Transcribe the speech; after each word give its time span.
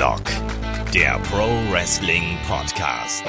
Headlock, 0.00 0.22
der 0.94 1.18
Pro 1.30 1.46
Wrestling 1.70 2.38
Podcast. 2.48 3.22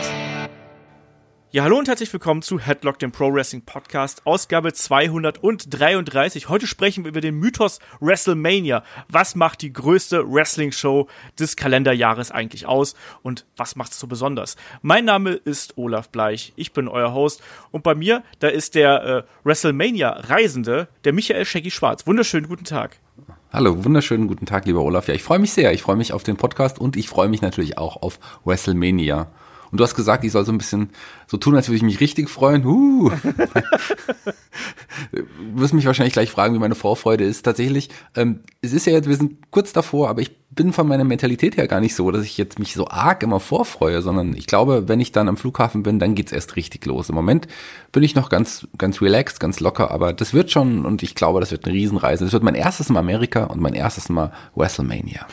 Ja, 1.51 1.63
hallo 1.63 1.77
und 1.77 1.89
herzlich 1.89 2.13
willkommen 2.13 2.41
zu 2.41 2.59
Headlock, 2.59 2.97
dem 2.97 3.11
Pro 3.11 3.33
Wrestling 3.33 3.65
Podcast, 3.65 4.25
Ausgabe 4.25 4.71
233. 4.71 6.47
Heute 6.47 6.67
sprechen 6.67 7.03
wir 7.03 7.09
über 7.09 7.19
den 7.19 7.35
Mythos 7.35 7.79
WrestleMania. 7.99 8.85
Was 9.09 9.35
macht 9.35 9.63
die 9.63 9.73
größte 9.73 10.23
Wrestling-Show 10.25 11.09
des 11.37 11.57
Kalenderjahres 11.57 12.31
eigentlich 12.31 12.67
aus 12.67 12.95
und 13.21 13.45
was 13.57 13.75
macht 13.75 13.91
es 13.91 13.99
so 13.99 14.07
besonders? 14.07 14.55
Mein 14.81 15.03
Name 15.03 15.31
ist 15.31 15.77
Olaf 15.77 16.07
Bleich, 16.07 16.53
ich 16.55 16.71
bin 16.71 16.87
euer 16.87 17.13
Host 17.13 17.43
und 17.71 17.83
bei 17.83 17.95
mir, 17.95 18.23
da 18.39 18.47
ist 18.47 18.75
der 18.75 19.03
äh, 19.03 19.23
WrestleMania-Reisende, 19.43 20.87
der 21.03 21.11
Michael 21.11 21.43
Shaggy 21.43 21.69
Schwarz. 21.69 22.07
Wunderschönen 22.07 22.47
guten 22.47 22.63
Tag. 22.63 22.97
Hallo, 23.53 23.83
wunderschönen 23.83 24.27
guten 24.27 24.45
Tag, 24.45 24.65
lieber 24.65 24.81
Olaf. 24.81 25.09
Ja, 25.09 25.13
ich 25.13 25.23
freue 25.23 25.39
mich 25.39 25.51
sehr. 25.51 25.73
Ich 25.73 25.81
freue 25.81 25.97
mich 25.97 26.13
auf 26.13 26.23
den 26.23 26.37
Podcast 26.37 26.79
und 26.79 26.95
ich 26.95 27.09
freue 27.09 27.27
mich 27.27 27.41
natürlich 27.41 27.77
auch 27.77 28.01
auf 28.01 28.17
WrestleMania. 28.45 29.29
Und 29.71 29.79
du 29.79 29.83
hast 29.83 29.95
gesagt, 29.95 30.23
ich 30.23 30.31
soll 30.31 30.45
so 30.45 30.51
ein 30.51 30.57
bisschen 30.57 30.89
so 31.27 31.37
tun, 31.37 31.55
als 31.55 31.69
würde 31.69 31.77
ich 31.77 31.83
mich 31.83 31.99
richtig 32.01 32.29
freuen. 32.29 32.65
Uh. 32.65 33.09
du 35.11 35.23
wirst 35.55 35.73
mich 35.73 35.85
wahrscheinlich 35.85 36.13
gleich 36.13 36.29
fragen, 36.29 36.53
wie 36.53 36.59
meine 36.59 36.75
Vorfreude 36.75 37.23
ist. 37.23 37.43
Tatsächlich, 37.43 37.89
ähm, 38.15 38.41
es 38.61 38.73
ist 38.73 38.85
ja 38.85 38.93
jetzt, 38.93 39.07
wir 39.07 39.15
sind 39.15 39.49
kurz 39.49 39.71
davor, 39.71 40.09
aber 40.09 40.21
ich 40.21 40.31
bin 40.53 40.73
von 40.73 40.85
meiner 40.85 41.05
Mentalität 41.05 41.55
her 41.55 41.67
gar 41.67 41.79
nicht 41.79 41.95
so, 41.95 42.11
dass 42.11 42.25
ich 42.25 42.37
jetzt 42.37 42.59
mich 42.59 42.73
so 42.73 42.89
arg 42.89 43.23
immer 43.23 43.39
vorfreue, 43.39 44.01
sondern 44.01 44.35
ich 44.35 44.47
glaube, 44.47 44.89
wenn 44.89 44.99
ich 44.99 45.13
dann 45.13 45.29
am 45.29 45.37
Flughafen 45.37 45.83
bin, 45.83 45.97
dann 45.97 46.13
geht's 46.13 46.33
erst 46.33 46.57
richtig 46.57 46.85
los. 46.85 47.07
Im 47.07 47.15
Moment 47.15 47.47
bin 47.93 48.03
ich 48.03 48.15
noch 48.15 48.29
ganz, 48.29 48.67
ganz 48.77 49.01
relaxed, 49.01 49.39
ganz 49.39 49.61
locker, 49.61 49.91
aber 49.91 50.11
das 50.11 50.33
wird 50.33 50.51
schon 50.51 50.85
und 50.85 51.03
ich 51.03 51.15
glaube, 51.15 51.39
das 51.39 51.51
wird 51.51 51.65
eine 51.65 51.73
Riesenreise. 51.73 52.25
Das 52.25 52.33
wird 52.33 52.43
mein 52.43 52.55
erstes 52.55 52.89
Mal 52.89 52.99
Amerika 52.99 53.45
und 53.45 53.61
mein 53.61 53.73
erstes 53.73 54.09
Mal 54.09 54.33
WrestleMania. 54.55 55.25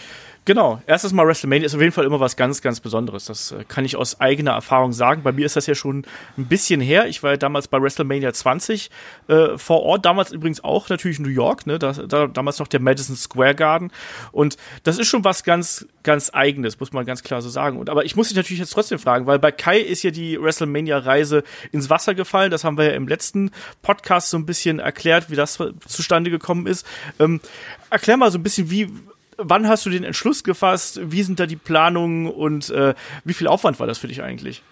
Genau, 0.48 0.80
erstes 0.86 1.12
Mal 1.12 1.26
WrestleMania 1.26 1.66
ist 1.66 1.74
auf 1.74 1.80
jeden 1.82 1.92
Fall 1.92 2.06
immer 2.06 2.20
was 2.20 2.34
ganz, 2.34 2.62
ganz 2.62 2.80
Besonderes. 2.80 3.26
Das 3.26 3.52
äh, 3.52 3.64
kann 3.68 3.84
ich 3.84 3.96
aus 3.96 4.18
eigener 4.18 4.52
Erfahrung 4.52 4.94
sagen. 4.94 5.22
Bei 5.22 5.30
mir 5.30 5.44
ist 5.44 5.56
das 5.56 5.66
ja 5.66 5.74
schon 5.74 6.06
ein 6.38 6.46
bisschen 6.46 6.80
her. 6.80 7.06
Ich 7.06 7.22
war 7.22 7.32
ja 7.32 7.36
damals 7.36 7.68
bei 7.68 7.82
WrestleMania 7.82 8.32
20 8.32 8.88
äh, 9.28 9.58
vor 9.58 9.82
Ort, 9.82 10.06
damals 10.06 10.32
übrigens 10.32 10.64
auch 10.64 10.88
natürlich 10.88 11.18
New 11.18 11.28
York, 11.28 11.66
ne? 11.66 11.78
Da, 11.78 11.92
da, 11.92 12.28
damals 12.28 12.60
noch 12.60 12.66
der 12.66 12.80
Madison 12.80 13.14
Square 13.14 13.56
Garden. 13.56 13.92
Und 14.32 14.56
das 14.84 14.96
ist 14.96 15.08
schon 15.08 15.22
was 15.22 15.44
ganz, 15.44 15.86
ganz 16.02 16.30
Eigenes, 16.32 16.80
muss 16.80 16.94
man 16.94 17.04
ganz 17.04 17.22
klar 17.22 17.42
so 17.42 17.50
sagen. 17.50 17.78
Und, 17.78 17.90
aber 17.90 18.06
ich 18.06 18.16
muss 18.16 18.28
dich 18.28 18.36
natürlich 18.38 18.60
jetzt 18.60 18.72
trotzdem 18.72 18.98
fragen, 18.98 19.26
weil 19.26 19.38
bei 19.38 19.52
Kai 19.52 19.78
ist 19.80 20.02
ja 20.02 20.10
die 20.10 20.40
WrestleMania-Reise 20.40 21.44
ins 21.72 21.90
Wasser 21.90 22.14
gefallen. 22.14 22.50
Das 22.50 22.64
haben 22.64 22.78
wir 22.78 22.86
ja 22.86 22.92
im 22.92 23.06
letzten 23.06 23.50
Podcast 23.82 24.30
so 24.30 24.38
ein 24.38 24.46
bisschen 24.46 24.78
erklärt, 24.78 25.28
wie 25.28 25.36
das 25.36 25.58
zustande 25.86 26.30
gekommen 26.30 26.66
ist. 26.66 26.86
Ähm, 27.20 27.42
erklär 27.90 28.16
mal 28.16 28.30
so 28.30 28.38
ein 28.38 28.42
bisschen, 28.42 28.70
wie 28.70 28.90
wann 29.38 29.68
hast 29.68 29.86
du 29.86 29.90
den 29.90 30.04
Entschluss 30.04 30.44
gefasst? 30.44 31.00
Wie 31.02 31.22
sind 31.22 31.40
da 31.40 31.46
die 31.46 31.56
Planungen 31.56 32.30
und 32.30 32.70
äh, 32.70 32.94
wie 33.24 33.34
viel 33.34 33.46
Aufwand 33.46 33.80
war 33.80 33.86
das 33.86 33.98
für 33.98 34.08
dich 34.08 34.22
eigentlich? 34.22 34.62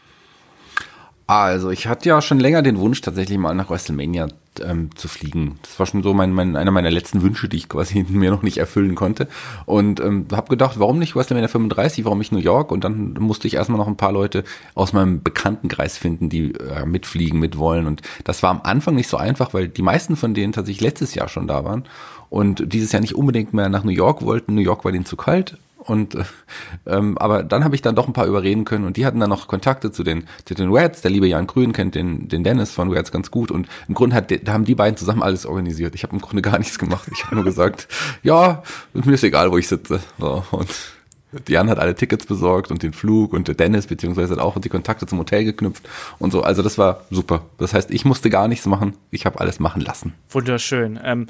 Also, 1.29 1.71
ich 1.71 1.89
hatte 1.89 2.09
ja 2.09 2.23
schon 2.23 2.39
länger 2.39 2.63
den 2.63 2.79
Wunsch, 2.79 3.01
tatsächlich 3.01 3.37
mal 3.37 3.53
nach 3.53 3.69
WrestleMania 3.69 4.29
ähm, 4.61 4.91
zu 4.95 5.09
fliegen. 5.09 5.59
Das 5.63 5.77
war 5.79 5.87
schon 5.87 6.05
so 6.05 6.15
mein, 6.15 6.33
mein, 6.33 6.55
einer 6.55 6.71
meiner 6.71 6.91
letzten 6.91 7.21
Wünsche, 7.21 7.49
die 7.49 7.57
ich 7.57 7.69
quasi 7.69 8.05
mir 8.09 8.31
noch 8.31 8.43
nicht 8.43 8.59
erfüllen 8.59 8.95
konnte. 8.95 9.27
Und 9.65 9.99
ähm, 9.99 10.29
habe 10.31 10.49
gedacht, 10.49 10.79
warum 10.79 11.01
nicht 11.01 11.17
WrestleMania 11.17 11.49
35, 11.49 12.05
warum 12.05 12.19
nicht 12.19 12.31
New 12.31 12.39
York? 12.39 12.71
Und 12.71 12.85
dann 12.85 13.15
musste 13.15 13.49
ich 13.49 13.55
erstmal 13.55 13.79
noch 13.79 13.89
ein 13.89 13.97
paar 13.97 14.13
Leute 14.13 14.45
aus 14.77 14.93
meinem 14.93 15.23
Bekanntenkreis 15.23 15.99
finden, 15.99 16.29
die 16.29 16.53
äh, 16.53 16.87
mitfliegen, 16.87 17.41
mitwollen. 17.41 17.89
Und 17.89 18.03
das 18.23 18.45
war 18.45 18.51
am 18.51 18.61
Anfang 18.63 18.95
nicht 18.95 19.09
so 19.09 19.17
einfach, 19.17 19.53
weil 19.53 19.67
die 19.67 19.83
meisten 19.83 20.15
von 20.15 20.33
denen 20.33 20.53
tatsächlich 20.53 20.83
letztes 20.89 21.17
Jahr 21.17 21.29
schon 21.29 21.49
da 21.49 21.65
waren 21.65 21.85
und 22.31 22.73
dieses 22.73 22.93
Jahr 22.93 23.01
nicht 23.01 23.17
unbedingt 23.17 23.53
mehr 23.53 23.69
nach 23.69 23.83
New 23.83 23.91
York 23.91 24.23
wollten. 24.23 24.55
New 24.55 24.61
York 24.61 24.85
war 24.85 24.93
denen 24.93 25.07
zu 25.07 25.17
kalt. 25.17 25.59
Und 25.87 26.17
ähm, 26.87 27.17
aber 27.19 27.43
dann 27.43 27.65
habe 27.65 27.75
ich 27.75 27.83
dann 27.83 27.95
doch 27.95 28.07
ein 28.09 28.13
paar 28.13 28.27
überreden 28.27 28.65
können 28.65 28.85
und 28.85 28.97
die 28.97 29.07
hatten 29.07 29.21
dann 29.21 29.31
noch 29.31 29.47
Kontakte 29.47 29.93
zu 29.93 30.03
den 30.03 30.25
zu 30.45 30.55
den 30.55 30.73
Reds. 30.73 31.01
Der 31.03 31.11
liebe 31.11 31.29
Jan 31.29 31.47
Grün 31.47 31.73
kennt 31.73 31.95
den 31.95 32.29
den 32.29 32.43
Dennis 32.43 32.73
von 32.73 32.91
Reds 32.91 33.13
ganz 33.13 33.31
gut 33.31 33.51
und 33.51 33.69
im 33.89 33.95
Grunde 33.95 34.17
hat 34.17 34.31
da 34.31 34.53
haben 34.53 34.65
die 34.65 34.75
beiden 34.75 34.97
zusammen 34.97 35.23
alles 35.23 35.47
organisiert. 35.47 35.95
Ich 35.95 36.03
habe 36.03 36.15
im 36.15 36.21
Grunde 36.21 36.43
gar 36.43 36.59
nichts 36.59 36.79
gemacht. 36.79 37.09
Ich 37.13 37.25
habe 37.25 37.37
nur 37.37 37.45
gesagt, 37.45 37.89
ja, 38.23 38.63
mir 38.93 39.15
ist 39.15 39.25
egal, 39.25 39.53
wo 39.53 39.59
ich 39.59 39.69
sitze. 39.69 40.01
So, 40.19 40.45
und 40.51 40.69
Jan 41.49 41.69
hat 41.69 41.79
alle 41.79 41.95
Tickets 41.95 42.27
besorgt 42.27 42.71
und 42.71 42.83
den 42.83 42.93
Flug 42.93 43.33
und 43.33 43.49
der 43.49 43.55
Dennis 43.55 43.87
beziehungsweise 43.87 44.35
hat 44.35 44.41
auch 44.41 44.59
die 44.59 44.69
Kontakte 44.69 45.07
zum 45.07 45.19
Hotel 45.19 45.45
geknüpft 45.45 45.89
und 46.19 46.33
so. 46.33 46.43
Also 46.43 46.63
das 46.63 46.79
war 46.79 47.03
super. 47.11 47.47
Das 47.59 47.75
heißt, 47.75 47.91
ich 47.91 48.05
musste 48.05 48.31
gar 48.31 48.49
nichts 48.49 48.67
machen. 48.67 48.95
Ich 49.11 49.27
habe 49.27 49.41
alles 49.41 49.61
machen 49.61 49.83
lassen. 49.83 50.15
Wunderschön. 50.31 50.99
Ähm 51.03 51.27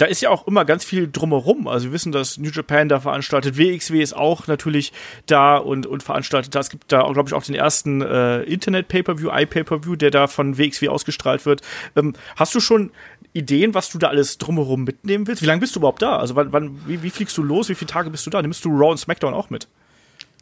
da 0.00 0.06
ist 0.06 0.22
ja 0.22 0.30
auch 0.30 0.46
immer 0.46 0.64
ganz 0.64 0.82
viel 0.82 1.10
drumherum. 1.12 1.68
Also 1.68 1.88
wir 1.88 1.92
wissen, 1.92 2.10
dass 2.10 2.38
New 2.38 2.48
Japan 2.48 2.88
da 2.88 3.00
veranstaltet, 3.00 3.58
WXW 3.58 4.00
ist 4.00 4.16
auch 4.16 4.46
natürlich 4.46 4.94
da 5.26 5.58
und, 5.58 5.86
und 5.86 6.02
veranstaltet 6.02 6.54
da. 6.54 6.60
Es 6.60 6.70
gibt 6.70 6.90
da, 6.90 7.02
glaube 7.12 7.28
ich, 7.28 7.34
auch 7.34 7.42
den 7.42 7.54
ersten 7.54 8.00
äh, 8.00 8.40
Internet-Pay-Per-View, 8.44 9.28
iPay-Per-View, 9.30 9.96
der 9.96 10.10
da 10.10 10.26
von 10.26 10.56
WXW 10.56 10.88
ausgestrahlt 10.88 11.44
wird. 11.44 11.60
Ähm, 11.96 12.14
hast 12.36 12.54
du 12.54 12.60
schon 12.60 12.92
Ideen, 13.34 13.74
was 13.74 13.90
du 13.90 13.98
da 13.98 14.08
alles 14.08 14.38
drumherum 14.38 14.84
mitnehmen 14.84 15.26
willst? 15.26 15.42
Wie 15.42 15.46
lange 15.46 15.60
bist 15.60 15.76
du 15.76 15.80
überhaupt 15.80 16.00
da? 16.00 16.16
Also 16.16 16.34
wann, 16.34 16.50
wann 16.50 16.80
wie, 16.86 17.02
wie 17.02 17.10
fliegst 17.10 17.36
du 17.36 17.42
los? 17.42 17.68
Wie 17.68 17.74
viele 17.74 17.90
Tage 17.90 18.08
bist 18.08 18.24
du 18.24 18.30
da? 18.30 18.40
Nimmst 18.40 18.64
du 18.64 18.70
Raw 18.70 18.92
und 18.92 18.98
SmackDown 18.98 19.34
auch 19.34 19.50
mit? 19.50 19.68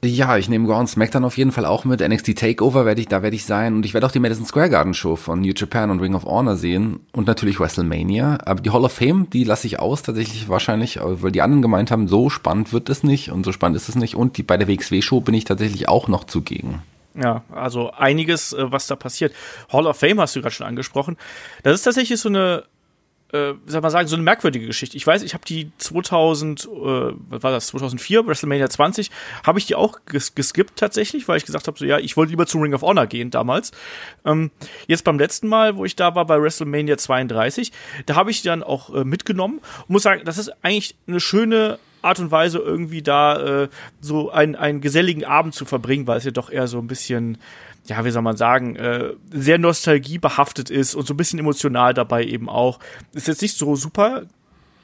Ja, 0.04 0.36
ich 0.36 0.48
nehme 0.48 0.68
Raw 0.68 0.78
und 0.78 0.86
SmackDown 0.86 1.24
auf 1.24 1.36
jeden 1.36 1.50
Fall 1.50 1.64
auch 1.64 1.84
mit. 1.84 2.00
NXT 2.00 2.38
Takeover 2.38 2.86
werde 2.86 3.00
ich, 3.00 3.08
da 3.08 3.22
werde 3.22 3.34
ich 3.34 3.44
sein. 3.44 3.74
Und 3.74 3.84
ich 3.84 3.94
werde 3.94 4.06
auch 4.06 4.12
die 4.12 4.20
Madison 4.20 4.46
Square 4.46 4.70
Garden 4.70 4.94
Show 4.94 5.16
von 5.16 5.40
New 5.40 5.52
Japan 5.56 5.90
und 5.90 5.98
Ring 5.98 6.14
of 6.14 6.24
Honor 6.24 6.56
sehen. 6.56 7.00
Und 7.12 7.26
natürlich 7.26 7.58
WrestleMania. 7.58 8.38
Aber 8.44 8.60
die 8.60 8.70
Hall 8.70 8.84
of 8.84 8.92
Fame, 8.92 9.28
die 9.30 9.42
lasse 9.42 9.66
ich 9.66 9.80
aus, 9.80 10.02
tatsächlich 10.02 10.48
wahrscheinlich, 10.48 11.00
weil 11.02 11.32
die 11.32 11.42
anderen 11.42 11.62
gemeint 11.62 11.90
haben, 11.90 12.06
so 12.06 12.30
spannend 12.30 12.72
wird 12.72 12.88
es 12.88 13.02
nicht 13.02 13.32
und 13.32 13.44
so 13.44 13.50
spannend 13.50 13.76
ist 13.76 13.88
es 13.88 13.96
nicht. 13.96 14.14
Und 14.14 14.38
die, 14.38 14.44
bei 14.44 14.56
der 14.56 14.68
WXW 14.68 15.02
Show 15.02 15.20
bin 15.20 15.34
ich 15.34 15.44
tatsächlich 15.44 15.88
auch 15.88 16.06
noch 16.06 16.24
zugegen. 16.24 16.80
Ja, 17.20 17.42
also 17.50 17.90
einiges, 17.90 18.52
äh, 18.52 18.70
was 18.70 18.86
da 18.86 18.94
passiert. 18.94 19.34
Hall 19.72 19.88
of 19.88 19.98
Fame 19.98 20.20
hast 20.20 20.36
du 20.36 20.40
gerade 20.40 20.54
schon 20.54 20.66
angesprochen. 20.66 21.16
Das 21.64 21.74
ist 21.74 21.82
tatsächlich 21.82 22.20
so 22.20 22.28
eine 22.28 22.64
äh, 23.32 23.54
sag 23.66 23.82
mal 23.82 23.90
sagen, 23.90 24.08
so 24.08 24.16
eine 24.16 24.22
merkwürdige 24.22 24.66
Geschichte. 24.66 24.96
Ich 24.96 25.06
weiß, 25.06 25.22
ich 25.22 25.34
habe 25.34 25.44
die 25.44 25.70
2000, 25.78 26.64
äh, 26.64 26.68
was 26.68 27.42
war 27.42 27.50
das, 27.50 27.66
2004, 27.68 28.26
WrestleMania 28.26 28.70
20, 28.70 29.10
habe 29.44 29.58
ich 29.58 29.66
die 29.66 29.74
auch 29.74 29.98
ges 30.06 30.34
geskippt 30.34 30.76
tatsächlich, 30.76 31.28
weil 31.28 31.36
ich 31.36 31.44
gesagt 31.44 31.66
habe, 31.66 31.78
so 31.78 31.84
ja, 31.84 31.98
ich 31.98 32.16
wollte 32.16 32.30
lieber 32.30 32.46
zu 32.46 32.58
Ring 32.58 32.74
of 32.74 32.82
Honor 32.82 33.06
gehen 33.06 33.30
damals. 33.30 33.72
Ähm, 34.24 34.50
jetzt 34.86 35.04
beim 35.04 35.18
letzten 35.18 35.48
Mal, 35.48 35.76
wo 35.76 35.84
ich 35.84 35.96
da 35.96 36.14
war, 36.14 36.26
bei 36.26 36.40
WrestleMania 36.40 36.96
32, 36.96 37.72
da 38.06 38.14
habe 38.14 38.30
ich 38.30 38.42
die 38.42 38.48
dann 38.48 38.62
auch 38.62 38.94
äh, 38.94 39.04
mitgenommen 39.04 39.58
und 39.58 39.90
muss 39.90 40.02
sagen, 40.02 40.22
das 40.24 40.38
ist 40.38 40.52
eigentlich 40.62 40.94
eine 41.06 41.20
schöne 41.20 41.78
Art 42.00 42.20
und 42.20 42.30
Weise 42.30 42.58
irgendwie 42.58 43.02
da 43.02 43.64
äh, 43.64 43.68
so 44.00 44.30
einen, 44.30 44.54
einen 44.54 44.80
geselligen 44.80 45.24
Abend 45.24 45.54
zu 45.54 45.64
verbringen, 45.64 46.06
weil 46.06 46.18
es 46.18 46.24
ja 46.24 46.30
doch 46.30 46.50
eher 46.50 46.68
so 46.68 46.78
ein 46.78 46.86
bisschen 46.86 47.38
ja, 47.88 48.04
wie 48.04 48.10
soll 48.10 48.22
man 48.22 48.36
sagen, 48.36 48.76
äh, 48.76 49.14
sehr 49.32 49.58
nostalgiebehaftet 49.58 50.70
ist 50.70 50.94
und 50.94 51.06
so 51.06 51.14
ein 51.14 51.16
bisschen 51.16 51.38
emotional 51.38 51.94
dabei 51.94 52.24
eben 52.24 52.48
auch. 52.48 52.78
Ist 53.14 53.28
jetzt 53.28 53.42
nicht 53.42 53.56
so 53.56 53.76
super. 53.76 54.22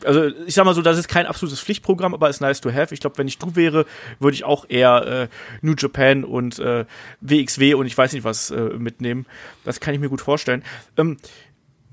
Also 0.05 0.27
ich 0.47 0.55
sag 0.55 0.65
mal 0.65 0.75
so, 0.75 0.83
das 0.83 0.99
ist 0.99 1.09
kein 1.09 1.27
absolutes 1.27 1.61
Pflichtprogramm, 1.61 2.15
aber 2.15 2.29
ist 2.29 2.41
nice 2.41 2.61
to 2.61 2.73
have. 2.73 2.93
Ich 2.93 3.01
glaube, 3.01 3.17
wenn 3.19 3.29
ich 3.29 3.39
du 3.39 3.57
wäre, 3.57 3.87
würde 4.19 4.35
ich 4.35 4.45
auch 4.45 4.67
eher 4.69 5.07
äh, 5.07 5.29
New 5.63 5.75
Japan 5.77 6.25
und 6.25 6.59
äh, 6.59 6.85
WXW 7.21 7.75
und 7.75 7.87
ich 7.87 7.97
weiß 7.97 8.13
nicht 8.13 8.25
was 8.25 8.51
äh, 8.51 8.61
mitnehmen. 8.79 9.27
Das 9.65 9.81
kann 9.81 9.95
ich 9.95 10.01
mir 10.01 10.09
gut 10.09 10.21
vorstellen. 10.21 10.63
Ähm, 10.97 11.19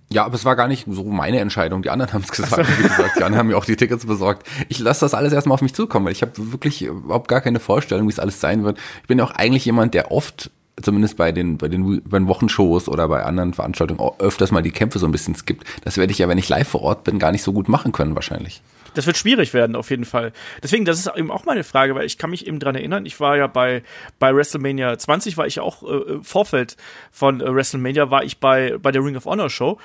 ja, 0.10 0.26
aber 0.26 0.36
es 0.36 0.44
war 0.44 0.58
gar 0.58 0.68
nicht 0.68 0.88
so 0.90 1.06
meine 1.06 1.40
Entscheidung. 1.40 1.84
Die 1.84 1.90
anderen 1.90 2.12
haben 2.12 2.24
es 2.24 2.32
gesagt. 2.32 2.68
Wie 2.80 2.84
gesagt, 2.84 3.18
die 3.18 3.24
anderen 3.24 3.38
haben 3.38 3.48
mir 3.48 3.58
auch 3.58 3.66
die 3.66 3.78
Tickets 3.78 4.06
besorgt. 4.06 4.46
Ich 4.68 4.80
lasse 4.80 5.02
das 5.02 5.14
alles 5.14 5.32
erstmal 5.32 5.54
auf 5.54 5.62
mich 5.62 5.74
zukommen, 5.74 6.06
weil 6.06 6.12
ich 6.12 6.22
habe 6.22 6.34
wirklich 6.52 6.82
überhaupt 6.82 7.30
gar 7.30 7.40
keine 7.40 7.62
Vorstellung, 7.62 8.08
wie 8.08 8.12
es 8.12 8.20
alles 8.20 8.42
sein 8.42 8.66
wird. 8.66 8.78
Ich 9.02 9.08
bin 9.08 9.20
ja 9.20 9.24
auch 9.24 9.32
eigentlich 9.32 9.64
jemand, 9.64 9.94
der 9.94 10.12
oft 10.12 10.52
zumindest 10.82 11.18
bei 11.18 11.32
den, 11.32 11.58
bei 11.58 11.68
den, 11.68 12.02
bei 12.04 12.20
den 12.20 12.28
Wochenshows 12.28 12.88
oder 12.88 13.08
bei 13.08 13.24
anderen 13.24 13.54
Veranstaltungen 13.54 14.00
öfters 14.20 14.52
mal 14.52 14.62
die 14.62 14.72
Kämpfe 14.72 15.00
so 15.00 15.06
ein 15.06 15.12
bisschen 15.12 15.36
skippt. 15.36 15.66
Das 15.84 15.98
werde 15.98 16.12
ich 16.12 16.20
ja, 16.20 16.28
wenn 16.28 16.38
ich 16.38 16.50
live 16.50 16.68
vor 16.68 16.82
Ort 16.82 17.04
bin, 17.04 17.20
gar 17.20 17.32
nicht 17.32 17.44
so 17.44 17.54
gut 17.54 17.68
machen 17.68 17.92
können 17.92 18.16
wahrscheinlich. 18.16 18.62
Das 18.94 19.08
wird 19.08 19.18
schwierig 19.18 19.54
werden, 19.54 19.76
auf 19.76 19.90
jeden 19.90 20.04
Fall. 20.04 20.34
Deswegen, 20.62 20.84
das 20.84 21.00
ist 21.00 21.10
eben 21.16 21.32
auch 21.32 21.46
meine 21.46 21.64
Frage, 21.64 21.96
weil 21.96 22.06
ich 22.06 22.18
kann 22.18 22.30
mich 22.30 22.46
eben 22.46 22.60
dran 22.60 22.76
erinnern, 22.76 23.06
ich 23.06 23.20
war 23.20 23.38
ja 23.38 23.48
bei, 23.48 23.84
bei 24.20 24.36
WrestleMania 24.36 24.98
20, 24.98 25.38
war 25.38 25.48
ich 25.48 25.56
ja 25.56 25.64
auch 25.64 25.84
äh, 25.84 26.20
Vorfeld 26.22 26.76
von 27.12 27.40
äh, 27.40 27.54
WrestleMania, 27.54 28.12
war 28.12 28.24
ich 28.24 28.40
bei, 28.40 28.78
bei 28.82 28.92
der 28.92 29.04
Ring 29.04 29.16
of 29.16 29.26
Honor 29.26 29.50
Show 29.50 29.80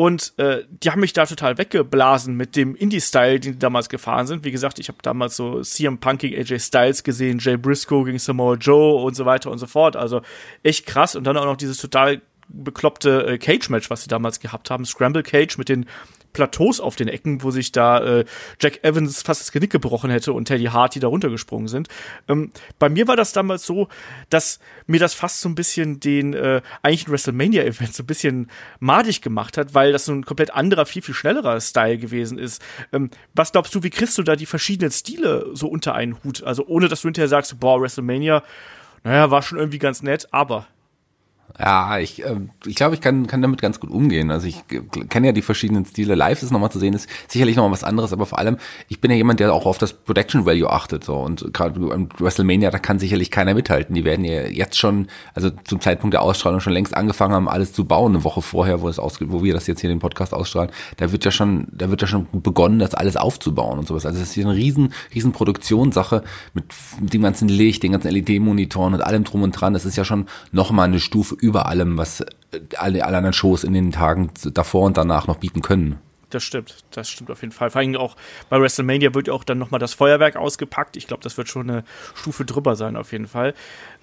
und 0.00 0.32
äh, 0.38 0.64
die 0.82 0.90
haben 0.90 1.00
mich 1.00 1.12
da 1.12 1.26
total 1.26 1.58
weggeblasen 1.58 2.34
mit 2.34 2.56
dem 2.56 2.74
Indie-Style, 2.74 3.38
den 3.38 3.52
die 3.52 3.58
damals 3.58 3.90
gefahren 3.90 4.26
sind. 4.26 4.46
Wie 4.46 4.50
gesagt, 4.50 4.78
ich 4.78 4.88
habe 4.88 4.96
damals 5.02 5.36
so 5.36 5.60
CM 5.60 5.98
Punk 5.98 6.20
gegen 6.20 6.40
AJ 6.40 6.58
Styles 6.58 7.04
gesehen, 7.04 7.38
Jay 7.38 7.58
Briscoe 7.58 8.04
gegen 8.04 8.18
Samoa 8.18 8.54
Joe 8.54 8.94
und 9.02 9.14
so 9.14 9.26
weiter 9.26 9.50
und 9.50 9.58
so 9.58 9.66
fort. 9.66 9.96
Also 9.96 10.22
echt 10.62 10.86
krass. 10.86 11.16
Und 11.16 11.24
dann 11.24 11.36
auch 11.36 11.44
noch 11.44 11.58
dieses 11.58 11.76
total 11.76 12.22
bekloppte 12.48 13.26
äh, 13.26 13.36
Cage-Match, 13.36 13.90
was 13.90 14.04
sie 14.04 14.08
damals 14.08 14.40
gehabt 14.40 14.70
haben. 14.70 14.86
Scramble 14.86 15.22
Cage 15.22 15.58
mit 15.58 15.68
den 15.68 15.84
Plateaus 16.32 16.80
auf 16.80 16.96
den 16.96 17.08
Ecken, 17.08 17.42
wo 17.42 17.50
sich 17.50 17.72
da 17.72 18.02
äh, 18.02 18.24
Jack 18.60 18.84
Evans 18.84 19.22
fast 19.22 19.40
das 19.40 19.52
Genick 19.52 19.70
gebrochen 19.70 20.10
hätte 20.10 20.32
und 20.32 20.46
Teddy 20.46 20.64
Hart, 20.64 20.94
die 20.94 21.00
da 21.00 21.08
runtergesprungen 21.08 21.68
sind. 21.68 21.88
Ähm, 22.28 22.52
bei 22.78 22.88
mir 22.88 23.08
war 23.08 23.16
das 23.16 23.32
damals 23.32 23.64
so, 23.64 23.88
dass 24.28 24.60
mir 24.86 25.00
das 25.00 25.14
fast 25.14 25.40
so 25.40 25.48
ein 25.48 25.54
bisschen 25.54 26.00
den 26.00 26.34
äh, 26.34 26.62
eigentlichen 26.82 27.12
WrestleMania-Event 27.12 27.94
so 27.94 28.02
ein 28.02 28.06
bisschen 28.06 28.50
madig 28.78 29.22
gemacht 29.22 29.56
hat, 29.56 29.74
weil 29.74 29.92
das 29.92 30.04
so 30.04 30.12
ein 30.12 30.24
komplett 30.24 30.52
anderer, 30.52 30.86
viel, 30.86 31.02
viel 31.02 31.14
schnellerer 31.14 31.60
Style 31.60 31.98
gewesen 31.98 32.38
ist. 32.38 32.62
Ähm, 32.92 33.10
was 33.34 33.52
glaubst 33.52 33.74
du, 33.74 33.82
wie 33.82 33.90
kriegst 33.90 34.18
du 34.18 34.22
da 34.22 34.36
die 34.36 34.46
verschiedenen 34.46 34.90
Stile 34.90 35.50
so 35.52 35.68
unter 35.68 35.94
einen 35.94 36.22
Hut? 36.22 36.42
Also 36.42 36.66
ohne, 36.66 36.88
dass 36.88 37.02
du 37.02 37.08
hinterher 37.08 37.28
sagst, 37.28 37.58
boah, 37.60 37.80
WrestleMania, 37.80 38.42
naja, 39.04 39.30
war 39.30 39.42
schon 39.42 39.58
irgendwie 39.58 39.78
ganz 39.78 40.02
nett, 40.02 40.28
aber 40.30 40.66
ja, 41.58 41.98
ich, 41.98 42.24
äh, 42.24 42.36
ich 42.66 42.74
glaube, 42.74 42.94
ich 42.94 43.00
kann, 43.00 43.26
kann 43.26 43.42
damit 43.42 43.60
ganz 43.60 43.80
gut 43.80 43.90
umgehen. 43.90 44.30
Also 44.30 44.46
ich 44.46 44.62
kenne 45.08 45.28
ja 45.28 45.32
die 45.32 45.42
verschiedenen 45.42 45.84
Stile. 45.84 46.14
Live 46.14 46.42
ist 46.42 46.50
nochmal 46.50 46.70
zu 46.70 46.78
sehen, 46.78 46.94
ist 46.94 47.08
sicherlich 47.28 47.56
nochmal 47.56 47.72
was 47.72 47.84
anderes, 47.84 48.12
aber 48.12 48.26
vor 48.26 48.38
allem, 48.38 48.56
ich 48.88 49.00
bin 49.00 49.10
ja 49.10 49.16
jemand, 49.16 49.40
der 49.40 49.52
auch 49.52 49.66
auf 49.66 49.78
das 49.78 49.92
Production 49.92 50.46
Value 50.46 50.70
achtet. 50.70 51.04
So. 51.04 51.16
Und 51.16 51.52
gerade 51.52 51.80
im 51.92 52.08
WrestleMania, 52.18 52.70
da 52.70 52.78
kann 52.78 52.98
sicherlich 52.98 53.30
keiner 53.30 53.54
mithalten. 53.54 53.94
Die 53.94 54.04
werden 54.04 54.24
ja 54.24 54.42
jetzt 54.46 54.78
schon, 54.78 55.08
also 55.34 55.50
zum 55.64 55.80
Zeitpunkt 55.80 56.14
der 56.14 56.22
Ausstrahlung 56.22 56.60
schon 56.60 56.72
längst 56.72 56.96
angefangen 56.96 57.34
haben, 57.34 57.48
alles 57.48 57.72
zu 57.72 57.84
bauen, 57.84 58.14
eine 58.14 58.24
Woche 58.24 58.42
vorher, 58.42 58.80
wo 58.80 58.88
es 58.88 58.98
aus, 58.98 59.18
wo 59.20 59.42
wir 59.42 59.54
das 59.54 59.66
jetzt 59.66 59.80
hier 59.80 59.90
in 59.90 59.96
den 59.96 60.00
Podcast 60.00 60.32
ausstrahlen. 60.32 60.70
Da 60.98 61.12
wird 61.12 61.24
ja 61.24 61.30
schon, 61.30 61.66
da 61.72 61.90
wird 61.90 62.02
ja 62.02 62.06
schon 62.06 62.26
begonnen, 62.32 62.78
das 62.78 62.94
alles 62.94 63.16
aufzubauen 63.16 63.78
und 63.78 63.88
sowas. 63.88 64.06
Also 64.06 64.18
es 64.18 64.28
ist 64.28 64.34
hier 64.34 64.46
eine 64.46 64.54
riesen, 64.54 64.92
riesen 65.14 65.32
Produktionssache 65.32 66.22
mit 66.54 66.64
dem 67.00 67.22
ganzen 67.22 67.48
Licht, 67.48 67.82
den 67.82 67.92
ganzen 67.92 68.10
LED-Monitoren 68.10 68.94
und 68.94 69.02
allem 69.02 69.24
drum 69.24 69.42
und 69.42 69.52
dran. 69.52 69.72
Das 69.72 69.84
ist 69.84 69.96
ja 69.96 70.04
schon 70.04 70.26
nochmal 70.52 70.88
eine 70.88 71.00
Stufe 71.00 71.36
über 71.40 71.66
allem, 71.66 71.98
was 71.98 72.24
alle, 72.76 73.04
alle 73.04 73.16
anderen 73.16 73.32
Shows 73.32 73.64
in 73.64 73.72
den 73.72 73.92
Tagen 73.92 74.30
davor 74.52 74.86
und 74.86 74.96
danach 74.96 75.26
noch 75.26 75.36
bieten 75.36 75.62
können. 75.62 75.98
Das 76.30 76.44
stimmt, 76.44 76.76
das 76.92 77.10
stimmt 77.10 77.30
auf 77.30 77.42
jeden 77.42 77.52
Fall. 77.52 77.70
Vor 77.70 77.80
allem 77.80 77.96
auch 77.96 78.16
bei 78.48 78.60
WrestleMania 78.60 79.12
wird 79.14 79.28
auch 79.28 79.42
dann 79.42 79.58
nochmal 79.58 79.80
das 79.80 79.94
Feuerwerk 79.94 80.36
ausgepackt. 80.36 80.96
Ich 80.96 81.08
glaube, 81.08 81.24
das 81.24 81.36
wird 81.36 81.48
schon 81.48 81.68
eine 81.68 81.84
Stufe 82.14 82.44
drüber 82.44 82.76
sein, 82.76 82.96
auf 82.96 83.10
jeden 83.10 83.26
Fall. 83.26 83.52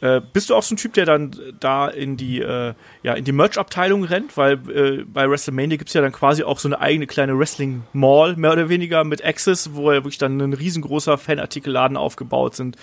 Äh, 0.02 0.22
bist 0.34 0.50
du 0.50 0.56
auch 0.56 0.64
so 0.64 0.76
ein 0.76 0.78
Typ, 0.78 0.94
der 0.94 1.06
dann 1.06 1.36
da 1.60 1.88
in 1.88 2.18
die, 2.18 2.42
äh, 2.42 2.74
ja, 3.02 3.16
die 3.16 3.32
Merch-Abteilung 3.32 4.04
rennt? 4.04 4.36
Weil 4.36 4.54
äh, 4.70 5.06
bei 5.06 5.30
WrestleMania 5.30 5.78
gibt 5.78 5.90
es 5.90 5.94
ja 5.94 6.02
dann 6.02 6.12
quasi 6.12 6.44
auch 6.44 6.60
so 6.60 6.68
eine 6.68 6.82
eigene 6.82 7.08
kleine 7.08 7.40
Wrestling-Mall, 7.40 8.36
mehr 8.36 8.52
oder 8.52 8.68
weniger, 8.68 9.06
mit 9.06 9.24
Access, 9.24 9.74
wo 9.74 9.92
ja 9.92 10.00
wirklich 10.00 10.18
dann 10.18 10.40
ein 10.42 10.54
riesengroßer 10.54 11.18
Fanartikelladen 11.18 11.96
aufgebaut 11.96 12.56
sind. 12.56 12.76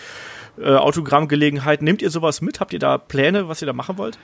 Äh, 0.58 0.76
Autogrammgelegenheiten. 0.76 1.84
Nehmt 1.84 2.02
ihr 2.02 2.10
sowas 2.10 2.40
mit? 2.40 2.60
Habt 2.60 2.72
ihr 2.72 2.78
da 2.78 2.98
Pläne, 2.98 3.48
was 3.48 3.60
ihr 3.62 3.66
da 3.66 3.72
machen 3.72 3.98
wollt? 3.98 4.18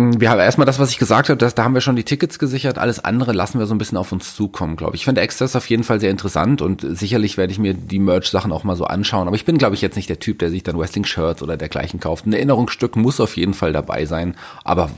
Wir 0.00 0.30
haben 0.30 0.38
erstmal 0.38 0.66
das, 0.66 0.78
was 0.78 0.90
ich 0.90 0.98
gesagt 0.98 1.28
habe, 1.28 1.38
dass, 1.38 1.56
da 1.56 1.64
haben 1.64 1.74
wir 1.74 1.80
schon 1.80 1.96
die 1.96 2.04
Tickets 2.04 2.38
gesichert. 2.38 2.78
Alles 2.78 3.04
andere 3.04 3.32
lassen 3.32 3.58
wir 3.58 3.66
so 3.66 3.74
ein 3.74 3.78
bisschen 3.78 3.98
auf 3.98 4.12
uns 4.12 4.36
zukommen, 4.36 4.76
glaube 4.76 4.94
ich. 4.94 5.00
Ich 5.00 5.04
finde 5.06 5.22
Access 5.22 5.56
auf 5.56 5.68
jeden 5.68 5.82
Fall 5.82 5.98
sehr 5.98 6.12
interessant 6.12 6.62
und 6.62 6.86
sicherlich 6.88 7.36
werde 7.36 7.50
ich 7.50 7.58
mir 7.58 7.74
die 7.74 7.98
Merch-Sachen 7.98 8.52
auch 8.52 8.62
mal 8.62 8.76
so 8.76 8.84
anschauen. 8.84 9.26
Aber 9.26 9.34
ich 9.34 9.44
bin, 9.44 9.58
glaube 9.58 9.74
ich, 9.74 9.80
jetzt 9.80 9.96
nicht 9.96 10.08
der 10.08 10.20
Typ, 10.20 10.38
der 10.38 10.50
sich 10.50 10.62
dann 10.62 10.78
Wrestling-Shirts 10.78 11.42
oder 11.42 11.56
dergleichen 11.56 11.98
kauft. 11.98 12.26
Ein 12.26 12.32
Erinnerungsstück 12.32 12.94
muss 12.94 13.18
auf 13.18 13.36
jeden 13.36 13.54
Fall 13.54 13.72
dabei 13.72 14.04
sein. 14.04 14.36
Aber 14.62 14.88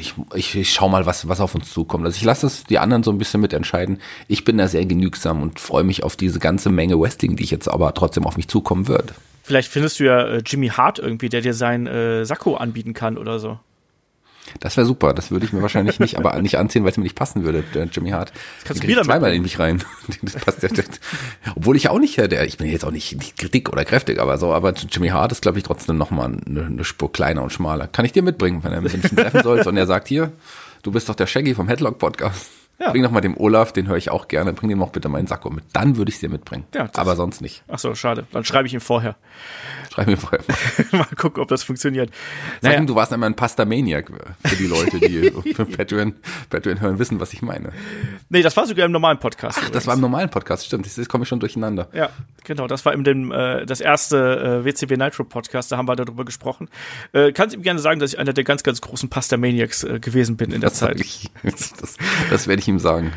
ich, 0.00 0.14
ich, 0.34 0.56
ich 0.56 0.72
schau 0.72 0.88
mal, 0.88 1.06
was, 1.06 1.28
was 1.28 1.40
auf 1.40 1.54
uns 1.54 1.72
zukommt. 1.72 2.04
Also 2.04 2.16
ich 2.16 2.24
lasse 2.24 2.48
es 2.48 2.64
die 2.64 2.80
anderen 2.80 3.04
so 3.04 3.12
ein 3.12 3.18
bisschen 3.18 3.40
mitentscheiden. 3.40 4.00
Ich 4.26 4.42
bin 4.42 4.58
da 4.58 4.66
sehr 4.66 4.86
genügsam 4.86 5.40
und 5.40 5.60
freue 5.60 5.84
mich 5.84 6.02
auf 6.02 6.16
diese 6.16 6.40
ganze 6.40 6.68
Menge 6.68 6.98
Wrestling, 6.98 7.36
die 7.36 7.44
ich 7.44 7.52
jetzt 7.52 7.68
aber 7.68 7.94
trotzdem 7.94 8.26
auf 8.26 8.36
mich 8.36 8.48
zukommen 8.48 8.88
wird. 8.88 9.14
Vielleicht 9.48 9.72
findest 9.72 9.98
du 9.98 10.04
ja 10.04 10.20
äh, 10.26 10.42
Jimmy 10.44 10.68
Hart 10.68 10.98
irgendwie, 10.98 11.30
der 11.30 11.40
dir 11.40 11.54
sein 11.54 11.86
äh, 11.86 12.26
Sakko 12.26 12.56
anbieten 12.56 12.92
kann 12.92 13.16
oder 13.16 13.38
so. 13.38 13.58
Das 14.60 14.76
wäre 14.76 14.86
super. 14.86 15.14
Das 15.14 15.30
würde 15.30 15.46
ich 15.46 15.54
mir 15.54 15.62
wahrscheinlich 15.62 16.00
nicht, 16.00 16.18
aber 16.18 16.38
nicht 16.42 16.58
anziehen, 16.58 16.84
weil 16.84 16.90
es 16.90 16.98
mir 16.98 17.04
nicht 17.04 17.16
passen 17.16 17.44
würde, 17.44 17.64
der 17.72 17.84
Jimmy 17.84 18.10
Hart. 18.10 18.30
Das 18.30 18.64
kannst 18.64 18.82
du 18.82 18.88
wieder 18.88 19.04
zweimal 19.04 19.32
in 19.32 19.40
mich 19.40 19.58
rein. 19.58 19.82
Das 20.20 20.34
passt 20.34 20.62
ja, 20.62 20.68
obwohl 21.56 21.76
ich 21.76 21.88
auch 21.88 21.98
nicht, 21.98 22.18
der, 22.18 22.44
ich 22.44 22.58
bin 22.58 22.68
jetzt 22.68 22.84
auch 22.84 22.90
nicht, 22.90 23.16
nicht 23.16 23.54
dick 23.54 23.70
oder 23.72 23.86
kräftig, 23.86 24.18
aber 24.18 24.36
so, 24.36 24.52
aber 24.52 24.74
Jimmy 24.74 25.08
Hart 25.08 25.32
ist, 25.32 25.40
glaube 25.40 25.56
ich, 25.56 25.64
trotzdem 25.64 25.96
nochmal 25.96 26.36
eine, 26.46 26.66
eine 26.66 26.84
Spur 26.84 27.10
kleiner 27.10 27.42
und 27.42 27.50
schmaler. 27.50 27.86
Kann 27.86 28.04
ich 28.04 28.12
dir 28.12 28.22
mitbringen, 28.22 28.62
wenn, 28.64 28.72
er, 28.72 28.84
wenn 28.84 29.00
ich 29.00 29.10
ihn 29.10 29.16
treffen 29.16 29.42
soll 29.42 29.60
und 29.60 29.78
er 29.78 29.86
sagt, 29.86 30.08
hier, 30.08 30.30
du 30.82 30.92
bist 30.92 31.08
doch 31.08 31.14
der 31.14 31.26
Shaggy 31.26 31.54
vom 31.54 31.68
Headlock 31.68 31.96
Podcast. 31.96 32.50
Ja. 32.80 32.92
Bring 32.92 33.02
doch 33.02 33.10
mal 33.10 33.20
dem 33.20 33.36
Olaf, 33.36 33.72
den 33.72 33.88
höre 33.88 33.96
ich 33.96 34.10
auch 34.10 34.28
gerne, 34.28 34.52
bring 34.52 34.70
ihm 34.70 34.80
auch 34.82 34.90
bitte 34.90 35.08
meinen 35.08 35.26
Sakko 35.26 35.50
mit. 35.50 35.64
Dann 35.72 35.96
würde 35.96 36.12
ich 36.12 36.20
dir 36.20 36.28
mitbringen. 36.28 36.64
Ja, 36.72 36.88
aber 36.94 37.16
sonst 37.16 37.40
nicht. 37.40 37.64
Ach 37.66 37.78
so, 37.78 37.92
schade. 37.96 38.26
Dann 38.30 38.44
schreibe 38.44 38.68
ich 38.68 38.74
ihm 38.74 38.80
vorher. 38.80 39.16
Schreib 39.92 40.06
mir 40.06 40.16
vorher. 40.16 40.44
mal 40.92 41.06
gucken, 41.16 41.42
ob 41.42 41.48
das 41.48 41.64
funktioniert. 41.64 42.10
Sag 42.60 42.70
naja. 42.70 42.78
ihm, 42.78 42.86
du 42.86 42.94
warst 42.94 43.12
einmal 43.12 43.28
ein 43.28 43.34
Pasta-Maniac 43.34 44.12
für 44.44 44.56
die 44.56 44.68
Leute, 44.68 45.00
die 45.00 45.30
Patreon, 45.76 46.14
Patreon 46.50 46.80
hören, 46.80 47.00
wissen, 47.00 47.18
was 47.18 47.32
ich 47.32 47.42
meine. 47.42 47.72
Nee, 48.28 48.42
das 48.42 48.56
war 48.56 48.64
sogar 48.64 48.86
im 48.86 48.92
normalen 48.92 49.18
Podcast. 49.18 49.58
Ach, 49.58 49.62
übrigens. 49.62 49.74
das 49.74 49.86
war 49.88 49.94
im 49.94 50.00
normalen 50.00 50.30
Podcast, 50.30 50.66
stimmt. 50.66 50.86
Jetzt 50.86 51.08
komme 51.08 51.22
ich 51.22 51.28
schon 51.28 51.40
durcheinander. 51.40 51.88
Ja, 51.92 52.10
genau. 52.44 52.68
Das 52.68 52.84
war 52.84 52.92
in 52.92 53.02
dem, 53.02 53.32
äh, 53.32 53.66
das 53.66 53.80
erste 53.80 54.62
äh, 54.62 54.64
WCW 54.64 54.96
Nitro 54.96 55.24
Podcast, 55.24 55.72
da 55.72 55.78
haben 55.78 55.88
wir 55.88 55.96
darüber 55.96 56.24
gesprochen. 56.24 56.68
Äh, 57.12 57.32
kannst 57.32 57.56
ihm 57.56 57.62
gerne 57.62 57.80
sagen, 57.80 57.98
dass 57.98 58.12
ich 58.12 58.20
einer 58.20 58.32
der 58.32 58.44
ganz, 58.44 58.62
ganz 58.62 58.80
großen 58.80 59.08
Pasta-Maniacs 59.08 59.82
äh, 59.82 59.98
gewesen 59.98 60.36
bin 60.36 60.52
in 60.52 60.60
der 60.60 60.70
das 60.70 60.78
Zeit. 60.78 61.00
Ich, 61.00 61.28
das, 61.42 61.96
das 62.30 62.46
werde 62.46 62.60
ich 62.60 62.67
ihm 62.68 62.78
sagen. 62.78 63.12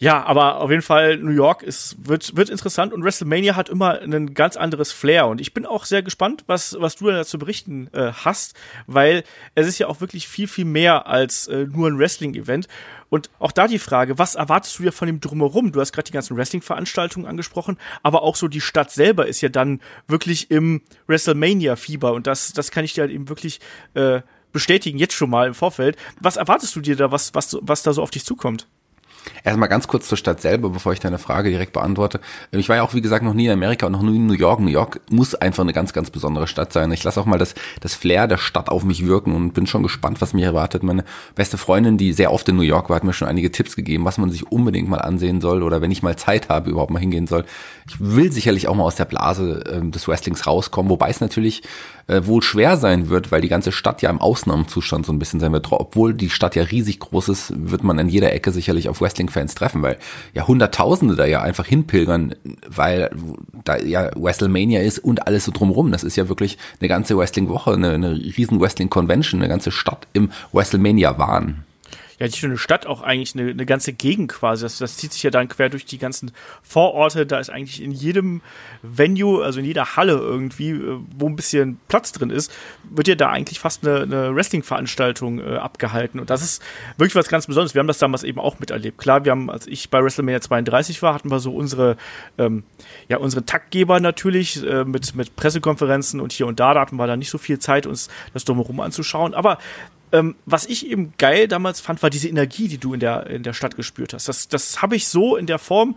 Ja, 0.00 0.24
aber 0.24 0.60
auf 0.60 0.70
jeden 0.70 0.82
Fall 0.82 1.16
New 1.16 1.32
York 1.32 1.64
ist 1.64 1.96
wird 1.98 2.36
wird 2.36 2.50
interessant 2.50 2.92
und 2.92 3.02
WrestleMania 3.02 3.56
hat 3.56 3.68
immer 3.68 4.00
ein 4.00 4.32
ganz 4.32 4.56
anderes 4.56 4.92
Flair 4.92 5.26
und 5.26 5.40
ich 5.40 5.52
bin 5.52 5.66
auch 5.66 5.84
sehr 5.84 6.04
gespannt, 6.04 6.44
was 6.46 6.76
was 6.78 6.94
du 6.94 7.10
dazu 7.10 7.36
berichten 7.36 7.88
äh, 7.92 8.12
hast, 8.12 8.54
weil 8.86 9.24
es 9.56 9.66
ist 9.66 9.80
ja 9.80 9.88
auch 9.88 10.00
wirklich 10.00 10.28
viel 10.28 10.46
viel 10.46 10.66
mehr 10.66 11.08
als 11.08 11.48
äh, 11.48 11.66
nur 11.66 11.88
ein 11.88 11.98
Wrestling 11.98 12.36
Event 12.36 12.68
und 13.10 13.28
auch 13.40 13.50
da 13.50 13.66
die 13.66 13.80
Frage, 13.80 14.18
was 14.18 14.36
erwartest 14.36 14.78
du 14.78 14.84
ja 14.84 14.92
von 14.92 15.06
dem 15.06 15.18
drumherum? 15.18 15.72
Du 15.72 15.80
hast 15.80 15.92
gerade 15.92 16.06
die 16.06 16.12
ganzen 16.12 16.36
Wrestling 16.36 16.62
Veranstaltungen 16.62 17.26
angesprochen, 17.26 17.76
aber 18.04 18.22
auch 18.22 18.36
so 18.36 18.46
die 18.46 18.60
Stadt 18.60 18.92
selber 18.92 19.26
ist 19.26 19.40
ja 19.40 19.48
dann 19.48 19.80
wirklich 20.06 20.52
im 20.52 20.80
WrestleMania 21.08 21.74
Fieber 21.74 22.12
und 22.12 22.28
das 22.28 22.52
das 22.52 22.70
kann 22.70 22.84
ich 22.84 22.92
dir 22.92 23.00
halt 23.00 23.10
eben 23.10 23.28
wirklich 23.28 23.58
äh, 23.94 24.20
bestätigen 24.52 24.98
jetzt 24.98 25.14
schon 25.14 25.30
mal 25.30 25.46
im 25.46 25.54
Vorfeld. 25.54 25.96
Was 26.20 26.36
erwartest 26.36 26.74
du 26.76 26.80
dir 26.80 26.96
da, 26.96 27.10
was 27.10 27.34
was 27.34 27.56
was 27.60 27.82
da 27.82 27.92
so 27.92 28.02
auf 28.02 28.10
dich 28.10 28.24
zukommt? 28.24 28.66
Erstmal 29.44 29.68
ganz 29.68 29.88
kurz 29.88 30.08
zur 30.08 30.18
Stadt 30.18 30.40
selber, 30.40 30.70
bevor 30.70 30.92
ich 30.92 31.00
deine 31.00 31.18
Frage 31.18 31.50
direkt 31.50 31.72
beantworte. 31.72 32.20
Ich 32.50 32.68
war 32.68 32.76
ja 32.76 32.82
auch, 32.82 32.94
wie 32.94 33.00
gesagt, 33.00 33.24
noch 33.24 33.34
nie 33.34 33.46
in 33.46 33.52
Amerika 33.52 33.86
und 33.86 33.92
noch 33.92 34.02
nie 34.02 34.16
in 34.16 34.26
New 34.26 34.34
York. 34.34 34.60
New 34.60 34.70
York 34.70 35.00
muss 35.10 35.34
einfach 35.34 35.62
eine 35.62 35.72
ganz, 35.72 35.92
ganz 35.92 36.10
besondere 36.10 36.46
Stadt 36.46 36.72
sein. 36.72 36.92
Ich 36.92 37.04
lasse 37.04 37.20
auch 37.20 37.26
mal 37.26 37.38
das, 37.38 37.54
das 37.80 37.94
Flair 37.94 38.26
der 38.26 38.38
Stadt 38.38 38.68
auf 38.68 38.84
mich 38.84 39.06
wirken 39.06 39.34
und 39.34 39.52
bin 39.52 39.66
schon 39.66 39.82
gespannt, 39.82 40.20
was 40.20 40.34
mich 40.34 40.44
erwartet. 40.44 40.82
Meine 40.82 41.04
beste 41.34 41.58
Freundin, 41.58 41.98
die 41.98 42.12
sehr 42.12 42.32
oft 42.32 42.48
in 42.48 42.56
New 42.56 42.62
York 42.62 42.88
war, 42.88 42.96
hat 42.96 43.04
mir 43.04 43.12
schon 43.12 43.28
einige 43.28 43.50
Tipps 43.52 43.76
gegeben, 43.76 44.04
was 44.04 44.18
man 44.18 44.30
sich 44.30 44.50
unbedingt 44.50 44.88
mal 44.88 44.98
ansehen 44.98 45.40
soll 45.40 45.62
oder 45.62 45.80
wenn 45.80 45.90
ich 45.90 46.02
mal 46.02 46.16
Zeit 46.16 46.48
habe, 46.48 46.70
überhaupt 46.70 46.90
mal 46.90 46.98
hingehen 46.98 47.26
soll. 47.26 47.44
Ich 47.88 47.96
will 48.00 48.32
sicherlich 48.32 48.68
auch 48.68 48.74
mal 48.74 48.84
aus 48.84 48.96
der 48.96 49.04
Blase 49.04 49.64
äh, 49.66 49.90
des 49.90 50.08
Wrestlings 50.08 50.46
rauskommen, 50.46 50.90
wobei 50.90 51.10
es 51.10 51.20
natürlich 51.20 51.62
äh, 52.08 52.26
wohl 52.26 52.42
schwer 52.42 52.76
sein 52.76 53.08
wird, 53.08 53.30
weil 53.30 53.40
die 53.40 53.48
ganze 53.48 53.70
Stadt 53.70 54.02
ja 54.02 54.10
im 54.10 54.20
Ausnahmezustand 54.20 55.06
so 55.06 55.12
ein 55.12 55.18
bisschen 55.18 55.40
sein 55.40 55.52
wird. 55.52 55.70
Obwohl 55.70 56.14
die 56.14 56.30
Stadt 56.30 56.56
ja 56.56 56.62
riesig 56.64 56.98
groß 57.00 57.28
ist, 57.28 57.52
wird 57.56 57.84
man 57.84 57.98
an 57.98 58.08
jeder 58.08 58.32
Ecke 58.32 58.50
sicherlich 58.50 58.88
auf 58.88 59.00
Wrestling-Fans 59.08 59.54
treffen, 59.54 59.82
weil 59.82 59.96
ja 60.34 60.46
Hunderttausende 60.46 61.16
da 61.16 61.24
ja 61.24 61.40
einfach 61.40 61.66
hinpilgern, 61.66 62.34
weil 62.68 63.10
da 63.64 63.78
ja 63.78 64.10
WrestleMania 64.14 64.82
ist 64.82 64.98
und 64.98 65.26
alles 65.26 65.44
so 65.44 65.52
drumrum. 65.52 65.90
Das 65.92 66.04
ist 66.04 66.16
ja 66.16 66.28
wirklich 66.28 66.58
eine 66.80 66.88
ganze 66.88 67.16
Wrestling-Woche, 67.16 67.72
eine, 67.72 67.92
eine 67.92 68.12
riesen 68.12 68.60
Wrestling-Convention, 68.60 69.40
eine 69.40 69.48
ganze 69.48 69.70
Stadt 69.70 70.06
im 70.12 70.30
WrestleMania-Wahn 70.52 71.64
ja 72.18 72.26
nicht 72.26 72.42
nur 72.42 72.50
eine 72.50 72.58
Stadt, 72.58 72.86
auch 72.86 73.02
eigentlich 73.02 73.34
eine, 73.34 73.50
eine 73.50 73.66
ganze 73.66 73.92
Gegend 73.92 74.32
quasi. 74.32 74.64
Das, 74.64 74.78
das 74.78 74.96
zieht 74.96 75.12
sich 75.12 75.22
ja 75.22 75.30
dann 75.30 75.48
quer 75.48 75.68
durch 75.68 75.84
die 75.84 75.98
ganzen 75.98 76.32
Vororte. 76.62 77.26
Da 77.26 77.38
ist 77.38 77.50
eigentlich 77.50 77.82
in 77.82 77.92
jedem 77.92 78.42
Venue, 78.82 79.44
also 79.44 79.60
in 79.60 79.64
jeder 79.64 79.96
Halle 79.96 80.14
irgendwie, 80.14 80.70
äh, 80.70 80.98
wo 81.16 81.28
ein 81.28 81.36
bisschen 81.36 81.80
Platz 81.88 82.12
drin 82.12 82.30
ist, 82.30 82.52
wird 82.90 83.08
ja 83.08 83.14
da 83.14 83.30
eigentlich 83.30 83.60
fast 83.60 83.86
eine, 83.86 84.02
eine 84.02 84.34
Wrestling-Veranstaltung 84.34 85.40
äh, 85.40 85.56
abgehalten. 85.56 86.20
Und 86.20 86.30
das 86.30 86.42
ist 86.42 86.62
wirklich 86.96 87.14
was 87.14 87.28
ganz 87.28 87.46
Besonderes. 87.46 87.74
Wir 87.74 87.80
haben 87.80 87.86
das 87.86 87.98
damals 87.98 88.24
eben 88.24 88.40
auch 88.40 88.58
miterlebt. 88.58 88.98
Klar, 88.98 89.24
wir 89.24 89.32
haben, 89.32 89.50
als 89.50 89.66
ich 89.66 89.90
bei 89.90 90.02
WrestleMania 90.02 90.40
32 90.40 91.02
war, 91.02 91.14
hatten 91.14 91.30
wir 91.30 91.40
so 91.40 91.54
unsere, 91.54 91.96
ähm, 92.36 92.64
ja, 93.08 93.18
unsere 93.18 93.44
Taktgeber 93.44 94.00
natürlich 94.00 94.64
äh, 94.64 94.84
mit, 94.84 95.14
mit 95.14 95.36
Pressekonferenzen 95.36 96.20
und 96.20 96.32
hier 96.32 96.46
und 96.46 96.58
da, 96.60 96.74
da 96.74 96.80
hatten 96.80 96.96
wir 96.96 97.06
dann 97.06 97.18
nicht 97.18 97.30
so 97.30 97.38
viel 97.38 97.58
Zeit, 97.58 97.86
uns 97.86 98.08
das 98.32 98.44
drumherum 98.44 98.80
anzuschauen. 98.80 99.34
Aber 99.34 99.58
ähm, 100.12 100.36
was 100.46 100.66
ich 100.66 100.86
eben 100.86 101.14
geil 101.18 101.48
damals 101.48 101.80
fand, 101.80 102.02
war 102.02 102.10
diese 102.10 102.28
Energie, 102.28 102.68
die 102.68 102.78
du 102.78 102.94
in 102.94 103.00
der, 103.00 103.26
in 103.26 103.42
der 103.42 103.52
Stadt 103.52 103.76
gespürt 103.76 104.14
hast. 104.14 104.28
Das, 104.28 104.48
das 104.48 104.82
habe 104.82 104.96
ich 104.96 105.08
so 105.08 105.36
in 105.36 105.46
der 105.46 105.58
Form 105.58 105.96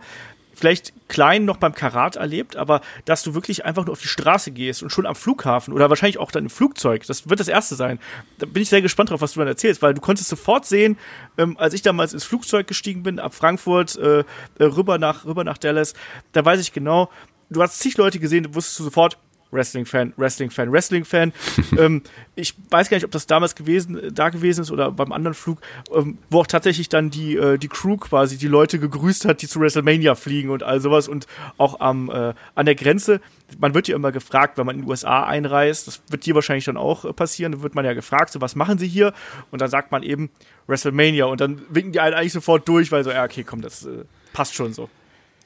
vielleicht 0.54 0.92
klein 1.08 1.44
noch 1.44 1.56
beim 1.56 1.74
Karat 1.74 2.16
erlebt, 2.16 2.56
aber 2.56 2.82
dass 3.04 3.22
du 3.22 3.34
wirklich 3.34 3.64
einfach 3.64 3.84
nur 3.84 3.92
auf 3.92 4.00
die 4.00 4.08
Straße 4.08 4.50
gehst 4.52 4.82
und 4.82 4.90
schon 4.90 5.06
am 5.06 5.14
Flughafen 5.14 5.74
oder 5.74 5.88
wahrscheinlich 5.88 6.18
auch 6.18 6.30
dann 6.30 6.44
im 6.44 6.50
Flugzeug, 6.50 7.06
das 7.06 7.28
wird 7.28 7.40
das 7.40 7.48
erste 7.48 7.74
sein. 7.74 7.98
Da 8.38 8.46
bin 8.46 8.62
ich 8.62 8.68
sehr 8.68 8.82
gespannt 8.82 9.10
drauf, 9.10 9.20
was 9.20 9.32
du 9.32 9.40
dann 9.40 9.48
erzählst, 9.48 9.82
weil 9.82 9.94
du 9.94 10.00
konntest 10.00 10.28
sofort 10.28 10.66
sehen, 10.66 10.98
ähm, 11.36 11.56
als 11.58 11.74
ich 11.74 11.82
damals 11.82 12.12
ins 12.12 12.24
Flugzeug 12.24 12.66
gestiegen 12.66 13.02
bin, 13.02 13.18
ab 13.18 13.34
Frankfurt 13.34 13.96
äh, 13.96 14.20
äh 14.20 14.24
rüber, 14.60 14.98
nach, 14.98 15.24
rüber 15.24 15.42
nach 15.42 15.58
Dallas, 15.58 15.94
da 16.32 16.44
weiß 16.44 16.60
ich 16.60 16.72
genau, 16.72 17.10
du 17.50 17.62
hast 17.62 17.78
zig 17.78 17.96
Leute 17.96 18.18
gesehen, 18.18 18.44
du 18.44 18.54
wusstest 18.54 18.78
du 18.78 18.84
sofort, 18.84 19.18
Wrestling-Fan, 19.52 20.14
Wrestling-Fan, 20.16 20.72
Wrestling-Fan. 20.72 21.32
ähm, 21.78 22.02
ich 22.34 22.54
weiß 22.70 22.88
gar 22.88 22.96
nicht, 22.96 23.04
ob 23.04 23.10
das 23.10 23.26
damals 23.26 23.54
gewesen, 23.54 24.00
da 24.12 24.30
gewesen 24.30 24.62
ist 24.62 24.70
oder 24.70 24.90
beim 24.90 25.12
anderen 25.12 25.34
Flug, 25.34 25.58
ähm, 25.94 26.18
wo 26.30 26.40
auch 26.40 26.46
tatsächlich 26.46 26.88
dann 26.88 27.10
die, 27.10 27.36
äh, 27.36 27.58
die 27.58 27.68
Crew 27.68 27.96
quasi 27.96 28.38
die 28.38 28.48
Leute 28.48 28.78
gegrüßt 28.78 29.26
hat, 29.26 29.42
die 29.42 29.48
zu 29.48 29.60
WrestleMania 29.60 30.14
fliegen 30.14 30.50
und 30.50 30.62
all 30.62 30.80
sowas 30.80 31.06
und 31.06 31.26
auch 31.58 31.80
am, 31.80 32.10
äh, 32.10 32.34
an 32.54 32.66
der 32.66 32.74
Grenze. 32.74 33.20
Man 33.58 33.74
wird 33.74 33.88
ja 33.88 33.94
immer 33.94 34.12
gefragt, 34.12 34.58
wenn 34.58 34.66
man 34.66 34.76
in 34.76 34.82
die 34.82 34.88
USA 34.88 35.24
einreist, 35.24 35.86
das 35.86 36.02
wird 36.08 36.24
dir 36.24 36.34
wahrscheinlich 36.34 36.64
dann 36.64 36.76
auch 36.76 37.04
äh, 37.04 37.12
passieren, 37.12 37.52
dann 37.52 37.62
wird 37.62 37.74
man 37.74 37.84
ja 37.84 37.92
gefragt, 37.92 38.32
so 38.32 38.40
was 38.40 38.56
machen 38.56 38.78
sie 38.78 38.88
hier? 38.88 39.12
Und 39.50 39.60
dann 39.60 39.70
sagt 39.70 39.92
man 39.92 40.02
eben 40.02 40.30
WrestleMania 40.66 41.26
und 41.26 41.40
dann 41.40 41.62
winken 41.68 41.92
die 41.92 42.00
einen 42.00 42.14
eigentlich 42.14 42.32
sofort 42.32 42.66
durch, 42.66 42.90
weil 42.90 43.04
so, 43.04 43.10
ja, 43.10 43.24
okay, 43.24 43.44
komm, 43.44 43.60
das 43.60 43.84
äh, 43.84 44.04
passt 44.32 44.54
schon 44.54 44.72
so. 44.72 44.88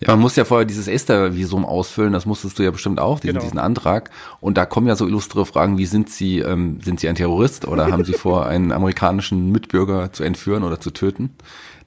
Ja, 0.01 0.09
man 0.11 0.21
muss 0.21 0.37
ja 0.37 0.45
vorher 0.45 0.67
dieses 0.67 0.89
Esther-Visum 0.89 1.65
ausfüllen, 1.65 2.13
das 2.13 2.27
musstest 2.27 2.59
du 2.59 2.63
ja 2.63 2.71
bestimmt 2.71 3.01
auch, 3.01 3.21
diesen, 3.21 3.35
genau. 3.35 3.45
diesen 3.45 3.59
Antrag. 3.59 4.11
Und 4.41 4.59
da 4.59 4.67
kommen 4.67 4.87
ja 4.87 4.97
so 4.97 5.07
illustre 5.07 5.47
Fragen, 5.47 5.79
wie 5.79 5.87
sind 5.87 6.11
Sie, 6.11 6.41
ähm, 6.41 6.81
sind 6.83 7.01
Sie 7.01 7.09
ein 7.09 7.15
Terrorist 7.15 7.67
oder 7.67 7.91
haben 7.91 8.05
Sie 8.05 8.13
vor, 8.13 8.47
einen 8.47 8.73
amerikanischen 8.73 9.51
Mitbürger 9.53 10.13
zu 10.13 10.23
entführen 10.23 10.65
oder 10.65 10.81
zu 10.81 10.91
töten? 10.91 11.31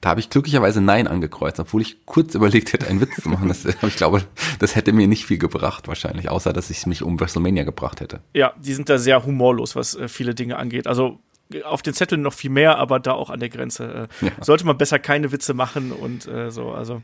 Da 0.00 0.08
habe 0.08 0.20
ich 0.20 0.30
glücklicherweise 0.30 0.80
Nein 0.80 1.06
angekreuzt, 1.06 1.60
obwohl 1.60 1.82
ich 1.82 2.06
kurz 2.06 2.34
überlegt 2.34 2.72
hätte, 2.72 2.88
einen 2.88 3.02
Witz 3.02 3.22
zu 3.22 3.28
machen. 3.28 3.48
Das, 3.48 3.64
ich 3.82 3.96
glaube, 3.96 4.22
das 4.58 4.74
hätte 4.74 4.92
mir 4.92 5.06
nicht 5.06 5.26
viel 5.26 5.38
gebracht 5.38 5.88
wahrscheinlich, 5.88 6.30
außer 6.30 6.52
dass 6.52 6.70
ich 6.70 6.86
mich 6.86 7.02
um 7.02 7.20
WrestleMania 7.20 7.64
gebracht 7.64 8.00
hätte. 8.00 8.20
Ja, 8.32 8.54
die 8.58 8.72
sind 8.72 8.88
da 8.88 8.98
sehr 8.98 9.24
humorlos, 9.24 9.76
was 9.76 9.94
äh, 9.94 10.08
viele 10.08 10.34
Dinge 10.34 10.56
angeht. 10.56 10.86
Also 10.86 11.18
auf 11.64 11.82
den 11.82 11.94
Zetteln 11.94 12.22
noch 12.22 12.32
viel 12.32 12.50
mehr, 12.50 12.78
aber 12.78 13.00
da 13.00 13.12
auch 13.12 13.30
an 13.30 13.40
der 13.40 13.48
Grenze. 13.48 14.08
Äh, 14.22 14.26
ja. 14.26 14.32
Sollte 14.40 14.66
man 14.66 14.78
besser 14.78 14.98
keine 14.98 15.32
Witze 15.32 15.54
machen 15.54 15.92
und 15.92 16.26
äh, 16.26 16.50
so. 16.50 16.70
Also 16.70 17.02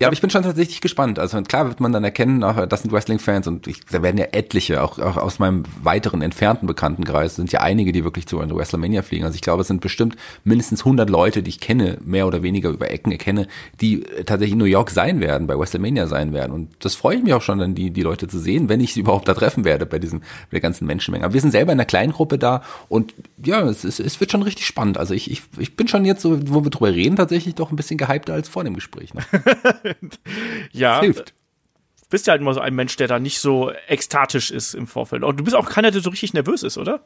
ja, 0.00 0.06
aber 0.06 0.14
ich 0.14 0.22
bin 0.22 0.30
schon 0.30 0.42
tatsächlich 0.42 0.80
gespannt. 0.80 1.18
Also 1.18 1.42
klar 1.42 1.68
wird 1.68 1.78
man 1.78 1.92
dann 1.92 2.04
erkennen, 2.04 2.42
ach, 2.42 2.66
das 2.66 2.80
sind 2.80 2.90
Wrestling-Fans 2.90 3.46
und 3.46 3.66
ich, 3.66 3.84
da 3.84 4.02
werden 4.02 4.16
ja 4.16 4.28
etliche, 4.32 4.82
auch, 4.82 4.98
auch 4.98 5.18
aus 5.18 5.38
meinem 5.38 5.64
weiteren 5.82 6.22
entfernten 6.22 6.66
Bekanntenkreis 6.66 7.36
sind 7.36 7.52
ja 7.52 7.60
einige, 7.60 7.92
die 7.92 8.02
wirklich 8.02 8.26
zu 8.26 8.38
WrestleMania 8.38 9.02
fliegen. 9.02 9.26
Also 9.26 9.34
ich 9.34 9.42
glaube, 9.42 9.60
es 9.60 9.68
sind 9.68 9.82
bestimmt 9.82 10.16
mindestens 10.42 10.80
100 10.80 11.10
Leute, 11.10 11.42
die 11.42 11.50
ich 11.50 11.60
kenne, 11.60 11.98
mehr 12.02 12.26
oder 12.26 12.42
weniger 12.42 12.70
über 12.70 12.90
Ecken 12.90 13.12
erkenne, 13.12 13.46
die 13.82 14.00
tatsächlich 14.24 14.52
in 14.52 14.58
New 14.58 14.64
York 14.64 14.88
sein 14.88 15.20
werden, 15.20 15.46
bei 15.46 15.58
WrestleMania 15.58 16.06
sein 16.06 16.32
werden. 16.32 16.52
Und 16.52 16.82
das 16.82 16.94
freue 16.94 17.16
ich 17.16 17.22
mich 17.22 17.34
auch 17.34 17.42
schon, 17.42 17.58
dann 17.58 17.74
die, 17.74 17.90
die 17.90 18.02
Leute 18.02 18.26
zu 18.26 18.38
sehen, 18.38 18.70
wenn 18.70 18.80
ich 18.80 18.94
sie 18.94 19.00
überhaupt 19.00 19.28
da 19.28 19.34
treffen 19.34 19.66
werde 19.66 19.84
bei 19.84 19.98
diesem, 19.98 20.20
bei 20.20 20.26
der 20.52 20.60
ganzen 20.60 20.86
Menschenmenge. 20.86 21.26
Aber 21.26 21.34
wir 21.34 21.42
sind 21.42 21.50
selber 21.50 21.72
in 21.72 21.78
einer 21.78 21.84
kleinen 21.84 22.12
Gruppe 22.14 22.38
da 22.38 22.62
und 22.88 23.12
ja, 23.44 23.60
es, 23.68 23.79
es, 23.84 24.00
es 24.00 24.20
wird 24.20 24.30
schon 24.30 24.42
richtig 24.42 24.66
spannend. 24.66 24.98
Also 24.98 25.14
ich, 25.14 25.30
ich, 25.30 25.42
ich 25.58 25.76
bin 25.76 25.88
schon 25.88 26.04
jetzt 26.04 26.22
so, 26.22 26.38
wo 26.52 26.64
wir 26.64 26.70
drüber 26.70 26.92
reden, 26.92 27.16
tatsächlich 27.16 27.54
doch 27.54 27.70
ein 27.70 27.76
bisschen 27.76 27.98
gehypter 27.98 28.34
als 28.34 28.48
vor 28.48 28.64
dem 28.64 28.74
Gespräch. 28.74 29.14
Ne? 29.14 29.22
ja. 30.72 30.96
Das 30.96 31.04
hilft. 31.04 31.30
Du 31.30 32.06
bist 32.10 32.26
ja 32.26 32.32
halt 32.32 32.40
immer 32.40 32.54
so 32.54 32.60
ein 32.60 32.74
Mensch, 32.74 32.96
der 32.96 33.08
da 33.08 33.18
nicht 33.18 33.38
so 33.38 33.70
ekstatisch 33.88 34.50
ist 34.50 34.74
im 34.74 34.86
Vorfeld. 34.86 35.22
Und 35.22 35.38
du 35.38 35.44
bist 35.44 35.56
auch 35.56 35.68
keiner, 35.68 35.90
der 35.90 36.00
so 36.00 36.10
richtig 36.10 36.34
nervös 36.34 36.62
ist, 36.62 36.76
oder? 36.76 37.00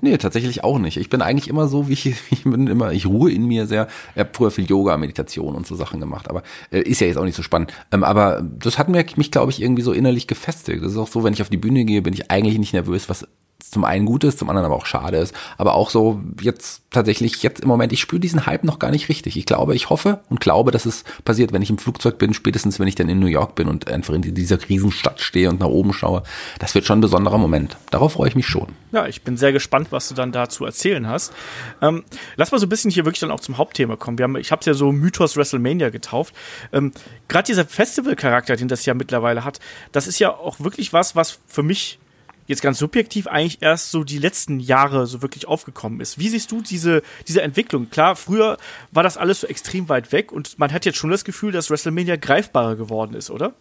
Nee, 0.00 0.18
tatsächlich 0.18 0.64
auch 0.64 0.78
nicht. 0.78 0.96
Ich 0.96 1.08
bin 1.08 1.22
eigentlich 1.22 1.48
immer 1.48 1.68
so, 1.68 1.88
wie 1.88 1.92
ich, 1.92 2.06
ich 2.30 2.44
bin 2.44 2.66
immer, 2.66 2.92
ich 2.92 3.06
ruhe 3.06 3.30
in 3.32 3.46
mir 3.46 3.66
sehr. 3.66 3.88
Ich 4.14 4.20
habe 4.20 4.30
früher 4.32 4.50
viel 4.50 4.66
Yoga, 4.66 4.96
Meditation 4.96 5.54
und 5.54 5.66
so 5.66 5.76
Sachen 5.76 6.00
gemacht, 6.00 6.28
aber 6.28 6.42
äh, 6.70 6.80
ist 6.80 7.00
ja 7.00 7.06
jetzt 7.06 7.16
auch 7.16 7.24
nicht 7.24 7.36
so 7.36 7.42
spannend. 7.42 7.72
Ähm, 7.92 8.04
aber 8.04 8.42
das 8.42 8.78
hat 8.78 8.88
mir, 8.88 9.04
mich, 9.16 9.30
glaube 9.30 9.52
ich, 9.52 9.62
irgendwie 9.62 9.82
so 9.82 9.92
innerlich 9.92 10.26
gefestigt. 10.26 10.82
Das 10.82 10.92
ist 10.92 10.98
auch 10.98 11.08
so, 11.08 11.24
wenn 11.24 11.32
ich 11.32 11.42
auf 11.42 11.50
die 11.50 11.56
Bühne 11.56 11.84
gehe, 11.84 12.02
bin 12.02 12.14
ich 12.14 12.30
eigentlich 12.30 12.58
nicht 12.58 12.72
nervös, 12.72 13.08
was 13.08 13.26
zum 13.58 13.84
einen 13.84 14.06
gut 14.06 14.24
ist, 14.24 14.38
zum 14.38 14.48
anderen 14.48 14.66
aber 14.66 14.76
auch 14.76 14.86
schade 14.86 15.16
ist. 15.16 15.34
Aber 15.56 15.74
auch 15.74 15.90
so 15.90 16.20
jetzt 16.40 16.82
tatsächlich, 16.90 17.42
jetzt 17.42 17.60
im 17.60 17.68
Moment, 17.68 17.92
ich 17.92 18.00
spüre 18.00 18.20
diesen 18.20 18.46
Hype 18.46 18.64
noch 18.64 18.78
gar 18.78 18.90
nicht 18.90 19.08
richtig. 19.08 19.36
Ich 19.36 19.46
glaube, 19.46 19.74
ich 19.74 19.90
hoffe 19.90 20.20
und 20.28 20.40
glaube, 20.40 20.70
dass 20.70 20.86
es 20.86 21.04
passiert, 21.24 21.52
wenn 21.52 21.62
ich 21.62 21.70
im 21.70 21.78
Flugzeug 21.78 22.18
bin, 22.18 22.34
spätestens 22.34 22.78
wenn 22.78 22.88
ich 22.88 22.94
dann 22.94 23.08
in 23.08 23.18
New 23.18 23.26
York 23.26 23.54
bin 23.54 23.68
und 23.68 23.88
einfach 23.88 24.14
in 24.14 24.22
dieser 24.22 24.58
Riesenstadt 24.68 25.20
stehe 25.20 25.48
und 25.48 25.60
nach 25.60 25.68
oben 25.68 25.92
schaue. 25.92 26.22
Das 26.58 26.74
wird 26.74 26.84
schon 26.84 26.98
ein 26.98 27.02
besonderer 27.02 27.38
Moment. 27.38 27.76
Darauf 27.90 28.12
freue 28.12 28.28
ich 28.28 28.36
mich 28.36 28.46
schon. 28.46 28.68
Ja, 28.92 29.06
ich 29.06 29.22
bin 29.22 29.36
sehr 29.36 29.52
gespannt, 29.52 29.88
was 29.90 30.08
du 30.08 30.14
dann 30.14 30.30
dazu 30.30 30.64
erzählen 30.64 31.08
hast. 31.08 31.32
Ähm, 31.80 32.04
lass 32.36 32.52
mal 32.52 32.58
so 32.58 32.66
ein 32.66 32.68
bisschen 32.68 32.90
hier 32.90 33.04
wirklich 33.04 33.20
dann 33.20 33.30
auch 33.30 33.40
zum 33.40 33.58
Hauptthema 33.58 33.96
kommen. 33.96 34.18
Wir 34.18 34.24
haben, 34.24 34.36
ich 34.36 34.52
habe 34.52 34.60
es 34.60 34.66
ja 34.66 34.74
so 34.74 34.92
Mythos 34.92 35.36
WrestleMania 35.36 35.90
getauft. 35.90 36.34
Ähm, 36.72 36.92
Gerade 37.28 37.46
dieser 37.46 37.64
Festival-Charakter, 37.64 38.56
den 38.56 38.68
das 38.68 38.84
ja 38.86 38.94
mittlerweile 38.94 39.44
hat, 39.44 39.58
das 39.92 40.06
ist 40.06 40.18
ja 40.18 40.30
auch 40.30 40.60
wirklich 40.60 40.92
was, 40.92 41.16
was 41.16 41.38
für 41.46 41.62
mich 41.62 41.98
jetzt 42.46 42.62
ganz 42.62 42.78
subjektiv 42.78 43.26
eigentlich 43.26 43.62
erst 43.62 43.90
so 43.90 44.04
die 44.04 44.18
letzten 44.18 44.60
Jahre 44.60 45.06
so 45.06 45.22
wirklich 45.22 45.46
aufgekommen 45.46 46.00
ist. 46.00 46.18
Wie 46.18 46.28
siehst 46.28 46.50
du 46.52 46.60
diese, 46.60 47.02
diese 47.26 47.42
Entwicklung? 47.42 47.90
Klar, 47.90 48.16
früher 48.16 48.58
war 48.90 49.02
das 49.02 49.16
alles 49.16 49.40
so 49.40 49.46
extrem 49.46 49.88
weit 49.88 50.12
weg 50.12 50.32
und 50.32 50.58
man 50.58 50.72
hat 50.72 50.84
jetzt 50.84 50.98
schon 50.98 51.10
das 51.10 51.24
Gefühl, 51.24 51.52
dass 51.52 51.70
WrestleMania 51.70 52.16
greifbarer 52.16 52.76
geworden 52.76 53.14
ist, 53.14 53.30
oder? 53.30 53.54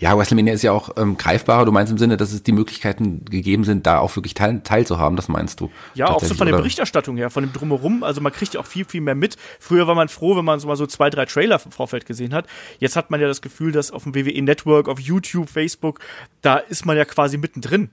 Ja, 0.00 0.16
WrestleMania 0.16 0.52
ist 0.52 0.62
ja 0.62 0.72
auch 0.72 0.90
ähm, 0.96 1.16
greifbarer. 1.16 1.64
Du 1.64 1.72
meinst 1.72 1.90
im 1.90 1.98
Sinne, 1.98 2.16
dass 2.16 2.32
es 2.32 2.42
die 2.42 2.52
Möglichkeiten 2.52 3.24
gegeben 3.24 3.64
sind, 3.64 3.86
da 3.86 3.98
auch 3.98 4.14
wirklich 4.16 4.34
teil, 4.34 4.60
teilzuhaben. 4.62 5.16
Das 5.16 5.28
meinst 5.28 5.60
du? 5.60 5.70
Ja, 5.94 6.08
auch 6.08 6.22
so 6.22 6.34
von 6.34 6.46
der 6.46 6.56
Berichterstattung 6.56 7.16
her, 7.16 7.30
von 7.30 7.44
dem 7.44 7.52
Drumherum. 7.52 8.02
Also 8.02 8.20
man 8.20 8.32
kriegt 8.32 8.54
ja 8.54 8.60
auch 8.60 8.66
viel, 8.66 8.84
viel 8.84 9.00
mehr 9.00 9.14
mit. 9.14 9.36
Früher 9.58 9.86
war 9.86 9.94
man 9.94 10.08
froh, 10.08 10.36
wenn 10.36 10.44
man 10.44 10.60
so 10.60 10.68
mal 10.68 10.76
so 10.76 10.86
zwei, 10.86 11.10
drei 11.10 11.24
Trailer 11.24 11.60
im 11.64 11.72
Vorfeld 11.72 12.06
gesehen 12.06 12.34
hat. 12.34 12.46
Jetzt 12.78 12.96
hat 12.96 13.10
man 13.10 13.20
ja 13.20 13.26
das 13.26 13.40
Gefühl, 13.40 13.72
dass 13.72 13.90
auf 13.90 14.04
dem 14.04 14.14
WWE 14.14 14.42
Network, 14.42 14.88
auf 14.88 15.00
YouTube, 15.00 15.48
Facebook, 15.48 16.00
da 16.42 16.56
ist 16.56 16.84
man 16.84 16.96
ja 16.96 17.04
quasi 17.04 17.38
mittendrin. 17.38 17.90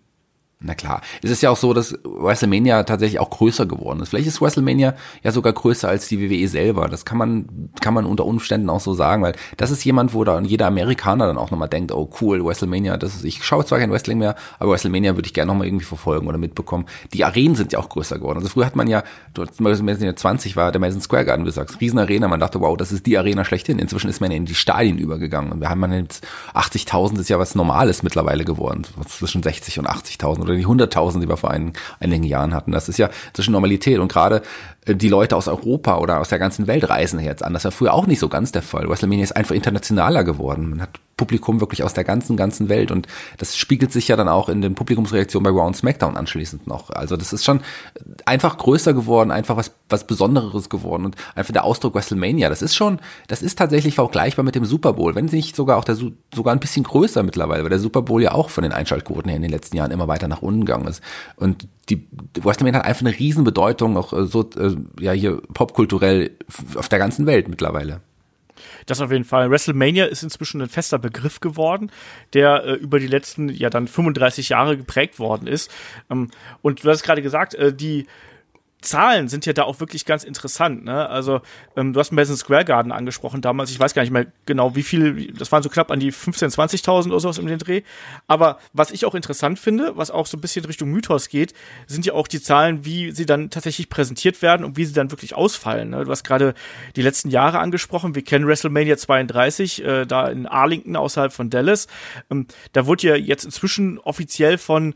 Na 0.65 0.75
klar. 0.75 1.01
Es 1.21 1.29
ist 1.29 1.43
ja 1.43 1.49
auch 1.49 1.57
so, 1.57 1.73
dass 1.73 1.93
WrestleMania 2.05 2.83
tatsächlich 2.83 3.19
auch 3.19 3.29
größer 3.29 3.65
geworden 3.65 3.99
ist. 3.99 4.09
Vielleicht 4.09 4.27
ist 4.27 4.41
WrestleMania 4.41 4.95
ja 5.21 5.31
sogar 5.33 5.51
größer 5.51 5.89
als 5.89 6.07
die 6.07 6.21
WWE 6.21 6.47
selber. 6.47 6.87
Das 6.87 7.03
kann 7.03 7.17
man, 7.17 7.69
kann 7.81 7.93
man 7.93 8.05
unter 8.05 8.25
Umständen 8.25 8.69
auch 8.69 8.79
so 8.79 8.93
sagen, 8.93 9.23
weil 9.23 9.35
das 9.57 9.71
ist 9.71 9.83
jemand, 9.83 10.13
wo 10.13 10.23
da 10.23 10.39
jeder 10.39 10.67
Amerikaner 10.67 11.27
dann 11.27 11.37
auch 11.37 11.51
nochmal 11.51 11.67
denkt, 11.67 11.91
oh 11.91 12.09
cool, 12.21 12.45
WrestleMania, 12.45 12.95
das 12.95 13.15
ist, 13.15 13.25
ich 13.25 13.43
schaue 13.43 13.65
zwar 13.65 13.79
kein 13.79 13.91
Wrestling 13.91 14.19
mehr, 14.19 14.35
aber 14.57 14.71
WrestleMania 14.71 15.15
würde 15.15 15.27
ich 15.27 15.33
gerne 15.33 15.51
nochmal 15.51 15.67
irgendwie 15.67 15.83
verfolgen 15.83 16.27
oder 16.27 16.37
mitbekommen. 16.37 16.85
Die 17.11 17.25
Arenen 17.25 17.55
sind 17.55 17.73
ja 17.73 17.79
auch 17.79 17.89
größer 17.89 18.17
geworden. 18.17 18.37
Also 18.37 18.47
früher 18.47 18.65
hat 18.65 18.77
man 18.77 18.87
ja, 18.87 19.03
zum 19.33 19.65
Beispiel 19.65 20.15
20 20.15 20.55
war 20.55 20.71
der 20.71 20.79
Madison 20.79 21.01
Square 21.01 21.25
Garden, 21.25 21.43
wie 21.43 21.47
du 21.47 21.51
sagst, 21.51 21.81
Riesenarena, 21.81 22.29
man 22.29 22.39
dachte, 22.39 22.61
wow, 22.61 22.77
das 22.77 22.93
ist 22.93 23.05
die 23.05 23.17
Arena 23.17 23.43
schlechthin. 23.43 23.79
Inzwischen 23.79 24.09
ist 24.09 24.21
man 24.21 24.31
in 24.31 24.45
die 24.45 24.55
Stadien 24.55 24.97
übergegangen 24.97 25.51
und 25.51 25.59
wir 25.59 25.69
haben 25.69 25.91
jetzt 25.91 26.25
80.000 26.53 27.19
ist 27.19 27.29
ja 27.29 27.37
was 27.37 27.53
Normales 27.53 28.01
mittlerweile 28.01 28.45
geworden, 28.45 28.83
zwischen 29.09 29.43
60 29.43 29.79
und 29.79 29.89
80.000 29.89 30.39
oder 30.39 30.52
die 30.55 30.65
100.000, 30.65 31.19
die 31.21 31.29
wir 31.29 31.37
vor 31.37 31.51
ein, 31.51 31.73
einigen 31.99 32.23
Jahren 32.23 32.53
hatten. 32.53 32.71
Das 32.71 32.89
ist 32.89 32.97
ja 32.97 33.09
zwischen 33.33 33.51
Normalität 33.51 33.99
und 33.99 34.11
gerade 34.11 34.41
die 34.87 35.09
Leute 35.09 35.35
aus 35.35 35.47
Europa 35.47 35.97
oder 35.97 36.19
aus 36.19 36.29
der 36.29 36.39
ganzen 36.39 36.67
Welt 36.67 36.89
reisen 36.89 37.19
jetzt 37.19 37.43
an. 37.43 37.53
Das 37.53 37.63
war 37.63 37.71
früher 37.71 37.93
auch 37.93 38.07
nicht 38.07 38.19
so 38.19 38.29
ganz 38.29 38.51
der 38.51 38.61
Fall. 38.61 38.89
WrestleMania 38.89 39.23
ist 39.23 39.35
einfach 39.35 39.55
internationaler 39.55 40.23
geworden. 40.23 40.69
Man 40.71 40.81
hat 40.81 40.99
Publikum 41.15 41.61
wirklich 41.61 41.83
aus 41.83 41.93
der 41.93 42.03
ganzen, 42.03 42.35
ganzen 42.35 42.69
Welt 42.69 42.91
und 42.91 43.07
das 43.37 43.55
spiegelt 43.55 43.91
sich 43.91 44.07
ja 44.07 44.15
dann 44.15 44.27
auch 44.27 44.49
in 44.49 44.61
den 44.61 44.75
Publikumsreaktionen 44.75 45.43
bei 45.43 45.57
Raw 45.57 45.67
und 45.67 45.75
SmackDown 45.75 46.17
anschließend 46.17 46.65
noch. 46.67 46.89
Also 46.89 47.17
das 47.17 47.33
ist 47.33 47.45
schon 47.45 47.61
einfach 48.25 48.57
größer 48.57 48.93
geworden, 48.93 49.31
einfach 49.31 49.55
was, 49.55 49.71
was 49.89 50.07
Besonderes 50.07 50.69
geworden 50.69 51.05
und 51.05 51.15
einfach 51.35 51.53
der 51.53 51.63
Ausdruck 51.63 51.93
WrestleMania, 51.93 52.49
das 52.49 52.61
ist 52.61 52.75
schon, 52.75 52.99
das 53.27 53.43
ist 53.43 53.57
tatsächlich 53.57 53.95
vergleichbar 53.95 54.43
mit 54.43 54.55
dem 54.55 54.65
Super 54.65 54.93
Bowl, 54.93 55.13
wenn 55.15 55.25
nicht 55.25 55.55
sogar 55.55 55.77
auch 55.77 55.85
der, 55.85 55.95
sogar 55.95 56.53
ein 56.53 56.59
bisschen 56.59 56.83
größer 56.83 57.23
mittlerweile, 57.23 57.63
weil 57.63 57.69
der 57.69 57.79
Super 57.79 58.01
Bowl 58.01 58.21
ja 58.21 58.33
auch 58.33 58.49
von 58.49 58.63
den 58.63 58.73
Einschaltquoten 58.73 59.29
her 59.29 59.35
in 59.35 59.43
den 59.43 59.51
letzten 59.51 59.77
Jahren 59.77 59.91
immer 59.91 60.07
weiter 60.07 60.27
nach 60.27 60.41
unten 60.41 60.65
gegangen 60.65 60.87
ist. 60.87 61.01
Und 61.35 61.67
die 61.89 62.07
WrestleMania 62.41 62.79
hat 62.79 62.85
einfach 62.85 63.05
eine 63.05 63.17
Riesenbedeutung, 63.17 63.97
auch 63.97 64.13
äh, 64.13 64.25
so, 64.25 64.49
äh, 64.57 64.75
ja, 64.99 65.11
hier 65.11 65.41
popkulturell 65.53 66.31
auf 66.75 66.89
der 66.89 66.99
ganzen 66.99 67.25
Welt 67.25 67.47
mittlerweile. 67.47 68.01
Das 68.85 69.01
auf 69.01 69.11
jeden 69.11 69.23
Fall. 69.23 69.49
WrestleMania 69.49 70.05
ist 70.05 70.23
inzwischen 70.23 70.61
ein 70.61 70.69
fester 70.69 70.99
Begriff 70.99 71.39
geworden, 71.39 71.91
der 72.33 72.63
äh, 72.63 72.73
über 72.73 72.99
die 72.99 73.07
letzten 73.07 73.49
ja 73.49 73.69
dann 73.69 73.87
35 73.87 74.49
Jahre 74.49 74.77
geprägt 74.77 75.19
worden 75.19 75.47
ist. 75.47 75.71
Ähm, 76.09 76.31
und 76.61 76.83
du 76.83 76.89
hast 76.89 77.03
gerade 77.03 77.21
gesagt, 77.21 77.55
äh, 77.55 77.73
die 77.73 78.07
Zahlen 78.83 79.27
sind 79.27 79.45
ja 79.45 79.53
da 79.53 79.63
auch 79.63 79.79
wirklich 79.79 80.05
ganz 80.05 80.23
interessant. 80.23 80.83
Ne? 80.83 81.09
Also 81.09 81.41
ähm, 81.75 81.93
du 81.93 81.99
hast 81.99 82.11
Madison 82.11 82.37
Square 82.37 82.65
Garden 82.65 82.91
angesprochen 82.91 83.41
damals. 83.41 83.71
Ich 83.71 83.79
weiß 83.79 83.93
gar 83.93 84.03
nicht 84.03 84.11
mehr 84.11 84.27
genau, 84.45 84.75
wie 84.75 84.83
viel. 84.83 85.33
Das 85.33 85.51
waren 85.51 85.63
so 85.63 85.69
knapp 85.69 85.91
an 85.91 85.99
die 85.99 86.11
15.000, 86.11 86.83
20.000 86.83 87.07
oder 87.07 87.19
sowas 87.19 87.39
um 87.39 87.47
den 87.47 87.59
Dreh. 87.59 87.81
Aber 88.27 88.59
was 88.73 88.91
ich 88.91 89.05
auch 89.05 89.15
interessant 89.15 89.59
finde, 89.59 89.95
was 89.95 90.11
auch 90.11 90.27
so 90.27 90.37
ein 90.37 90.41
bisschen 90.41 90.65
Richtung 90.65 90.89
Mythos 90.91 91.29
geht, 91.29 91.53
sind 91.87 92.05
ja 92.05 92.13
auch 92.13 92.27
die 92.27 92.41
Zahlen, 92.41 92.85
wie 92.85 93.11
sie 93.11 93.25
dann 93.25 93.49
tatsächlich 93.49 93.89
präsentiert 93.89 94.41
werden 94.41 94.65
und 94.65 94.77
wie 94.77 94.85
sie 94.85 94.93
dann 94.93 95.11
wirklich 95.11 95.35
ausfallen. 95.35 95.89
Ne? 95.89 96.03
Du 96.05 96.11
hast 96.11 96.23
gerade 96.23 96.53
die 96.95 97.01
letzten 97.01 97.29
Jahre 97.29 97.59
angesprochen. 97.59 98.15
Wir 98.15 98.23
kennen 98.23 98.47
WrestleMania 98.47 98.97
32 98.97 99.83
äh, 99.83 100.05
da 100.05 100.27
in 100.27 100.45
Arlington 100.45 100.95
außerhalb 100.95 101.33
von 101.33 101.49
Dallas. 101.49 101.87
Ähm, 102.29 102.47
da 102.73 102.85
wurde 102.85 103.07
ja 103.07 103.15
jetzt 103.15 103.45
inzwischen 103.45 103.99
offiziell 103.99 104.57
von 104.57 104.93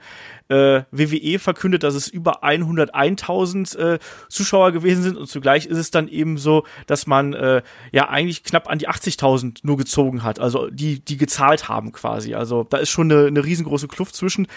äh, 0.50 0.84
WWE 0.92 1.39
verkündet, 1.39 1.84
dass 1.84 1.96
es 1.96 2.08
über 2.08 2.44
101.000 2.44 3.77
äh, 3.77 4.00
Zuschauer 4.30 4.72
gewesen 4.72 5.04
sind 5.04 5.18
und 5.18 5.27
zugleich 5.27 5.66
ist 5.66 5.77
es 5.77 5.92
dann 5.92 6.08
eben 6.08 6.38
so, 6.38 6.63
dass 6.86 7.08
man 7.08 7.34
äh, 7.34 7.62
ja 7.92 8.10
eigentlich 8.10 8.44
knapp 8.44 8.70
an 8.70 8.80
die 8.80 8.89
80.000 8.89 9.60
nur 9.63 9.77
gezogen 9.77 10.24
hat, 10.24 10.39
also 10.39 10.70
die 10.70 11.00
die 11.00 11.18
gezahlt 11.18 11.68
haben 11.68 11.92
quasi. 11.92 12.34
Also 12.36 12.63
da 12.63 12.77
ist 12.77 12.89
schon 12.89 13.12
eine, 13.12 13.27
eine 13.27 13.44
riesengroße 13.44 13.88
Kluft 13.88 14.16
zwischen. 14.16 14.48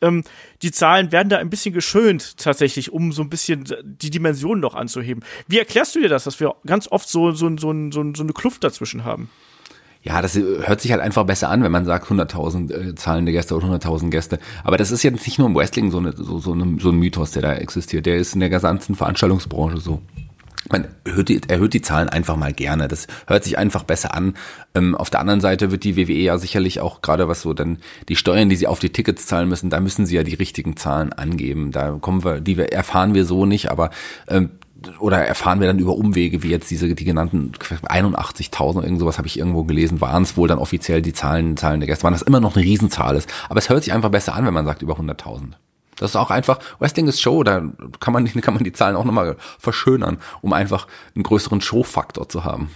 Ähm, 0.00 0.22
die 0.62 0.70
Zahlen 0.70 1.10
werden 1.10 1.28
da 1.28 1.38
ein 1.38 1.50
bisschen 1.50 1.74
geschönt 1.74 2.36
tatsächlich, 2.38 2.92
um 2.92 3.10
so 3.10 3.22
ein 3.22 3.30
bisschen 3.30 3.64
die 3.82 4.10
Dimensionen 4.10 4.60
noch 4.60 4.74
anzuheben. 4.74 5.24
Wie 5.48 5.58
erklärst 5.58 5.94
du 5.96 6.00
dir 6.00 6.08
das, 6.08 6.24
dass 6.24 6.38
wir 6.38 6.54
ganz 6.66 6.88
oft 6.88 7.08
so 7.08 7.32
so 7.32 7.48
so, 7.56 7.72
so, 7.90 8.12
so 8.14 8.22
eine 8.22 8.32
Kluft 8.32 8.62
dazwischen 8.64 9.04
haben? 9.04 9.30
Ja, 10.02 10.22
das 10.22 10.36
hört 10.36 10.80
sich 10.80 10.92
halt 10.92 11.02
einfach 11.02 11.24
besser 11.24 11.50
an, 11.50 11.62
wenn 11.62 11.72
man 11.72 11.84
sagt 11.84 12.06
100.000 12.06 12.72
äh, 12.72 12.94
zahlende 12.94 13.32
Gäste 13.32 13.56
oder 13.56 13.66
100.000 13.66 14.10
Gäste. 14.10 14.38
Aber 14.62 14.76
das 14.76 14.90
ist 14.90 15.02
jetzt 15.02 15.26
nicht 15.26 15.38
nur 15.38 15.48
im 15.48 15.56
Wrestling 15.56 15.90
so, 15.90 15.98
eine, 15.98 16.12
so, 16.12 16.38
so, 16.38 16.52
eine, 16.52 16.78
so 16.80 16.90
ein 16.90 16.98
Mythos, 16.98 17.32
der 17.32 17.42
da 17.42 17.54
existiert. 17.54 18.06
Der 18.06 18.16
ist 18.16 18.34
in 18.34 18.40
der 18.40 18.48
gesamten 18.48 18.94
Veranstaltungsbranche 18.94 19.78
so. 19.78 20.00
Man 20.70 20.86
erhöht 21.04 21.28
die, 21.28 21.40
erhöht 21.48 21.72
die 21.72 21.82
Zahlen 21.82 22.08
einfach 22.08 22.36
mal 22.36 22.52
gerne. 22.52 22.88
Das 22.88 23.06
hört 23.26 23.44
sich 23.44 23.58
einfach 23.58 23.84
besser 23.84 24.14
an. 24.14 24.34
Ähm, 24.74 24.94
auf 24.94 25.10
der 25.10 25.20
anderen 25.20 25.40
Seite 25.40 25.70
wird 25.70 25.84
die 25.84 25.96
WWE 25.96 26.12
ja 26.12 26.38
sicherlich 26.38 26.80
auch 26.80 27.00
gerade 27.00 27.28
was 27.28 27.42
so 27.42 27.54
dann 27.54 27.78
die 28.08 28.16
Steuern, 28.16 28.48
die 28.48 28.56
sie 28.56 28.66
auf 28.66 28.78
die 28.78 28.90
Tickets 28.90 29.26
zahlen 29.26 29.48
müssen, 29.48 29.70
da 29.70 29.80
müssen 29.80 30.04
sie 30.06 30.16
ja 30.16 30.22
die 30.22 30.34
richtigen 30.34 30.76
Zahlen 30.76 31.12
angeben. 31.12 31.72
Da 31.72 31.92
kommen 32.00 32.24
wir, 32.24 32.40
die 32.40 32.58
erfahren 32.58 33.14
wir 33.14 33.24
so 33.24 33.46
nicht, 33.46 33.70
aber 33.70 33.90
ähm, 34.28 34.50
oder 35.00 35.24
erfahren 35.24 35.60
wir 35.60 35.66
dann 35.66 35.78
über 35.78 35.96
Umwege, 35.96 36.42
wie 36.42 36.50
jetzt 36.50 36.70
diese, 36.70 36.94
die 36.94 37.04
genannten 37.04 37.52
81.000, 37.52 38.82
irgend 38.82 39.00
sowas 39.00 39.18
habe 39.18 39.26
ich 39.26 39.38
irgendwo 39.38 39.64
gelesen, 39.64 40.00
waren 40.00 40.22
es 40.22 40.36
wohl 40.36 40.48
dann 40.48 40.58
offiziell 40.58 41.02
die 41.02 41.12
Zahlen, 41.12 41.56
Zahlen 41.56 41.80
der 41.80 41.88
Gäste, 41.88 42.04
waren 42.04 42.12
das 42.12 42.22
immer 42.22 42.40
noch 42.40 42.56
eine 42.56 42.64
Riesenzahl 42.64 43.16
ist. 43.16 43.32
Aber 43.48 43.58
es 43.58 43.68
hört 43.68 43.82
sich 43.82 43.92
einfach 43.92 44.10
besser 44.10 44.34
an, 44.34 44.46
wenn 44.46 44.54
man 44.54 44.66
sagt 44.66 44.82
über 44.82 44.94
100.000. 44.94 45.52
Das 45.96 46.10
ist 46.10 46.16
auch 46.16 46.30
einfach, 46.30 46.60
Wrestling 46.78 47.08
ist 47.08 47.20
Show, 47.20 47.42
da 47.42 47.62
kann 47.98 48.12
man, 48.12 48.26
kann 48.40 48.54
man 48.54 48.62
die 48.62 48.72
Zahlen 48.72 48.96
auch 48.96 49.04
nochmal 49.04 49.36
verschönern, 49.58 50.18
um 50.42 50.52
einfach 50.52 50.86
einen 51.14 51.24
größeren 51.24 51.60
Showfaktor 51.60 52.28
zu 52.28 52.44
haben. 52.44 52.70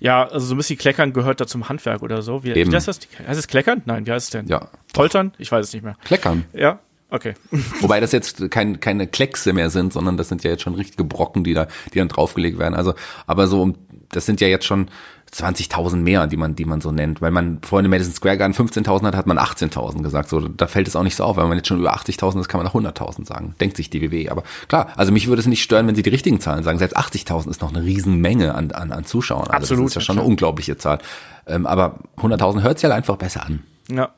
Ja, 0.00 0.24
also 0.24 0.46
so 0.46 0.54
ein 0.54 0.58
bisschen 0.58 0.78
Kleckern 0.78 1.12
gehört 1.12 1.40
da 1.40 1.46
zum 1.46 1.68
Handwerk 1.68 2.02
oder 2.02 2.20
so. 2.22 2.44
Wie, 2.44 2.52
Eben. 2.52 2.70
wie 2.70 2.76
heißt 2.76 2.88
das? 2.88 3.00
Heißt 3.26 3.38
es 3.38 3.46
Kleckern? 3.46 3.82
Nein, 3.86 4.06
wie 4.06 4.12
heißt 4.12 4.26
es 4.26 4.30
denn? 4.30 4.46
Ja. 4.46 4.68
Poltern? 4.92 5.32
Ich 5.38 5.50
weiß 5.50 5.66
es 5.66 5.72
nicht 5.72 5.82
mehr. 5.82 5.96
Kleckern. 6.04 6.44
Ja, 6.52 6.80
okay. 7.10 7.34
Wobei 7.80 8.00
das 8.00 8.12
jetzt 8.12 8.50
kein, 8.50 8.80
keine 8.80 9.06
Kleckse 9.06 9.52
mehr 9.52 9.70
sind, 9.70 9.92
sondern 9.92 10.16
das 10.16 10.28
sind 10.28 10.44
ja 10.44 10.50
jetzt 10.50 10.62
schon 10.62 10.74
richtige 10.74 11.04
Brocken, 11.04 11.44
die 11.44 11.54
da, 11.54 11.66
die 11.92 11.98
dann 11.98 12.08
draufgelegt 12.08 12.58
werden. 12.58 12.74
Also, 12.74 12.94
aber 13.26 13.46
so, 13.46 13.74
das 14.10 14.26
sind 14.26 14.40
ja 14.40 14.48
jetzt 14.48 14.64
schon 14.64 14.88
20.000 15.32 15.96
mehr, 15.96 16.26
die 16.26 16.36
man, 16.36 16.54
die 16.54 16.64
man 16.64 16.80
so 16.80 16.92
nennt. 16.92 17.20
Weil 17.20 17.30
man 17.30 17.58
vorhin 17.62 17.84
im 17.84 17.90
Madison 17.90 18.14
Square 18.14 18.38
Garden 18.38 18.54
15.000 18.54 19.04
hat, 19.06 19.16
hat 19.16 19.26
man 19.26 19.38
18.000 19.38 20.02
gesagt. 20.02 20.28
So, 20.28 20.40
da 20.40 20.66
fällt 20.66 20.88
es 20.88 20.96
auch 20.96 21.02
nicht 21.02 21.16
so 21.16 21.24
auf. 21.24 21.36
Wenn 21.36 21.48
man 21.48 21.58
jetzt 21.58 21.66
schon 21.68 21.78
über 21.78 21.94
80.000 21.94 22.40
ist, 22.40 22.48
kann 22.48 22.62
man 22.62 22.68
auch 22.68 22.74
100.000 22.74 23.26
sagen. 23.26 23.54
Denkt 23.60 23.76
sich 23.76 23.90
die 23.90 24.00
WWE. 24.00 24.30
Aber 24.30 24.44
klar, 24.68 24.88
also 24.96 25.12
mich 25.12 25.26
würde 25.26 25.40
es 25.40 25.46
nicht 25.46 25.62
stören, 25.62 25.86
wenn 25.86 25.96
sie 25.96 26.02
die 26.02 26.10
richtigen 26.10 26.40
Zahlen 26.40 26.62
sagen. 26.62 26.78
Selbst 26.78 26.96
80.000 26.96 27.50
ist 27.50 27.60
noch 27.60 27.74
eine 27.74 27.84
Riesenmenge 27.84 28.54
an, 28.54 28.70
an, 28.70 28.92
an 28.92 29.04
Zuschauern. 29.04 29.48
Also 29.48 29.56
Absolut, 29.56 29.86
Das 29.86 29.90
ist 29.90 29.94
ja 29.96 30.00
schon 30.02 30.18
eine 30.18 30.26
unglaubliche 30.26 30.78
Zahl. 30.78 30.98
Ähm, 31.46 31.66
aber 31.66 31.98
100.000 32.18 32.62
hört 32.62 32.78
sich 32.78 32.84
halt 32.84 32.94
einfach 32.94 33.16
besser 33.16 33.44
an. 33.44 33.62
Ja. 33.90 34.10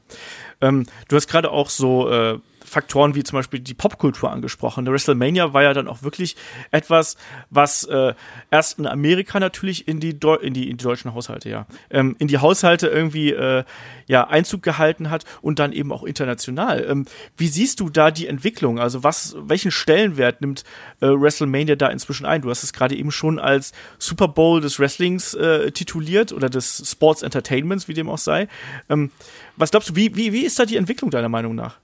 Ähm, 0.61 0.87
du 1.09 1.17
hast 1.17 1.29
gerade 1.29 1.51
auch 1.51 1.71
so 1.71 2.11
äh, 2.11 2.39
Faktoren 2.69 3.15
wie 3.15 3.25
zum 3.25 3.39
Beispiel 3.39 3.61
die 3.61 3.75
Popkultur 3.75 4.31
angesprochen. 4.31 4.85
Der 4.85 4.93
WrestleMania 4.93 5.53
war 5.53 5.63
ja 5.63 5.75
dann 5.75 5.89
auch 5.89 6.03
wirklich 6.03 6.37
etwas, 6.71 7.17
was 7.51 7.85
äh, 7.85 8.15
erst 8.51 8.79
in 8.79 8.87
Amerika 8.87 9.41
natürlich 9.41 9.89
in 9.89 10.01
die, 10.01 10.19
Deu 10.19 10.35
in 10.35 10.55
die, 10.55 10.71
in 10.71 10.77
die 10.77 10.85
deutschen 10.85 11.15
Haushalte, 11.15 11.49
ja, 11.49 11.67
ähm, 11.91 12.17
in 12.19 12.29
die 12.29 12.39
Haushalte 12.39 12.89
irgendwie 12.89 13.33
äh, 13.33 13.65
ja, 14.07 14.27
Einzug 14.27 14.63
gehalten 14.63 15.11
hat 15.11 15.25
und 15.43 15.59
dann 15.59 15.73
eben 15.73 15.93
auch 15.93 16.03
international. 16.03 16.87
Ähm, 16.89 17.07
wie 17.37 17.49
siehst 17.49 17.81
du 17.81 17.91
da 17.91 18.11
die 18.11 18.27
Entwicklung? 18.27 18.79
Also 18.79 19.05
was, 19.05 19.37
welchen 19.39 19.71
Stellenwert 19.71 20.41
nimmt 20.41 20.65
äh, 21.01 21.07
WrestleMania 21.07 21.77
da 21.77 21.89
inzwischen 21.89 22.27
ein? 22.27 22.43
Du 22.43 22.51
hast 22.51 22.63
es 22.63 22.73
gerade 22.73 22.97
eben 22.97 23.11
schon 23.11 23.39
als 23.39 23.73
Super 23.99 24.29
Bowl 24.29 24.61
des 24.61 24.79
Wrestlings 24.79 25.35
äh, 25.35 25.71
tituliert 25.73 26.33
oder 26.33 26.49
des 26.49 26.91
Sports 26.91 27.23
Entertainments, 27.23 27.89
wie 27.89 27.95
dem 27.95 28.09
auch 28.09 28.19
sei. 28.19 28.49
Ähm, 28.89 29.11
was 29.57 29.71
glaubst 29.71 29.91
du, 29.91 29.97
wie, 29.97 30.15
wie, 30.17 30.33
wie 30.33 30.45
ist 30.45 30.59
da 30.59 30.65
die 30.65 30.77
Entwicklung 30.77 31.11
deiner 31.11 31.29
Meinung 31.29 31.55
nach? 31.55 31.79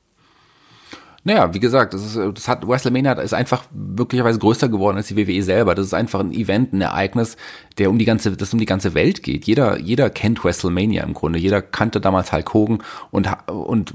Naja, 1.27 1.55
wie 1.55 1.61
gesagt, 1.61 1.95
das, 1.95 2.05
ist, 2.05 2.19
das 2.35 2.49
hat 2.49 2.69
WrestleMania 2.69 3.13
ist 3.15 3.33
einfach 3.33 3.65
möglicherweise 3.73 4.39
größer 4.39 4.69
geworden 4.69 4.99
als 4.99 5.07
die 5.09 5.17
WWE 5.17 5.43
selber. 5.43 5.75
Das 5.75 5.87
ist 5.87 5.95
einfach 5.95 6.21
ein 6.21 6.33
Event, 6.33 6.75
ein 6.75 6.83
Ereignis, 6.83 7.39
der 7.79 7.89
um 7.89 7.99
die 7.99 8.05
ganze, 8.05 8.37
das 8.37 8.53
um 8.53 8.59
die 8.59 8.67
ganze 8.67 8.93
Welt 8.93 9.23
geht. 9.23 9.47
Jeder, 9.47 9.79
jeder 9.79 10.11
kennt 10.11 10.45
WrestleMania 10.45 11.03
im 11.03 11.15
Grunde. 11.15 11.39
Jeder 11.39 11.63
kannte 11.63 12.03
damals 12.03 12.31
Hulk 12.31 12.53
Hogan 12.53 12.83
und 13.11 13.27
und 13.47 13.95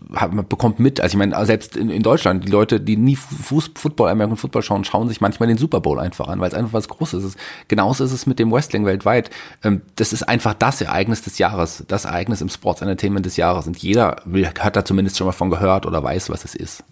bekommt 0.50 0.79
mit. 0.79 1.00
Also 1.01 1.13
ich 1.13 1.17
meine, 1.19 1.45
selbst 1.45 1.77
in, 1.77 1.91
in 1.91 2.01
Deutschland 2.01 2.45
die 2.45 2.51
Leute, 2.51 2.79
die 2.79 2.98
nie 2.98 3.15
Fuß, 3.15 3.71
Football, 3.75 4.09
American 4.09 4.38
Football 4.38 4.63
schauen, 4.63 4.83
schauen 4.83 5.07
sich 5.07 5.21
manchmal 5.21 5.50
den 5.50 5.59
Super 5.59 5.81
Bowl 5.81 6.00
einfach 6.00 6.29
an, 6.29 6.39
weil 6.39 6.48
es 6.48 6.55
einfach 6.55 6.74
was 6.74 6.88
Großes 6.88 7.24
ist. 7.24 7.38
Genauso 7.67 8.03
ist 8.03 8.12
es 8.12 8.25
mit 8.25 8.39
dem 8.39 8.51
Wrestling 8.51 8.86
weltweit. 8.86 9.29
Ähm, 9.63 9.83
das 9.98 10.13
ist 10.13 10.24
einfach 10.24 10.55
das 10.55 10.81
Ereignis 10.81 11.21
des 11.21 11.38
Jahres, 11.38 11.83
das 11.88 12.05
Ereignis 12.05 12.41
im 12.41 12.50
Sports 12.50 12.81
Entertainment 12.81 13.27
des 13.27 13.38
Jahres. 13.38 13.67
Und 13.67 13.77
jeder 13.77 14.15
will, 14.25 14.48
hat 14.48 14.75
da 14.75 14.83
zumindest 14.83 15.19
schon 15.19 15.27
mal 15.27 15.33
von 15.33 15.51
gehört 15.51 15.86
oder 15.86 16.03
weiß, 16.03 16.31
was 16.31 16.43
es 16.43 16.55
ist 16.55 16.83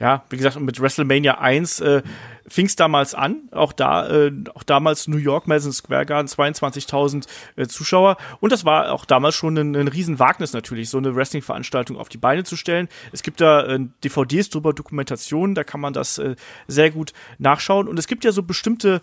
ja, 0.00 0.24
wie 0.30 0.38
gesagt, 0.38 0.58
mit 0.58 0.80
WrestleMania 0.80 1.38
1 1.38 1.80
äh, 1.80 2.02
fing 2.48 2.64
es 2.64 2.74
damals 2.74 3.14
an. 3.14 3.42
Auch 3.52 3.74
da, 3.74 4.08
äh, 4.08 4.32
auch 4.54 4.62
damals 4.62 5.08
New 5.08 5.18
York, 5.18 5.46
Madison 5.46 5.72
Square 5.72 6.06
Garden, 6.06 6.26
22.000 6.26 7.26
äh, 7.56 7.66
Zuschauer. 7.66 8.16
Und 8.40 8.50
das 8.50 8.64
war 8.64 8.92
auch 8.92 9.04
damals 9.04 9.34
schon 9.34 9.58
ein, 9.58 9.76
ein 9.76 9.88
Riesenwagnis 9.88 10.54
natürlich, 10.54 10.88
so 10.88 10.96
eine 10.96 11.14
Wrestling-Veranstaltung 11.14 11.98
auf 11.98 12.08
die 12.08 12.16
Beine 12.16 12.44
zu 12.44 12.56
stellen. 12.56 12.88
Es 13.12 13.22
gibt 13.22 13.42
da 13.42 13.66
äh, 13.66 13.78
DVDs 14.02 14.48
drüber, 14.48 14.72
Dokumentationen, 14.72 15.54
da 15.54 15.64
kann 15.64 15.80
man 15.80 15.92
das 15.92 16.16
äh, 16.16 16.34
sehr 16.66 16.90
gut 16.90 17.12
nachschauen. 17.38 17.86
Und 17.86 17.98
es 17.98 18.06
gibt 18.06 18.24
ja 18.24 18.32
so 18.32 18.42
bestimmte 18.42 19.02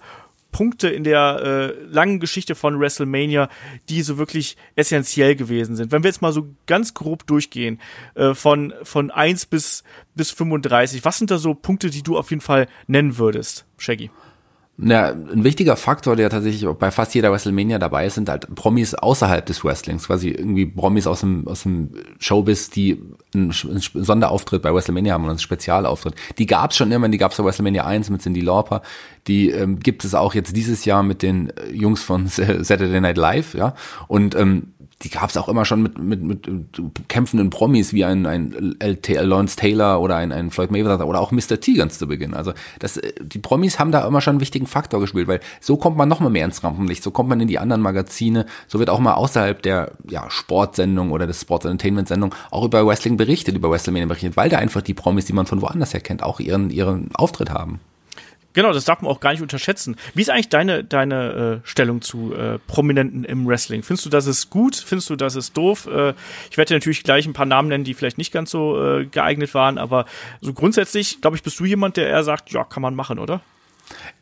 Punkte 0.52 0.90
in 0.90 1.04
der 1.04 1.42
äh, 1.44 1.84
langen 1.84 2.20
Geschichte 2.20 2.56
von 2.56 2.80
WrestleMania, 2.80 3.50
die 3.90 4.02
so 4.02 4.18
wirklich 4.18 4.58
essentiell 4.76 5.36
gewesen 5.36 5.76
sind. 5.76 5.92
Wenn 5.92 6.04
wir 6.04 6.10
jetzt 6.10 6.22
mal 6.22 6.34
so 6.34 6.48
ganz 6.66 6.94
grob 6.94 7.28
durchgehen, 7.28 7.80
äh, 8.16 8.34
von, 8.34 8.74
von 8.84 9.12
1 9.12 9.48
bis, 9.48 9.84
bis 10.16 10.32
35, 10.32 11.06
was 11.06 11.18
sind 11.18 11.32
da 11.32 11.38
so 11.38 11.54
Punkte, 11.54 11.90
die 11.90 12.04
du 12.04 12.18
auf 12.18 12.30
jeden 12.30 12.42
Fall 12.42 12.68
nennen 12.88 13.18
würdest, 13.18 13.66
Shaggy? 13.78 14.10
Ja, 14.80 15.08
ein 15.10 15.44
wichtiger 15.44 15.76
Faktor, 15.76 16.16
der 16.16 16.30
tatsächlich 16.30 16.64
bei 16.78 16.92
fast 16.92 17.16
jeder 17.16 17.32
WrestleMania 17.32 17.80
dabei 17.80 18.06
ist, 18.06 18.14
sind 18.14 18.30
halt 18.30 18.54
Promis 18.54 18.94
außerhalb 18.94 19.44
des 19.44 19.64
Wrestlings, 19.64 20.06
quasi 20.06 20.30
irgendwie 20.30 20.68
Promis 20.68 21.08
aus 21.08 21.22
dem, 21.22 21.48
aus 21.48 21.64
dem 21.64 21.90
Showbiz, 22.20 22.70
die 22.70 23.02
einen, 23.34 23.52
Sonderauftritt 23.52 24.62
bei 24.62 24.72
WrestleMania 24.72 25.16
haben 25.16 25.24
und 25.24 25.32
einen 25.32 25.40
Spezialauftritt. 25.40 26.14
Die 26.38 26.46
gab's 26.46 26.78
schon 26.78 26.92
immer, 26.92 27.10
die 27.10 27.18
gab's 27.18 27.38
bei 27.38 27.44
WrestleMania 27.44 27.86
1 27.86 28.12
mit 28.12 28.22
Cindy 28.22 28.42
Lauper, 28.42 28.84
die 29.28 29.50
ähm, 29.50 29.80
gibt 29.80 30.06
es 30.06 30.16
auch 30.16 30.34
jetzt 30.34 30.56
dieses 30.56 30.86
Jahr 30.86 31.04
mit 31.04 31.22
den 31.22 31.50
äh, 31.50 31.72
Jungs 31.72 32.04
von 32.04 32.28
Saturday 32.28 33.02
Night 33.02 33.18
Live, 33.18 33.54
ja, 33.54 33.76
und 34.08 34.36
ähm, 34.36 34.74
die 35.04 35.10
gab 35.10 35.30
es 35.30 35.38
auch 35.38 35.48
immer 35.48 35.64
schon 35.64 35.84
mit, 35.84 36.00
mit, 36.00 36.24
mit 36.24 36.48
kämpfenden 37.08 37.52
Promis 37.52 37.94
wie 37.94 38.04
ein, 38.04 38.26
ein 38.26 38.76
Lawrence 38.80 39.56
Taylor 39.56 40.02
oder 40.02 40.16
ein, 40.16 40.32
ein 40.32 40.50
Floyd 40.50 40.72
Mayweather 40.72 41.06
oder 41.08 41.22
auch 41.22 41.32
Mr. 41.32 41.60
T 41.60 41.74
ganz 41.74 42.00
zu 42.00 42.08
Beginn. 42.08 42.34
Also 42.34 42.54
das, 42.80 43.00
die 43.22 43.38
Promis 43.38 43.78
haben 43.78 43.92
da 43.92 44.08
immer 44.08 44.22
schon 44.22 44.32
einen 44.34 44.42
wichtigen 44.42 44.66
Faktor 44.66 45.00
gespielt, 45.00 45.28
weil 45.28 45.40
so 45.62 45.78
kommt 45.78 45.98
man 45.98 46.10
noch 46.10 46.20
mal 46.20 46.30
mehr 46.30 46.46
ins 46.46 46.64
Rampenlicht, 46.64 47.04
so 47.04 47.12
kommt 47.12 47.30
man 47.30 47.40
in 47.40 47.48
die 47.48 47.60
anderen 47.60 47.82
Magazine, 47.82 48.48
so 48.68 48.80
wird 48.80 48.90
auch 48.90 49.00
mal 49.00 49.14
außerhalb 49.14 49.62
der 49.62 49.92
ja, 50.10 50.28
Sportsendung 50.30 51.12
oder 51.12 51.28
des 51.28 51.42
Sports 51.42 51.66
Entertainment 51.66 52.08
Sendung 52.08 52.34
auch 52.50 52.66
über 52.66 52.86
Wrestling 52.86 53.18
berichtet, 53.18 53.56
über 53.56 53.70
WrestleMania 53.70 54.08
berichtet, 54.08 54.36
weil 54.36 54.50
da 54.50 54.58
einfach 54.58 54.82
die 54.82 54.96
Promis, 54.96 55.26
die 55.26 55.34
man 55.34 55.46
von 55.46 55.62
woanders 55.62 55.94
her 55.94 56.02
kennt, 56.02 56.24
auch 56.24 56.40
ihren, 56.40 56.72
ihren 56.72 57.14
Auftritt 57.14 57.52
haben. 57.52 57.80
Genau, 58.58 58.74
das 58.74 58.86
darf 58.86 59.04
man 59.04 59.12
auch 59.12 59.20
gar 59.20 59.34
nicht 59.34 59.44
unterschätzen. 59.44 59.98
Wie 60.16 60.22
ist 60.24 60.32
eigentlich 60.32 60.50
deine, 60.50 60.84
deine 60.84 61.62
äh, 61.64 61.68
Stellung 61.68 62.02
zu 62.02 62.34
äh, 62.34 62.58
Prominenten 62.66 63.24
im 63.24 63.48
Wrestling? 63.48 63.84
Findest 63.84 64.08
du, 64.08 64.10
das 64.10 64.26
ist 64.26 64.50
gut? 64.50 64.76
Findest 64.76 65.12
du, 65.12 65.16
das 65.16 65.36
ist 65.36 65.56
doof? 65.56 65.86
Äh, 65.86 66.16
ich 66.50 66.58
werde 66.58 66.70
dir 66.70 66.74
natürlich 66.78 67.04
gleich 67.04 67.28
ein 67.28 67.34
paar 67.34 67.46
Namen 67.46 67.68
nennen, 67.68 67.84
die 67.84 67.94
vielleicht 67.94 68.18
nicht 68.18 68.34
ganz 68.34 68.50
so 68.50 68.84
äh, 68.84 69.06
geeignet 69.06 69.54
waren, 69.54 69.78
aber 69.78 70.06
so 70.42 70.54
grundsätzlich, 70.54 71.22
glaube 71.22 71.38
ich, 71.38 71.44
bist 71.44 71.60
du 71.60 71.66
jemand, 71.66 71.98
der 71.98 72.08
eher 72.08 72.24
sagt, 72.24 72.50
ja, 72.50 72.64
kann 72.64 72.82
man 72.82 72.96
machen, 72.96 73.20
oder? 73.20 73.42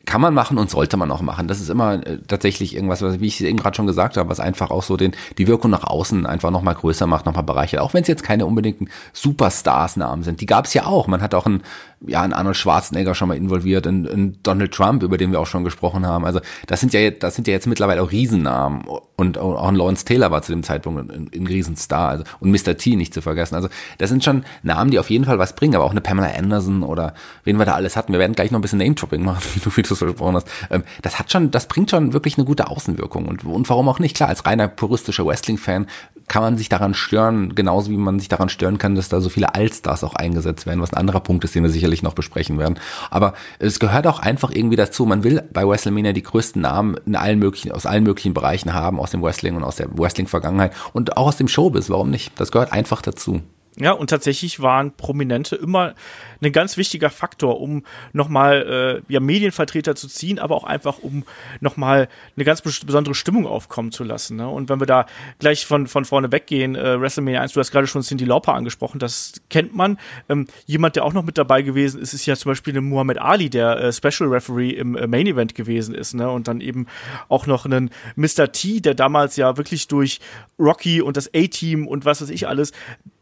Kann 0.06 0.20
man 0.20 0.32
machen 0.32 0.56
und 0.56 0.70
sollte 0.70 0.96
man 0.96 1.10
auch 1.10 1.20
machen. 1.20 1.48
Das 1.48 1.60
ist 1.60 1.68
immer 1.68 1.94
äh, 1.94 2.18
tatsächlich 2.26 2.74
irgendwas, 2.74 3.02
was, 3.02 3.20
wie 3.20 3.26
ich 3.26 3.42
eben 3.42 3.58
gerade 3.58 3.76
schon 3.76 3.88
gesagt 3.88 4.16
habe, 4.16 4.30
was 4.30 4.38
einfach 4.38 4.70
auch 4.70 4.84
so 4.84 4.96
den, 4.96 5.12
die 5.36 5.48
Wirkung 5.48 5.70
nach 5.72 5.84
außen 5.84 6.26
einfach 6.26 6.50
nochmal 6.52 6.74
größer 6.74 7.06
macht, 7.08 7.26
nochmal 7.26 7.42
bereichert. 7.42 7.80
Auch 7.80 7.92
wenn 7.92 8.02
es 8.02 8.08
jetzt 8.08 8.22
keine 8.22 8.46
unbedingten 8.46 8.88
Superstars-Namen 9.12 10.22
sind. 10.22 10.40
Die 10.40 10.46
gab 10.46 10.66
es 10.66 10.74
ja 10.74 10.86
auch. 10.86 11.08
Man 11.08 11.22
hat 11.22 11.34
auch 11.34 11.44
einen, 11.44 11.62
ja, 12.06 12.22
einen 12.22 12.32
Arnold 12.32 12.56
Schwarzenegger 12.56 13.16
schon 13.16 13.28
mal 13.28 13.36
involviert, 13.36 13.86
einen, 13.86 14.08
einen 14.08 14.42
Donald 14.44 14.72
Trump, 14.72 15.02
über 15.02 15.18
den 15.18 15.32
wir 15.32 15.40
auch 15.40 15.46
schon 15.46 15.64
gesprochen 15.64 16.06
haben. 16.06 16.24
Also 16.24 16.40
das 16.68 16.80
sind 16.80 16.92
ja, 16.92 17.10
das 17.10 17.34
sind 17.34 17.48
ja 17.48 17.52
jetzt 17.52 17.66
mittlerweile 17.66 18.00
auch 18.02 18.12
Riesennamen. 18.12 18.84
Und 19.16 19.38
auch 19.38 19.66
ein 19.66 19.74
Lawrence 19.74 20.04
Taylor 20.04 20.30
war 20.30 20.42
zu 20.42 20.52
dem 20.52 20.62
Zeitpunkt 20.62 21.10
ein, 21.10 21.30
ein 21.34 21.46
Riesenstar. 21.46 22.10
Also, 22.10 22.24
und 22.38 22.52
Mr. 22.52 22.76
T 22.76 22.94
nicht 22.94 23.12
zu 23.12 23.22
vergessen. 23.22 23.56
Also 23.56 23.68
das 23.98 24.10
sind 24.10 24.22
schon 24.22 24.44
Namen, 24.62 24.92
die 24.92 25.00
auf 25.00 25.10
jeden 25.10 25.24
Fall 25.24 25.40
was 25.40 25.54
bringen. 25.54 25.74
Aber 25.74 25.84
auch 25.84 25.90
eine 25.90 26.00
Pamela 26.00 26.28
Anderson 26.36 26.84
oder 26.84 27.14
wen 27.42 27.56
wir 27.58 27.64
da 27.64 27.74
alles 27.74 27.96
hatten. 27.96 28.12
Wir 28.12 28.20
werden 28.20 28.36
gleich 28.36 28.52
noch 28.52 28.60
ein 28.60 28.62
bisschen 28.62 28.78
Name-Dropping 28.78 29.24
machen, 29.24 29.42
wie 29.54 29.60
du, 29.60 29.70
gesprochen 30.04 30.36
hast. 30.36 30.48
Ähm, 30.70 30.82
das 31.02 31.18
hat 31.18 31.32
schon, 31.32 31.50
das 31.50 31.66
bringt 31.66 31.90
schon 31.90 32.12
wirklich 32.12 32.36
eine 32.36 32.44
gute 32.44 32.68
Außenwirkung. 32.68 33.26
Und, 33.26 33.44
und 33.44 33.68
warum 33.70 33.88
auch 33.88 33.98
nicht? 33.98 34.16
Klar, 34.16 34.28
als 34.28 34.44
reiner 34.44 34.68
puristischer 34.68 35.26
Wrestling-Fan 35.26 35.86
kann 36.28 36.42
man 36.42 36.58
sich 36.58 36.68
daran 36.68 36.94
stören, 36.94 37.54
genauso 37.54 37.90
wie 37.90 37.96
man 37.96 38.18
sich 38.18 38.28
daran 38.28 38.48
stören 38.48 38.78
kann, 38.78 38.94
dass 38.94 39.08
da 39.08 39.20
so 39.20 39.28
viele 39.28 39.54
Allstars 39.54 40.02
auch 40.04 40.14
eingesetzt 40.14 40.66
werden, 40.66 40.80
was 40.80 40.92
ein 40.92 40.98
anderer 40.98 41.20
Punkt 41.20 41.44
ist, 41.44 41.54
den 41.54 41.62
wir 41.62 41.70
sicherlich 41.70 42.02
noch 42.02 42.14
besprechen 42.14 42.58
werden. 42.58 42.78
Aber 43.10 43.34
es 43.58 43.78
gehört 43.78 44.06
auch 44.06 44.18
einfach 44.18 44.50
irgendwie 44.50 44.76
dazu. 44.76 45.06
Man 45.06 45.24
will 45.24 45.42
bei 45.52 45.66
WrestleMania 45.66 46.12
die 46.12 46.22
größten 46.22 46.60
Namen 46.60 46.96
in 47.06 47.16
allen 47.16 47.38
möglichen, 47.38 47.72
aus 47.72 47.86
allen 47.86 48.02
möglichen 48.02 48.34
Bereichen 48.34 48.74
haben, 48.74 48.98
aus 48.98 49.12
dem 49.12 49.22
Wrestling 49.22 49.56
und 49.56 49.64
aus 49.64 49.76
der 49.76 49.96
Wrestling-Vergangenheit 49.96 50.72
und 50.92 51.16
auch 51.16 51.28
aus 51.28 51.36
dem 51.36 51.48
Showbiz. 51.48 51.90
Warum 51.90 52.10
nicht? 52.10 52.32
Das 52.40 52.50
gehört 52.50 52.72
einfach 52.72 53.02
dazu. 53.02 53.42
Ja, 53.78 53.92
und 53.92 54.08
tatsächlich 54.08 54.60
waren 54.60 54.96
Prominente 54.96 55.54
immer 55.54 55.94
ein 56.42 56.52
ganz 56.52 56.76
wichtiger 56.76 57.10
Faktor, 57.10 57.60
um 57.60 57.84
nochmal 58.12 59.02
äh, 59.08 59.12
ja, 59.12 59.20
Medienvertreter 59.20 59.94
zu 59.94 60.08
ziehen, 60.08 60.38
aber 60.38 60.54
auch 60.54 60.64
einfach, 60.64 60.98
um 60.98 61.24
nochmal 61.60 62.08
eine 62.36 62.44
ganz 62.44 62.62
besondere 62.62 63.14
Stimmung 63.14 63.46
aufkommen 63.46 63.92
zu 63.92 64.04
lassen. 64.04 64.36
Ne? 64.36 64.48
Und 64.48 64.68
wenn 64.68 64.80
wir 64.80 64.86
da 64.86 65.06
gleich 65.38 65.66
von, 65.66 65.86
von 65.86 66.04
vorne 66.04 66.32
weggehen, 66.32 66.74
äh, 66.74 67.00
WrestleMania 67.00 67.40
1, 67.40 67.52
du 67.52 67.60
hast 67.60 67.70
gerade 67.70 67.86
schon 67.86 68.02
Cindy 68.02 68.24
Lauper 68.24 68.54
angesprochen, 68.54 68.98
das 68.98 69.34
kennt 69.50 69.74
man. 69.74 69.98
Ähm, 70.28 70.46
jemand, 70.66 70.96
der 70.96 71.04
auch 71.04 71.12
noch 71.12 71.24
mit 71.24 71.38
dabei 71.38 71.62
gewesen 71.62 72.00
ist, 72.00 72.12
ist 72.12 72.26
ja 72.26 72.36
zum 72.36 72.50
Beispiel 72.50 72.80
Muhammad 72.80 73.18
Ali, 73.18 73.50
der 73.50 73.78
äh, 73.78 73.92
Special 73.92 74.28
Referee 74.28 74.70
im 74.70 74.96
äh, 74.96 75.06
Main 75.06 75.26
Event 75.26 75.54
gewesen 75.54 75.94
ist. 75.94 76.14
Ne? 76.14 76.28
Und 76.30 76.48
dann 76.48 76.60
eben 76.60 76.86
auch 77.28 77.46
noch 77.46 77.64
einen 77.64 77.90
Mr. 78.16 78.52
T, 78.52 78.80
der 78.80 78.94
damals 78.94 79.36
ja 79.36 79.56
wirklich 79.56 79.88
durch 79.88 80.20
Rocky 80.58 81.00
und 81.02 81.16
das 81.16 81.30
A-Team 81.34 81.86
und 81.86 82.04
was 82.04 82.22
weiß 82.22 82.30
ich 82.30 82.48
alles, 82.48 82.72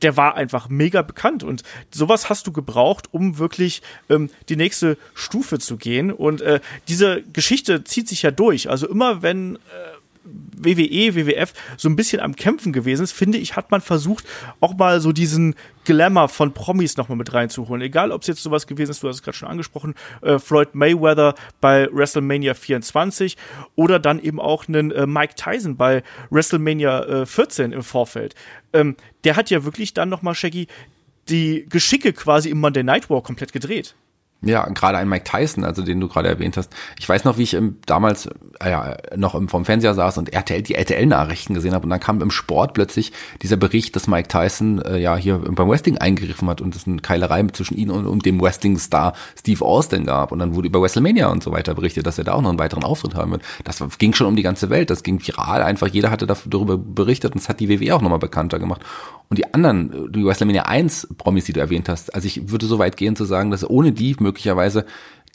der 0.02 0.16
war 0.16 0.34
einfach 0.34 0.68
mega 0.68 1.02
bekannt. 1.02 1.42
Und 1.42 1.62
sowas 1.90 2.28
hast 2.30 2.46
du 2.46 2.52
gebraucht, 2.52 3.03
um 3.12 3.38
wirklich 3.38 3.82
ähm, 4.08 4.30
die 4.48 4.56
nächste 4.56 4.96
Stufe 5.14 5.58
zu 5.58 5.76
gehen. 5.76 6.12
Und 6.12 6.40
äh, 6.40 6.60
diese 6.88 7.22
Geschichte 7.32 7.84
zieht 7.84 8.08
sich 8.08 8.22
ja 8.22 8.30
durch. 8.30 8.70
Also 8.70 8.88
immer 8.88 9.22
wenn 9.22 9.56
äh, 9.56 9.58
WWE, 10.24 11.14
WWF 11.14 11.52
so 11.76 11.88
ein 11.88 11.96
bisschen 11.96 12.20
am 12.20 12.34
Kämpfen 12.34 12.72
gewesen 12.72 13.02
ist, 13.02 13.12
finde 13.12 13.38
ich, 13.38 13.56
hat 13.56 13.70
man 13.70 13.80
versucht, 13.80 14.24
auch 14.60 14.74
mal 14.74 15.00
so 15.00 15.12
diesen 15.12 15.54
Glamour 15.84 16.28
von 16.28 16.54
Promis 16.54 16.96
nochmal 16.96 17.18
mit 17.18 17.34
reinzuholen. 17.34 17.82
Egal, 17.82 18.10
ob 18.10 18.22
es 18.22 18.28
jetzt 18.28 18.42
sowas 18.42 18.66
gewesen 18.66 18.90
ist, 18.90 19.02
du 19.02 19.08
hast 19.08 19.16
es 19.16 19.22
gerade 19.22 19.36
schon 19.36 19.48
angesprochen, 19.48 19.94
äh, 20.22 20.38
Floyd 20.38 20.74
Mayweather 20.74 21.34
bei 21.60 21.88
WrestleMania 21.92 22.54
24 22.54 23.36
oder 23.76 23.98
dann 23.98 24.18
eben 24.18 24.40
auch 24.40 24.66
einen 24.66 24.90
äh, 24.90 25.06
Mike 25.06 25.34
Tyson 25.36 25.76
bei 25.76 26.02
WrestleMania 26.30 27.22
äh, 27.22 27.26
14 27.26 27.72
im 27.72 27.82
Vorfeld. 27.82 28.34
Ähm, 28.72 28.96
der 29.24 29.36
hat 29.36 29.50
ja 29.50 29.64
wirklich 29.64 29.92
dann 29.94 30.08
nochmal, 30.08 30.34
Shaggy, 30.34 30.68
die 31.28 31.66
Geschicke 31.68 32.12
quasi 32.12 32.50
im 32.50 32.60
Monday 32.60 32.82
Night 32.82 33.10
War 33.10 33.22
komplett 33.22 33.52
gedreht. 33.52 33.94
Ja, 34.44 34.66
gerade 34.68 34.98
ein 34.98 35.08
Mike 35.08 35.24
Tyson, 35.24 35.64
also 35.64 35.82
den 35.82 36.00
du 36.00 36.08
gerade 36.08 36.28
erwähnt 36.28 36.56
hast. 36.56 36.70
Ich 36.98 37.08
weiß 37.08 37.24
noch, 37.24 37.38
wie 37.38 37.44
ich 37.44 37.54
im, 37.54 37.78
damals 37.86 38.28
äh, 38.60 38.70
ja, 38.70 38.96
noch 39.16 39.34
im, 39.34 39.48
vom 39.48 39.64
Fernseher 39.64 39.94
saß 39.94 40.18
und 40.18 40.32
RTL, 40.32 40.62
die 40.62 40.74
RTL-Nachrichten 40.74 41.54
gesehen 41.54 41.72
habe 41.72 41.84
und 41.84 41.90
dann 41.90 42.00
kam 42.00 42.20
im 42.20 42.30
Sport 42.30 42.74
plötzlich 42.74 43.12
dieser 43.42 43.56
Bericht, 43.56 43.96
dass 43.96 44.06
Mike 44.06 44.28
Tyson 44.28 44.82
äh, 44.82 44.98
ja 44.98 45.16
hier 45.16 45.38
beim 45.38 45.68
Wrestling 45.68 45.98
eingegriffen 45.98 46.48
hat 46.48 46.60
und 46.60 46.76
es 46.76 46.86
eine 46.86 46.98
Keilerei 46.98 47.42
zwischen 47.52 47.76
ihm 47.76 47.90
und, 47.90 48.06
und 48.06 48.26
dem 48.26 48.40
Wrestling-Star 48.40 49.14
Steve 49.38 49.64
Austin 49.64 50.04
gab 50.04 50.32
und 50.32 50.38
dann 50.38 50.54
wurde 50.54 50.68
über 50.68 50.82
WrestleMania 50.82 51.28
und 51.28 51.42
so 51.42 51.52
weiter 51.52 51.74
berichtet, 51.74 52.06
dass 52.06 52.18
er 52.18 52.24
da 52.24 52.34
auch 52.34 52.42
noch 52.42 52.50
einen 52.50 52.58
weiteren 52.58 52.84
Auftritt 52.84 53.14
haben 53.14 53.32
wird. 53.32 53.42
Das 53.64 53.82
ging 53.98 54.12
schon 54.12 54.26
um 54.26 54.36
die 54.36 54.42
ganze 54.42 54.70
Welt, 54.70 54.90
das 54.90 55.02
ging 55.02 55.24
viral, 55.26 55.62
einfach 55.62 55.88
jeder 55.88 56.10
hatte 56.10 56.26
darüber 56.26 56.76
berichtet 56.76 57.32
und 57.32 57.40
es 57.40 57.48
hat 57.48 57.60
die 57.60 57.68
WWE 57.68 57.94
auch 57.94 58.02
nochmal 58.02 58.18
bekannter 58.18 58.58
gemacht. 58.58 58.82
Und 59.30 59.38
die 59.38 59.52
anderen, 59.54 60.12
die 60.12 60.24
WrestleMania 60.24 60.64
1 60.64 61.08
Promis, 61.18 61.44
die 61.46 61.54
du 61.54 61.60
erwähnt 61.60 61.88
hast, 61.88 62.14
also 62.14 62.26
ich 62.26 62.50
würde 62.50 62.66
so 62.66 62.78
weit 62.78 62.96
gehen 62.96 63.16
zu 63.16 63.24
sagen, 63.24 63.50
dass 63.50 63.68
ohne 63.68 63.92
die 63.92 64.14
möglicherweise 64.34 64.84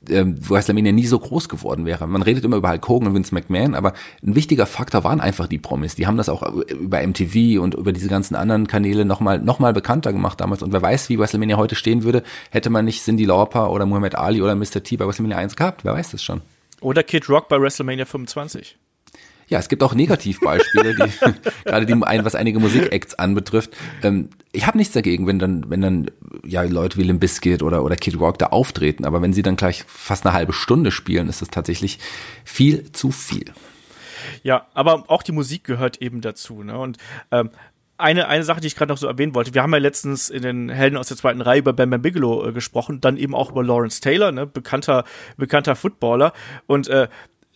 ähm, 0.09 0.37
WrestleMania 0.49 0.91
nie 0.91 1.05
so 1.05 1.19
groß 1.19 1.49
geworden 1.49 1.85
wäre. 1.85 2.07
Man 2.07 2.21
redet 2.21 2.45
immer 2.45 2.57
über 2.57 2.69
Hulk 2.69 2.87
Hogan 2.87 3.09
und 3.09 3.15
Vince 3.15 3.33
McMahon, 3.33 3.75
aber 3.75 3.93
ein 4.25 4.35
wichtiger 4.35 4.65
Faktor 4.65 5.03
waren 5.03 5.19
einfach 5.19 5.47
die 5.47 5.57
Promis. 5.57 5.95
Die 5.95 6.07
haben 6.07 6.15
das 6.15 6.29
auch 6.29 6.43
über 6.67 7.05
MTV 7.05 7.61
und 7.61 7.75
über 7.75 7.91
diese 7.91 8.07
ganzen 8.07 8.35
anderen 8.35 8.67
Kanäle 8.67 9.03
nochmal 9.03 9.39
noch 9.39 9.59
mal 9.59 9.73
bekannter 9.73 10.13
gemacht 10.13 10.39
damals. 10.39 10.63
Und 10.63 10.71
wer 10.71 10.81
weiß, 10.81 11.09
wie 11.09 11.19
WrestleMania 11.19 11.57
heute 11.57 11.75
stehen 11.75 12.03
würde, 12.03 12.23
hätte 12.49 12.69
man 12.69 12.85
nicht 12.85 13.03
Cindy 13.03 13.25
Lauper 13.25 13.71
oder 13.71 13.85
Muhammad 13.85 14.15
Ali 14.15 14.41
oder 14.41 14.55
Mr. 14.55 14.83
T 14.83 14.95
bei 14.95 15.05
WrestleMania 15.05 15.37
1 15.37 15.55
gehabt. 15.55 15.83
Wer 15.83 15.93
weiß 15.93 16.11
das 16.11 16.23
schon. 16.23 16.41
Oder 16.81 17.03
Kid 17.03 17.27
Rock 17.27 17.49
bei 17.49 17.59
WrestleMania 17.59 18.05
25. 18.05 18.77
Ja, 19.49 19.57
es 19.59 19.67
gibt 19.67 19.81
auch 19.81 19.95
Negativbeispiele, 19.95 20.95
die 20.95 21.11
gerade 21.65 21.85
die 21.85 21.93
was 21.93 22.35
einige 22.35 22.59
Musikacts 22.59 23.15
anbetrifft. 23.15 23.71
Ähm, 24.03 24.29
ich 24.51 24.67
habe 24.67 24.77
nichts 24.77 24.93
dagegen, 24.93 25.27
wenn 25.27 25.39
dann, 25.39 25.69
wenn 25.69 25.81
dann 25.81 26.11
ja 26.45 26.61
Leute 26.61 26.97
wie 26.97 27.03
Limp 27.03 27.19
Bizkit 27.19 27.63
oder 27.63 27.83
oder 27.83 27.95
Kid 27.95 28.19
Rock 28.19 28.37
da 28.37 28.47
auftreten, 28.47 29.05
aber 29.05 29.21
wenn 29.21 29.33
sie 29.33 29.41
dann 29.41 29.55
gleich 29.55 29.83
fast 29.87 30.25
eine 30.25 30.33
halbe 30.33 30.53
Stunde 30.53 30.91
spielen, 30.91 31.27
ist 31.27 31.41
das 31.41 31.49
tatsächlich 31.49 31.99
viel 32.45 32.91
zu 32.91 33.11
viel. 33.11 33.51
Ja, 34.43 34.67
aber 34.73 35.05
auch 35.07 35.23
die 35.23 35.31
Musik 35.31 35.63
gehört 35.63 36.01
eben 36.01 36.21
dazu. 36.21 36.63
Ne? 36.63 36.77
Und 36.77 36.97
ähm, 37.31 37.49
eine, 37.97 38.27
eine 38.27 38.43
Sache, 38.43 38.61
die 38.61 38.67
ich 38.67 38.75
gerade 38.75 38.91
noch 38.91 38.97
so 38.97 39.07
erwähnen 39.07 39.35
wollte. 39.35 39.53
Wir 39.53 39.61
haben 39.61 39.73
ja 39.73 39.79
letztens 39.79 40.29
in 40.29 40.41
den 40.41 40.69
Helden 40.69 40.97
aus 40.97 41.09
der 41.09 41.17
zweiten 41.17 41.41
Reihe 41.41 41.59
über 41.59 41.73
Bam 41.73 41.89
Bam 41.89 42.01
Bigelow 42.01 42.47
äh, 42.47 42.53
gesprochen, 42.53 43.01
dann 43.01 43.17
eben 43.17 43.35
auch 43.35 43.51
über 43.51 43.63
Lawrence 43.63 43.99
Taylor, 43.99 44.31
ne, 44.31 44.47
bekannter, 44.47 45.03
bekannter 45.37 45.75
Footballer. 45.75 46.33
Und 46.65 46.87
äh, 46.87 47.09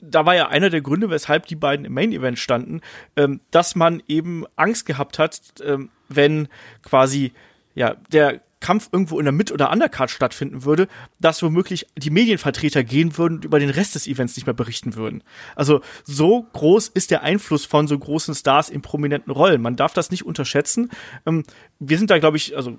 da 0.09 0.25
war 0.25 0.35
ja 0.35 0.49
einer 0.49 0.69
der 0.69 0.81
Gründe, 0.81 1.09
weshalb 1.09 1.47
die 1.47 1.55
beiden 1.55 1.85
im 1.85 1.93
Main 1.93 2.11
Event 2.11 2.37
standen, 2.37 2.81
ähm, 3.15 3.39
dass 3.51 3.75
man 3.75 4.03
eben 4.07 4.45
Angst 4.55 4.85
gehabt 4.85 5.17
hat, 5.19 5.39
ähm, 5.63 5.89
wenn 6.09 6.47
quasi 6.83 7.31
ja 7.73 7.95
der 8.11 8.41
Kampf 8.59 8.89
irgendwo 8.91 9.19
in 9.19 9.25
der 9.25 9.33
Mid- 9.33 9.51
oder 9.51 9.71
Undercard 9.71 10.09
stattfinden 10.09 10.63
würde, 10.63 10.87
dass 11.19 11.43
womöglich 11.43 11.85
die 11.97 12.09
Medienvertreter 12.09 12.83
gehen 12.83 13.17
würden 13.17 13.35
und 13.35 13.45
über 13.45 13.59
den 13.59 13.69
Rest 13.69 13.95
des 13.95 14.07
Events 14.07 14.37
nicht 14.37 14.45
mehr 14.45 14.53
berichten 14.53 14.95
würden. 14.95 15.21
Also 15.55 15.81
so 16.05 16.47
groß 16.53 16.87
ist 16.87 17.11
der 17.11 17.23
Einfluss 17.23 17.65
von 17.65 17.87
so 17.87 17.99
großen 17.99 18.33
Stars 18.33 18.69
in 18.69 18.81
prominenten 18.81 19.33
Rollen. 19.33 19.61
Man 19.61 19.75
darf 19.75 19.93
das 19.93 20.11
nicht 20.11 20.25
unterschätzen. 20.25 20.89
Ähm, 21.25 21.43
wir 21.79 21.97
sind 21.97 22.09
da, 22.09 22.19
glaube 22.19 22.37
ich, 22.37 22.55
also 22.55 22.77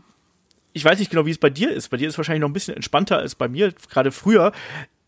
ich 0.73 0.85
weiß 0.85 0.99
nicht 0.99 1.11
genau, 1.11 1.27
wie 1.27 1.31
es 1.31 1.39
bei 1.39 1.51
dir 1.51 1.71
ist. 1.71 1.89
Bei 1.91 1.97
dir 1.99 2.09
ist 2.09 2.15
es 2.15 2.19
wahrscheinlich 2.19 2.41
noch 2.41 2.49
ein 2.49 2.55
bisschen 2.55 2.75
entspannter 2.75 3.19
als 3.19 3.35
bei 3.35 3.49
mir, 3.49 3.73
gerade 3.91 4.11
früher 4.11 4.53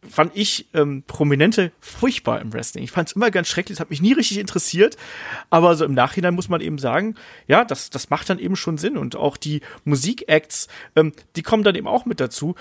fand 0.08 0.32
ich 0.34 0.66
ähm, 0.74 1.02
Prominente 1.06 1.72
furchtbar 1.80 2.40
im 2.40 2.52
Wrestling. 2.52 2.84
Ich 2.84 2.90
fand 2.90 3.08
es 3.08 3.16
immer 3.16 3.30
ganz 3.30 3.48
schrecklich, 3.48 3.76
es 3.76 3.80
hat 3.80 3.90
mich 3.90 4.02
nie 4.02 4.12
richtig 4.12 4.38
interessiert. 4.38 4.96
Aber 5.50 5.74
so 5.76 5.84
im 5.84 5.94
Nachhinein 5.94 6.34
muss 6.34 6.48
man 6.48 6.60
eben 6.60 6.78
sagen, 6.78 7.14
ja, 7.46 7.64
das, 7.64 7.90
das 7.90 8.10
macht 8.10 8.28
dann 8.30 8.38
eben 8.38 8.56
schon 8.56 8.78
Sinn. 8.78 8.96
Und 8.96 9.16
auch 9.16 9.36
die 9.36 9.60
Musikacts, 9.84 10.68
ähm, 10.94 11.12
die 11.36 11.42
kommen 11.42 11.62
dann 11.62 11.74
eben 11.74 11.88
auch 11.88 12.06
mit 12.06 12.20
dazu. 12.20 12.54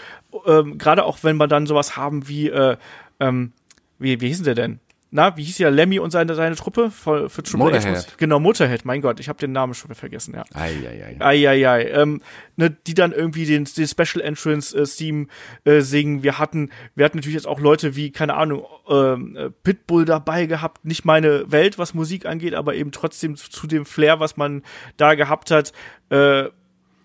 Ähm, 0.45 0.77
Gerade 0.77 1.05
auch, 1.05 1.19
wenn 1.23 1.38
wir 1.38 1.47
dann 1.47 1.67
sowas 1.67 1.97
haben 1.97 2.27
wie, 2.27 2.49
äh, 2.49 2.77
ähm, 3.19 3.53
wie, 3.99 4.21
wie 4.21 4.27
hießen 4.27 4.45
der 4.45 4.55
denn? 4.55 4.79
Na, 5.15 5.38
wie 5.38 5.43
hieß 5.43 5.60
ja 5.60 5.69
Lemmy 5.69 5.97
und 5.97 6.12
seine, 6.12 6.36
seine 6.36 6.56
Truppe 6.56 6.91
für, 6.91 7.30
für 7.30 7.41
Triple 7.41 7.60
Motorhead. 7.60 7.95
H? 7.95 8.12
Genau, 8.17 8.38
Motorhead, 8.38 8.84
mein 8.84 9.01
Gott, 9.01 9.21
ich 9.21 9.30
habe 9.30 9.39
den 9.39 9.54
Namen 9.54 9.73
schon 9.73 9.89
wieder 9.89 9.97
vergessen, 9.97 10.36
ja. 10.36 10.43
Eieiei. 10.54 11.15
Eieiei. 11.19 11.89
Ähm, 11.91 12.21
ne, 12.58 12.69
die 12.69 12.93
dann 12.93 13.13
irgendwie 13.13 13.45
den, 13.45 13.63
den 13.63 13.88
Special 13.88 14.21
Entrance 14.21 14.78
äh, 14.78 14.84
Theme 14.86 15.28
äh, 15.63 15.80
singen. 15.80 16.21
Wir 16.21 16.38
hatten, 16.38 16.69
wir 16.95 17.06
hatten 17.06 17.17
natürlich 17.17 17.36
jetzt 17.36 17.47
auch 17.47 17.62
Leute 17.62 17.95
wie, 17.95 18.12
keine 18.12 18.34
Ahnung, 18.34 18.65
ähm, 18.89 19.38
äh, 19.38 19.49
Pitbull 19.49 20.04
dabei 20.04 20.47
gehabt. 20.47 20.84
Nicht 20.84 21.06
meine 21.06 21.49
Welt, 21.49 21.80
was 21.80 21.93
Musik 21.93 22.25
angeht, 22.25 22.54
aber 22.54 22.75
eben 22.75 22.91
trotzdem 22.91 23.38
zu 23.38 23.67
dem 23.67 23.86
Flair, 23.86 24.19
was 24.19 24.36
man 24.36 24.63
da 24.97 25.15
gehabt 25.15 25.49
hat. 25.49 25.71
Äh, 26.10 26.49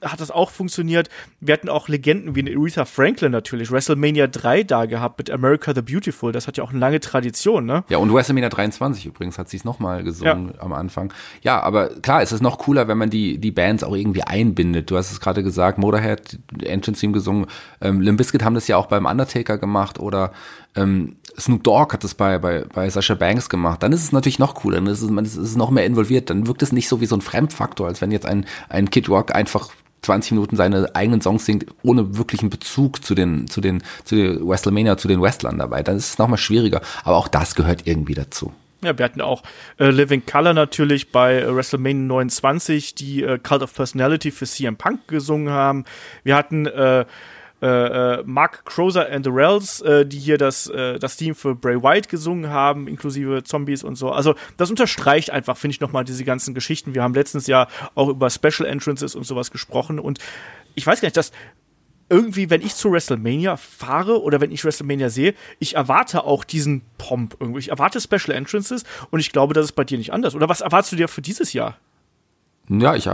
hat 0.02 0.20
das 0.20 0.30
auch 0.30 0.50
funktioniert. 0.50 1.08
Wir 1.40 1.54
hatten 1.54 1.68
auch 1.68 1.88
Legenden 1.88 2.34
wie 2.34 2.56
Aretha 2.56 2.84
Franklin 2.84 3.32
natürlich, 3.32 3.70
WrestleMania 3.70 4.26
3 4.26 4.62
da 4.64 4.86
gehabt 4.86 5.18
mit 5.18 5.30
America 5.30 5.74
the 5.74 5.82
Beautiful. 5.82 6.32
Das 6.32 6.46
hat 6.46 6.56
ja 6.56 6.64
auch 6.64 6.70
eine 6.70 6.78
lange 6.78 7.00
Tradition, 7.00 7.66
ne? 7.66 7.84
Ja, 7.88 7.98
und 7.98 8.12
WrestleMania 8.12 8.48
23 8.48 9.06
übrigens 9.06 9.38
hat 9.38 9.48
sie 9.48 9.56
es 9.56 9.64
nochmal 9.64 10.02
gesungen 10.02 10.52
ja. 10.54 10.62
am 10.62 10.72
Anfang. 10.72 11.12
Ja, 11.42 11.60
aber 11.60 11.88
klar, 12.00 12.22
es 12.22 12.32
ist 12.32 12.42
noch 12.42 12.58
cooler, 12.58 12.88
wenn 12.88 12.98
man 12.98 13.10
die, 13.10 13.38
die 13.38 13.50
Bands 13.50 13.84
auch 13.84 13.94
irgendwie 13.94 14.22
einbindet. 14.22 14.90
Du 14.90 14.96
hast 14.96 15.12
es 15.12 15.20
gerade 15.20 15.42
gesagt, 15.42 15.78
Motorhead, 15.78 16.38
Entrance 16.62 17.00
Team 17.00 17.12
gesungen. 17.12 17.46
Ähm, 17.80 18.00
Limp 18.00 18.18
Bizkit 18.18 18.42
haben 18.42 18.54
das 18.54 18.68
ja 18.68 18.76
auch 18.76 18.86
beim 18.86 19.06
Undertaker 19.06 19.58
gemacht 19.58 19.98
oder 19.98 20.32
ähm, 20.76 21.16
Snoop 21.38 21.64
Dogg 21.64 21.92
hat 21.92 22.04
das 22.04 22.14
bei, 22.14 22.38
bei, 22.38 22.64
bei 22.72 22.88
Sasha 22.90 23.14
Banks 23.14 23.48
gemacht, 23.48 23.82
dann 23.82 23.92
ist 23.92 24.02
es 24.02 24.12
natürlich 24.12 24.38
noch 24.38 24.54
cooler, 24.54 24.76
dann 24.76 24.86
ist 24.86 25.02
es, 25.02 25.10
man 25.10 25.24
ist, 25.24 25.36
ist 25.36 25.56
noch 25.56 25.70
mehr 25.70 25.84
involviert, 25.86 26.30
dann 26.30 26.46
wirkt 26.46 26.62
es 26.62 26.72
nicht 26.72 26.88
so 26.88 27.00
wie 27.00 27.06
so 27.06 27.16
ein 27.16 27.20
Fremdfaktor, 27.20 27.86
als 27.86 28.00
wenn 28.00 28.10
jetzt 28.10 28.26
ein, 28.26 28.46
ein 28.68 28.90
Kid 28.90 29.08
Rock 29.08 29.34
einfach 29.34 29.70
20 30.02 30.32
Minuten 30.32 30.56
seine 30.56 30.94
eigenen 30.94 31.20
Songs 31.20 31.44
singt, 31.44 31.66
ohne 31.82 32.16
wirklichen 32.16 32.50
Bezug 32.50 33.04
zu 33.04 33.14
den, 33.14 33.48
zu 33.48 33.60
den, 33.60 33.82
zu 34.04 34.16
den 34.16 34.48
WrestleMania, 34.48 34.96
zu 34.96 35.08
den 35.08 35.20
Wrestlern 35.20 35.58
dabei. 35.58 35.82
Dann 35.82 35.96
ist 35.96 36.10
es 36.10 36.18
nochmal 36.18 36.38
schwieriger. 36.38 36.80
Aber 37.04 37.16
auch 37.16 37.28
das 37.28 37.54
gehört 37.54 37.86
irgendwie 37.86 38.14
dazu. 38.14 38.52
Ja, 38.82 38.96
wir 38.96 39.04
hatten 39.04 39.20
auch 39.20 39.42
äh, 39.78 39.90
Living 39.90 40.24
Color 40.24 40.54
natürlich 40.54 41.12
bei 41.12 41.40
äh, 41.40 41.54
WrestleMania 41.54 42.06
29, 42.06 42.94
die 42.94 43.22
äh, 43.22 43.38
Cult 43.38 43.62
of 43.62 43.74
Personality 43.74 44.30
für 44.30 44.46
CM 44.46 44.76
Punk 44.76 45.06
gesungen 45.06 45.50
haben. 45.50 45.84
Wir 46.24 46.34
hatten 46.34 46.66
äh, 46.66 47.04
äh, 47.62 47.66
äh, 47.66 48.22
Mark 48.24 48.64
Crozer 48.64 49.10
and 49.10 49.24
the 49.24 49.30
Rells, 49.30 49.80
äh, 49.82 50.06
die 50.06 50.18
hier 50.18 50.38
das, 50.38 50.68
äh, 50.68 50.98
das 50.98 51.16
Theme 51.16 51.34
für 51.34 51.54
Bray 51.54 51.82
White 51.82 52.08
gesungen 52.08 52.50
haben, 52.50 52.88
inklusive 52.88 53.42
Zombies 53.44 53.82
und 53.82 53.96
so. 53.96 54.10
Also 54.10 54.34
das 54.56 54.70
unterstreicht 54.70 55.30
einfach, 55.30 55.56
finde 55.56 55.74
ich, 55.74 55.80
nochmal 55.80 56.04
diese 56.04 56.24
ganzen 56.24 56.54
Geschichten. 56.54 56.94
Wir 56.94 57.02
haben 57.02 57.14
letztens 57.14 57.46
ja 57.46 57.68
auch 57.94 58.08
über 58.08 58.30
Special 58.30 58.66
Entrances 58.68 59.14
und 59.14 59.24
sowas 59.24 59.50
gesprochen 59.50 59.98
und 59.98 60.18
ich 60.74 60.86
weiß 60.86 61.00
gar 61.00 61.06
nicht, 61.06 61.16
dass 61.16 61.32
irgendwie, 62.08 62.50
wenn 62.50 62.60
ich 62.60 62.74
zu 62.74 62.90
WrestleMania 62.90 63.56
fahre 63.56 64.20
oder 64.20 64.40
wenn 64.40 64.50
ich 64.50 64.64
WrestleMania 64.64 65.10
sehe, 65.10 65.34
ich 65.60 65.76
erwarte 65.76 66.24
auch 66.24 66.44
diesen 66.44 66.82
Pomp 66.98 67.36
irgendwie. 67.38 67.60
Ich 67.60 67.68
erwarte 67.68 68.00
Special 68.00 68.36
Entrances 68.36 68.84
und 69.10 69.20
ich 69.20 69.32
glaube, 69.32 69.54
das 69.54 69.66
ist 69.66 69.72
bei 69.72 69.84
dir 69.84 69.96
nicht 69.96 70.12
anders. 70.12 70.34
Oder 70.34 70.48
was 70.48 70.60
erwartest 70.60 70.92
du 70.92 70.96
dir 70.96 71.08
für 71.08 71.22
dieses 71.22 71.52
Jahr? 71.52 71.78
Ja, 72.72 72.94
ich 72.94 73.08
äh, 73.08 73.12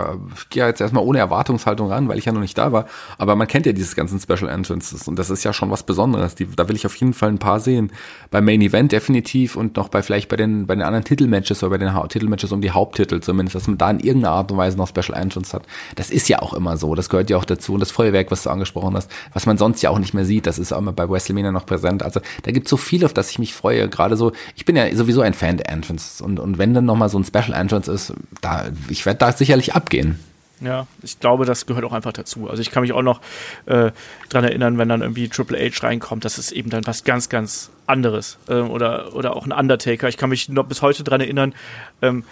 gehe 0.50 0.66
jetzt 0.66 0.82
erstmal 0.82 1.02
ohne 1.02 1.18
Erwartungshaltung 1.18 1.90
ran, 1.90 2.08
weil 2.08 2.18
ich 2.18 2.26
ja 2.26 2.32
noch 2.32 2.42
nicht 2.42 2.58
da 2.58 2.72
war. 2.72 2.84
Aber 3.16 3.36
man 3.36 3.46
kennt 3.46 3.64
ja 3.64 3.72
dieses 3.72 3.96
ganzen 3.96 4.20
Special 4.20 4.50
Entrances 4.50 5.08
und 5.08 5.18
das 5.18 5.30
ist 5.30 5.44
ja 5.44 5.54
schon 5.54 5.70
was 5.70 5.82
Besonderes. 5.82 6.34
Die, 6.34 6.46
da 6.46 6.68
will 6.68 6.76
ich 6.76 6.84
auf 6.84 6.94
jeden 6.96 7.14
Fall 7.14 7.30
ein 7.30 7.38
paar 7.38 7.58
sehen. 7.58 7.90
Beim 8.30 8.44
Main 8.44 8.60
Event 8.60 8.92
definitiv 8.92 9.56
und 9.56 9.76
noch 9.76 9.88
bei 9.88 10.02
vielleicht 10.02 10.28
bei 10.28 10.36
den, 10.36 10.66
bei 10.66 10.74
den 10.74 10.82
anderen 10.82 11.04
Titelmatches 11.04 11.62
oder 11.62 11.70
bei 11.70 11.78
den 11.78 11.94
ha 11.94 12.06
Titelmatches 12.06 12.52
um 12.52 12.60
die 12.60 12.70
Haupttitel 12.70 13.20
zumindest, 13.20 13.54
dass 13.54 13.66
man 13.66 13.78
da 13.78 13.90
in 13.90 14.00
irgendeiner 14.00 14.34
Art 14.34 14.52
und 14.52 14.58
Weise 14.58 14.76
noch 14.76 14.88
Special 14.88 15.18
Entrance 15.18 15.54
hat. 15.54 15.62
Das 15.94 16.10
ist 16.10 16.28
ja 16.28 16.42
auch 16.42 16.52
immer 16.52 16.76
so. 16.76 16.94
Das 16.94 17.08
gehört 17.08 17.30
ja 17.30 17.38
auch 17.38 17.46
dazu. 17.46 17.72
Und 17.72 17.80
das 17.80 17.90
Feuerwerk, 17.90 18.30
was 18.30 18.42
du 18.42 18.50
angesprochen 18.50 18.94
hast, 18.94 19.10
was 19.32 19.46
man 19.46 19.56
sonst 19.56 19.80
ja 19.80 19.88
auch 19.88 19.98
nicht 19.98 20.12
mehr 20.12 20.26
sieht, 20.26 20.46
das 20.46 20.58
ist 20.58 20.74
auch 20.74 20.78
immer 20.78 20.92
bei 20.92 21.08
WrestleMania 21.08 21.50
noch 21.50 21.64
präsent. 21.64 22.02
Also 22.02 22.20
da 22.42 22.52
gibt 22.52 22.66
es 22.66 22.70
so 22.70 22.76
viel, 22.76 23.06
auf 23.06 23.14
das 23.14 23.30
ich 23.30 23.38
mich 23.38 23.54
freue. 23.54 23.88
Gerade 23.88 24.18
so, 24.18 24.32
ich 24.54 24.66
bin 24.66 24.76
ja 24.76 24.94
sowieso 24.94 25.22
ein 25.22 25.32
Fan 25.32 25.56
der 25.56 25.70
Entrance 25.70 26.22
und, 26.22 26.38
und 26.38 26.58
wenn 26.58 26.74
dann 26.74 26.84
nochmal 26.84 27.08
so 27.08 27.18
ein 27.18 27.24
Special 27.24 27.54
Entrance 27.54 27.90
ist, 27.90 28.12
da, 28.42 28.66
ich 28.90 29.06
werde 29.06 29.18
da 29.18 29.32
sicherlich 29.46 29.74
abgehen. 29.74 30.18
Ja, 30.60 30.86
ich 31.02 31.20
glaube, 31.20 31.44
das 31.44 31.66
gehört 31.66 31.84
auch 31.84 31.92
einfach 31.92 32.12
dazu. 32.12 32.48
Also 32.48 32.62
ich 32.62 32.70
kann 32.70 32.82
mich 32.82 32.92
auch 32.92 33.02
noch 33.02 33.20
äh, 33.66 33.90
dran 34.30 34.44
erinnern, 34.44 34.78
wenn 34.78 34.88
dann 34.88 35.02
irgendwie 35.02 35.28
Triple 35.28 35.58
H 35.58 35.86
reinkommt, 35.86 36.24
das 36.24 36.38
ist 36.38 36.50
eben 36.50 36.70
dann 36.70 36.86
was 36.86 37.04
ganz, 37.04 37.28
ganz 37.28 37.70
anderes. 37.86 38.38
Äh, 38.48 38.54
oder, 38.54 39.14
oder 39.14 39.36
auch 39.36 39.44
ein 39.44 39.52
Undertaker. 39.52 40.08
Ich 40.08 40.16
kann 40.16 40.30
mich 40.30 40.48
noch 40.48 40.64
bis 40.64 40.80
heute 40.80 41.04
dran 41.04 41.20
erinnern, 41.20 41.54
ähm, 42.00 42.24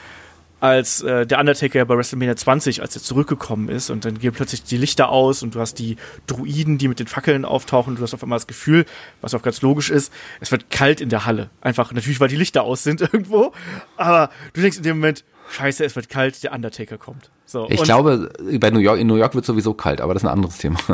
als 0.61 1.03
äh, 1.03 1.27
der 1.27 1.39
Undertaker 1.39 1.85
bei 1.85 1.95
WrestleMania 1.95 2.35
20, 2.37 2.81
als 2.81 2.97
er 2.97 3.03
zurückgekommen 3.03 3.69
ist 3.69 3.91
und 3.91 4.07
dann 4.07 4.19
gehen 4.19 4.33
plötzlich 4.33 4.65
die 4.65 4.79
Lichter 4.79 5.11
aus 5.11 5.43
und 5.43 5.55
du 5.55 5.61
hast 5.61 5.75
die 5.75 5.97
Druiden, 6.27 6.79
die 6.79 6.89
mit 6.89 6.99
den 6.99 7.07
Fackeln 7.07 7.45
auftauchen 7.45 7.91
und 7.91 7.99
du 7.99 8.03
hast 8.03 8.15
auf 8.15 8.23
einmal 8.23 8.39
das 8.39 8.47
Gefühl, 8.47 8.87
was 9.21 9.35
auch 9.35 9.43
ganz 9.43 9.61
logisch 9.61 9.91
ist, 9.91 10.11
es 10.41 10.51
wird 10.51 10.71
kalt 10.71 11.03
in 11.03 11.11
der 11.11 11.27
Halle. 11.27 11.51
Einfach 11.61 11.93
natürlich, 11.93 12.19
weil 12.19 12.29
die 12.29 12.37
Lichter 12.37 12.63
aus 12.63 12.83
sind 12.83 13.01
irgendwo, 13.13 13.53
aber 13.99 14.31
du 14.55 14.63
denkst 14.63 14.79
in 14.79 14.85
dem 14.85 14.97
Moment, 14.97 15.25
scheiße, 15.51 15.85
es 15.85 15.97
wird 15.97 16.09
kalt, 16.09 16.43
der 16.43 16.53
Undertaker 16.53 16.99
kommt. 16.99 17.31
So, 17.47 17.69
ich 17.69 17.83
glaube, 17.83 18.31
bei 18.59 18.71
New 18.71 18.81
York, 18.81 18.99
in 18.99 19.07
New 19.07 19.17
York 19.17 19.35
wird 19.35 19.45
sowieso 19.45 19.75
kalt, 19.75 20.01
aber 20.01 20.15
das 20.15 20.23
ist 20.23 20.29
ein 20.29 20.33
anderes 20.33 20.59
Thema. 20.59 20.79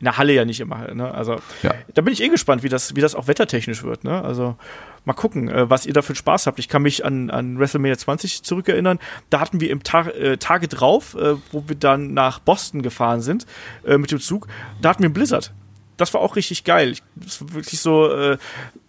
In 0.00 0.04
der 0.04 0.18
Halle 0.18 0.32
ja 0.32 0.44
nicht 0.44 0.60
immer. 0.60 0.92
Ne? 0.92 1.12
Also 1.12 1.36
ja. 1.62 1.74
da 1.92 2.02
bin 2.02 2.12
ich 2.12 2.22
eh 2.22 2.28
gespannt, 2.28 2.62
wie 2.62 2.68
das, 2.68 2.96
wie 2.96 3.00
das 3.00 3.14
auch 3.14 3.28
wettertechnisch 3.28 3.84
wird. 3.84 4.02
Ne? 4.02 4.22
Also 4.24 4.56
mal 5.04 5.12
gucken, 5.12 5.48
äh, 5.48 5.68
was 5.68 5.86
ihr 5.86 5.92
da 5.92 6.02
für 6.02 6.14
Spaß 6.14 6.46
habt. 6.46 6.58
Ich 6.58 6.68
kann 6.68 6.82
mich 6.82 7.04
an, 7.04 7.30
an 7.30 7.58
WrestleMania 7.58 7.96
20 7.96 8.42
zurückerinnern. 8.42 8.98
Da 9.30 9.40
hatten 9.40 9.60
wir 9.60 9.70
im 9.70 9.82
Ta 9.82 10.08
äh, 10.08 10.36
Tage 10.38 10.68
drauf, 10.68 11.14
äh, 11.14 11.36
wo 11.52 11.64
wir 11.68 11.76
dann 11.76 12.14
nach 12.14 12.38
Boston 12.38 12.82
gefahren 12.82 13.20
sind 13.20 13.46
äh, 13.86 13.98
mit 13.98 14.10
dem 14.10 14.20
Zug, 14.20 14.48
da 14.80 14.88
hatten 14.90 15.02
wir 15.02 15.06
einen 15.06 15.14
Blizzard 15.14 15.52
das 15.96 16.14
war 16.14 16.20
auch 16.20 16.36
richtig 16.36 16.64
geil. 16.64 16.96
Das 17.16 17.40
war 17.40 17.54
wirklich 17.54 17.80
so, 17.80 18.10
äh, 18.10 18.38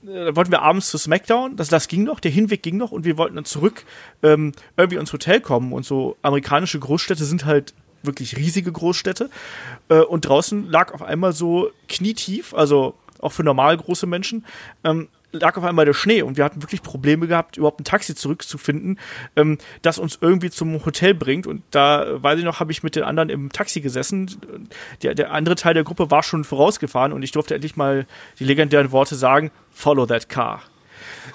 da 0.03 0.35
wollten 0.35 0.51
wir 0.51 0.61
abends 0.61 0.89
zu 0.89 0.97
SmackDown, 0.97 1.55
das, 1.55 1.69
das 1.69 1.87
ging 1.87 2.03
noch, 2.03 2.19
der 2.19 2.31
Hinweg 2.31 2.63
ging 2.63 2.77
noch 2.77 2.91
und 2.91 3.05
wir 3.05 3.17
wollten 3.17 3.35
dann 3.35 3.45
zurück 3.45 3.85
ähm, 4.23 4.53
irgendwie 4.77 4.97
ins 4.97 5.13
Hotel 5.13 5.41
kommen. 5.41 5.73
Und 5.73 5.85
so 5.85 6.17
amerikanische 6.21 6.79
Großstädte 6.79 7.25
sind 7.25 7.45
halt 7.45 7.73
wirklich 8.03 8.37
riesige 8.37 8.71
Großstädte. 8.71 9.29
Äh, 9.89 9.99
und 9.99 10.27
draußen 10.27 10.69
lag 10.69 10.93
auf 10.93 11.01
einmal 11.01 11.33
so 11.33 11.71
knietief, 11.87 12.53
also 12.53 12.95
auch 13.19 13.31
für 13.31 13.43
normal 13.43 13.77
große 13.77 14.07
Menschen, 14.07 14.45
ähm, 14.83 15.07
lag 15.39 15.57
auf 15.57 15.63
einmal 15.63 15.85
der 15.85 15.93
Schnee 15.93 16.21
und 16.21 16.37
wir 16.37 16.43
hatten 16.43 16.61
wirklich 16.61 16.81
Probleme 16.81 17.27
gehabt, 17.27 17.57
überhaupt 17.57 17.79
ein 17.79 17.83
Taxi 17.83 18.15
zurückzufinden, 18.15 18.99
ähm, 19.35 19.57
das 19.81 19.97
uns 19.97 20.17
irgendwie 20.21 20.49
zum 20.49 20.85
Hotel 20.85 21.13
bringt. 21.13 21.47
Und 21.47 21.63
da, 21.71 22.21
weiß 22.21 22.39
ich 22.39 22.45
noch, 22.45 22.59
habe 22.59 22.71
ich 22.71 22.83
mit 22.83 22.95
den 22.95 23.03
anderen 23.03 23.29
im 23.29 23.51
Taxi 23.51 23.81
gesessen. 23.81 24.29
Der, 25.01 25.15
der 25.15 25.31
andere 25.31 25.55
Teil 25.55 25.73
der 25.73 25.83
Gruppe 25.83 26.11
war 26.11 26.23
schon 26.23 26.43
vorausgefahren 26.43 27.13
und 27.13 27.23
ich 27.23 27.31
durfte 27.31 27.55
endlich 27.55 27.75
mal 27.75 28.05
die 28.39 28.45
legendären 28.45 28.91
Worte 28.91 29.15
sagen, 29.15 29.51
follow 29.71 30.05
that 30.05 30.29
car. 30.29 30.61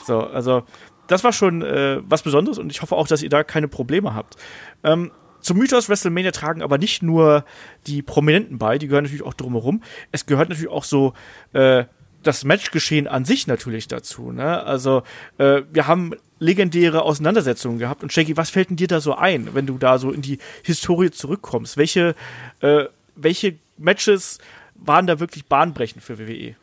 So, 0.07 0.21
also 0.21 0.65
das 1.07 1.25
war 1.25 1.33
schon 1.33 1.63
äh, 1.63 2.01
was 2.05 2.23
Besonderes 2.23 2.59
und 2.59 2.71
ich 2.71 2.83
hoffe 2.83 2.97
auch, 2.97 3.09
dass 3.09 3.23
ihr 3.23 3.31
da 3.31 3.43
keine 3.43 3.69
Probleme 3.69 4.15
habt. 4.15 4.37
Ähm, 4.85 5.11
zum 5.41 5.59
Mythos 5.59 5.89
WrestleMania 5.89 6.33
tragen 6.33 6.63
aber 6.63 6.79
nicht 6.79 7.03
nur 7.03 7.45
die 7.87 8.03
Prominenten 8.03 8.59
bei, 8.59 8.79
die 8.79 8.87
gehören 8.87 9.05
natürlich 9.05 9.25
auch 9.25 9.35
drumherum. 9.35 9.83
Es 10.13 10.27
gehört 10.27 10.51
natürlich 10.51 10.71
auch 10.71 10.85
so 10.85 11.15
äh, 11.53 11.85
das 12.23 12.45
Matchgeschehen 12.45 13.07
an 13.07 13.25
sich 13.25 13.47
natürlich 13.47 13.89
dazu. 13.89 14.33
Ne? 14.33 14.63
Also 14.63 15.03
äh, 15.39 15.63
wir 15.73 15.87
haben 15.87 16.15
legendäre 16.39 17.03
Auseinandersetzungen 17.03 17.79
gehabt. 17.79 18.03
Und 18.03 18.13
Shaggy, 18.13 18.37
was 18.37 18.51
fällt 18.51 18.71
denn 18.71 18.77
dir 18.77 18.89
da 18.89 19.01
so 19.01 19.15
ein, 19.15 19.55
wenn 19.55 19.67
du 19.67 19.79
da 19.79 19.99
so 19.99 20.11
in 20.11 20.23
die 20.23 20.39
Historie 20.63 21.11
zurückkommst? 21.11 21.77
Welche, 21.77 22.15
äh, 22.61 22.85
welche 23.15 23.59
Matches 23.77 24.39
waren 24.75 25.07
da 25.07 25.21
wirklich 25.21 25.47
bahnbrechend 25.47 26.03
für 26.03 26.19
WWE? 26.19 26.57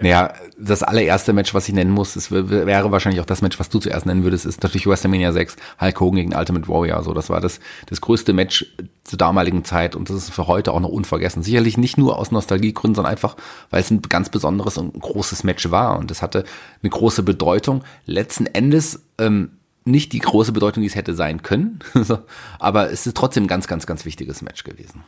Naja, 0.00 0.32
das 0.58 0.82
allererste 0.82 1.32
Match, 1.32 1.54
was 1.54 1.68
ich 1.68 1.74
nennen 1.74 1.90
muss, 1.90 2.14
das 2.14 2.30
wäre 2.30 2.90
wahrscheinlich 2.90 3.20
auch 3.20 3.26
das 3.26 3.42
Match, 3.42 3.58
was 3.60 3.68
du 3.68 3.78
zuerst 3.78 4.06
nennen 4.06 4.24
würdest, 4.24 4.44
ist 4.44 4.62
natürlich 4.62 4.86
WrestleMania 4.86 5.32
6, 5.32 5.56
Hulk 5.80 6.00
Hogan 6.00 6.16
gegen 6.16 6.34
Ultimate 6.34 6.68
Warrior. 6.68 7.02
So, 7.02 7.14
das 7.14 7.30
war 7.30 7.40
das, 7.40 7.60
das 7.86 8.00
größte 8.00 8.32
Match 8.32 8.66
zur 9.04 9.18
damaligen 9.18 9.64
Zeit 9.64 9.94
und 9.94 10.10
das 10.10 10.16
ist 10.16 10.30
für 10.30 10.46
heute 10.46 10.72
auch 10.72 10.80
noch 10.80 10.88
unvergessen. 10.88 11.42
Sicherlich 11.42 11.78
nicht 11.78 11.96
nur 11.96 12.18
aus 12.18 12.30
Nostalgiegründen, 12.32 12.96
sondern 12.96 13.12
einfach, 13.12 13.36
weil 13.70 13.80
es 13.80 13.90
ein 13.90 14.02
ganz 14.02 14.30
besonderes 14.30 14.78
und 14.78 14.98
großes 15.00 15.44
Match 15.44 15.70
war 15.70 15.98
und 15.98 16.10
es 16.10 16.22
hatte 16.22 16.44
eine 16.82 16.90
große 16.90 17.22
Bedeutung. 17.22 17.84
Letzten 18.04 18.46
Endes, 18.46 19.00
ähm, 19.18 19.52
nicht 19.84 20.12
die 20.12 20.18
große 20.18 20.52
Bedeutung, 20.52 20.82
die 20.82 20.88
es 20.88 20.94
hätte 20.94 21.14
sein 21.14 21.42
können, 21.42 21.78
aber 22.58 22.90
es 22.90 23.06
ist 23.06 23.16
trotzdem 23.16 23.44
ein 23.44 23.48
ganz, 23.48 23.66
ganz, 23.66 23.86
ganz 23.86 24.04
wichtiges 24.04 24.42
Match 24.42 24.64
gewesen. 24.64 25.02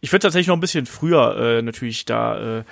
Ich 0.00 0.12
würde 0.12 0.22
tatsächlich 0.22 0.48
noch 0.48 0.56
ein 0.56 0.60
bisschen 0.60 0.86
früher 0.86 1.36
äh, 1.36 1.62
natürlich 1.62 2.06
da 2.06 2.58
äh, 2.60 2.64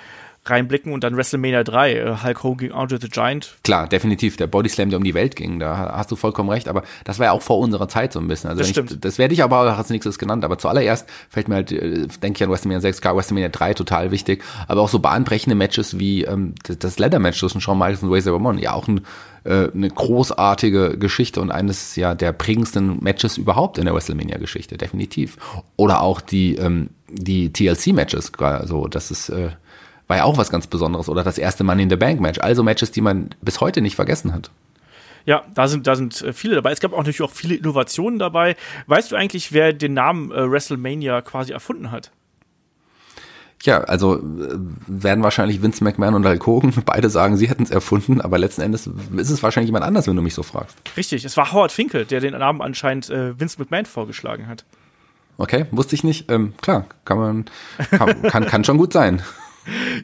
reinblicken 0.45 0.93
und 0.93 1.03
dann 1.03 1.15
WrestleMania 1.15 1.63
3, 1.63 1.93
äh, 1.93 2.15
Hulk 2.23 2.43
Hogan 2.43 2.57
gegen 2.57 2.73
Andre 2.73 2.99
the 2.99 3.09
Giant. 3.09 3.57
Klar, 3.63 3.87
definitiv, 3.87 4.37
der 4.37 4.47
Bodyslam, 4.47 4.89
der 4.89 4.97
um 4.97 5.03
die 5.03 5.13
Welt 5.13 5.35
ging, 5.35 5.59
da 5.59 5.93
hast 5.95 6.11
du 6.11 6.15
vollkommen 6.15 6.49
recht, 6.49 6.67
aber 6.67 6.83
das 7.03 7.19
war 7.19 7.27
ja 7.27 7.31
auch 7.31 7.41
vor 7.41 7.59
unserer 7.59 7.87
Zeit 7.87 8.13
so 8.13 8.19
ein 8.19 8.27
bisschen. 8.27 8.49
Also 8.49 8.61
das 8.61 8.69
stimmt. 8.69 8.91
Ich, 8.91 8.99
das 8.99 9.17
werde 9.17 9.33
ich 9.33 9.43
aber 9.43 9.59
auch 9.59 9.77
als 9.77 9.89
nächstes 9.89 10.17
genannt, 10.17 10.43
aber 10.43 10.57
zuallererst 10.57 11.07
fällt 11.29 11.47
mir 11.47 11.55
halt, 11.55 11.71
äh, 11.71 12.07
denke 12.07 12.37
ich 12.37 12.43
an 12.43 12.49
WrestleMania 12.49 12.81
6, 12.81 13.01
gar 13.01 13.15
WrestleMania 13.15 13.49
3 13.49 13.73
total 13.73 14.11
wichtig, 14.11 14.43
aber 14.67 14.81
auch 14.81 14.89
so 14.89 14.99
bahnbrechende 14.99 15.55
Matches 15.55 15.99
wie 15.99 16.23
ähm, 16.23 16.55
das 16.63 16.99
Leather-Match 16.99 17.39
zwischen 17.39 17.61
Shawn 17.61 17.77
Michaels 17.77 18.03
und 18.03 18.11
Razor 18.11 18.33
Ramon, 18.33 18.57
ja 18.57 18.73
auch 18.73 18.87
ein 18.87 19.01
äh, 19.45 19.69
eine 19.73 19.89
großartige 19.89 20.97
Geschichte 20.97 21.39
und 21.41 21.51
eines 21.51 21.95
ja 21.95 22.13
der 22.13 22.33
prägendsten 22.33 23.01
Matches 23.01 23.37
überhaupt 23.37 23.77
in 23.77 23.85
der 23.85 23.93
WrestleMania-Geschichte, 23.93 24.77
definitiv. 24.77 25.37
Oder 25.77 26.01
auch 26.01 26.21
die 26.21 26.55
ähm, 26.55 26.89
die 27.11 27.51
TLC-Matches, 27.51 28.33
also 28.37 28.87
das 28.87 29.11
ist 29.11 29.29
äh, 29.29 29.49
war 30.09 30.17
ja 30.17 30.23
auch 30.23 30.37
was 30.37 30.49
ganz 30.49 30.67
Besonderes. 30.67 31.07
Oder 31.07 31.23
das 31.23 31.37
erste 31.37 31.63
Money 31.63 31.83
in 31.83 31.89
the 31.89 31.95
Bank 31.95 32.19
Match. 32.19 32.39
Also 32.39 32.63
Matches, 32.63 32.91
die 32.91 32.99
man 32.99 33.29
bis 33.41 33.61
heute 33.61 33.79
nicht 33.79 33.95
vergessen 33.95 34.33
hat. 34.33 34.49
Ja, 35.25 35.43
da 35.53 35.67
sind, 35.67 35.85
da 35.85 35.95
sind 35.95 36.21
äh, 36.23 36.33
viele 36.33 36.55
dabei. 36.55 36.71
Es 36.71 36.79
gab 36.79 36.93
auch 36.93 36.97
natürlich 36.97 37.21
auch 37.21 37.31
viele 37.31 37.55
Innovationen 37.55 38.17
dabei. 38.17 38.55
Weißt 38.87 39.11
du 39.11 39.15
eigentlich, 39.15 39.53
wer 39.53 39.71
den 39.71 39.93
Namen 39.93 40.31
äh, 40.31 40.51
WrestleMania 40.51 41.21
quasi 41.21 41.53
erfunden 41.53 41.91
hat? 41.91 42.11
Ja, 43.61 43.81
also 43.81 44.15
äh, 44.15 44.57
werden 44.87 45.23
wahrscheinlich 45.23 45.61
Vince 45.61 45.83
McMahon 45.83 46.15
und 46.15 46.25
Hulk 46.25 46.47
Hogan 46.47 46.73
beide 46.85 47.11
sagen, 47.11 47.37
sie 47.37 47.47
hätten 47.47 47.63
es 47.63 47.69
erfunden, 47.69 48.19
aber 48.19 48.39
letzten 48.39 48.61
Endes 48.61 48.87
ist 48.87 49.29
es 49.29 49.43
wahrscheinlich 49.43 49.67
jemand 49.67 49.85
anders, 49.85 50.07
wenn 50.07 50.15
du 50.15 50.23
mich 50.23 50.33
so 50.33 50.41
fragst. 50.41 50.75
Richtig, 50.97 51.23
es 51.23 51.37
war 51.37 51.51
Howard 51.51 51.71
Finkel, 51.71 52.05
der 52.05 52.19
den 52.19 52.33
Namen 52.33 52.63
anscheinend 52.63 53.11
äh, 53.11 53.39
Vince 53.39 53.59
McMahon 53.59 53.85
vorgeschlagen 53.85 54.47
hat. 54.47 54.65
Okay, 55.37 55.67
wusste 55.69 55.93
ich 55.93 56.03
nicht. 56.03 56.31
Ähm, 56.31 56.53
klar, 56.61 56.85
kann 57.05 57.17
man, 57.19 57.45
kann, 57.91 58.23
kann, 58.23 58.45
kann 58.47 58.63
schon 58.63 58.79
gut 58.79 58.91
sein. 58.91 59.21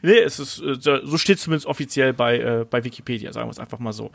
nee, 0.02 0.18
es 0.18 0.38
ist, 0.38 0.60
äh, 0.60 0.76
so 0.80 1.18
steht 1.18 1.38
es 1.38 1.44
zumindest 1.44 1.66
offiziell 1.66 2.12
bei, 2.12 2.38
äh, 2.38 2.66
bei 2.68 2.84
Wikipedia, 2.84 3.32
sagen 3.32 3.48
wir 3.48 3.52
es 3.52 3.58
einfach 3.58 3.78
mal 3.78 3.92
so. 3.92 4.10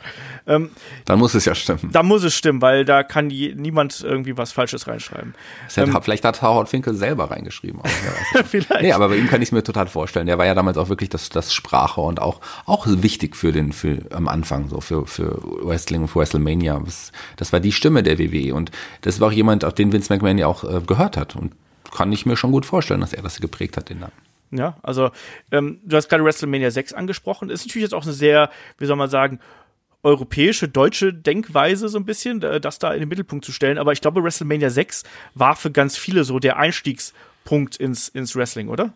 Ähm, 0.46 0.70
dann 1.04 1.18
muss 1.18 1.34
es 1.34 1.44
ja 1.44 1.54
stimmen. 1.54 1.90
Da 1.92 2.02
muss 2.02 2.24
es 2.24 2.34
stimmen, 2.34 2.62
weil 2.62 2.84
da 2.84 3.02
kann 3.02 3.30
je, 3.30 3.54
niemand 3.54 4.00
irgendwie 4.02 4.36
was 4.36 4.52
Falsches 4.52 4.86
reinschreiben. 4.86 5.34
Ähm, 5.76 5.92
hat, 5.92 6.04
vielleicht 6.04 6.24
hat 6.24 6.42
Howard 6.42 6.68
Finkel 6.68 6.94
selber 6.94 7.30
reingeschrieben. 7.30 7.80
Auch, 7.80 7.86
ja, 8.34 8.42
vielleicht. 8.44 8.82
Nee, 8.82 8.92
aber 8.92 9.08
bei 9.08 9.16
ihm 9.16 9.28
kann 9.28 9.42
ich 9.42 9.48
es 9.48 9.52
mir 9.52 9.62
total 9.62 9.86
vorstellen. 9.86 10.26
Der 10.26 10.38
war 10.38 10.46
ja 10.46 10.54
damals 10.54 10.76
auch 10.76 10.88
wirklich 10.88 11.10
das, 11.10 11.28
das 11.28 11.52
Sprache 11.52 12.00
und 12.00 12.20
auch, 12.20 12.40
auch 12.66 12.86
wichtig 12.88 13.36
für 13.36 13.52
den, 13.52 13.72
für, 13.72 13.98
am 14.12 14.28
Anfang, 14.28 14.68
so 14.68 14.80
für, 14.80 15.06
für 15.06 15.38
Wrestling 15.42 16.02
und 16.02 16.08
für 16.08 16.20
WrestleMania. 16.20 16.80
Das, 16.84 17.12
das 17.36 17.52
war 17.52 17.60
die 17.60 17.72
Stimme 17.72 18.02
der 18.02 18.18
WWE 18.18 18.54
und 18.54 18.70
das 19.02 19.20
war 19.20 19.28
auch 19.28 19.32
jemand, 19.32 19.64
auf 19.64 19.74
den 19.74 19.92
Vince 19.92 20.12
McMahon 20.12 20.38
ja 20.38 20.46
auch 20.46 20.64
äh, 20.64 20.80
gehört 20.86 21.16
hat 21.16 21.36
und 21.36 21.52
kann 21.90 22.10
ich 22.12 22.26
mir 22.26 22.36
schon 22.36 22.52
gut 22.52 22.66
vorstellen, 22.66 23.00
dass 23.00 23.12
er 23.12 23.22
das 23.22 23.40
geprägt 23.40 23.76
hat, 23.76 23.90
den 23.90 24.00
Namen. 24.00 24.12
Ja, 24.52 24.76
also 24.82 25.10
ähm, 25.50 25.80
du 25.82 25.96
hast 25.96 26.08
gerade 26.08 26.24
WrestleMania 26.24 26.70
6 26.70 26.92
angesprochen. 26.92 27.48
Ist 27.48 27.66
natürlich 27.66 27.84
jetzt 27.84 27.94
auch 27.94 28.04
eine 28.04 28.12
sehr, 28.12 28.50
wie 28.78 28.84
soll 28.86 28.96
man 28.96 29.08
sagen, 29.08 29.40
europäische, 30.02 30.68
deutsche 30.68 31.14
Denkweise 31.14 31.88
so 31.88 31.98
ein 31.98 32.04
bisschen, 32.04 32.40
das 32.40 32.78
da 32.78 32.92
in 32.92 33.00
den 33.00 33.08
Mittelpunkt 33.08 33.44
zu 33.44 33.52
stellen. 33.52 33.78
Aber 33.78 33.92
ich 33.92 34.00
glaube, 34.00 34.22
WrestleMania 34.22 34.68
6 34.68 35.04
war 35.34 35.56
für 35.56 35.70
ganz 35.70 35.96
viele 35.96 36.24
so 36.24 36.38
der 36.38 36.58
Einstiegspunkt 36.58 37.76
ins, 37.76 38.08
ins 38.08 38.36
Wrestling, 38.36 38.68
oder? 38.68 38.92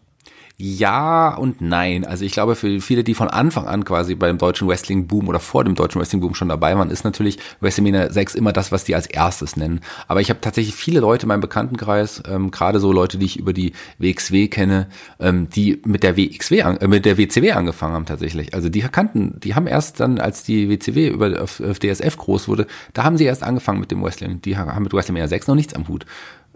Ja 0.58 1.34
und 1.34 1.60
nein. 1.60 2.06
Also 2.06 2.24
ich 2.24 2.32
glaube, 2.32 2.54
für 2.56 2.80
viele, 2.80 3.04
die 3.04 3.12
von 3.12 3.28
Anfang 3.28 3.66
an 3.66 3.84
quasi 3.84 4.14
beim 4.14 4.38
deutschen 4.38 4.66
Wrestling-Boom 4.66 5.28
oder 5.28 5.38
vor 5.38 5.64
dem 5.64 5.74
deutschen 5.74 6.00
Wrestling-Boom 6.00 6.34
schon 6.34 6.48
dabei 6.48 6.74
waren, 6.78 6.88
ist 6.88 7.04
natürlich 7.04 7.38
WrestleMania 7.60 8.10
6 8.10 8.34
immer 8.34 8.54
das, 8.54 8.72
was 8.72 8.84
die 8.84 8.94
als 8.94 9.06
erstes 9.06 9.56
nennen. 9.56 9.80
Aber 10.08 10.22
ich 10.22 10.30
habe 10.30 10.40
tatsächlich 10.40 10.74
viele 10.74 11.00
Leute 11.00 11.24
in 11.24 11.28
meinem 11.28 11.42
Bekanntenkreis, 11.42 12.22
ähm, 12.26 12.50
gerade 12.50 12.80
so 12.80 12.90
Leute, 12.90 13.18
die 13.18 13.26
ich 13.26 13.38
über 13.38 13.52
die 13.52 13.74
WXW 13.98 14.48
kenne, 14.48 14.88
ähm, 15.20 15.50
die 15.50 15.82
mit 15.84 16.02
der 16.02 16.16
WXW, 16.16 16.60
äh, 16.60 16.88
mit 16.88 17.04
der 17.04 17.18
WCW 17.18 17.52
angefangen 17.52 17.92
haben 17.92 18.06
tatsächlich. 18.06 18.54
Also 18.54 18.70
die 18.70 18.80
kannten, 18.80 19.38
die 19.40 19.54
haben 19.54 19.66
erst 19.66 20.00
dann, 20.00 20.18
als 20.18 20.42
die 20.42 20.70
WCW 20.70 21.08
über 21.08 21.42
auf, 21.42 21.60
auf 21.60 21.80
DSF 21.80 22.16
groß 22.16 22.48
wurde, 22.48 22.66
da 22.94 23.04
haben 23.04 23.18
sie 23.18 23.24
erst 23.24 23.42
angefangen 23.42 23.80
mit 23.80 23.90
dem 23.90 24.02
Wrestling. 24.02 24.40
Die 24.40 24.56
haben 24.56 24.82
mit 24.82 24.94
WrestleMania 24.94 25.28
6 25.28 25.48
noch 25.48 25.54
nichts 25.54 25.74
am 25.74 25.86
Hut 25.86 26.06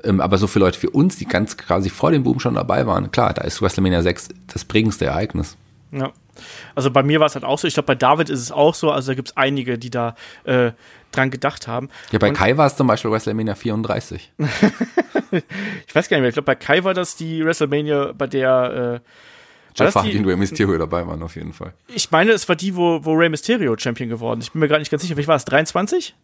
aber 0.04 0.38
so 0.38 0.46
viele 0.46 0.64
Leute 0.66 0.78
für 0.78 0.90
uns, 0.90 1.16
die 1.16 1.26
ganz 1.26 1.56
quasi 1.56 1.90
vor 1.90 2.10
dem 2.10 2.22
Boom 2.22 2.40
schon 2.40 2.54
dabei 2.54 2.86
waren, 2.86 3.10
klar, 3.10 3.34
da 3.34 3.42
ist 3.42 3.60
WrestleMania 3.60 4.02
6 4.02 4.28
das 4.46 4.64
prägendste 4.64 5.06
Ereignis. 5.06 5.56
Ja. 5.92 6.12
Also 6.74 6.90
bei 6.90 7.02
mir 7.02 7.20
war 7.20 7.26
es 7.26 7.34
halt 7.34 7.44
auch 7.44 7.58
so. 7.58 7.68
Ich 7.68 7.74
glaube, 7.74 7.88
bei 7.88 7.94
David 7.94 8.30
ist 8.30 8.40
es 8.40 8.52
auch 8.52 8.74
so. 8.74 8.90
Also 8.90 9.12
da 9.12 9.14
gibt 9.14 9.28
es 9.28 9.36
einige, 9.36 9.78
die 9.78 9.90
da 9.90 10.14
äh, 10.44 10.72
dran 11.12 11.30
gedacht 11.30 11.66
haben. 11.66 11.88
Ja, 12.12 12.18
bei 12.18 12.28
Und 12.28 12.34
Kai 12.34 12.56
war 12.56 12.66
es 12.66 12.76
zum 12.76 12.86
Beispiel 12.86 13.10
WrestleMania 13.10 13.54
34. 13.54 14.32
ich 14.38 15.94
weiß 15.94 16.08
gar 16.08 16.16
nicht 16.16 16.22
mehr. 16.22 16.28
Ich 16.28 16.34
glaube, 16.34 16.46
bei 16.46 16.54
Kai 16.54 16.84
war 16.84 16.94
das 16.94 17.16
die 17.16 17.44
WrestleMania, 17.44 18.12
bei 18.16 18.26
der 18.26 19.02
äh, 19.04 19.10
Jeff 19.74 19.94
Hardy 19.94 20.18
und 20.18 20.26
Rey 20.26 20.36
Mysterio 20.36 20.78
dabei 20.78 21.06
waren 21.06 21.22
auf 21.22 21.36
jeden 21.36 21.52
Fall. 21.52 21.72
Ich 21.88 22.10
meine, 22.10 22.32
es 22.32 22.48
war 22.48 22.56
die, 22.56 22.74
wo, 22.74 23.04
wo 23.04 23.12
Rey 23.14 23.28
Mysterio 23.28 23.76
Champion 23.78 24.08
geworden 24.08 24.40
ist. 24.40 24.46
Ich 24.46 24.52
bin 24.52 24.60
mir 24.60 24.68
gerade 24.68 24.80
nicht 24.80 24.90
ganz 24.90 25.02
sicher. 25.02 25.16
Wie 25.16 25.26
war 25.26 25.36
es? 25.36 25.44
23? 25.44 26.14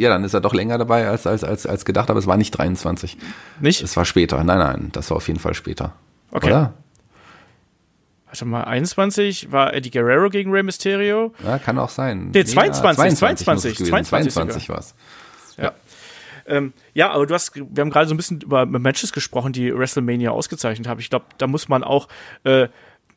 Ja, 0.00 0.08
dann 0.08 0.24
ist 0.24 0.32
er 0.32 0.40
doch 0.40 0.54
länger 0.54 0.78
dabei 0.78 1.06
als, 1.06 1.26
als, 1.26 1.44
als, 1.44 1.66
als 1.66 1.84
gedacht, 1.84 2.08
aber 2.08 2.18
es 2.18 2.26
war 2.26 2.38
nicht 2.38 2.52
23. 2.52 3.18
Nicht? 3.60 3.82
Es 3.82 3.94
war 3.98 4.06
später. 4.06 4.42
Nein, 4.42 4.58
nein, 4.58 4.88
das 4.92 5.10
war 5.10 5.18
auf 5.18 5.28
jeden 5.28 5.38
Fall 5.38 5.52
später. 5.52 5.92
Okay. 6.30 6.46
Oder? 6.46 6.72
Warte 8.24 8.44
mal, 8.46 8.64
21 8.64 9.52
war 9.52 9.74
Eddie 9.74 9.90
Guerrero 9.90 10.30
gegen 10.30 10.52
Rey 10.52 10.62
Mysterio? 10.62 11.34
Ja, 11.44 11.58
kann 11.58 11.78
auch 11.78 11.90
sein. 11.90 12.30
Nee, 12.32 12.44
22, 12.44 12.54
ja, 12.86 13.14
22, 13.14 13.44
22, 13.44 13.88
22, 13.88 14.32
22 14.32 14.68
war 14.70 14.78
es. 14.78 14.94
Ja. 15.58 15.64
ja. 15.64 15.72
Ähm, 16.46 16.72
ja, 16.94 17.10
aber 17.10 17.26
du 17.26 17.34
hast, 17.34 17.54
wir 17.54 17.82
haben 17.82 17.90
gerade 17.90 18.08
so 18.08 18.14
ein 18.14 18.16
bisschen 18.16 18.40
über 18.40 18.64
Matches 18.64 19.12
gesprochen, 19.12 19.52
die 19.52 19.76
WrestleMania 19.76 20.30
ausgezeichnet 20.30 20.88
haben. 20.88 21.00
Ich 21.00 21.10
glaube, 21.10 21.26
da 21.36 21.46
muss 21.46 21.68
man 21.68 21.84
auch 21.84 22.08
äh, 22.44 22.68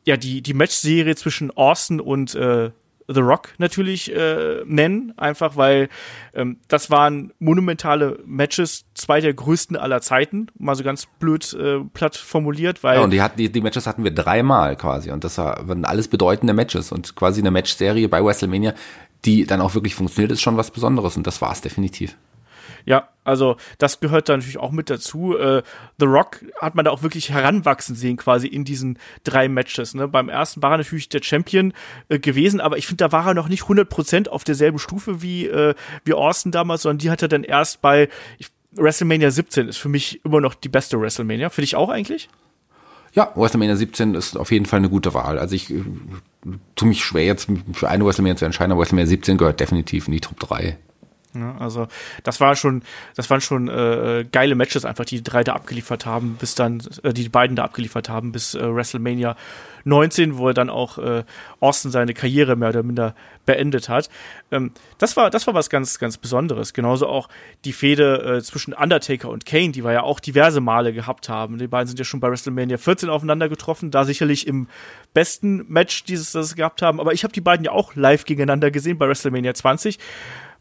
ja 0.04 0.18
die 0.18 0.42
die 0.42 0.52
Matchserie 0.52 1.16
zwischen 1.16 1.50
Austin 1.56 1.98
und 1.98 2.34
äh, 2.34 2.72
The 3.06 3.20
Rock 3.20 3.50
natürlich 3.58 4.14
äh, 4.14 4.62
nennen, 4.64 5.12
einfach 5.16 5.56
weil 5.56 5.88
ähm, 6.34 6.58
das 6.68 6.90
waren 6.90 7.32
monumentale 7.38 8.18
Matches, 8.24 8.84
zwei 8.94 9.20
der 9.20 9.34
größten 9.34 9.76
aller 9.76 10.00
Zeiten, 10.00 10.46
mal 10.58 10.74
so 10.74 10.84
ganz 10.84 11.06
blöd 11.18 11.52
äh, 11.54 11.80
platt 11.92 12.16
formuliert, 12.16 12.82
weil. 12.82 12.96
Ja, 12.96 13.04
und 13.04 13.10
die, 13.10 13.22
hat, 13.22 13.38
die, 13.38 13.50
die 13.50 13.60
Matches 13.60 13.86
hatten 13.86 14.04
wir 14.04 14.10
dreimal 14.10 14.76
quasi 14.76 15.10
und 15.10 15.24
das 15.24 15.38
waren 15.38 15.84
alles 15.84 16.08
bedeutende 16.08 16.54
Matches 16.54 16.92
und 16.92 17.14
quasi 17.14 17.40
eine 17.40 17.50
Matchserie 17.50 18.08
bei 18.08 18.24
WrestleMania, 18.24 18.74
die 19.24 19.46
dann 19.46 19.60
auch 19.60 19.74
wirklich 19.74 19.94
funktioniert, 19.94 20.32
ist 20.32 20.42
schon 20.42 20.56
was 20.56 20.70
Besonderes 20.70 21.16
und 21.16 21.26
das 21.26 21.40
war 21.40 21.52
es 21.52 21.60
definitiv. 21.60 22.16
Ja, 22.84 23.08
also 23.24 23.56
das 23.78 24.00
gehört 24.00 24.28
da 24.28 24.36
natürlich 24.36 24.58
auch 24.58 24.70
mit 24.70 24.90
dazu. 24.90 25.36
Äh, 25.36 25.62
The 25.98 26.04
Rock 26.04 26.44
hat 26.60 26.74
man 26.74 26.84
da 26.84 26.90
auch 26.90 27.02
wirklich 27.02 27.30
heranwachsen 27.30 27.96
sehen, 27.96 28.16
quasi 28.16 28.46
in 28.46 28.64
diesen 28.64 28.98
drei 29.24 29.48
Matches. 29.48 29.94
Ne? 29.94 30.08
Beim 30.08 30.28
ersten 30.28 30.62
war 30.62 30.72
er 30.72 30.78
natürlich 30.78 31.08
der 31.08 31.22
Champion 31.22 31.72
äh, 32.08 32.18
gewesen, 32.18 32.60
aber 32.60 32.76
ich 32.76 32.86
finde, 32.86 33.04
da 33.04 33.12
war 33.12 33.26
er 33.26 33.34
noch 33.34 33.48
nicht 33.48 33.64
100% 33.64 34.28
auf 34.28 34.44
derselben 34.44 34.78
Stufe 34.78 35.22
wie, 35.22 35.46
äh, 35.46 35.74
wie 36.04 36.14
Austin 36.14 36.52
damals, 36.52 36.82
sondern 36.82 36.98
die 36.98 37.10
hat 37.10 37.22
er 37.22 37.28
dann 37.28 37.44
erst 37.44 37.80
bei 37.80 38.08
ich, 38.38 38.48
WrestleMania 38.76 39.30
17 39.30 39.68
ist 39.68 39.78
für 39.78 39.88
mich 39.88 40.24
immer 40.24 40.40
noch 40.40 40.54
die 40.54 40.68
beste 40.68 41.00
WrestleMania. 41.00 41.50
Für 41.50 41.60
dich 41.60 41.76
auch 41.76 41.88
eigentlich? 41.88 42.28
Ja, 43.14 43.30
WrestleMania 43.36 43.76
17 43.76 44.14
ist 44.14 44.36
auf 44.36 44.50
jeden 44.50 44.66
Fall 44.66 44.78
eine 44.78 44.90
gute 44.90 45.14
Wahl. 45.14 45.38
Also 45.38 45.54
ich 45.54 45.70
äh, 45.72 45.82
tue 46.74 46.88
mich 46.88 47.04
schwer 47.04 47.24
jetzt 47.24 47.48
für 47.72 47.88
eine 47.88 48.04
WrestleMania 48.04 48.36
zu 48.36 48.44
entscheiden, 48.44 48.72
aber 48.72 48.80
WrestleMania 48.80 49.06
17 49.06 49.38
gehört 49.38 49.60
definitiv 49.60 50.08
in 50.08 50.12
die 50.12 50.20
Top 50.20 50.38
3. 50.40 50.76
Ja, 51.34 51.56
also 51.58 51.88
das 52.22 52.40
war 52.40 52.54
schon, 52.54 52.82
das 53.16 53.28
waren 53.28 53.40
schon 53.40 53.68
äh, 53.68 54.24
geile 54.30 54.54
Matches 54.54 54.84
einfach, 54.84 55.04
die, 55.04 55.16
die 55.16 55.22
drei 55.24 55.42
da 55.42 55.54
abgeliefert 55.54 56.06
haben, 56.06 56.36
bis 56.38 56.54
dann, 56.54 56.80
äh, 57.02 57.12
die 57.12 57.28
beiden 57.28 57.56
da 57.56 57.64
abgeliefert 57.64 58.08
haben, 58.08 58.30
bis 58.30 58.54
äh, 58.54 58.74
WrestleMania 58.74 59.36
19, 59.84 60.38
wo 60.38 60.48
er 60.48 60.54
dann 60.54 60.70
auch 60.70 60.98
äh, 60.98 61.24
Austin 61.60 61.90
seine 61.90 62.14
Karriere 62.14 62.56
mehr 62.56 62.70
oder 62.70 62.82
minder 62.82 63.14
beendet 63.46 63.88
hat. 63.88 64.08
Ähm, 64.50 64.70
das 64.98 65.16
war, 65.16 65.30
das 65.30 65.46
war 65.46 65.54
was 65.54 65.70
ganz, 65.70 65.98
ganz 65.98 66.16
Besonderes. 66.16 66.72
Genauso 66.72 67.08
auch 67.08 67.28
die 67.64 67.72
Fehde 67.72 68.36
äh, 68.36 68.42
zwischen 68.42 68.72
Undertaker 68.72 69.28
und 69.28 69.44
Kane, 69.44 69.72
die 69.72 69.84
wir 69.84 69.92
ja 69.92 70.02
auch 70.02 70.20
diverse 70.20 70.60
Male 70.60 70.92
gehabt 70.92 71.28
haben. 71.28 71.58
Die 71.58 71.66
beiden 71.66 71.88
sind 71.88 71.98
ja 71.98 72.04
schon 72.04 72.20
bei 72.20 72.30
WrestleMania 72.30 72.78
14 72.78 73.10
aufeinander 73.10 73.48
getroffen, 73.48 73.90
da 73.90 74.04
sicherlich 74.04 74.46
im 74.46 74.68
besten 75.12 75.64
Match 75.68 76.04
dieses, 76.04 76.32
das 76.32 76.50
sie 76.50 76.54
gehabt 76.54 76.80
haben. 76.80 77.00
Aber 77.00 77.12
ich 77.12 77.24
habe 77.24 77.32
die 77.32 77.40
beiden 77.40 77.64
ja 77.64 77.72
auch 77.72 77.94
live 77.94 78.24
gegeneinander 78.24 78.70
gesehen 78.70 78.98
bei 78.98 79.08
WrestleMania 79.08 79.52
20 79.52 79.98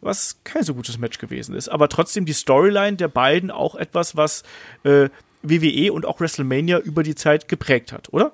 was 0.04 0.40
kein 0.44 0.64
so 0.64 0.74
gutes 0.74 0.98
Match 0.98 1.18
gewesen 1.18 1.56
ist. 1.56 1.70
Aber 1.70 1.90
trotzdem 1.90 2.26
die 2.26 2.34
Storyline 2.34 2.98
der 2.98 3.08
beiden 3.08 3.52
auch 3.52 3.76
etwas, 3.76 4.16
was 4.16 4.44
äh, 4.84 5.10
WWE 5.42 5.92
und 5.94 6.06
auch 6.06 6.20
WrestleMania 6.20 6.80
über 6.80 7.04
die 7.04 7.16
Zeit 7.16 7.48
geprägt 7.48 7.92
hat, 7.92 8.12
oder? 8.14 8.32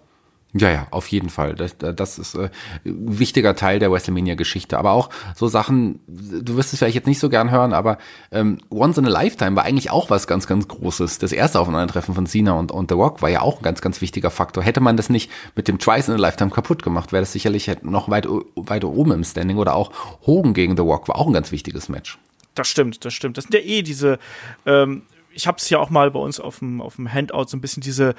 Ja, 0.54 0.72
ja, 0.72 0.88
auf 0.90 1.08
jeden 1.10 1.30
Fall. 1.30 1.54
Das, 1.54 1.78
das 1.78 2.18
ist 2.18 2.34
äh, 2.34 2.50
ein 2.84 3.20
wichtiger 3.20 3.56
Teil 3.56 3.78
der 3.78 3.92
WrestleMania-Geschichte. 3.92 4.80
Aber 4.80 4.94
auch 4.94 5.10
so 5.36 5.48
Sachen, 5.48 6.00
du 6.08 6.56
wirst 6.56 6.74
es 6.74 6.80
vielleicht 6.80 6.96
jetzt 6.96 7.06
nicht 7.06 7.20
so 7.20 7.30
gern 7.30 7.52
hören, 7.52 7.72
aber 7.72 8.00
ähm, 8.32 8.58
Once 8.72 8.98
in 8.98 9.06
a 9.06 9.10
Lifetime 9.10 9.56
war 9.56 9.64
eigentlich 9.64 9.92
auch 9.92 10.10
was 10.10 10.26
ganz, 10.26 10.48
ganz 10.48 10.68
Großes. 10.68 11.20
Das 11.20 11.34
erste 11.34 11.60
Aufeinandertreffen 11.60 12.16
von 12.16 12.26
Cena 12.26 12.54
und, 12.54 12.72
und 12.72 12.90
The 12.90 12.96
Rock 12.96 13.22
war 13.22 13.30
ja 13.30 13.42
auch 13.42 13.58
ein 13.58 13.64
ganz, 13.64 13.82
ganz 13.82 14.02
wichtiger 14.02 14.32
Faktor. 14.32 14.64
Hätte 14.64 14.82
man 14.82 14.98
das 14.98 15.12
nicht 15.12 15.30
mit 15.56 15.68
dem 15.68 15.78
Twice 15.78 16.08
in 16.08 16.16
a 16.16 16.18
Lifetime 16.18 16.50
kaputt 16.50 16.82
gemacht, 16.82 17.12
wäre 17.12 17.22
das 17.22 17.32
sicherlich 17.32 17.70
noch 17.84 18.10
weit, 18.10 18.28
weiter 18.56 18.90
oben 18.90 19.12
im 19.12 19.24
Standing. 19.24 19.58
Oder 19.58 19.76
auch 19.76 19.92
Hogan 20.26 20.56
gegen 20.56 20.76
The 20.76 20.82
Rock 20.82 21.08
war 21.10 21.18
auch 21.18 21.28
ein 21.28 21.34
ganz 21.34 21.52
wichtiges 21.52 21.90
Match. 21.90 22.18
Das 22.56 22.68
stimmt, 22.68 23.06
das 23.06 23.14
stimmt. 23.14 23.38
Das 23.38 23.44
sind 23.44 23.54
ja 23.54 23.60
eh 23.60 23.84
diese 23.84 24.18
ähm 24.66 25.04
ich 25.32 25.48
habe 25.48 25.58
es 25.58 25.70
ja 25.70 25.80
auch 25.80 25.90
mal 25.90 26.12
bei 26.12 26.20
uns 26.20 26.40
auf 26.40 26.60
dem, 26.60 26.82
auf 26.82 26.96
dem 26.96 27.12
Handout 27.12 27.46
so 27.48 27.56
ein 27.58 27.62
bisschen 27.62 27.82
diese 27.82 28.16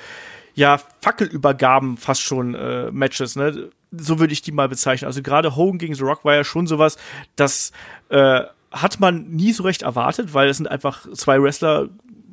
ja, 0.61 0.79
Fackelübergaben 1.01 1.97
fast 1.97 2.21
schon 2.21 2.55
äh, 2.55 2.91
Matches, 2.91 3.35
ne? 3.35 3.71
So 3.93 4.21
würde 4.21 4.35
ich 4.35 4.43
die 4.43 4.53
mal 4.53 4.69
bezeichnen. 4.69 5.07
Also 5.07 5.23
gerade 5.23 5.57
Hogan 5.57 5.79
gegen 5.79 5.95
The 5.95 6.03
Rock 6.03 6.23
war 6.27 6.35
ja 6.35 6.45
schon 6.45 6.67
sowas, 6.67 6.99
das 7.35 7.73
äh, 8.11 8.43
hat 8.71 9.01
man 9.01 9.31
nie 9.31 9.53
so 9.53 9.63
recht 9.63 9.81
erwartet, 9.81 10.35
weil 10.35 10.51
es 10.51 10.59
sind 10.59 10.67
einfach 10.67 11.11
zwei 11.15 11.43
Wrestler 11.43 11.89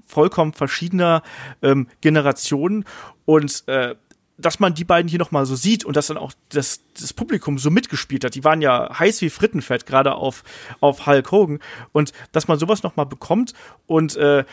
vollkommen 0.05 0.51
verschiedener 0.51 1.23
ähm, 1.61 1.87
Generationen 2.01 2.83
und 3.23 3.63
äh, 3.67 3.95
dass 4.37 4.59
man 4.59 4.73
die 4.73 4.83
beiden 4.83 5.07
hier 5.07 5.19
noch 5.19 5.31
mal 5.31 5.45
so 5.45 5.55
sieht 5.55 5.85
und 5.85 5.95
dass 5.95 6.07
dann 6.07 6.17
auch 6.17 6.33
das, 6.49 6.81
das 6.99 7.13
Publikum 7.13 7.57
so 7.57 7.71
mitgespielt 7.71 8.25
hat. 8.25 8.35
Die 8.35 8.43
waren 8.43 8.61
ja 8.61 8.89
heiß 8.99 9.21
wie 9.21 9.29
Frittenfett, 9.29 9.85
gerade 9.85 10.13
auf, 10.13 10.43
auf 10.79 11.07
Hulk 11.07 11.31
Hogan. 11.31 11.59
Und 11.91 12.11
dass 12.33 12.47
man 12.47 12.59
sowas 12.59 12.83
noch 12.83 12.97
mal 12.97 13.05
bekommt 13.05 13.53
und 13.87 14.15
äh, 14.17 14.43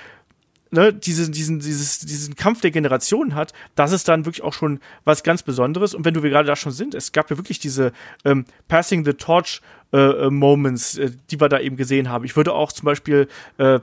ne, 0.75 0.93
diesen, 0.93 1.33
diesen, 1.33 1.61
dieses, 1.61 2.01
diesen 2.01 2.35
Kampf 2.35 2.61
der 2.61 2.71
Generationen 2.71 3.35
hat, 3.35 3.53
das 3.75 3.93
ist 3.93 4.09
dann 4.09 4.27
wirklich 4.27 4.43
auch 4.43 4.53
schon 4.53 4.81
was 5.05 5.23
ganz 5.23 5.43
Besonderes. 5.43 5.95
Und 5.95 6.05
wenn 6.05 6.15
du 6.15 6.23
wir 6.23 6.31
gerade 6.31 6.47
da 6.47 6.57
schon 6.57 6.73
sind, 6.73 6.95
es 6.95 7.13
gab 7.13 7.31
ja 7.31 7.39
wirklich 7.39 7.59
diese 7.59 7.93
ähm, 8.25 8.45
Passing 8.69 9.05
the 9.05 9.15
Torch 9.15 9.63
äh, 9.93 9.99
äh 9.99 10.31
Moments, 10.31 10.99
äh, 10.99 11.13
die 11.31 11.41
wir 11.41 11.49
da 11.49 11.61
eben 11.61 11.77
gesehen 11.77 12.11
haben. 12.11 12.25
Ich 12.25 12.37
würde 12.37 12.53
auch 12.53 12.73
zum 12.73 12.87
Beispiel 12.87 13.29
äh, 13.59 13.81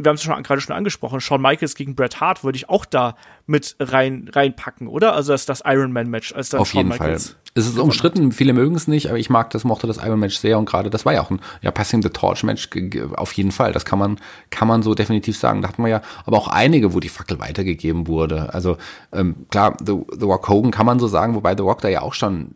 wir 0.00 0.10
haben 0.10 0.14
es 0.14 0.22
schon 0.22 0.40
gerade 0.44 0.60
schon 0.60 0.76
angesprochen, 0.76 1.20
Shawn 1.20 1.42
Michaels 1.42 1.74
gegen 1.74 1.96
Bret 1.96 2.20
Hart 2.20 2.44
würde 2.44 2.56
ich 2.56 2.68
auch 2.68 2.84
da 2.84 3.16
mit 3.48 3.76
rein 3.80 4.28
reinpacken, 4.30 4.88
oder? 4.88 5.14
Also 5.14 5.32
das, 5.32 5.46
das 5.46 5.62
Iron 5.64 5.90
Man 5.90 6.08
Match 6.10 6.34
als 6.34 6.50
dann 6.50 6.60
Auf 6.60 6.68
Shawn 6.68 6.80
jeden 6.80 6.88
Michaels 6.90 7.30
Fall. 7.30 7.36
Es 7.54 7.66
ist 7.66 7.78
umstritten, 7.78 8.30
viele 8.30 8.52
mögen 8.52 8.76
es 8.76 8.86
nicht, 8.86 9.08
aber 9.08 9.18
ich 9.18 9.30
mag 9.30 9.50
das, 9.50 9.64
mochte 9.64 9.86
das 9.86 9.96
Iron 9.96 10.20
Match 10.20 10.36
sehr 10.36 10.58
und 10.58 10.66
gerade 10.66 10.90
das 10.90 11.06
war 11.06 11.14
ja 11.14 11.22
auch 11.22 11.30
ein 11.30 11.40
ja, 11.62 11.70
Passing 11.70 12.02
the 12.02 12.10
Torch 12.10 12.44
Match 12.44 12.68
auf 13.16 13.32
jeden 13.32 13.50
Fall. 13.50 13.72
Das 13.72 13.86
kann 13.86 13.98
man 13.98 14.20
kann 14.50 14.68
man 14.68 14.82
so 14.82 14.94
definitiv 14.94 15.38
sagen. 15.38 15.62
Da 15.62 15.68
hatten 15.68 15.82
wir 15.82 15.88
ja 15.88 16.02
aber 16.26 16.36
auch 16.36 16.48
einige, 16.48 16.92
wo 16.92 17.00
die 17.00 17.08
Fackel 17.08 17.40
weitergegeben 17.40 18.06
wurde. 18.06 18.52
Also 18.52 18.76
ähm, 19.12 19.46
klar, 19.50 19.76
The, 19.84 19.98
The 20.18 20.26
Rock 20.26 20.48
Hogan 20.48 20.70
kann 20.70 20.86
man 20.86 21.00
so 21.00 21.08
sagen, 21.08 21.34
wobei 21.34 21.56
The 21.56 21.62
Rock 21.62 21.80
da 21.80 21.88
ja 21.88 22.02
auch 22.02 22.14
schon 22.14 22.50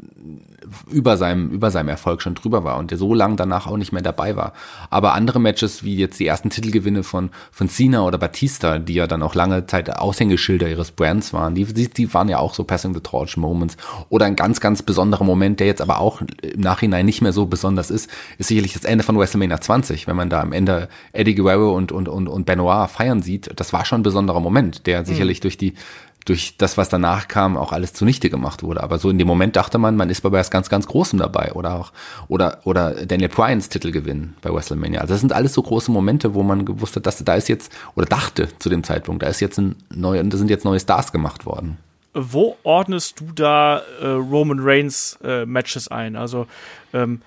über 0.90 1.16
seinem, 1.16 1.50
über 1.50 1.70
seinem 1.70 1.88
Erfolg 1.88 2.22
schon 2.22 2.34
drüber 2.34 2.64
war 2.64 2.78
und 2.78 2.90
der 2.90 2.98
so 2.98 3.14
lang 3.14 3.36
danach 3.36 3.66
auch 3.66 3.76
nicht 3.76 3.92
mehr 3.92 4.02
dabei 4.02 4.36
war. 4.36 4.52
Aber 4.90 5.14
andere 5.14 5.40
Matches, 5.40 5.84
wie 5.84 5.96
jetzt 5.96 6.20
die 6.20 6.26
ersten 6.26 6.50
Titelgewinne 6.50 7.02
von, 7.02 7.30
von 7.50 7.68
Cena 7.68 8.04
oder 8.04 8.18
Batista, 8.18 8.78
die 8.78 8.94
ja 8.94 9.06
dann 9.06 9.22
auch 9.22 9.34
lange 9.34 9.66
Zeit 9.66 9.94
Aushängeschilder 9.94 10.68
ihres 10.68 10.81
Brands 10.90 11.32
waren, 11.32 11.54
die, 11.54 11.64
die, 11.64 11.88
die 11.88 12.12
waren 12.12 12.28
ja 12.28 12.38
auch 12.38 12.54
so 12.54 12.64
Passing 12.64 12.94
the 12.94 13.00
Torch 13.00 13.36
Moments. 13.36 13.76
Oder 14.08 14.26
ein 14.26 14.36
ganz, 14.36 14.60
ganz 14.60 14.82
besonderer 14.82 15.24
Moment, 15.24 15.60
der 15.60 15.66
jetzt 15.66 15.80
aber 15.80 15.98
auch 15.98 16.20
im 16.20 16.60
Nachhinein 16.60 17.06
nicht 17.06 17.22
mehr 17.22 17.32
so 17.32 17.46
besonders 17.46 17.90
ist, 17.90 18.10
ist 18.38 18.48
sicherlich 18.48 18.72
das 18.72 18.84
Ende 18.84 19.04
von 19.04 19.18
WrestleMania 19.18 19.60
20, 19.60 20.06
wenn 20.06 20.16
man 20.16 20.30
da 20.30 20.40
am 20.40 20.52
Ende 20.52 20.88
Eddie 21.12 21.34
Guerrero 21.34 21.74
und, 21.74 21.92
und, 21.92 22.08
und, 22.08 22.28
und 22.28 22.46
Benoit 22.46 22.88
feiern 22.90 23.22
sieht. 23.22 23.50
Das 23.56 23.72
war 23.72 23.84
schon 23.84 24.00
ein 24.00 24.04
besonderer 24.04 24.40
Moment, 24.40 24.86
der 24.86 25.04
sicherlich 25.04 25.38
mhm. 25.38 25.42
durch 25.42 25.58
die 25.58 25.74
durch 26.24 26.56
das, 26.56 26.76
was 26.76 26.88
danach 26.88 27.28
kam, 27.28 27.56
auch 27.56 27.72
alles 27.72 27.92
zunichte 27.92 28.30
gemacht 28.30 28.62
wurde. 28.62 28.82
Aber 28.82 28.98
so 28.98 29.10
in 29.10 29.18
dem 29.18 29.26
Moment 29.26 29.56
dachte 29.56 29.78
man, 29.78 29.96
man 29.96 30.10
ist 30.10 30.20
bei 30.20 30.30
was 30.30 30.50
ganz, 30.50 30.68
ganz 30.68 30.86
Großem 30.86 31.18
dabei. 31.18 31.52
Oder 31.52 31.74
auch, 31.74 31.92
oder, 32.28 32.60
oder 32.64 33.06
Daniel 33.06 33.28
Bryans 33.28 33.68
Titelgewinn 33.68 34.34
bei 34.40 34.52
WrestleMania. 34.52 35.00
Also 35.00 35.14
das 35.14 35.20
sind 35.20 35.32
alles 35.32 35.54
so 35.54 35.62
große 35.62 35.90
Momente, 35.90 36.34
wo 36.34 36.42
man 36.42 36.64
gewusst 36.64 36.96
hat, 36.96 37.06
dass 37.06 37.22
da 37.22 37.34
ist 37.34 37.48
jetzt, 37.48 37.72
oder 37.94 38.06
dachte 38.06 38.48
zu 38.58 38.68
dem 38.68 38.84
Zeitpunkt, 38.84 39.22
da 39.22 39.28
ist 39.28 39.40
jetzt 39.40 39.58
ein 39.58 39.76
neuer, 39.90 40.22
da 40.22 40.36
sind 40.36 40.50
jetzt 40.50 40.64
neue 40.64 40.80
Stars 40.80 41.12
gemacht 41.12 41.46
worden. 41.46 41.78
Wo 42.14 42.56
ordnest 42.62 43.20
du 43.20 43.32
da 43.34 43.82
äh, 44.00 44.06
Roman 44.06 44.58
Reigns 44.60 45.18
äh, 45.24 45.46
Matches 45.46 45.88
ein? 45.88 46.14
Also, 46.14 46.46
ähm, 46.92 47.22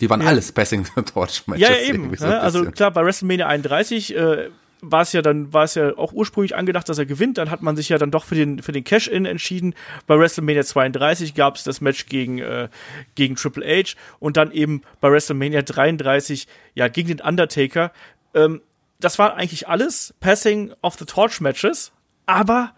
die 0.00 0.10
waren 0.10 0.22
ja. 0.22 0.26
alles 0.26 0.50
Passing 0.50 0.84
the 0.96 1.02
Torch 1.02 1.44
Matches. 1.46 1.68
Ja, 1.68 1.76
eben. 1.76 2.14
So 2.16 2.26
ne? 2.26 2.40
also 2.40 2.64
klar, 2.64 2.90
bei 2.90 3.04
WrestleMania 3.04 3.46
31 3.46 4.16
äh, 4.16 4.48
war 4.82 5.02
es 5.02 5.12
ja 5.12 5.22
dann, 5.22 5.52
war 5.52 5.64
es 5.64 5.76
ja 5.76 5.96
auch 5.96 6.12
ursprünglich 6.12 6.56
angedacht, 6.56 6.88
dass 6.88 6.98
er 6.98 7.06
gewinnt. 7.06 7.38
Dann 7.38 7.50
hat 7.50 7.62
man 7.62 7.76
sich 7.76 7.88
ja 7.88 7.98
dann 7.98 8.10
doch 8.10 8.24
für 8.24 8.34
den, 8.34 8.62
für 8.62 8.72
den 8.72 8.82
Cash-In 8.82 9.24
entschieden. 9.24 9.74
Bei 10.06 10.18
WrestleMania 10.18 10.64
32 10.64 11.34
gab 11.34 11.56
es 11.56 11.64
das 11.64 11.80
Match 11.80 12.06
gegen, 12.06 12.38
äh, 12.38 12.68
gegen 13.14 13.36
Triple 13.36 13.64
H 13.64 13.94
und 14.18 14.36
dann 14.36 14.50
eben 14.50 14.82
bei 15.00 15.10
WrestleMania 15.10 15.62
33 15.62 16.48
ja 16.74 16.88
gegen 16.88 17.08
den 17.08 17.20
Undertaker. 17.20 17.92
Ähm, 18.34 18.60
das 18.98 19.18
war 19.18 19.36
eigentlich 19.36 19.68
alles 19.68 20.14
Passing 20.20 20.72
of 20.82 20.96
the 20.98 21.04
Torch 21.04 21.40
Matches, 21.40 21.92
aber 22.26 22.72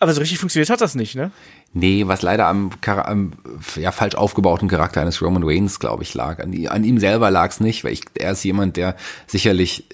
aber 0.00 0.12
so 0.12 0.20
richtig 0.20 0.38
funktioniert 0.38 0.70
hat 0.70 0.80
das 0.80 0.94
nicht, 0.94 1.16
ne? 1.16 1.32
Nee, 1.72 2.06
was 2.06 2.22
leider 2.22 2.46
am, 2.46 2.70
am 2.86 3.32
ja, 3.74 3.90
falsch 3.90 4.14
aufgebauten 4.14 4.68
Charakter 4.68 5.00
eines 5.00 5.20
Roman 5.20 5.42
Reigns, 5.42 5.80
glaube 5.80 6.04
ich, 6.04 6.14
lag. 6.14 6.38
An, 6.38 6.54
an 6.68 6.84
ihm 6.84 7.00
selber 7.00 7.32
lag 7.32 7.50
es 7.50 7.58
nicht, 7.58 7.82
weil 7.82 7.92
ich, 7.92 8.02
er 8.14 8.32
ist 8.32 8.44
jemand, 8.44 8.76
der 8.76 8.94
sicherlich 9.26 9.86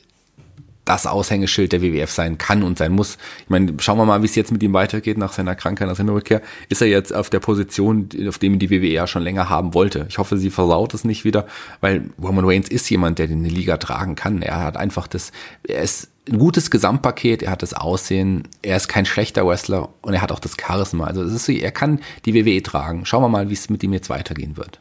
das 0.84 1.06
Aushängeschild 1.06 1.72
der 1.72 1.82
WWF 1.82 2.10
sein 2.10 2.38
kann 2.38 2.62
und 2.62 2.78
sein 2.78 2.92
muss. 2.92 3.16
Ich 3.42 3.50
meine, 3.50 3.74
schauen 3.78 3.98
wir 3.98 4.04
mal, 4.04 4.22
wie 4.22 4.26
es 4.26 4.34
jetzt 4.34 4.52
mit 4.52 4.62
ihm 4.62 4.72
weitergeht 4.72 5.18
nach 5.18 5.32
seiner 5.32 5.54
Krankheit, 5.54 5.88
nach 5.88 5.96
seiner 5.96 6.12
Rückkehr. 6.12 6.42
Ist 6.68 6.82
er 6.82 6.88
jetzt 6.88 7.14
auf 7.14 7.30
der 7.30 7.40
Position, 7.40 8.08
auf 8.28 8.38
dem 8.38 8.58
die 8.58 8.70
WWE 8.70 8.88
ja 8.88 9.06
schon 9.06 9.22
länger 9.22 9.48
haben 9.48 9.74
wollte? 9.74 10.06
Ich 10.08 10.18
hoffe, 10.18 10.36
sie 10.36 10.50
versaut 10.50 10.94
es 10.94 11.04
nicht 11.04 11.24
wieder, 11.24 11.46
weil 11.80 12.10
Roman 12.22 12.44
Reigns 12.44 12.68
ist 12.68 12.88
jemand, 12.90 13.18
der 13.18 13.28
den 13.28 13.44
Liga 13.44 13.76
tragen 13.78 14.14
kann. 14.14 14.42
Er 14.42 14.60
hat 14.60 14.76
einfach 14.76 15.06
das, 15.06 15.32
er 15.66 15.82
ist 15.82 16.10
ein 16.28 16.38
gutes 16.38 16.70
Gesamtpaket, 16.70 17.42
er 17.42 17.50
hat 17.50 17.62
das 17.62 17.74
Aussehen, 17.74 18.48
er 18.62 18.76
ist 18.76 18.88
kein 18.88 19.04
schlechter 19.06 19.46
Wrestler 19.46 19.90
und 20.02 20.14
er 20.14 20.22
hat 20.22 20.32
auch 20.32 20.38
das 20.38 20.56
Charisma. 20.58 21.06
Also 21.06 21.22
es 21.22 21.32
ist 21.32 21.48
er 21.48 21.72
kann 21.72 22.00
die 22.24 22.34
WWE 22.34 22.62
tragen. 22.62 23.04
Schauen 23.04 23.22
wir 23.22 23.28
mal, 23.28 23.50
wie 23.50 23.54
es 23.54 23.70
mit 23.70 23.82
ihm 23.82 23.92
jetzt 23.92 24.10
weitergehen 24.10 24.56
wird. 24.56 24.80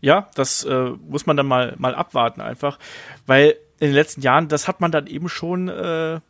Ja, 0.00 0.28
das 0.34 0.64
äh, 0.64 0.90
muss 1.08 1.26
man 1.26 1.36
dann 1.36 1.46
mal, 1.46 1.74
mal 1.78 1.94
abwarten 1.94 2.40
einfach, 2.40 2.78
weil 3.26 3.56
in 3.82 3.88
den 3.88 3.94
letzten 3.94 4.20
Jahren, 4.20 4.46
das 4.46 4.68
hat 4.68 4.80
man 4.80 4.92
dann 4.92 5.08
eben 5.08 5.28
schon, 5.28 5.66
äh, 5.66 6.20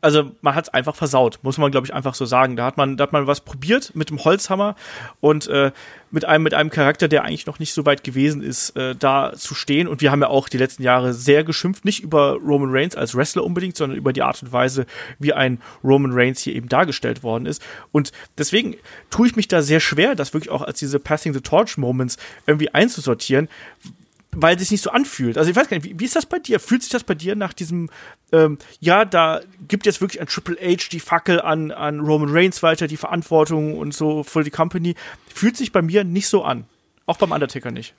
also 0.00 0.32
man 0.40 0.56
hat 0.56 0.64
es 0.64 0.74
einfach 0.74 0.96
versaut, 0.96 1.38
muss 1.42 1.56
man 1.56 1.70
glaube 1.70 1.86
ich 1.86 1.94
einfach 1.94 2.16
so 2.16 2.24
sagen. 2.24 2.56
Da 2.56 2.64
hat 2.66 2.76
man, 2.76 2.96
da 2.96 3.04
hat 3.04 3.12
man 3.12 3.28
was 3.28 3.42
probiert 3.42 3.94
mit 3.94 4.10
dem 4.10 4.24
Holzhammer 4.24 4.74
und 5.20 5.46
äh, 5.46 5.70
mit 6.10 6.24
einem 6.24 6.42
mit 6.42 6.52
einem 6.52 6.68
Charakter, 6.68 7.06
der 7.06 7.22
eigentlich 7.22 7.46
noch 7.46 7.60
nicht 7.60 7.72
so 7.72 7.86
weit 7.86 8.02
gewesen 8.02 8.42
ist, 8.42 8.70
äh, 8.70 8.96
da 8.96 9.34
zu 9.36 9.54
stehen. 9.54 9.86
Und 9.86 10.00
wir 10.00 10.10
haben 10.10 10.20
ja 10.20 10.26
auch 10.26 10.48
die 10.48 10.58
letzten 10.58 10.82
Jahre 10.82 11.14
sehr 11.14 11.44
geschimpft, 11.44 11.84
nicht 11.84 12.02
über 12.02 12.38
Roman 12.44 12.70
Reigns 12.72 12.96
als 12.96 13.14
Wrestler 13.14 13.44
unbedingt, 13.44 13.76
sondern 13.76 13.96
über 13.96 14.12
die 14.12 14.22
Art 14.22 14.42
und 14.42 14.52
Weise, 14.52 14.86
wie 15.20 15.32
ein 15.32 15.60
Roman 15.84 16.10
Reigns 16.12 16.40
hier 16.40 16.56
eben 16.56 16.68
dargestellt 16.68 17.22
worden 17.22 17.46
ist. 17.46 17.62
Und 17.92 18.10
deswegen 18.36 18.74
tue 19.10 19.28
ich 19.28 19.36
mich 19.36 19.46
da 19.46 19.62
sehr 19.62 19.78
schwer, 19.78 20.16
das 20.16 20.34
wirklich 20.34 20.50
auch 20.50 20.62
als 20.62 20.80
diese 20.80 20.98
Passing 20.98 21.34
the 21.34 21.40
Torch 21.40 21.78
Moments 21.78 22.16
irgendwie 22.48 22.74
einzusortieren, 22.74 23.48
weil 24.36 24.54
es 24.54 24.62
sich 24.62 24.70
nicht 24.70 24.82
so 24.82 24.90
anfühlt. 24.90 25.38
Also 25.38 25.50
ich 25.50 25.56
weiß 25.56 25.68
gar 25.68 25.78
nicht, 25.78 25.88
wie, 25.88 25.98
wie, 25.98 26.04
ist 26.04 26.14
das 26.14 26.26
bei 26.26 26.38
dir? 26.38 26.60
Fühlt 26.60 26.82
sich 26.82 26.92
das 26.92 27.04
bei 27.04 27.14
dir 27.14 27.34
nach 27.34 27.52
diesem, 27.52 27.88
ähm, 28.32 28.58
ja, 28.80 29.04
da 29.04 29.40
gibt 29.66 29.86
jetzt 29.86 30.00
wirklich 30.00 30.20
ein 30.20 30.26
Triple 30.26 30.56
H 30.56 30.88
die 30.92 31.00
Fackel 31.00 31.40
an, 31.40 31.70
an 31.70 32.00
Roman 32.00 32.28
Reigns 32.30 32.62
weiter, 32.62 32.86
die 32.86 32.98
Verantwortung 32.98 33.76
und 33.78 33.94
so 33.94 34.22
für 34.22 34.44
die 34.44 34.50
Company. 34.50 34.94
Fühlt 35.34 35.56
sich 35.56 35.72
bei 35.72 35.82
mir 35.82 36.04
nicht 36.04 36.28
so 36.28 36.44
an. 36.44 36.66
Auch 37.06 37.16
beim 37.16 37.32
Undertaker 37.32 37.70
nicht. 37.70 37.94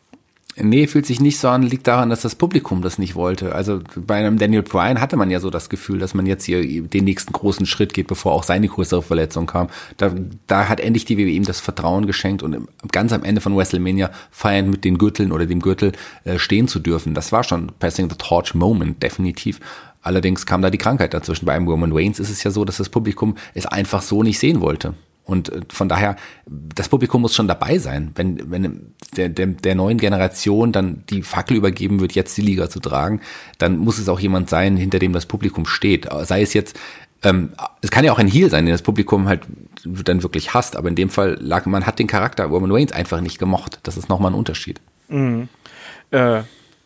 Nee, 0.59 0.87
fühlt 0.87 1.05
sich 1.05 1.19
nicht 1.19 1.39
so 1.39 1.49
an, 1.49 1.61
liegt 1.61 1.85
daran, 1.85 2.09
dass 2.09 2.21
das 2.21 2.33
Publikum 2.33 2.81
das 2.81 2.97
nicht 2.97 3.13
wollte. 3.13 3.53
Also 3.53 3.81
bei 3.95 4.15
einem 4.15 4.39
Daniel 4.39 4.63
Bryan 4.63 4.99
hatte 4.99 5.15
man 5.15 5.29
ja 5.29 5.39
so 5.39 5.51
das 5.51 5.69
Gefühl, 5.69 5.99
dass 5.99 6.15
man 6.15 6.25
jetzt 6.25 6.45
hier 6.45 6.81
den 6.81 7.03
nächsten 7.03 7.31
großen 7.31 7.67
Schritt 7.67 7.93
geht, 7.93 8.07
bevor 8.07 8.33
auch 8.33 8.41
seine 8.41 8.67
größere 8.67 9.03
Verletzung 9.03 9.45
kam. 9.45 9.69
Da, 9.97 10.11
da 10.47 10.67
hat 10.67 10.79
endlich 10.79 11.05
die 11.05 11.17
WWE 11.17 11.29
ihm 11.29 11.43
das 11.43 11.59
Vertrauen 11.59 12.07
geschenkt 12.07 12.41
und 12.41 12.67
ganz 12.91 13.13
am 13.13 13.23
Ende 13.23 13.39
von 13.39 13.55
WrestleMania 13.55 14.09
feiernd 14.31 14.69
mit 14.69 14.83
den 14.83 14.97
Gürteln 14.97 15.31
oder 15.31 15.45
dem 15.45 15.59
Gürtel 15.59 15.91
äh, 16.23 16.39
stehen 16.39 16.67
zu 16.67 16.79
dürfen. 16.79 17.13
Das 17.13 17.31
war 17.31 17.43
schon 17.43 17.71
Passing 17.79 18.09
the 18.09 18.15
Torch 18.17 18.55
Moment, 18.55 19.03
definitiv. 19.03 19.59
Allerdings 20.01 20.45
kam 20.45 20.61
da 20.61 20.71
die 20.71 20.77
Krankheit 20.79 21.13
dazwischen. 21.13 21.45
Bei 21.45 21.53
einem 21.53 21.67
Roman 21.67 21.91
Reigns 21.91 22.19
ist 22.19 22.31
es 22.31 22.43
ja 22.43 22.49
so, 22.49 22.65
dass 22.65 22.77
das 22.77 22.89
Publikum 22.89 23.35
es 23.53 23.65
einfach 23.65 24.01
so 24.01 24.23
nicht 24.23 24.39
sehen 24.39 24.61
wollte. 24.61 24.95
Und 25.27 25.49
äh, 25.49 25.61
von 25.69 25.89
daher, 25.89 26.15
das 26.47 26.89
Publikum 26.89 27.21
muss 27.21 27.35
schon 27.35 27.47
dabei 27.47 27.77
sein. 27.77 28.11
Wenn, 28.15 28.49
wenn 28.49 28.93
der, 29.15 29.29
der, 29.29 29.47
der 29.47 29.75
neuen 29.75 29.97
Generation 29.97 30.71
dann 30.71 31.03
die 31.09 31.21
Fackel 31.21 31.57
übergeben 31.57 31.99
wird, 31.99 32.13
jetzt 32.13 32.35
die 32.37 32.41
Liga 32.41 32.69
zu 32.69 32.79
tragen, 32.79 33.21
dann 33.57 33.77
muss 33.77 33.99
es 33.99 34.09
auch 34.09 34.19
jemand 34.19 34.49
sein, 34.49 34.77
hinter 34.77 34.99
dem 34.99 35.13
das 35.13 35.25
Publikum 35.25 35.65
steht. 35.65 36.07
Sei 36.23 36.41
es 36.41 36.53
jetzt, 36.53 36.79
ähm, 37.23 37.51
es 37.81 37.91
kann 37.91 38.05
ja 38.05 38.13
auch 38.13 38.19
ein 38.19 38.27
Heal 38.27 38.49
sein, 38.49 38.65
den 38.65 38.71
das 38.71 38.81
Publikum 38.81 39.27
halt 39.27 39.41
dann 39.83 40.23
wirklich 40.23 40.53
hasst, 40.53 40.75
aber 40.75 40.89
in 40.89 40.95
dem 40.95 41.09
Fall 41.09 41.37
lag, 41.39 41.65
man 41.65 41.85
hat 41.85 41.99
den 41.99 42.07
Charakter 42.07 42.45
Roman 42.45 42.71
Reigns 42.71 42.91
einfach 42.91 43.21
nicht 43.21 43.39
gemocht. 43.39 43.79
Das 43.83 43.97
ist 43.97 44.09
nochmal 44.09 44.31
ein 44.31 44.35
Unterschied. 44.35 44.79
Mhm. 45.09 45.49
Äh, 46.11 46.43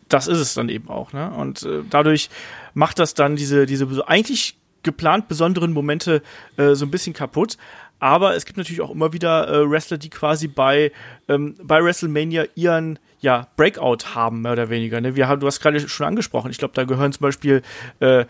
das 0.08 0.26
ist 0.26 0.38
es 0.38 0.54
dann 0.54 0.68
eben 0.68 0.88
auch, 0.88 1.12
ne? 1.12 1.30
Und 1.30 1.62
äh, 1.62 1.82
dadurch 1.88 2.28
macht 2.74 2.98
das 2.98 3.14
dann 3.14 3.36
diese, 3.36 3.66
diese 3.66 4.08
eigentlich 4.08 4.56
geplant 4.82 5.28
besonderen 5.28 5.72
Momente 5.72 6.22
äh, 6.56 6.74
so 6.74 6.84
ein 6.84 6.90
bisschen 6.90 7.12
kaputt. 7.12 7.56
Aber 8.02 8.34
es 8.34 8.46
gibt 8.46 8.58
natürlich 8.58 8.80
auch 8.80 8.90
immer 8.90 9.12
wieder 9.12 9.46
äh, 9.48 9.70
Wrestler, 9.70 9.96
die 9.96 10.10
quasi 10.10 10.48
bei, 10.48 10.90
ähm, 11.28 11.54
bei 11.62 11.84
WrestleMania 11.84 12.46
ihren 12.56 12.98
ja, 13.20 13.46
Breakout 13.56 14.16
haben, 14.16 14.40
mehr 14.40 14.54
oder 14.54 14.70
weniger. 14.70 15.00
Ne? 15.00 15.14
Wir 15.14 15.28
haben, 15.28 15.38
du 15.38 15.46
hast 15.46 15.60
gerade 15.60 15.78
schon 15.88 16.04
angesprochen. 16.04 16.50
Ich 16.50 16.58
glaube, 16.58 16.74
da 16.74 16.82
gehören 16.82 17.12
zum 17.12 17.22
Beispiel 17.22 17.62
äh, 18.00 18.24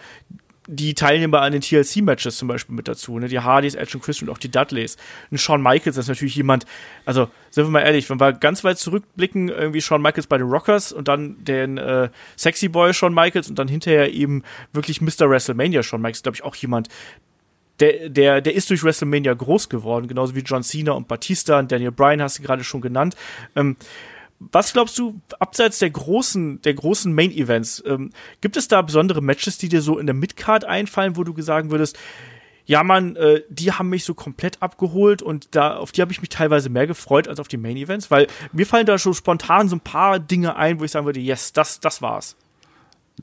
die 0.67 0.93
Teilnehmer 0.93 1.41
an 1.41 1.53
den 1.53 1.63
TLC-Matches 1.63 2.37
zum 2.37 2.49
Beispiel 2.49 2.75
mit 2.75 2.87
dazu, 2.87 3.19
ne? 3.19 3.29
Die 3.29 3.41
Hardys, 3.41 3.75
Edge 3.75 3.93
und 3.95 4.05
Chris 4.05 4.21
und 4.21 4.29
auch 4.29 4.37
die 4.37 4.51
Dudleys. 4.51 4.99
Und 5.31 5.39
Shawn 5.39 5.63
Michaels 5.63 5.97
ist 5.97 6.09
natürlich 6.09 6.37
jemand, 6.37 6.67
also 7.07 7.31
sind 7.49 7.65
wir 7.65 7.71
mal 7.71 7.81
ehrlich, 7.81 8.11
wenn 8.11 8.21
wir 8.21 8.35
ganz 8.35 8.63
weit 8.65 8.79
zurückblicken, 8.79 9.49
irgendwie 9.49 9.81
Shawn 9.81 10.03
Michaels 10.03 10.27
bei 10.27 10.37
den 10.37 10.49
Rockers 10.49 10.93
und 10.93 11.09
dann 11.09 11.43
den 11.43 11.79
äh, 11.79 12.11
Sexy 12.37 12.69
Boy 12.69 12.93
Shawn 12.93 13.15
Michaels 13.15 13.49
und 13.49 13.59
dann 13.59 13.69
hinterher 13.69 14.13
eben 14.13 14.43
wirklich 14.75 15.01
Mr. 15.01 15.31
WrestleMania 15.31 15.83
Shawn 15.83 16.03
Michaels, 16.03 16.23
glaube 16.23 16.37
ich, 16.37 16.45
auch 16.45 16.57
jemand, 16.57 16.89
der, 17.81 18.09
der, 18.09 18.41
der 18.41 18.55
ist 18.55 18.71
durch 18.71 18.85
WrestleMania 18.85 19.35
groß 19.35 19.69
geworden, 19.69 20.09
genauso 20.09 20.35
wie 20.35 20.41
John 20.41 20.63
Cena 20.63 20.93
und 20.93 21.09
Batista 21.09 21.59
und 21.59 21.73
Daniel 21.73 21.93
Bryan 21.93 22.23
hast 22.23 22.39
du 22.39 22.43
gerade 22.43 22.65
schon 22.65 22.81
genannt. 22.81 23.17
Ähm, 23.57 23.77
was 24.51 24.73
glaubst 24.73 24.99
du, 24.99 25.21
abseits 25.39 25.79
der 25.79 25.91
großen, 25.91 26.63
der 26.63 26.75
großen 26.75 27.13
Main-Events, 27.13 27.83
ähm, 27.87 28.11
gibt 28.41 28.57
es 28.57 28.69
da 28.69 28.83
besondere 28.83 29.23
Matches, 29.23 29.59
die 29.59 29.69
dir 29.69 29.83
so 29.83 29.99
in 29.99 30.07
der 30.07 30.15
Midcard 30.15 30.65
einfallen, 30.65 31.17
wo 31.17 31.25
du 31.25 31.41
sagen 31.43 31.71
würdest, 31.71 31.99
ja, 32.65 32.85
man, 32.85 33.17
äh, 33.17 33.43
die 33.49 33.73
haben 33.73 33.89
mich 33.89 34.05
so 34.05 34.15
komplett 34.15 34.63
abgeholt 34.63 35.21
und 35.21 35.55
da 35.55 35.77
auf 35.77 35.93
die 35.93 36.01
habe 36.01 36.13
ich 36.13 36.21
mich 36.21 36.29
teilweise 36.29 36.71
mehr 36.71 36.87
gefreut 36.87 37.27
als 37.27 37.41
auf 37.41 37.49
die 37.49 37.57
Main 37.57 37.77
Events, 37.77 38.11
weil 38.11 38.29
mir 38.53 38.67
fallen 38.67 38.87
da 38.87 38.99
schon 38.99 39.15
spontan 39.15 39.69
so 39.69 39.77
ein 39.77 39.81
paar 39.81 40.19
Dinge 40.19 40.57
ein, 40.57 40.79
wo 40.79 40.85
ich 40.85 40.91
sagen 40.91 41.07
würde, 41.07 41.21
yes, 41.21 41.53
das, 41.53 41.81
das 41.81 42.03
war's. 42.03 42.37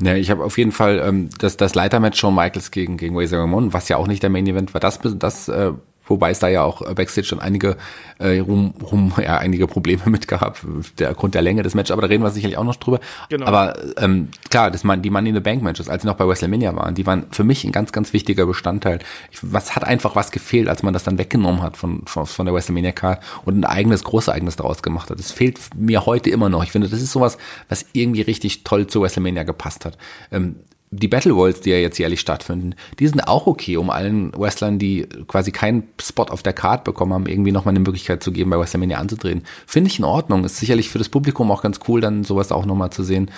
Ja, 0.01 0.15
ich 0.15 0.31
habe 0.31 0.43
auf 0.45 0.57
jeden 0.57 0.71
Fall 0.71 1.01
ähm, 1.03 1.29
das, 1.39 1.57
das 1.57 1.75
Leitermatch 1.75 2.19
Shawn 2.19 2.33
Michaels 2.33 2.71
gegen, 2.71 2.95
gegen 2.97 3.17
Razor 3.17 3.39
Ramon, 3.39 3.73
was 3.73 3.89
ja 3.89 3.97
auch 3.97 4.07
nicht 4.07 4.23
der 4.23 4.29
Main 4.29 4.47
Event 4.47 4.73
war, 4.73 4.79
das, 4.79 4.99
das 5.03 5.49
äh, 5.49 5.73
wobei 6.09 6.31
es 6.31 6.39
da 6.39 6.47
ja 6.47 6.63
auch 6.63 6.81
Backstage 6.93 7.27
schon 7.27 7.39
einige 7.39 7.77
äh, 8.19 8.39
rum, 8.39 8.73
rum, 8.81 9.13
ja, 9.21 9.37
einige 9.37 9.67
Probleme 9.67 10.01
mit 10.07 10.27
gehabt, 10.27 10.65
der 10.97 11.13
Grund 11.13 11.35
der 11.35 11.41
Länge 11.41 11.63
des 11.63 11.75
Matches, 11.75 11.91
aber 11.91 12.01
da 12.01 12.07
reden 12.07 12.23
wir 12.23 12.31
sicherlich 12.31 12.57
auch 12.57 12.63
noch 12.63 12.75
drüber. 12.75 12.99
Genau. 13.29 13.45
Aber 13.45 13.77
ähm, 13.97 14.29
klar, 14.49 14.71
das 14.71 14.83
man, 14.83 15.01
die 15.01 15.09
Money 15.09 15.29
in 15.29 15.35
the 15.35 15.41
Bank 15.41 15.61
Matches, 15.61 15.89
als 15.89 16.01
sie 16.01 16.07
noch 16.07 16.15
bei 16.15 16.27
WrestleMania 16.27 16.75
waren, 16.75 16.95
die 16.95 17.05
waren 17.05 17.27
für 17.31 17.43
mich 17.43 17.63
ein 17.63 17.71
ganz, 17.71 17.91
ganz 17.91 18.13
wichtiger 18.13 18.45
Bestandteil. 18.45 18.99
Ich, 19.31 19.39
was 19.41 19.75
hat 19.75 19.83
einfach 19.83 20.15
was 20.15 20.31
gefehlt, 20.31 20.67
als 20.67 20.83
man 20.83 20.93
das 20.93 21.03
dann 21.03 21.17
weggenommen 21.17 21.61
hat 21.61 21.77
von, 21.77 22.03
von, 22.05 22.25
von 22.25 22.45
der 22.45 22.53
WrestleMania 22.53 22.91
Card 22.91 23.23
und 23.45 23.57
ein 23.57 23.65
eigenes, 23.65 24.03
Großereignis 24.03 24.55
daraus 24.55 24.81
gemacht 24.81 25.09
hat. 25.09 25.19
Das 25.19 25.31
fehlt 25.31 25.59
mir 25.75 26.05
heute 26.05 26.29
immer 26.29 26.49
noch. 26.49 26.63
Ich 26.63 26.71
finde, 26.71 26.89
das 26.89 27.01
ist 27.01 27.11
sowas, 27.11 27.37
was 27.67 27.85
irgendwie 27.93 28.21
richtig 28.21 28.63
toll 28.63 28.87
zu 28.87 29.01
WrestleMania 29.01 29.43
gepasst 29.43 29.85
hat. 29.85 29.97
Ähm, 30.31 30.55
die 30.91 31.07
Battle 31.07 31.33
Royals, 31.33 31.61
die 31.61 31.69
ja 31.69 31.77
jetzt 31.77 31.99
jährlich 31.99 32.19
stattfinden, 32.19 32.75
die 32.97 33.07
sind 33.07 33.27
auch 33.27 33.45
okay, 33.47 33.77
um 33.77 33.89
allen 33.89 34.31
Wrestlern, 34.35 34.79
die 34.79 35.07
quasi 35.27 35.51
keinen 35.51 35.83
Spot 36.01 36.23
auf 36.23 36.41
der 36.41 36.53
Card 36.53 36.83
bekommen 36.83 37.13
haben, 37.13 37.27
irgendwie 37.27 37.51
nochmal 37.51 37.73
eine 37.73 37.81
Möglichkeit 37.81 38.23
zu 38.23 38.31
geben, 38.31 38.49
bei 38.49 38.57
WrestleMania 38.57 38.97
anzutreten. 38.97 39.43
Finde 39.67 39.89
ich 39.91 39.99
in 39.99 40.05
Ordnung. 40.05 40.43
Ist 40.43 40.57
sicherlich 40.57 40.89
für 40.89 40.97
das 40.97 41.09
Publikum 41.09 41.51
auch 41.51 41.61
ganz 41.61 41.79
cool, 41.87 42.01
dann 42.01 42.23
sowas 42.23 42.51
auch 42.51 42.65
nochmal 42.65 42.89
zu 42.89 43.03
sehen. 43.03 43.29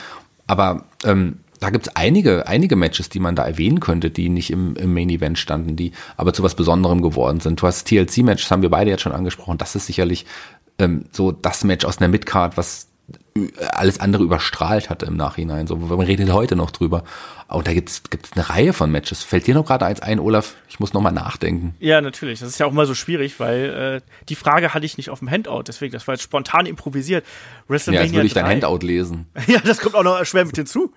Aber 0.47 0.85
ähm, 1.03 1.39
da 1.59 1.69
gibt's 1.69 1.95
einige, 1.95 2.47
einige 2.47 2.75
Matches, 2.75 3.09
die 3.09 3.19
man 3.19 3.35
da 3.35 3.45
erwähnen 3.45 3.79
könnte, 3.79 4.09
die 4.09 4.29
nicht 4.29 4.49
im, 4.49 4.75
im 4.77 4.93
Main 4.93 5.09
Event 5.09 5.37
standen, 5.37 5.75
die 5.75 5.91
aber 6.17 6.33
zu 6.33 6.43
was 6.43 6.55
Besonderem 6.55 7.01
geworden 7.01 7.39
sind. 7.39 7.61
Du 7.61 7.67
hast 7.67 7.87
TLC-Matches, 7.87 8.49
haben 8.49 8.63
wir 8.63 8.69
beide 8.69 8.89
jetzt 8.89 9.01
schon 9.01 9.11
angesprochen. 9.11 9.57
Das 9.57 9.75
ist 9.75 9.85
sicherlich 9.85 10.25
ähm, 10.79 11.05
so 11.11 11.31
das 11.31 11.63
Match 11.63 11.85
aus 11.85 11.99
einer 11.99 12.07
Midcard, 12.07 12.57
was 12.57 12.87
alles 13.71 13.99
andere 13.99 14.23
überstrahlt 14.23 14.89
hatte 14.89 15.05
im 15.05 15.15
Nachhinein. 15.15 15.67
So, 15.67 15.75
man 15.75 15.99
redet 15.99 16.31
heute 16.31 16.55
noch 16.55 16.71
drüber. 16.71 17.03
Und 17.47 17.67
da 17.67 17.73
gibt's 17.73 18.03
gibt's 18.09 18.31
eine 18.33 18.49
Reihe 18.49 18.73
von 18.73 18.91
Matches. 18.91 19.23
Fällt 19.23 19.47
dir 19.47 19.53
noch 19.53 19.65
gerade 19.65 19.85
eins 19.85 20.01
ein, 20.01 20.19
Olaf? 20.19 20.55
Ich 20.69 20.79
muss 20.79 20.93
noch 20.93 21.01
mal 21.01 21.11
nachdenken. 21.11 21.75
Ja, 21.79 22.01
natürlich. 22.01 22.39
Das 22.39 22.49
ist 22.49 22.59
ja 22.59 22.65
auch 22.65 22.71
immer 22.71 22.85
so 22.85 22.95
schwierig, 22.95 23.39
weil 23.39 24.01
äh, 24.03 24.25
die 24.29 24.35
Frage 24.35 24.73
hatte 24.73 24.85
ich 24.85 24.97
nicht 24.97 25.09
auf 25.09 25.19
dem 25.19 25.29
Handout. 25.29 25.63
Deswegen, 25.67 25.91
das 25.93 26.07
war 26.07 26.15
jetzt 26.15 26.23
spontan 26.23 26.65
improvisiert. 26.65 27.25
WrestleMania 27.67 28.01
ja, 28.01 28.05
jetzt 28.05 28.15
würde 28.15 28.27
ich 28.27 28.33
3. 28.33 28.41
dein 28.41 28.49
Handout 28.51 28.85
lesen. 28.85 29.27
ja, 29.47 29.59
das 29.59 29.79
kommt 29.79 29.95
auch 29.95 30.03
noch 30.03 30.25
schwer 30.25 30.45
mit 30.45 30.55
hinzu. 30.55 30.93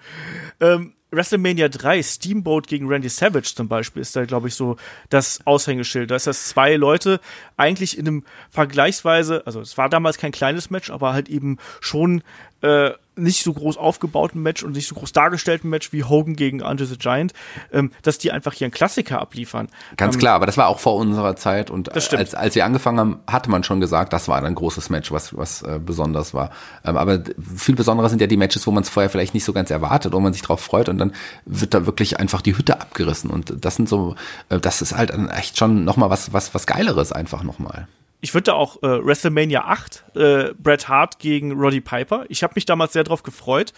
Ähm, 0.60 0.93
WrestleMania 1.16 1.68
3, 1.68 2.02
Steamboat 2.02 2.66
gegen 2.66 2.88
Randy 2.88 3.08
Savage 3.08 3.52
zum 3.54 3.68
Beispiel, 3.68 4.02
ist 4.02 4.16
da, 4.16 4.24
glaube 4.24 4.48
ich, 4.48 4.54
so 4.54 4.76
das 5.08 5.40
Aushängeschild. 5.46 6.10
Da 6.10 6.16
ist 6.16 6.26
das 6.26 6.48
zwei 6.48 6.76
Leute 6.76 7.20
eigentlich 7.56 7.98
in 7.98 8.06
einem 8.06 8.24
vergleichsweise, 8.50 9.46
also 9.46 9.60
es 9.60 9.78
war 9.78 9.88
damals 9.88 10.18
kein 10.18 10.32
kleines 10.32 10.70
Match, 10.70 10.90
aber 10.90 11.12
halt 11.12 11.28
eben 11.28 11.58
schon 11.80 12.22
äh, 12.64 12.94
nicht 13.16 13.44
so 13.44 13.52
groß 13.52 13.76
aufgebauten 13.76 14.42
Match 14.42 14.62
und 14.62 14.72
nicht 14.72 14.88
so 14.88 14.94
groß 14.94 15.12
dargestellten 15.12 15.70
Match 15.70 15.92
wie 15.92 16.02
Hogan 16.02 16.34
gegen 16.34 16.62
Andre 16.62 16.86
the 16.86 16.96
Giant, 16.96 17.32
ähm, 17.72 17.92
dass 18.02 18.18
die 18.18 18.32
einfach 18.32 18.54
hier 18.54 18.64
einen 18.64 18.72
Klassiker 18.72 19.20
abliefern. 19.20 19.68
Ganz 19.96 20.14
ähm, 20.14 20.20
klar, 20.20 20.34
aber 20.34 20.46
das 20.46 20.56
war 20.56 20.68
auch 20.68 20.80
vor 20.80 20.96
unserer 20.96 21.36
Zeit 21.36 21.70
und 21.70 21.92
als, 21.92 22.34
als 22.34 22.54
wir 22.54 22.64
angefangen 22.64 22.98
haben, 22.98 23.20
hatte 23.26 23.50
man 23.50 23.62
schon 23.62 23.80
gesagt, 23.80 24.12
das 24.12 24.28
war 24.28 24.42
ein 24.42 24.54
großes 24.54 24.90
Match, 24.90 25.12
was, 25.12 25.36
was 25.36 25.62
äh, 25.62 25.78
besonders 25.78 26.34
war. 26.34 26.50
Ähm, 26.84 26.96
aber 26.96 27.22
viel 27.54 27.76
besonderer 27.76 28.08
sind 28.08 28.20
ja 28.20 28.26
die 28.26 28.38
Matches, 28.38 28.66
wo 28.66 28.70
man 28.70 28.82
es 28.82 28.88
vorher 28.88 29.10
vielleicht 29.10 29.34
nicht 29.34 29.44
so 29.44 29.52
ganz 29.52 29.70
erwartet, 29.70 30.12
wo 30.12 30.20
man 30.20 30.32
sich 30.32 30.42
drauf 30.42 30.60
freut 30.60 30.88
und 30.88 30.98
dann 30.98 31.12
wird 31.44 31.74
da 31.74 31.86
wirklich 31.86 32.18
einfach 32.18 32.40
die 32.40 32.56
Hütte 32.56 32.80
abgerissen 32.80 33.30
und 33.30 33.64
das 33.64 33.76
sind 33.76 33.88
so, 33.88 34.16
äh, 34.48 34.58
das 34.58 34.82
ist 34.82 34.96
halt 34.96 35.12
echt 35.36 35.58
schon 35.58 35.84
nochmal 35.84 36.10
was, 36.10 36.32
was, 36.32 36.54
was 36.54 36.66
Geileres 36.66 37.12
einfach 37.12 37.42
nochmal. 37.42 37.86
Ich 38.24 38.32
würde 38.32 38.44
da 38.44 38.52
auch 38.54 38.82
äh, 38.82 39.04
WrestleMania 39.04 39.66
8, 39.66 40.04
äh, 40.16 40.54
Bret 40.54 40.88
Hart 40.88 41.18
gegen 41.18 41.52
Roddy 41.52 41.82
Piper. 41.82 42.24
Ich 42.30 42.42
habe 42.42 42.54
mich 42.54 42.64
damals 42.64 42.94
sehr 42.94 43.04
drauf 43.04 43.22
gefreut. 43.22 43.74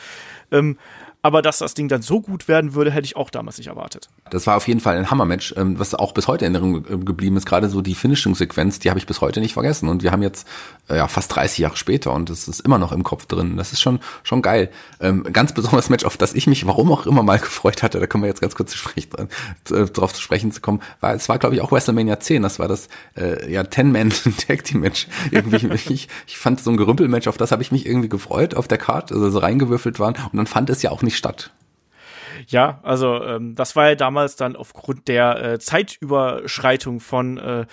Ähm, 0.52 0.78
aber 1.26 1.42
dass 1.42 1.58
das 1.58 1.74
Ding 1.74 1.88
dann 1.88 2.02
so 2.02 2.20
gut 2.20 2.46
werden 2.46 2.74
würde, 2.74 2.92
hätte 2.92 3.04
ich 3.04 3.16
auch 3.16 3.30
damals 3.30 3.58
nicht 3.58 3.66
erwartet. 3.66 4.08
Das 4.30 4.46
war 4.46 4.56
auf 4.56 4.68
jeden 4.68 4.78
Fall 4.78 4.96
ein 4.96 5.10
Hammermatch, 5.10 5.54
ähm, 5.56 5.76
was 5.76 5.92
auch 5.92 6.12
bis 6.12 6.28
heute 6.28 6.44
in 6.44 6.54
Erinnerung 6.54 6.84
äh, 6.84 7.04
geblieben 7.04 7.36
ist. 7.36 7.46
Gerade 7.46 7.68
so 7.68 7.82
die 7.82 7.96
Finishing-Sequenz, 7.96 8.78
die 8.78 8.90
habe 8.90 9.00
ich 9.00 9.06
bis 9.06 9.20
heute 9.20 9.40
nicht 9.40 9.54
vergessen. 9.54 9.88
Und 9.88 10.04
wir 10.04 10.12
haben 10.12 10.22
jetzt 10.22 10.46
äh, 10.88 10.96
ja 10.96 11.08
fast 11.08 11.34
30 11.34 11.58
Jahre 11.58 11.76
später 11.76 12.12
und 12.12 12.30
es 12.30 12.46
ist 12.46 12.60
immer 12.60 12.78
noch 12.78 12.92
im 12.92 13.02
Kopf 13.02 13.26
drin. 13.26 13.56
Das 13.56 13.72
ist 13.72 13.80
schon 13.80 13.98
schon 14.22 14.40
geil. 14.40 14.70
Ähm, 15.00 15.24
ganz 15.32 15.52
besonderes 15.52 15.90
Match, 15.90 16.04
auf 16.04 16.16
das 16.16 16.32
ich 16.32 16.46
mich, 16.46 16.64
warum 16.64 16.92
auch 16.92 17.06
immer 17.06 17.24
mal 17.24 17.38
gefreut 17.40 17.82
hatte, 17.82 17.98
da 17.98 18.06
können 18.06 18.22
wir 18.22 18.28
jetzt 18.28 18.40
ganz 18.40 18.54
kurz 18.54 18.74
sprechen, 18.74 19.28
äh, 19.72 19.86
zu 19.86 20.20
sprechen 20.20 20.52
zu 20.52 20.60
kommen, 20.60 20.80
war 21.00 21.12
es 21.12 21.28
war 21.28 21.40
glaube 21.40 21.56
ich 21.56 21.60
auch 21.60 21.72
WrestleMania 21.72 22.20
10. 22.20 22.42
Das 22.42 22.60
war 22.60 22.68
das 22.68 22.88
äh, 23.16 23.52
ja 23.52 23.62
10-Man 23.62 24.10
Tag 24.46 24.62
Team 24.62 24.78
Match. 24.78 25.08
Irgendwie 25.32 25.66
ich, 25.74 26.08
ich 26.28 26.38
fand 26.38 26.60
so 26.60 26.70
ein 26.70 26.76
Gerümpel-Match, 26.76 27.26
auf 27.26 27.36
das 27.36 27.50
habe 27.50 27.62
ich 27.62 27.72
mich 27.72 27.84
irgendwie 27.84 28.08
gefreut 28.08 28.54
auf 28.54 28.68
der 28.68 28.78
Card, 28.78 29.10
also 29.10 29.28
so 29.28 29.40
reingewürfelt 29.40 29.98
waren 29.98 30.14
und 30.30 30.36
dann 30.36 30.46
fand 30.46 30.70
es 30.70 30.82
ja 30.82 30.92
auch 30.92 31.02
nicht 31.02 31.15
statt. 31.16 31.52
Ja, 32.48 32.80
also 32.82 33.22
ähm, 33.22 33.54
das 33.54 33.76
war 33.76 33.88
ja 33.88 33.94
damals 33.94 34.36
dann 34.36 34.56
aufgrund 34.56 35.08
der 35.08 35.42
äh, 35.42 35.58
Zeitüberschreitung 35.58 37.00
von 37.00 37.38
äh, 37.38 37.66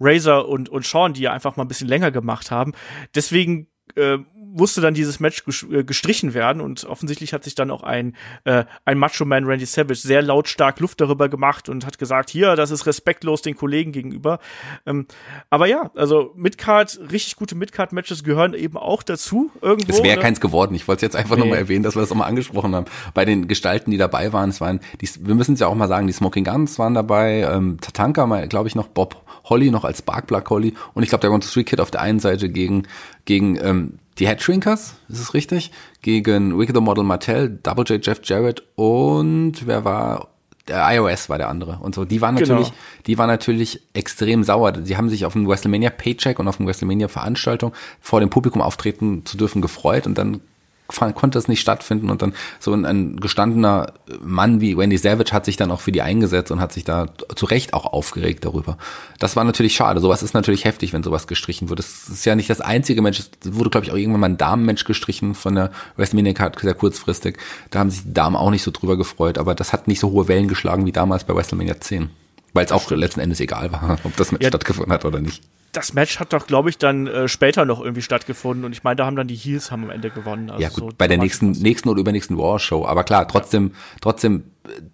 Razor 0.00 0.48
und, 0.48 0.68
und 0.68 0.84
Sean, 0.84 1.12
die 1.12 1.22
ja 1.22 1.32
einfach 1.32 1.56
mal 1.56 1.64
ein 1.64 1.68
bisschen 1.68 1.88
länger 1.88 2.10
gemacht 2.10 2.50
haben. 2.50 2.72
Deswegen 3.14 3.68
äh, 3.94 4.18
musste 4.56 4.80
dann 4.80 4.94
dieses 4.94 5.20
Match 5.20 5.44
äh, 5.70 5.84
gestrichen 5.84 6.34
werden 6.34 6.60
und 6.60 6.84
offensichtlich 6.84 7.32
hat 7.32 7.44
sich 7.44 7.54
dann 7.54 7.70
auch 7.70 7.82
ein, 7.82 8.16
äh, 8.44 8.64
ein 8.84 8.98
Macho-Man 8.98 9.44
Randy 9.44 9.66
Savage 9.66 10.00
sehr 10.00 10.22
lautstark 10.22 10.80
Luft 10.80 11.00
darüber 11.00 11.28
gemacht 11.28 11.68
und 11.68 11.86
hat 11.86 11.98
gesagt, 11.98 12.30
hier, 12.30 12.56
das 12.56 12.70
ist 12.70 12.86
respektlos 12.86 13.42
den 13.42 13.56
Kollegen 13.56 13.92
gegenüber. 13.92 14.38
Ähm, 14.86 15.06
aber 15.50 15.66
ja, 15.66 15.90
also 15.94 16.32
Midcard, 16.36 16.98
richtig 17.10 17.36
gute 17.36 17.54
Midcard-Matches 17.54 18.24
gehören 18.24 18.54
eben 18.54 18.76
auch 18.76 19.02
dazu 19.02 19.50
irgendwo. 19.60 19.92
Es 19.92 20.02
wäre 20.02 20.16
ne? 20.16 20.22
keins 20.22 20.40
geworden. 20.40 20.74
Ich 20.74 20.88
wollte 20.88 21.06
es 21.06 21.12
jetzt 21.12 21.16
einfach 21.16 21.36
Nee. 21.36 21.42
nochmal 21.42 21.58
erwähnen, 21.58 21.82
dass 21.82 21.94
wir 21.94 22.00
das 22.00 22.10
auch 22.10 22.16
mal 22.16 22.26
angesprochen 22.26 22.74
haben. 22.74 22.86
Bei 23.14 23.24
den 23.24 23.48
Gestalten, 23.48 23.90
die 23.90 23.98
dabei 23.98 24.32
waren, 24.32 24.50
es 24.50 24.60
waren, 24.60 24.80
die, 25.00 25.08
wir 25.20 25.34
müssen 25.34 25.54
es 25.54 25.60
ja 25.60 25.66
auch 25.66 25.74
mal 25.74 25.88
sagen, 25.88 26.06
die 26.06 26.12
Smoking 26.12 26.44
Guns 26.44 26.78
waren 26.78 26.94
dabei, 26.94 27.46
ähm, 27.50 27.78
Tatanka, 27.80 28.46
glaube 28.46 28.68
ich, 28.68 28.74
noch 28.74 28.88
Bob 28.88 29.22
Holly 29.48 29.70
noch 29.70 29.84
als 29.84 29.98
Sparkplug 29.98 30.48
Holly 30.50 30.74
und 30.94 31.02
ich 31.02 31.08
glaube 31.08 31.20
der 31.20 31.30
Two 31.30 31.48
Three 31.48 31.64
Kid 31.64 31.80
auf 31.80 31.90
der 31.90 32.00
einen 32.00 32.18
Seite 32.18 32.48
gegen 32.48 32.86
gegen 33.24 33.56
ähm, 33.56 33.98
die 34.18 34.26
Headshrinkers, 34.28 34.94
ist 35.08 35.20
es 35.20 35.34
richtig? 35.34 35.70
Gegen 36.02 36.58
Wicked 36.58 36.74
the 36.74 36.80
Model 36.80 37.04
Martell, 37.04 37.58
Double 37.62 37.84
J 37.84 38.04
Jeff 38.04 38.20
Jarrett 38.24 38.62
und 38.76 39.66
wer 39.66 39.84
war 39.84 40.28
der 40.68 40.84
iOS 40.96 41.28
war 41.28 41.38
der 41.38 41.48
andere 41.48 41.78
und 41.80 41.94
so. 41.94 42.04
Die 42.04 42.20
waren 42.20 42.34
Genau. 42.34 42.54
natürlich, 42.54 42.72
die 43.06 43.18
waren 43.18 43.28
natürlich 43.28 43.82
extrem 43.92 44.42
sauer. 44.42 44.72
Die 44.72 44.96
haben 44.96 45.08
sich 45.08 45.24
auf 45.24 45.34
dem 45.34 45.46
WrestleMania 45.46 45.90
Paycheck 45.90 46.40
und 46.40 46.48
auf 46.48 46.56
dem 46.56 46.66
WrestleMania 46.66 47.06
Veranstaltung 47.06 47.72
vor 48.00 48.18
dem 48.18 48.30
Publikum 48.30 48.60
auftreten 48.60 49.24
zu 49.24 49.36
dürfen 49.36 49.62
gefreut 49.62 50.06
und 50.08 50.18
dann 50.18 50.40
konnte 50.88 51.38
es 51.38 51.48
nicht 51.48 51.60
stattfinden 51.60 52.10
und 52.10 52.22
dann 52.22 52.34
so 52.60 52.72
ein, 52.72 52.84
ein 52.84 53.16
gestandener 53.16 53.92
Mann 54.20 54.60
wie 54.60 54.76
Wendy 54.76 54.98
Savage 54.98 55.32
hat 55.32 55.44
sich 55.44 55.56
dann 55.56 55.70
auch 55.70 55.80
für 55.80 55.92
die 55.92 56.02
eingesetzt 56.02 56.50
und 56.50 56.60
hat 56.60 56.72
sich 56.72 56.84
da 56.84 57.06
zu 57.34 57.46
Recht 57.46 57.74
auch 57.74 57.86
aufgeregt 57.86 58.44
darüber. 58.44 58.78
Das 59.18 59.36
war 59.36 59.44
natürlich 59.44 59.74
schade. 59.74 60.00
Sowas 60.00 60.22
ist 60.22 60.34
natürlich 60.34 60.64
heftig, 60.64 60.92
wenn 60.92 61.02
sowas 61.02 61.26
gestrichen 61.26 61.68
wird. 61.68 61.78
Das 61.78 62.08
ist 62.08 62.24
ja 62.24 62.34
nicht 62.34 62.50
das 62.50 62.60
einzige 62.60 63.02
Match. 63.02 63.20
Es 63.20 63.30
wurde, 63.54 63.70
glaube 63.70 63.86
ich, 63.86 63.92
auch 63.92 63.96
irgendwann 63.96 64.20
mal 64.20 64.28
ein 64.28 64.38
Damenmatch 64.38 64.84
gestrichen 64.84 65.34
von 65.34 65.54
der 65.54 65.70
WrestleMania 65.96 66.32
Card 66.32 66.58
sehr 66.60 66.74
kurzfristig. 66.74 67.38
Da 67.70 67.80
haben 67.80 67.90
sich 67.90 68.02
die 68.02 68.14
Damen 68.14 68.36
auch 68.36 68.50
nicht 68.50 68.62
so 68.62 68.70
drüber 68.70 68.96
gefreut, 68.96 69.38
aber 69.38 69.54
das 69.54 69.72
hat 69.72 69.88
nicht 69.88 70.00
so 70.00 70.10
hohe 70.10 70.28
Wellen 70.28 70.48
geschlagen 70.48 70.86
wie 70.86 70.92
damals 70.92 71.24
bei 71.24 71.34
WrestleMania 71.34 71.80
10. 71.80 72.10
Weil 72.56 72.64
es 72.66 72.72
auch 72.72 72.90
letzten 72.90 73.20
Endes 73.20 73.38
egal 73.40 73.70
war, 73.72 73.98
ob 74.04 74.16
das 74.16 74.32
Match 74.32 74.42
Ja. 74.42 74.48
stattgefunden 74.48 74.92
hat 74.92 75.04
oder 75.04 75.20
nicht. 75.20 75.42
das 75.72 75.92
Match 75.92 76.18
hat 76.18 76.32
doch, 76.32 76.46
glaube 76.46 76.70
ich, 76.70 76.78
dann 76.78 77.06
äh, 77.06 77.28
später 77.28 77.64
noch 77.66 77.80
irgendwie 77.80 78.02
stattgefunden 78.02 78.64
und 78.64 78.72
ich 78.72 78.82
meine, 78.82 78.96
da 78.96 79.06
haben 79.06 79.14
dann 79.14 79.28
die 79.28 79.34
Heels 79.36 79.70
haben 79.70 79.84
am 79.84 79.90
Ende 79.90 80.10
gewonnen. 80.10 80.50
Also 80.50 80.62
Ja 80.62 80.68
gut, 80.70 80.78
so 80.78 80.88
bei 80.96 81.06
der 81.06 81.18
nächsten, 81.18 81.48
war's. 81.48 81.60
nächsten 81.60 81.88
oder 81.90 82.00
übernächsten 82.00 82.36
War-Show. 82.38 82.84
Aber 82.86 83.04
klar, 83.04 83.28
trotzdem, 83.28 83.72
trotzdem, 84.00 84.44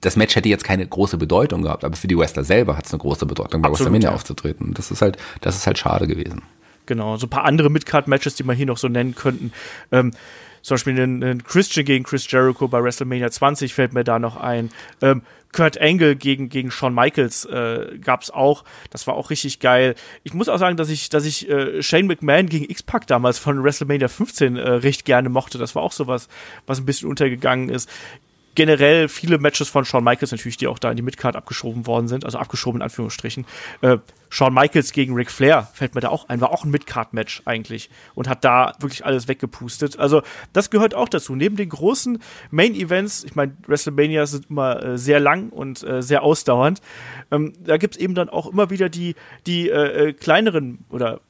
das 0.01 0.17
Match 0.17 0.35
hätte 0.37 0.49
jetzt 0.49 0.65
keine 0.65 0.87
große 0.87 1.17
Bedeutung 1.19 1.63
gehabt, 1.63 1.85
aber 1.85 1.97
für 1.97 2.09
die 2.09 2.19
Wrestler 2.19 2.45
selber 2.45 2.77
hat 2.77 2.87
es 2.87 2.93
eine 2.93 2.99
große 2.99 3.25
Bedeutung, 3.27 3.63
bei 3.63 3.69
Absolut, 3.69 3.79
WrestleMania 3.93 4.09
ja. 4.11 4.15
aufzutreten. 4.15 4.75
Das 4.75 4.91
ist 4.91 5.01
halt, 5.03 5.17
das 5.41 5.57
ist 5.57 5.67
halt 5.67 5.79
schade 5.79 6.07
gewesen. 6.09 6.43
Genau, 6.87 7.17
so 7.17 7.27
ein 7.27 7.31
paar 7.31 7.45
andere 7.45 7.71
Midcard-Matches, 7.71 8.35
die 8.35 8.43
man 8.43 8.57
hier 8.57 8.67
noch 8.67 8.77
so 8.77 8.89
nennen 8.89 9.15
könnten. 9.15 9.53
Ähm, 9.93 10.11
zum 10.63 10.77
Beispiel 10.77 10.95
einen, 10.95 11.23
einen 11.23 11.45
Christian 11.45 11.85
gegen 11.85 12.05
Chris 12.05 12.31
Jericho 12.31 12.69
bei 12.69 12.83
WrestleMania 12.83 13.31
20 13.31 13.75
fällt 13.75 13.93
mir 13.93 14.05
da 14.05 14.19
noch 14.19 14.37
ein. 14.37 14.71
Ähm, 15.01 15.23
Kurt 15.53 15.79
Angle 15.81 16.17
gegen, 16.17 16.49
gegen 16.49 16.71
Shawn 16.71 16.95
Michaels 16.95 17.45
äh, 17.45 17.99
gab's 17.99 18.31
auch. 18.31 18.65
Das 18.91 19.07
war 19.07 19.15
auch 19.15 19.31
richtig 19.31 19.61
geil. 19.61 19.95
Ich 20.25 20.33
muss 20.33 20.49
auch 20.49 20.59
sagen, 20.59 20.77
dass 20.79 20.89
ich, 20.89 21.11
dass 21.11 21.27
ich 21.27 21.49
äh, 21.49 21.83
Shane 21.83 22.07
McMahon 22.07 22.49
gegen 22.49 22.65
X-Pac 22.65 23.07
damals 23.07 23.39
von 23.39 23.63
WrestleMania 23.63 24.09
15 24.09 24.57
äh, 24.57 24.71
recht 24.71 25.05
gerne 25.05 25.29
mochte. 25.29 25.59
Das 25.59 25.75
war 25.75 25.83
auch 25.83 25.93
sowas, 25.93 26.29
was 26.67 26.81
ein 26.81 26.87
bisschen 26.87 27.09
untergegangen 27.09 27.69
ist. 27.69 27.89
Generell 28.55 29.09
viele 29.09 29.39
Matches 29.39 29.69
von 29.69 29.85
Shawn 29.85 30.05
Michaels 30.05 30.33
natürlich, 30.33 30.57
die 30.57 30.67
auch 30.67 30.79
da 30.79 30.91
in 30.91 30.97
die 30.97 31.03
Midcard 31.03 31.37
abgeschoben 31.37 31.87
worden 31.87 32.09
sind, 32.09 32.25
also 32.25 32.39
abgeschoben 32.39 32.81
in 32.81 32.83
Anführungsstrichen. 32.83 33.47
Äh, 33.81 33.99
Shawn 34.29 34.55
Michaels 34.55 34.93
gegen 34.93 35.15
Ric 35.15 35.31
Flair 35.31 35.69
fällt 35.75 35.95
mir 35.95 36.01
da 36.01 36.09
auch 36.09 36.29
ein, 36.29 36.41
war 36.41 36.51
auch 36.51 36.65
ein 36.65 36.71
Midcard-Match 36.71 37.43
eigentlich 37.45 37.91
und 38.15 38.29
hat 38.29 38.45
da 38.45 38.73
wirklich 38.81 39.05
alles 39.05 39.29
weggepustet. 39.29 39.99
Also 39.99 40.23
das 40.53 40.71
gehört 40.71 40.95
auch 40.95 41.09
dazu. 41.09 41.35
Neben 41.35 41.57
den 41.57 41.69
großen 41.69 42.19
Main-Events, 42.51 43.25
ich 43.25 43.35
meine, 43.35 43.55
WrestleMania 43.67 44.27
sind 44.27 44.49
immer 44.49 44.83
äh, 44.83 44.99
sehr 44.99 45.21
lang 45.21 45.51
und 45.51 45.83
äh, 45.83 46.03
sehr 46.03 46.23
ausdauernd, 46.23 46.81
ähm, 47.31 47.53
da 47.63 47.77
gibt's 47.77 47.99
eben 47.99 48.15
dann 48.15 48.31
auch 48.31 48.47
immer 48.51 48.71
wieder 48.71 48.89
die, 48.89 49.17
die 49.47 49.69
äh, 49.69 50.09
äh, 50.09 50.13
kleineren 50.15 50.85
oder 50.89 51.21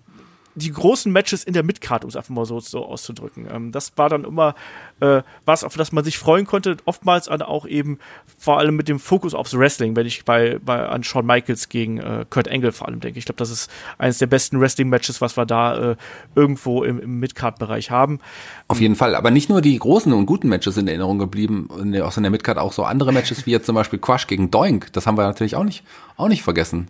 die 0.55 0.71
großen 0.71 1.11
Matches 1.11 1.45
in 1.45 1.55
der 1.55 1.63
Midcard, 1.63 2.05
um 2.05 2.09
es 2.11 2.17
einfach 2.17 2.31
mal 2.31 2.45
so, 2.45 2.61
so 2.61 2.85
auszudrücken. 2.85 3.47
Ähm, 3.51 3.73
das 3.73 3.93
war 3.97 4.09
dann 4.11 4.25
immer 4.25 4.55
äh, 5.01 5.23
was, 5.47 5.65
auf 5.65 5.77
das 5.77 5.93
man 5.93 6.05
sich 6.05 6.19
freuen 6.19 6.45
konnte. 6.47 6.77
Oftmals 6.85 7.25
dann 7.27 7.41
auch 7.43 7.67
eben 7.67 7.99
vor 8.39 8.59
allem 8.59 8.77
mit 8.77 8.89
dem 8.89 8.99
Fokus 8.99 9.33
aufs 9.35 9.57
Wrestling, 9.57 9.97
wenn 9.97 10.07
ich 10.07 10.25
bei, 10.25 10.59
bei 10.63 10.87
an 10.87 11.05
Shawn 11.05 11.25
Michaels 11.25 11.69
gegen 11.71 11.99
äh, 11.99 12.27
Kurt 12.29 12.49
Angle 12.51 12.73
vor 12.73 12.89
allem 12.89 13.01
denke. 13.01 13.19
Ich 13.19 13.25
glaube, 13.25 13.39
das 13.39 13.51
ist 13.51 13.71
eines 13.99 14.19
der 14.19 14.27
besten 14.27 14.61
Wrestling-Matches, 14.61 15.21
was 15.21 15.37
wir 15.37 15.47
da 15.47 15.93
äh, 15.93 15.97
irgendwo 16.35 16.85
im, 16.85 16.99
im 17.01 17.19
Midcard-Bereich 17.21 17.91
haben. 17.91 18.21
Auf 18.69 18.81
jeden 18.81 18.97
Fall. 18.97 19.15
Aber 19.15 19.31
nicht 19.31 19.49
nur 19.49 19.63
die 19.63 19.79
großen 19.79 20.13
und 20.13 20.27
guten 20.27 20.49
Matches 20.49 20.77
in 20.77 20.87
Erinnerung 20.87 21.19
geblieben, 21.19 21.69
in 21.81 21.93
der- 21.93 22.13
in 22.15 22.23
der 22.25 22.31
Midcard 22.31 22.59
auch 22.59 22.73
so 22.75 22.85
andere 22.85 23.13
Matches 23.13 23.47
wie 23.47 23.53
jetzt 23.53 23.65
zum 23.67 23.75
Beispiel 23.75 23.99
Crush 23.99 24.27
gegen 24.27 24.51
Doink. 24.51 24.93
Das 24.93 25.07
haben 25.07 25.17
wir 25.17 25.23
natürlich 25.25 25.57
auch 25.57 25.65
nicht, 25.65 25.83
auch 26.19 26.29
nicht 26.29 26.43
vergessen. 26.43 26.89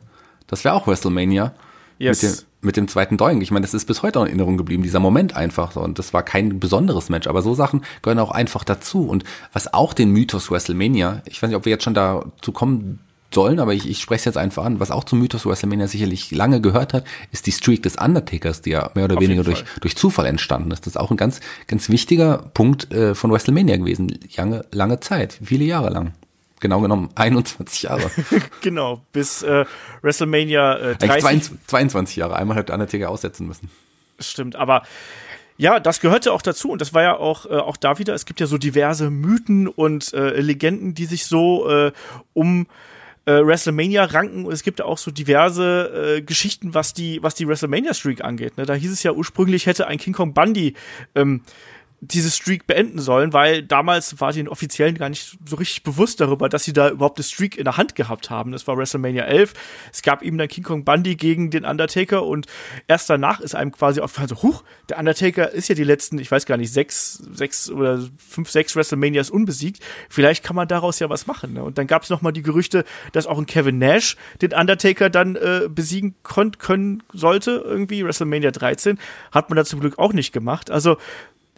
Das 0.48 0.64
wäre 0.64 0.74
auch 0.74 0.88
WrestleMania. 0.88 1.54
Yes. 1.98 2.46
Mit 2.64 2.76
dem, 2.76 2.88
zweiten 2.88 3.16
Doink. 3.16 3.42
Ich 3.42 3.50
meine, 3.50 3.64
das 3.64 3.74
ist 3.74 3.86
bis 3.86 4.02
heute 4.02 4.20
auch 4.20 4.22
in 4.22 4.28
Erinnerung 4.28 4.56
geblieben, 4.56 4.82
dieser 4.82 5.00
Moment 5.00 5.36
einfach 5.36 5.72
so. 5.72 5.80
Und 5.80 5.98
das 5.98 6.14
war 6.14 6.22
kein 6.22 6.60
besonderes 6.60 7.08
Match, 7.08 7.26
aber 7.26 7.42
so 7.42 7.54
Sachen 7.54 7.82
gehören 8.02 8.20
auch 8.20 8.30
einfach 8.30 8.62
dazu. 8.62 9.06
Und 9.08 9.24
was 9.52 9.74
auch 9.74 9.94
den 9.94 10.10
Mythos 10.10 10.50
WrestleMania, 10.50 11.22
ich 11.26 11.42
weiß 11.42 11.48
nicht, 11.48 11.56
ob 11.56 11.64
wir 11.64 11.70
jetzt 11.70 11.84
schon 11.84 11.94
dazu 11.94 12.52
kommen 12.52 13.00
sollen, 13.34 13.58
aber 13.58 13.74
ich, 13.74 13.88
ich 13.88 14.00
spreche 14.00 14.20
es 14.20 14.24
jetzt 14.26 14.36
einfach 14.36 14.64
an, 14.64 14.80
was 14.80 14.90
auch 14.90 15.04
zum 15.04 15.18
Mythos 15.18 15.46
WrestleMania 15.46 15.88
sicherlich 15.88 16.30
lange 16.30 16.60
gehört 16.60 16.92
hat, 16.92 17.04
ist 17.30 17.46
die 17.46 17.52
Streak 17.52 17.82
des 17.82 17.96
Undertakers, 17.96 18.62
die 18.62 18.70
ja 18.70 18.90
mehr 18.94 19.04
oder 19.04 19.16
Auf 19.16 19.22
weniger 19.22 19.42
durch, 19.42 19.64
durch 19.80 19.96
Zufall 19.96 20.26
entstanden 20.26 20.70
ist. 20.70 20.86
Das 20.86 20.94
ist 20.94 21.00
auch 21.00 21.10
ein 21.10 21.16
ganz, 21.16 21.40
ganz 21.66 21.88
wichtiger 21.88 22.38
Punkt 22.54 22.92
äh, 22.92 23.14
von 23.14 23.32
WrestleMania 23.32 23.76
gewesen. 23.76 24.18
Lange, 24.36 24.64
lange 24.70 25.00
Zeit, 25.00 25.38
viele 25.42 25.64
Jahre 25.64 25.90
lang. 25.90 26.12
Genau 26.62 26.80
genommen 26.80 27.10
21 27.16 27.82
Jahre. 27.82 28.08
Genau, 28.60 29.02
bis 29.10 29.42
äh, 29.42 29.64
WrestleMania 30.00 30.76
äh, 30.76 30.94
30. 30.94 31.10
Eigentlich 31.10 31.22
22, 31.22 31.66
22 31.66 32.16
Jahre. 32.16 32.36
Einmal 32.36 32.56
hat 32.56 32.70
Undertaker 32.70 33.10
aussetzen 33.10 33.48
müssen. 33.48 33.68
stimmt, 34.20 34.54
aber 34.54 34.84
ja, 35.56 35.80
das 35.80 36.00
gehörte 36.00 36.32
auch 36.32 36.40
dazu 36.40 36.70
und 36.70 36.80
das 36.80 36.94
war 36.94 37.02
ja 37.02 37.16
auch, 37.16 37.46
äh, 37.46 37.56
auch 37.56 37.76
da 37.76 37.98
wieder, 37.98 38.14
es 38.14 38.26
gibt 38.26 38.38
ja 38.38 38.46
so 38.46 38.58
diverse 38.58 39.10
Mythen 39.10 39.66
und 39.66 40.14
äh, 40.14 40.40
Legenden, 40.40 40.94
die 40.94 41.06
sich 41.06 41.26
so 41.26 41.68
äh, 41.68 41.90
um 42.32 42.68
äh, 43.24 43.32
WrestleMania 43.32 44.04
ranken 44.04 44.44
und 44.44 44.52
es 44.52 44.62
gibt 44.62 44.78
ja 44.78 44.84
auch 44.84 44.98
so 44.98 45.10
diverse 45.10 46.18
äh, 46.18 46.22
Geschichten, 46.22 46.74
was 46.74 46.94
die, 46.94 47.24
was 47.24 47.34
die 47.34 47.48
WrestleMania 47.48 47.92
Streak 47.92 48.22
angeht. 48.22 48.56
Ne? 48.56 48.66
Da 48.66 48.74
hieß 48.74 48.92
es 48.92 49.02
ja 49.02 49.10
ursprünglich 49.10 49.66
hätte 49.66 49.88
ein 49.88 49.98
King 49.98 50.14
Kong 50.14 50.32
Bundy 50.32 50.74
ähm, 51.16 51.42
diese 52.04 52.32
Streak 52.32 52.66
beenden 52.66 52.98
sollen, 52.98 53.32
weil 53.32 53.62
damals 53.62 54.20
war 54.20 54.32
den 54.32 54.48
Offiziellen 54.48 54.98
gar 54.98 55.08
nicht 55.08 55.38
so 55.46 55.54
richtig 55.54 55.84
bewusst 55.84 56.20
darüber, 56.20 56.48
dass 56.48 56.64
sie 56.64 56.72
da 56.72 56.90
überhaupt 56.90 57.16
eine 57.16 57.24
Streak 57.24 57.56
in 57.56 57.62
der 57.62 57.76
Hand 57.76 57.94
gehabt 57.94 58.28
haben. 58.28 58.50
Das 58.50 58.66
war 58.66 58.76
WrestleMania 58.76 59.22
11. 59.22 59.54
Es 59.92 60.02
gab 60.02 60.22
eben 60.22 60.36
dann 60.36 60.48
King 60.48 60.64
Kong 60.64 60.84
Bundy 60.84 61.14
gegen 61.14 61.50
den 61.50 61.64
Undertaker 61.64 62.24
und 62.24 62.46
erst 62.88 63.08
danach 63.08 63.38
ist 63.38 63.54
einem 63.54 63.70
quasi 63.70 64.00
aufgefallen, 64.00 64.28
so, 64.30 64.42
huch, 64.42 64.64
der 64.88 64.98
Undertaker 64.98 65.52
ist 65.52 65.68
ja 65.68 65.76
die 65.76 65.84
letzten, 65.84 66.18
ich 66.18 66.28
weiß 66.28 66.44
gar 66.44 66.56
nicht, 66.56 66.72
sechs, 66.72 67.22
sechs 67.32 67.70
oder 67.70 68.02
fünf, 68.18 68.50
sechs 68.50 68.74
WrestleManias 68.74 69.30
unbesiegt. 69.30 69.78
Vielleicht 70.08 70.42
kann 70.42 70.56
man 70.56 70.66
daraus 70.66 70.98
ja 70.98 71.08
was 71.08 71.28
machen. 71.28 71.52
Ne? 71.52 71.62
Und 71.62 71.78
dann 71.78 71.86
gab 71.86 72.02
es 72.02 72.10
nochmal 72.10 72.32
die 72.32 72.42
Gerüchte, 72.42 72.84
dass 73.12 73.28
auch 73.28 73.38
ein 73.38 73.46
Kevin 73.46 73.78
Nash 73.78 74.16
den 74.40 74.52
Undertaker 74.52 75.08
dann 75.08 75.36
äh, 75.36 75.68
besiegen 75.68 76.16
können 76.24 77.04
sollte, 77.12 77.62
irgendwie, 77.64 78.04
WrestleMania 78.04 78.50
13. 78.50 78.98
Hat 79.30 79.50
man 79.50 79.56
da 79.56 79.64
zum 79.64 79.78
Glück 79.78 80.00
auch 80.00 80.12
nicht 80.12 80.32
gemacht. 80.32 80.68
Also 80.68 80.96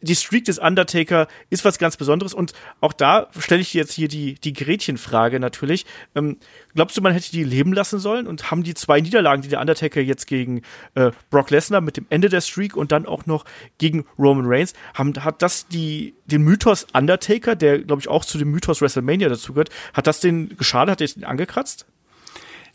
die 0.04 0.14
Streak 0.14 0.44
des 0.44 0.58
Undertaker 0.58 1.26
ist 1.50 1.64
was 1.64 1.78
ganz 1.78 1.96
Besonderes 1.96 2.34
und 2.34 2.52
auch 2.80 2.92
da 2.92 3.28
stelle 3.38 3.62
ich 3.62 3.74
jetzt 3.74 3.92
hier 3.92 4.08
die, 4.08 4.34
die 4.34 4.52
Gretchenfrage 4.52 5.40
natürlich. 5.40 5.86
Ähm, 6.14 6.36
glaubst 6.74 6.96
du, 6.96 7.00
man 7.00 7.12
hätte 7.12 7.30
die 7.30 7.44
leben 7.44 7.72
lassen 7.72 7.98
sollen 7.98 8.26
und 8.26 8.50
haben 8.50 8.62
die 8.62 8.74
zwei 8.74 9.00
Niederlagen, 9.00 9.42
die 9.42 9.48
der 9.48 9.60
Undertaker 9.60 10.00
jetzt 10.00 10.26
gegen 10.26 10.62
äh, 10.94 11.10
Brock 11.30 11.50
Lesnar 11.50 11.80
mit 11.80 11.96
dem 11.96 12.06
Ende 12.10 12.28
der 12.28 12.40
Streak 12.40 12.76
und 12.76 12.92
dann 12.92 13.06
auch 13.06 13.26
noch 13.26 13.44
gegen 13.78 14.04
Roman 14.18 14.46
Reigns, 14.46 14.74
haben, 14.94 15.12
hat 15.24 15.42
das 15.42 15.68
die, 15.68 16.14
den 16.26 16.42
Mythos 16.42 16.86
Undertaker, 16.92 17.56
der 17.56 17.80
glaube 17.80 18.00
ich 18.00 18.08
auch 18.08 18.24
zu 18.24 18.38
dem 18.38 18.50
Mythos 18.50 18.80
WrestleMania 18.80 19.28
dazugehört, 19.28 19.70
hat 19.94 20.06
das 20.06 20.20
den 20.20 20.56
geschadet, 20.56 20.92
hat 20.92 21.00
der 21.00 21.08
den 21.08 21.24
angekratzt? 21.24 21.86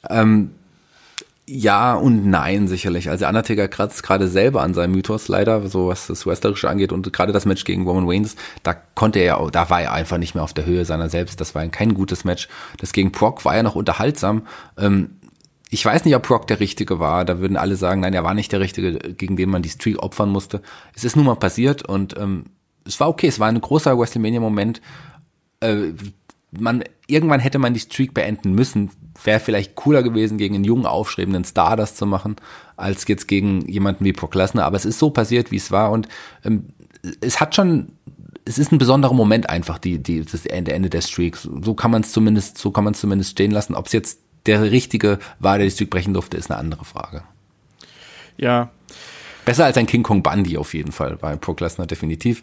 Ähm, 0.10 0.52
ja 1.50 1.96
und 1.96 2.28
nein, 2.28 2.68
sicherlich. 2.68 3.10
Also 3.10 3.28
Undertaker 3.28 3.68
kratzt 3.68 4.04
gerade 4.04 4.28
selber 4.28 4.62
an 4.62 4.74
seinem 4.74 4.92
Mythos 4.92 5.28
leider, 5.28 5.68
so 5.68 5.88
was 5.88 6.08
das 6.08 6.26
Wrestlerische 6.26 6.70
angeht. 6.70 6.92
Und 6.92 7.12
gerade 7.12 7.34
das 7.34 7.46
Match 7.46 7.64
gegen 7.64 7.88
Roman 7.88 8.08
Reigns, 8.08 8.36
da 8.64 8.74
konnte 8.74 9.20
er 9.20 9.26
ja, 9.26 9.50
da 9.50 9.70
war 9.70 9.82
er 9.82 9.94
einfach 9.94 10.18
nicht 10.18 10.36
mehr 10.36 10.44
auf 10.44 10.54
der 10.54 10.66
Höhe 10.66 10.86
seiner 10.86 11.10
selbst. 11.10 11.42
Das 11.42 11.56
war 11.56 11.68
kein 11.68 11.94
gutes 11.94 12.24
Match. 12.24 12.48
Das 12.78 12.94
gegen 12.94 13.12
Brock 13.12 13.46
war 13.46 13.56
ja 13.56 13.64
noch 13.64 13.76
unterhaltsam. 13.76 14.44
Ähm, 14.78 15.16
ich 15.72 15.84
weiß 15.84 16.06
nicht, 16.06 16.16
ob 16.16 16.28
Brock 16.28 16.48
der 16.48 16.60
Richtige 16.60 17.00
war. 17.00 17.26
Da 17.26 17.40
würden 17.40 17.58
alle 17.58 17.76
sagen, 17.76 18.02
nein, 18.02 18.14
er 18.14 18.24
war 18.24 18.34
nicht 18.34 18.52
der 18.52 18.60
Richtige, 18.60 18.94
gegen 18.94 19.36
den 19.36 19.50
man 19.50 19.62
die 19.62 19.70
Streak 19.70 20.02
opfern 20.02 20.30
musste. 20.30 20.62
Es 20.96 21.04
ist 21.04 21.16
nun 21.16 21.26
mal 21.26 21.36
passiert 21.36 21.84
und 21.84 22.18
ähm, 22.18 22.46
es 22.86 23.00
war 23.00 23.10
okay. 23.10 23.28
Es 23.28 23.40
war 23.40 23.48
ein 23.48 23.62
großer 23.62 23.98
WrestleMania-Moment. 23.98 24.82
Äh, 25.62 25.94
man, 26.52 26.84
irgendwann 27.08 27.40
hätte 27.40 27.60
man 27.60 27.74
die 27.74 27.80
Streak 27.80 28.14
beenden 28.14 28.54
müssen. 28.54 28.92
Wäre 29.24 29.40
vielleicht 29.40 29.76
cooler 29.76 30.04
gewesen, 30.04 30.38
gegen 30.38 30.56
einen 30.56 30.64
jungen, 30.64 30.86
aufstrebenden 30.86 31.44
Star 31.44 31.76
das 31.76 31.96
zu 31.96 32.06
machen, 32.06 32.38
als 32.78 33.08
jetzt 33.08 33.28
gegen 33.28 33.68
jemanden 33.68 34.06
wie 34.06 34.14
Brock 34.14 34.36
Lesnar. 34.36 34.66
Aber 34.66 34.78
es 34.78 34.86
ist 34.86 35.00
so 35.00 35.10
passiert, 35.10 35.52
wie 35.52 35.58
es 35.58 35.72
war. 35.72 35.92
Und 35.92 36.08
ähm, 36.46 36.68
es 37.22 37.40
hat 37.40 37.56
schon, 37.56 37.94
es 38.46 38.58
ist 38.58 38.72
ein 38.72 38.78
besonderer 38.78 39.14
Moment 39.14 39.50
einfach, 39.50 39.78
die, 39.78 40.00
die, 40.00 40.24
das 40.24 40.46
Ende, 40.46 40.74
Ende 40.74 40.90
der 40.90 41.02
Streak. 41.02 41.38
So 41.38 41.74
kann 41.74 41.92
man 41.92 42.02
es 42.02 42.12
zumindest, 42.12 42.58
so 42.58 42.72
kann 42.72 42.84
man 42.84 42.94
es 42.94 43.02
zumindest 43.02 43.32
stehen 43.32 43.52
lassen. 43.52 43.76
Ob 43.76 43.88
es 43.88 43.94
jetzt 43.94 44.20
der 44.46 44.72
Richtige 44.72 45.20
war, 45.40 45.58
der 45.58 45.68
die 45.68 45.72
Streak 45.72 45.90
brechen 45.90 46.14
durfte, 46.14 46.38
ist 46.38 46.50
eine 46.50 46.60
andere 46.60 46.86
Frage. 46.86 47.24
Ja. 48.38 48.72
Besser 49.46 49.66
als 49.66 49.78
ein 49.78 49.88
King 49.88 50.04
Kong 50.04 50.24
Bundy 50.24 50.58
auf 50.58 50.74
jeden 50.74 50.92
Fall, 50.92 51.18
bei 51.18 51.36
Brock 51.36 51.60
Lesnar 51.60 51.88
definitiv 51.88 52.42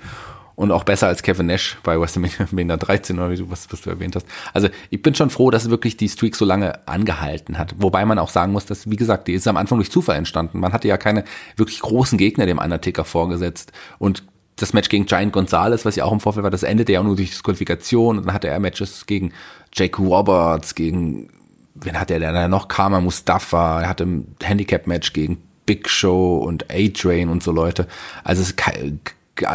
und 0.57 0.73
auch 0.73 0.85
besser 0.85 1.07
als 1.07 1.23
Kevin 1.23 1.47
Nash 1.47 1.77
bei 1.85 2.01
WrestleMania 2.01 2.77
13 2.77 3.19
oder 3.19 3.31
wie 3.31 3.37
du, 3.37 3.51
was, 3.51 3.71
was 3.71 3.83
du 3.83 3.91
erwähnt 3.91 4.17
hast. 4.17 4.27
Also 4.55 4.69
ich 4.91 5.03
bin 5.03 5.15
schon 5.15 5.31
froh, 5.31 5.51
dass 5.51 5.71
wirklich 5.71 5.97
die 5.97 6.09
Streak 6.09 6.35
so 6.35 6.45
lange 6.45 6.87
angehalten 6.89 7.59
hat. 7.59 7.75
Wobei 7.79 8.05
man 8.05 8.19
auch 8.19 8.31
sagen 8.31 8.53
muss, 8.53 8.67
dass, 8.67 8.91
wie 8.91 8.97
gesagt, 8.97 9.29
die 9.29 9.35
ist 9.35 9.47
am 9.47 9.59
Anfang 9.59 9.79
durch 9.79 9.91
Zufall 9.91 10.17
entstanden. 10.17 10.59
Man 10.59 10.73
hatte 10.73 10.89
ja 10.89 10.97
keine 10.97 11.25
wirklich 11.57 11.81
großen 11.81 12.19
Gegner 12.19 12.47
dem 12.47 12.59
Undertaker 12.59 13.05
vorgesetzt 13.05 13.73
und 13.99 14.25
das 14.57 14.73
Match 14.73 14.89
gegen 14.89 15.05
Giant 15.05 15.35
Gonzalez, 15.35 15.85
was 15.85 15.97
ja 15.97 16.05
auch 16.05 16.13
im 16.13 16.21
Vorfeld 16.21 16.43
war, 16.43 16.51
das 16.51 16.63
endete 16.63 16.93
ja 16.93 17.03
nur 17.03 17.15
durch 17.15 17.29
Disqualifikation 17.29 18.17
und 18.17 18.27
dann 18.27 18.35
hatte 18.35 18.49
er 18.49 18.59
Matches 18.59 19.05
gegen 19.05 19.33
Jake 19.75 20.01
Roberts, 20.01 20.75
gegen 20.75 21.29
wen 21.75 22.01
hat 22.01 22.11
er 22.11 22.21
denn 22.21 22.33
da 22.33 22.49
noch? 22.49 22.69
Karma 22.69 23.01
Mustafa, 23.01 23.83
er 23.83 23.89
hatte 23.91 24.05
ein 24.05 24.35
Handicap-Match 24.43 25.13
gegen 25.13 25.43
Big 25.67 25.91
Show 25.91 26.39
und 26.39 26.71
A-Train 26.71 27.29
und 27.29 27.43
so 27.43 27.53
Leute. 27.53 27.87
Also 28.25 28.41
es 28.41 28.57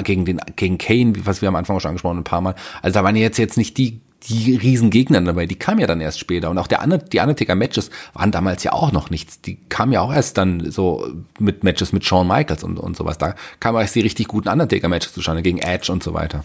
gegen 0.03 0.25
den 0.25 0.39
gegen 0.55 0.77
Kane, 0.77 1.13
was 1.25 1.41
wir 1.41 1.49
am 1.49 1.55
Anfang 1.55 1.79
schon 1.79 1.89
angesprochen 1.89 2.17
haben, 2.17 2.21
ein 2.21 2.23
paar 2.23 2.41
Mal. 2.41 2.55
Also 2.81 2.99
da 2.99 3.03
waren 3.03 3.15
jetzt 3.15 3.37
jetzt 3.37 3.57
nicht 3.57 3.77
die 3.77 3.99
die 4.29 4.55
riesen 4.55 4.91
Gegner 4.91 5.19
dabei, 5.21 5.47
die 5.47 5.55
kamen 5.55 5.79
ja 5.79 5.87
dann 5.87 5.99
erst 5.99 6.19
später 6.19 6.49
und 6.51 6.57
auch 6.59 6.67
der 6.67 6.85
die 6.85 7.19
Undertaker 7.19 7.55
Matches 7.55 7.89
waren 8.13 8.31
damals 8.31 8.63
ja 8.63 8.73
auch 8.73 8.91
noch 8.91 9.09
nichts. 9.09 9.41
Die 9.41 9.57
kamen 9.69 9.91
ja 9.93 10.01
auch 10.01 10.13
erst 10.13 10.37
dann 10.37 10.69
so 10.69 11.07
mit 11.39 11.63
Matches 11.63 11.91
mit 11.91 12.05
Shawn 12.05 12.27
Michaels 12.27 12.63
und 12.63 12.77
und 12.77 12.95
sowas. 12.95 13.17
Da 13.17 13.35
kamen 13.59 13.79
erst 13.79 13.95
die 13.95 14.01
richtig 14.01 14.27
guten 14.27 14.49
Undertaker 14.49 14.89
Matches 14.89 15.13
zustande 15.13 15.41
gegen 15.41 15.57
Edge 15.57 15.91
und 15.91 16.03
so 16.03 16.13
weiter. 16.13 16.43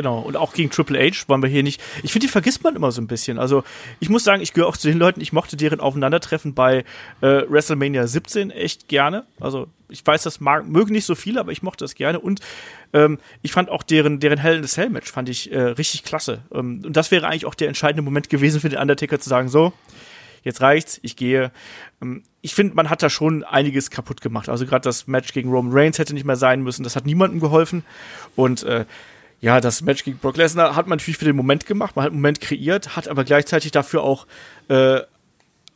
Genau, 0.00 0.20
und 0.20 0.34
auch 0.34 0.54
gegen 0.54 0.70
Triple 0.70 0.98
H 0.98 1.28
wollen 1.28 1.42
wir 1.42 1.50
hier 1.50 1.62
nicht. 1.62 1.78
Ich 2.02 2.12
finde, 2.12 2.26
die 2.26 2.32
vergisst 2.32 2.64
man 2.64 2.74
immer 2.74 2.90
so 2.90 3.02
ein 3.02 3.06
bisschen. 3.06 3.38
Also, 3.38 3.64
ich 3.98 4.08
muss 4.08 4.24
sagen, 4.24 4.40
ich 4.40 4.54
gehöre 4.54 4.66
auch 4.66 4.78
zu 4.78 4.88
den 4.88 4.98
Leuten, 4.98 5.20
ich 5.20 5.34
mochte 5.34 5.58
deren 5.58 5.78
Aufeinandertreffen 5.78 6.54
bei 6.54 6.86
äh, 7.20 7.42
WrestleMania 7.46 8.06
17 8.06 8.50
echt 8.50 8.88
gerne. 8.88 9.26
Also, 9.40 9.66
ich 9.90 10.06
weiß, 10.06 10.22
das 10.22 10.40
mag, 10.40 10.66
mögen 10.66 10.94
nicht 10.94 11.04
so 11.04 11.14
viele, 11.14 11.38
aber 11.38 11.52
ich 11.52 11.62
mochte 11.62 11.84
das 11.84 11.94
gerne. 11.94 12.18
Und 12.18 12.40
ähm, 12.94 13.18
ich 13.42 13.52
fand 13.52 13.68
auch 13.68 13.82
deren, 13.82 14.20
deren 14.20 14.38
Hell 14.38 14.56
in 14.56 14.62
the 14.62 14.70
Cell 14.70 14.88
Match 14.88 15.12
fand 15.12 15.28
ich 15.28 15.52
äh, 15.52 15.60
richtig 15.60 16.02
klasse. 16.02 16.44
Ähm, 16.50 16.80
und 16.82 16.96
das 16.96 17.10
wäre 17.10 17.26
eigentlich 17.26 17.44
auch 17.44 17.54
der 17.54 17.68
entscheidende 17.68 18.00
Moment 18.00 18.30
gewesen 18.30 18.58
für 18.58 18.70
den 18.70 18.78
Undertaker 18.78 19.20
zu 19.20 19.28
sagen, 19.28 19.50
so, 19.50 19.74
jetzt 20.44 20.62
reicht's, 20.62 20.98
ich 21.02 21.14
gehe. 21.14 21.52
Ähm, 22.00 22.22
ich 22.40 22.54
finde, 22.54 22.74
man 22.74 22.88
hat 22.88 23.02
da 23.02 23.10
schon 23.10 23.44
einiges 23.44 23.90
kaputt 23.90 24.22
gemacht. 24.22 24.48
Also 24.48 24.64
gerade 24.64 24.84
das 24.84 25.06
Match 25.06 25.34
gegen 25.34 25.50
Roman 25.50 25.72
Reigns 25.74 25.98
hätte 25.98 26.14
nicht 26.14 26.24
mehr 26.24 26.36
sein 26.36 26.62
müssen. 26.62 26.84
Das 26.84 26.96
hat 26.96 27.04
niemandem 27.04 27.38
geholfen. 27.40 27.84
Und 28.34 28.62
äh, 28.62 28.86
ja, 29.40 29.60
das 29.60 29.82
Match 29.82 30.04
gegen 30.04 30.18
Brock 30.18 30.36
Lesnar 30.36 30.76
hat 30.76 30.86
man 30.86 30.98
natürlich 30.98 31.18
für 31.18 31.24
den 31.24 31.36
Moment 31.36 31.66
gemacht, 31.66 31.96
man 31.96 32.04
hat 32.04 32.12
einen 32.12 32.20
Moment 32.20 32.40
kreiert, 32.40 32.96
hat 32.96 33.08
aber 33.08 33.24
gleichzeitig 33.24 33.72
dafür 33.72 34.02
auch 34.02 34.26
äh, 34.68 35.00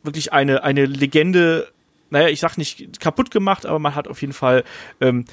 wirklich 0.03 0.33
eine, 0.33 0.63
eine 0.63 0.85
Legende, 0.85 1.73
naja, 2.11 2.29
ich 2.29 2.41
sag 2.41 2.59
nicht 2.59 3.01
kaputt 3.01 3.31
gemacht, 3.31 3.65
aber 3.65 3.79
man 3.79 3.95
hat 3.95 4.07
auf 4.07 4.21
jeden 4.21 4.35
Fall 4.35 4.65
ähm, 5.01 5.25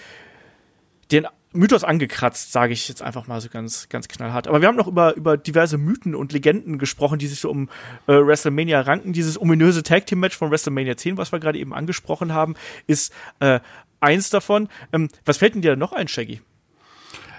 den 1.12 1.28
Mythos 1.54 1.84
angekratzt, 1.84 2.54
sage 2.54 2.72
ich 2.72 2.88
jetzt 2.88 3.02
einfach 3.02 3.28
mal 3.28 3.42
so 3.42 3.50
ganz, 3.50 3.90
ganz 3.90 4.08
knallhart. 4.08 4.48
Aber 4.48 4.62
wir 4.62 4.70
haben 4.70 4.78
noch 4.78 4.88
über, 4.88 5.16
über 5.18 5.36
diverse 5.36 5.78
Mythen 5.78 6.16
und 6.16 6.32
Legenden 6.32 6.78
gesprochen, 6.78 7.20
die 7.20 7.28
sich 7.28 7.42
so 7.42 7.50
um 7.50 7.68
äh, 8.08 8.14
WrestleMania 8.14 8.80
ranken. 8.80 9.12
Dieses 9.12 9.40
ominöse 9.40 9.84
Tag 9.84 10.06
Team 10.06 10.22
Match 10.22 10.38
von 10.38 10.50
WrestleMania 10.50 10.96
10, 10.96 11.18
was 11.18 11.34
wir 11.34 11.42
gerade 11.42 11.60
eben 11.60 11.74
angesprochen 11.74 12.34
haben, 12.34 12.56
ist 12.88 13.14
äh, 13.42 13.60
eins 14.00 14.30
davon. 14.30 14.70
Ähm, 14.94 15.10
was 15.26 15.38
fällt 15.38 15.56
denn 15.56 15.62
dir 15.62 15.76
noch 15.76 15.92
ein, 15.92 16.08
Shaggy? 16.08 16.40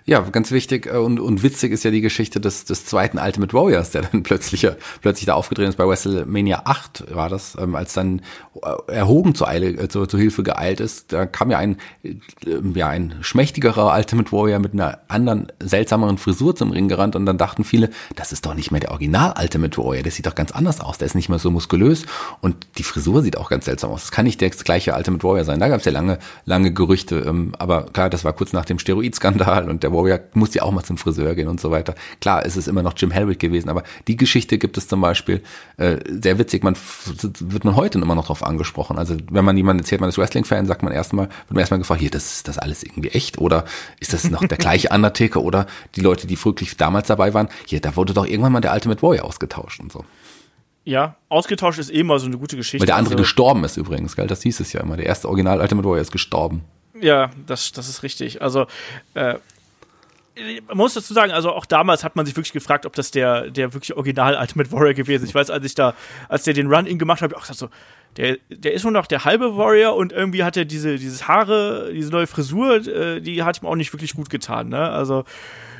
Ja, 0.04 0.20
ganz 0.20 0.50
wichtig 0.50 0.86
äh, 0.86 0.96
und, 0.96 1.20
und 1.20 1.42
witzig 1.42 1.72
ist 1.72 1.84
ja 1.84 1.90
die 1.90 2.00
Geschichte 2.00 2.40
des, 2.40 2.64
des 2.64 2.86
zweiten 2.86 3.18
Ultimate 3.18 3.52
Warriors, 3.52 3.90
der 3.90 4.02
dann 4.02 4.22
plötzlich, 4.24 4.66
plötzlich 5.00 5.26
da 5.26 5.34
aufgedreht 5.34 5.68
ist 5.68 5.76
bei 5.76 5.86
WrestleMania 5.86 6.62
8 6.64 7.14
war 7.14 7.28
das, 7.28 7.56
ähm, 7.60 7.76
als 7.76 7.92
dann 7.92 8.20
äh, 8.62 8.92
er 8.92 9.08
Hogan 9.08 9.34
zur, 9.34 9.48
Eile, 9.48 9.68
äh, 9.68 9.88
zur, 9.88 10.08
zur 10.08 10.18
Hilfe 10.18 10.42
geeilt 10.42 10.80
ist. 10.80 11.12
Da 11.12 11.26
kam 11.26 11.50
ja 11.50 11.58
ein, 11.58 11.76
äh, 12.02 12.14
ja, 12.74 12.88
ein 12.88 13.14
schmächtigerer 13.20 13.94
Ultimate 13.96 14.32
Warrior 14.32 14.58
mit 14.58 14.72
einer 14.72 14.98
anderen, 15.08 15.52
seltsameren 15.60 16.18
Frisur 16.18 16.56
zum 16.56 16.72
Ring 16.72 16.88
gerannt 16.88 17.14
und 17.14 17.26
dann 17.26 17.38
dachten 17.38 17.62
viele, 17.62 17.90
das 18.16 18.32
ist 18.32 18.44
doch 18.44 18.54
nicht 18.54 18.72
mehr 18.72 18.80
der 18.80 18.90
Original 18.90 19.34
Ultimate 19.40 19.78
Warrior, 19.78 20.02
der 20.02 20.12
sieht 20.12 20.26
doch 20.26 20.34
ganz 20.34 20.50
anders 20.50 20.80
aus, 20.80 20.98
der 20.98 21.06
ist 21.06 21.14
nicht 21.14 21.28
mehr 21.28 21.38
so 21.38 21.50
muskulös 21.50 22.06
und 22.40 22.56
die 22.78 22.82
Frisur 22.82 23.22
sieht 23.22 23.38
auch 23.38 23.50
ganz 23.50 23.66
seltsam 23.66 23.90
aus. 23.90 24.02
Das 24.02 24.10
kann 24.10 24.24
nicht 24.24 24.40
der 24.40 24.50
gleiche 24.50 24.94
Ultimate 24.94 25.22
Warrior 25.22 25.44
sein. 25.44 25.60
Da 25.60 25.68
gab 25.68 25.78
es 25.78 25.84
ja 25.84 25.92
lange, 25.92 26.18
lange 26.44 26.72
Gerüchte, 26.72 27.20
ähm, 27.20 27.52
aber 27.58 27.84
klar, 27.84 28.10
das 28.10 28.24
war 28.24 28.32
kurz 28.32 28.52
nach 28.52 28.64
dem 28.64 28.80
Steroidskandal 28.80 29.68
und 29.68 29.84
der 29.84 29.91
Warrior 29.92 30.20
muss 30.34 30.54
ja 30.54 30.62
auch 30.62 30.72
mal 30.72 30.82
zum 30.82 30.98
Friseur 30.98 31.34
gehen 31.34 31.48
und 31.48 31.60
so 31.60 31.70
weiter. 31.70 31.94
Klar, 32.20 32.44
es 32.44 32.56
ist 32.56 32.68
immer 32.68 32.82
noch 32.82 32.94
Jim 32.96 33.10
Herrick 33.10 33.38
gewesen, 33.38 33.68
aber 33.68 33.82
die 34.08 34.16
Geschichte 34.16 34.58
gibt 34.58 34.78
es 34.78 34.88
zum 34.88 35.00
Beispiel 35.00 35.42
äh, 35.76 35.98
sehr 36.08 36.38
witzig. 36.38 36.62
Man 36.62 36.76
wird 37.40 37.64
man 37.64 37.76
heute 37.76 37.98
immer 37.98 38.14
noch 38.14 38.26
drauf 38.26 38.42
angesprochen. 38.42 38.98
Also 38.98 39.16
wenn 39.30 39.44
man 39.44 39.56
jemand 39.56 39.80
erzählt, 39.80 40.00
man 40.00 40.10
ist 40.10 40.18
Wrestling-Fan, 40.18 40.66
sagt 40.66 40.82
man 40.82 40.92
erstmal, 40.92 41.26
wird 41.26 41.50
man 41.50 41.60
erstmal 41.60 41.78
gefragt, 41.78 42.00
hier, 42.00 42.10
das 42.10 42.32
ist 42.32 42.48
das 42.48 42.58
alles 42.58 42.82
irgendwie 42.82 43.10
echt 43.10 43.38
oder 43.38 43.64
ist 44.00 44.12
das 44.12 44.30
noch 44.30 44.44
der 44.44 44.58
gleiche 44.58 44.88
Undertaker 44.90 45.42
oder 45.42 45.66
die 45.96 46.00
Leute, 46.00 46.26
die 46.26 46.42
wirklich 46.42 46.76
damals 46.76 47.08
dabei 47.08 47.34
waren, 47.34 47.48
hier, 47.66 47.80
da 47.80 47.96
wurde 47.96 48.14
doch 48.14 48.26
irgendwann 48.26 48.52
mal 48.52 48.60
der 48.60 48.72
Ultimate 48.72 49.02
Warrior 49.02 49.24
ausgetauscht 49.24 49.80
und 49.80 49.92
so. 49.92 50.04
Ja, 50.84 51.16
ausgetauscht 51.28 51.78
ist 51.78 51.90
eh 51.90 52.00
immer 52.00 52.18
so 52.18 52.26
eine 52.26 52.38
gute 52.38 52.56
Geschichte. 52.56 52.80
Weil 52.80 52.86
der 52.86 52.96
andere 52.96 53.14
also, 53.14 53.22
gestorben 53.22 53.62
ist 53.64 53.76
übrigens, 53.76 54.16
gell? 54.16 54.26
Das 54.26 54.42
hieß 54.42 54.60
es 54.60 54.72
ja 54.72 54.80
immer. 54.80 54.96
Der 54.96 55.06
erste 55.06 55.28
Original 55.28 55.60
Ultimate 55.60 55.86
Warrior 55.86 56.02
ist 56.02 56.10
gestorben. 56.10 56.64
Ja, 57.00 57.30
das, 57.46 57.72
das 57.72 57.88
ist 57.88 58.02
richtig. 58.02 58.42
Also, 58.42 58.66
äh, 59.14 59.36
man 60.66 60.76
muss 60.76 60.94
dazu 60.94 61.12
sagen, 61.12 61.32
also 61.32 61.50
auch 61.50 61.66
damals 61.66 62.04
hat 62.04 62.16
man 62.16 62.24
sich 62.24 62.34
wirklich 62.34 62.52
gefragt, 62.52 62.86
ob 62.86 62.94
das 62.94 63.10
der, 63.10 63.50
der 63.50 63.74
wirklich 63.74 63.94
original 63.96 64.36
Ultimate 64.36 64.72
Warrior 64.72 64.94
gewesen 64.94 65.24
ist. 65.24 65.30
Ich 65.30 65.34
weiß, 65.34 65.50
als 65.50 65.64
ich 65.64 65.74
da, 65.74 65.94
als 66.28 66.44
der 66.44 66.54
den 66.54 66.72
Run-In 66.72 66.98
gemacht 66.98 67.20
hat, 67.20 67.34
auch 67.34 67.42
gesagt 67.42 67.58
so, 67.58 67.68
der, 68.16 68.38
der 68.48 68.72
ist 68.72 68.82
nur 68.82 68.92
noch 68.92 69.06
der 69.06 69.24
halbe 69.24 69.56
Warrior 69.56 69.94
und 69.94 70.12
irgendwie 70.12 70.44
hat 70.44 70.56
er 70.56 70.64
diese, 70.64 70.96
dieses 70.96 71.28
Haare, 71.28 71.90
diese 71.92 72.10
neue 72.10 72.26
Frisur, 72.26 72.86
äh, 72.86 73.20
die 73.20 73.42
hat 73.42 73.62
ihm 73.62 73.66
auch 73.66 73.76
nicht 73.76 73.92
wirklich 73.92 74.14
gut 74.14 74.30
getan, 74.30 74.68
ne? 74.68 74.90
Also, 74.90 75.24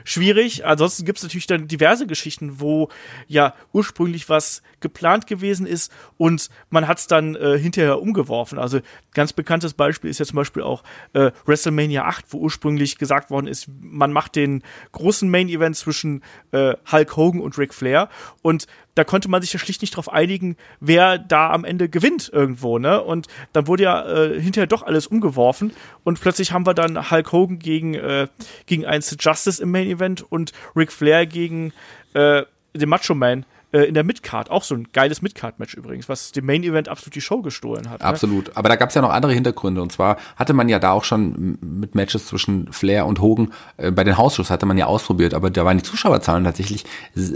schwierig. 0.05 0.65
Ansonsten 0.65 1.05
gibt 1.05 1.19
es 1.19 1.23
natürlich 1.23 1.47
dann 1.47 1.69
diverse 1.69 2.07
Geschichten, 2.07 2.61
wo 2.61 2.89
ja 3.29 3.55
ursprünglich 3.73 4.29
was 4.29 4.63
geplant 4.81 5.27
gewesen 5.27 5.67
ist 5.67 5.93
und 6.19 6.49
man 6.71 6.89
hat 6.89 6.99
es 6.99 7.07
dann 7.07 7.35
äh, 7.35 7.59
hinterher 7.59 8.01
umgeworfen. 8.01 8.59
Also 8.59 8.81
ganz 9.15 9.33
bekanntes 9.33 9.75
Beispiel 9.75 10.11
ist 10.11 10.19
ja 10.19 10.27
zum 10.27 10.37
Beispiel 10.37 10.63
auch 10.63 10.83
äh, 11.13 11.31
WrestleMania 11.47 12.05
8, 12.05 12.27
wo 12.31 12.39
ursprünglich 12.39 12.99
gesagt 12.99 13.31
worden 13.31 13.47
ist, 13.47 13.69
man 13.81 14.13
macht 14.13 14.37
den 14.37 14.63
großen 14.93 15.31
Main 15.31 15.49
Event 15.49 15.77
zwischen 15.77 16.23
äh, 16.53 16.75
Hulk 16.91 17.17
Hogan 17.17 17.41
und 17.41 17.59
Ric 17.59 17.75
Flair 17.75 18.09
und 18.43 18.67
da 18.95 19.05
konnte 19.05 19.28
man 19.28 19.40
sich 19.40 19.53
ja 19.53 19.59
schlicht 19.59 19.80
nicht 19.80 19.95
darauf 19.95 20.12
einigen, 20.12 20.57
wer 20.80 21.18
da 21.18 21.51
am 21.51 21.64
Ende 21.64 21.88
gewinnt 21.88 22.30
irgendwo, 22.32 22.78
ne? 22.78 23.03
Und 23.03 23.26
dann 23.53 23.66
wurde 23.66 23.84
ja 23.84 24.07
äh, 24.07 24.40
hinterher 24.40 24.66
doch 24.66 24.82
alles 24.82 25.07
umgeworfen 25.07 25.72
und 26.05 26.20
plötzlich 26.20 26.53
haben 26.53 26.66
wir 26.66 26.74
dann 26.74 27.11
Hulk 27.11 27.32
Hogan 27.32 27.59
gegen, 27.59 27.95
äh, 27.95 28.28
gegen 28.66 28.84
einen 28.86 29.03
Justice 29.03 29.62
im 29.62 29.70
Main 29.70 29.88
Event 29.88 30.24
und 30.30 30.53
Ric 30.76 30.93
Flair 30.93 31.26
gegen 31.26 31.72
äh, 32.14 32.43
den 32.74 32.88
Macho 32.88 33.14
Man 33.14 33.47
äh, 33.73 33.85
in 33.85 33.95
der 33.95 34.05
Midcard. 34.05 34.51
Auch 34.51 34.62
so 34.62 34.75
ein 34.75 34.89
geiles 34.93 35.23
Midcard-Match 35.23 35.75
übrigens, 35.75 36.09
was 36.09 36.33
dem 36.33 36.47
Main 36.47 36.62
Event 36.62 36.89
absolut 36.89 37.14
die 37.14 37.20
Show 37.20 37.43
gestohlen 37.43 37.91
hat. 37.91 38.01
Ne? 38.01 38.07
Absolut. 38.07 38.57
Aber 38.57 38.68
da 38.68 38.77
gab 38.77 38.91
es 38.91 38.95
ja 38.95 39.03
noch 39.03 39.11
andere 39.11 39.33
Hintergründe. 39.33 39.83
Und 39.83 39.93
zwar 39.93 40.18
hatte 40.37 40.53
man 40.53 40.68
ja 40.68 40.79
da 40.79 40.93
auch 40.93 41.05
schon 41.05 41.59
mit 41.61 41.95
Matches 41.95 42.27
zwischen 42.27 42.73
Flair 42.73 43.07
und 43.07 43.20
Hogan 43.20 43.53
äh, 43.77 43.91
bei 43.91 44.05
den 44.05 44.16
Hausshows 44.16 44.51
hatte 44.51 44.66
man 44.66 44.79
ja 44.79 44.87
ausprobiert, 44.87 45.35
aber 45.35 45.51
da 45.51 45.64
waren 45.64 45.79
die 45.79 45.83
Zuschauerzahlen 45.83 46.45
tatsächlich 46.45 46.85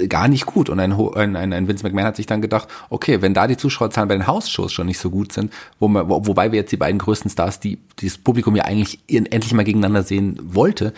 gar 0.09 0.29
nicht 0.29 0.47
gut. 0.47 0.71
Und 0.71 0.81
ein, 0.81 0.93
ein, 0.93 1.53
ein 1.53 1.69
Vince 1.69 1.85
McMahon 1.85 2.07
hat 2.07 2.17
sich 2.17 2.27
dann 2.27 2.43
gedacht, 2.43 2.69
okay, 2.91 3.23
wenn 3.23 3.35
da 3.35 3.47
die 3.47 3.57
Zuschauerzahlen 3.57 4.09
bei 4.09 4.17
den 4.17 4.27
Hausshows 4.27 4.73
schon 4.73 4.87
nicht 4.87 4.99
so 4.99 5.11
gut 5.11 5.33
sind, 5.33 5.53
wo 5.79 5.89
man, 5.89 6.09
wo, 6.09 6.27
wobei 6.27 6.53
wir 6.53 6.61
jetzt 6.61 6.73
die 6.73 6.77
beiden 6.77 6.99
größten 6.99 7.31
Stars, 7.31 7.61
die 7.61 7.79
dieses 7.99 8.19
Publikum 8.19 8.57
ja 8.57 8.65
eigentlich 8.65 9.01
endlich 9.09 9.53
mal 9.53 9.65
gegeneinander 9.65 10.03
sehen 10.03 10.39
wollte, 10.43 10.93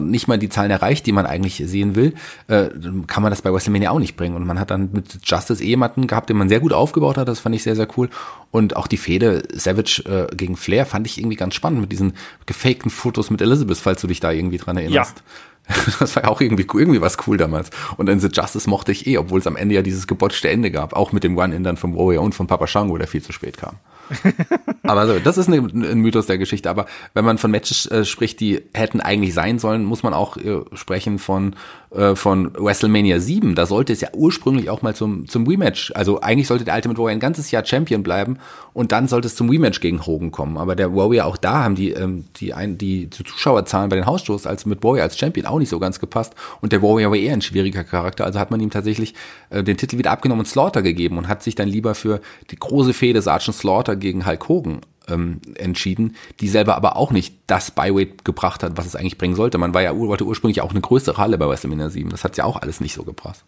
nicht 0.00 0.28
mal 0.28 0.38
die 0.38 0.48
Zahlen 0.48 0.70
erreicht, 0.70 1.06
die 1.06 1.12
man 1.12 1.26
eigentlich 1.26 1.62
sehen 1.64 1.94
will, 1.94 2.14
äh, 2.48 2.68
kann 3.06 3.22
man 3.22 3.30
das 3.30 3.42
bei 3.42 3.52
WrestleMania 3.52 3.90
auch 3.90 3.98
nicht 3.98 4.16
bringen. 4.16 4.36
Und 4.36 4.46
man 4.46 4.58
hat 4.58 4.70
dann 4.70 4.90
mit 4.92 5.18
Justice 5.24 5.62
eh 5.62 5.68
jemanden 5.68 6.06
gehabt, 6.06 6.30
den 6.30 6.36
man 6.36 6.48
sehr 6.48 6.60
gut 6.60 6.72
aufgebaut 6.72 7.16
hat, 7.16 7.28
das 7.28 7.40
fand 7.40 7.54
ich 7.54 7.62
sehr, 7.62 7.76
sehr 7.76 7.88
cool. 7.96 8.08
Und 8.50 8.76
auch 8.76 8.86
die 8.86 8.96
Fehde 8.96 9.42
Savage 9.52 10.02
äh, 10.06 10.34
gegen 10.34 10.56
Flair 10.56 10.86
fand 10.86 11.06
ich 11.06 11.18
irgendwie 11.18 11.36
ganz 11.36 11.54
spannend 11.54 11.80
mit 11.80 11.92
diesen 11.92 12.14
gefakten 12.46 12.90
Fotos 12.90 13.30
mit 13.30 13.40
Elizabeth, 13.40 13.78
falls 13.78 14.00
du 14.00 14.06
dich 14.06 14.20
da 14.20 14.30
irgendwie 14.30 14.58
dran 14.58 14.76
erinnerst. 14.76 15.18
Ja. 15.18 15.22
Das 16.00 16.16
war 16.16 16.24
ja 16.24 16.28
auch 16.28 16.40
irgendwie, 16.40 16.66
irgendwie 16.74 17.00
was 17.00 17.16
cool 17.26 17.36
damals. 17.36 17.70
Und 17.96 18.08
in 18.08 18.18
The 18.18 18.28
Justice 18.32 18.68
mochte 18.68 18.90
ich 18.90 19.06
eh, 19.06 19.18
obwohl 19.18 19.38
es 19.38 19.46
am 19.46 19.56
Ende 19.56 19.76
ja 19.76 19.82
dieses 19.82 20.08
gebotchte 20.08 20.50
Ende 20.50 20.72
gab. 20.72 20.92
Auch 20.92 21.12
mit 21.12 21.24
dem 21.24 21.38
One-In 21.38 21.62
dann 21.62 21.76
vom 21.76 21.96
Warrior 21.96 22.22
und 22.22 22.34
von 22.34 22.48
Papa 22.48 22.66
Shango, 22.66 22.98
der 22.98 23.06
viel 23.06 23.22
zu 23.22 23.32
spät 23.32 23.58
kam. 23.58 23.76
aber 24.84 25.06
so, 25.06 25.18
das 25.20 25.38
ist 25.38 25.48
ein, 25.48 25.84
ein 25.84 25.98
Mythos 25.98 26.26
der 26.26 26.38
Geschichte. 26.38 26.68
Aber 26.68 26.86
wenn 27.14 27.24
man 27.24 27.38
von 27.38 27.52
Matches 27.52 27.86
äh, 27.86 28.04
spricht, 28.04 28.40
die 28.40 28.62
hätten 28.74 29.00
eigentlich 29.00 29.32
sein 29.32 29.60
sollen, 29.60 29.84
muss 29.84 30.02
man 30.02 30.12
auch 30.12 30.36
äh, 30.36 30.60
sprechen 30.72 31.20
von, 31.20 31.54
äh, 31.94 32.16
von 32.16 32.52
WrestleMania 32.54 33.20
7. 33.20 33.54
Da 33.54 33.66
sollte 33.66 33.92
es 33.92 34.00
ja 34.00 34.08
ursprünglich 34.12 34.70
auch 34.70 34.82
mal 34.82 34.96
zum, 34.96 35.28
zum 35.28 35.46
Rematch. 35.46 35.92
Also 35.94 36.20
eigentlich 36.20 36.48
sollte 36.48 36.64
der 36.64 36.74
Ultimate 36.74 36.98
Warrior 36.98 37.12
ein 37.12 37.20
ganzes 37.20 37.52
Jahr 37.52 37.64
Champion 37.64 38.02
bleiben 38.02 38.38
und 38.72 38.90
dann 38.90 39.06
sollte 39.06 39.28
es 39.28 39.36
zum 39.36 39.48
Rematch 39.50 39.78
gegen 39.78 40.04
Hogan 40.04 40.32
kommen. 40.32 40.58
Aber 40.58 40.74
der 40.74 40.92
Warrior, 40.96 41.26
auch 41.26 41.36
da 41.36 41.62
haben 41.62 41.76
die, 41.76 41.90
ähm, 41.90 42.24
die, 42.36 42.52
ein, 42.52 42.76
die, 42.76 43.06
die 43.06 43.24
Zuschauerzahlen 43.24 43.88
bei 43.88 43.96
den 43.96 44.06
Hausshows 44.06 44.48
als 44.48 44.66
mit 44.66 44.82
Warrior 44.82 45.04
als 45.04 45.16
Champion 45.16 45.46
auch 45.46 45.60
nicht 45.60 45.68
so 45.68 45.78
ganz 45.78 46.00
gepasst. 46.00 46.34
Und 46.60 46.72
der 46.72 46.82
Warrior 46.82 47.12
war 47.12 47.18
eher 47.18 47.34
ein 47.34 47.42
schwieriger 47.42 47.84
Charakter. 47.84 48.24
Also 48.24 48.40
hat 48.40 48.50
man 48.50 48.58
ihm 48.58 48.70
tatsächlich 48.70 49.14
äh, 49.50 49.62
den 49.62 49.76
Titel 49.76 49.98
wieder 49.98 50.10
abgenommen 50.10 50.40
und 50.40 50.46
Slaughter 50.46 50.82
gegeben 50.82 51.18
und 51.18 51.28
hat 51.28 51.44
sich 51.44 51.54
dann 51.54 51.68
lieber 51.68 51.94
für 51.94 52.20
die 52.50 52.56
große 52.56 52.94
Fehde 52.94 53.22
Sergeant 53.22 53.54
Slaughter 53.54 53.94
gegen 53.94 54.26
Hulk 54.26 54.48
Hogan 54.48 54.71
ähm, 55.08 55.40
entschieden, 55.56 56.16
die 56.40 56.48
selber 56.48 56.76
aber 56.76 56.96
auch 56.96 57.10
nicht 57.10 57.34
das 57.46 57.70
Byweight 57.70 58.24
gebracht 58.24 58.62
hat, 58.62 58.76
was 58.76 58.86
es 58.86 58.96
eigentlich 58.96 59.18
bringen 59.18 59.34
sollte. 59.34 59.58
Man 59.58 59.74
war 59.74 59.82
ja 59.82 59.96
wollte 59.96 60.24
ursprünglich 60.24 60.60
auch 60.60 60.70
eine 60.70 60.80
größere 60.80 61.18
Halle 61.18 61.38
bei 61.38 61.48
WrestleMania 61.48 61.90
7. 61.90 62.10
Das 62.10 62.24
hat 62.24 62.36
ja 62.36 62.44
auch 62.44 62.56
alles 62.56 62.80
nicht 62.80 62.94
so 62.94 63.04
gebracht. 63.04 63.44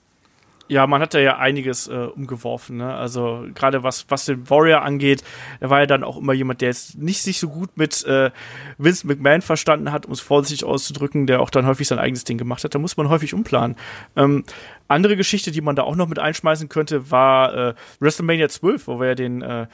Ja, 0.67 0.87
man 0.87 1.03
hat 1.03 1.13
da 1.13 1.19
ja 1.19 1.37
einiges 1.37 1.89
äh, 1.89 1.93
umgeworfen. 1.93 2.79
Ne? 2.79 2.95
Also 2.95 3.45
gerade 3.55 3.83
was, 3.83 4.07
was 4.09 4.25
den 4.25 4.49
Warrior 4.49 4.81
angeht, 4.81 5.23
er 5.61 5.69
war 5.69 5.81
ja 5.81 5.87
dann 5.87 6.03
auch 6.03 6.17
immer 6.17 6.33
jemand, 6.33 6.63
der 6.63 6.69
jetzt 6.69 6.97
nicht 6.97 7.21
sich 7.21 7.39
so 7.39 7.51
gut 7.51 7.77
mit 7.77 8.03
äh, 8.07 8.31
Vince 8.79 9.07
McMahon 9.07 9.43
verstanden 9.43 9.93
hat, 9.93 10.07
um 10.07 10.13
es 10.13 10.21
vorsichtig 10.21 10.65
auszudrücken, 10.65 11.27
der 11.27 11.41
auch 11.41 11.51
dann 11.51 11.67
häufig 11.67 11.87
sein 11.87 11.99
eigenes 11.99 12.25
Ding 12.25 12.39
gemacht 12.39 12.65
hat. 12.65 12.75
Da 12.75 12.79
muss 12.79 12.97
man 12.97 13.11
häufig 13.11 13.35
umplanen. 13.35 13.77
Ähm, 14.17 14.45
andere 14.89 15.19
Geschichte, 15.19 15.51
die 15.51 15.61
man 15.61 15.77
da 15.77 15.83
auch 15.83 15.97
noch 15.97 16.09
mit 16.09 16.19
einschmeißen 16.19 16.71
könnte, 16.71 17.11
war 17.11 17.55
äh, 17.55 17.75
WrestleMania 18.01 18.49
12, 18.49 18.87
wo 18.87 19.01
wir 19.01 19.09
ja 19.09 19.15
den 19.15 19.43
äh, 19.43 19.67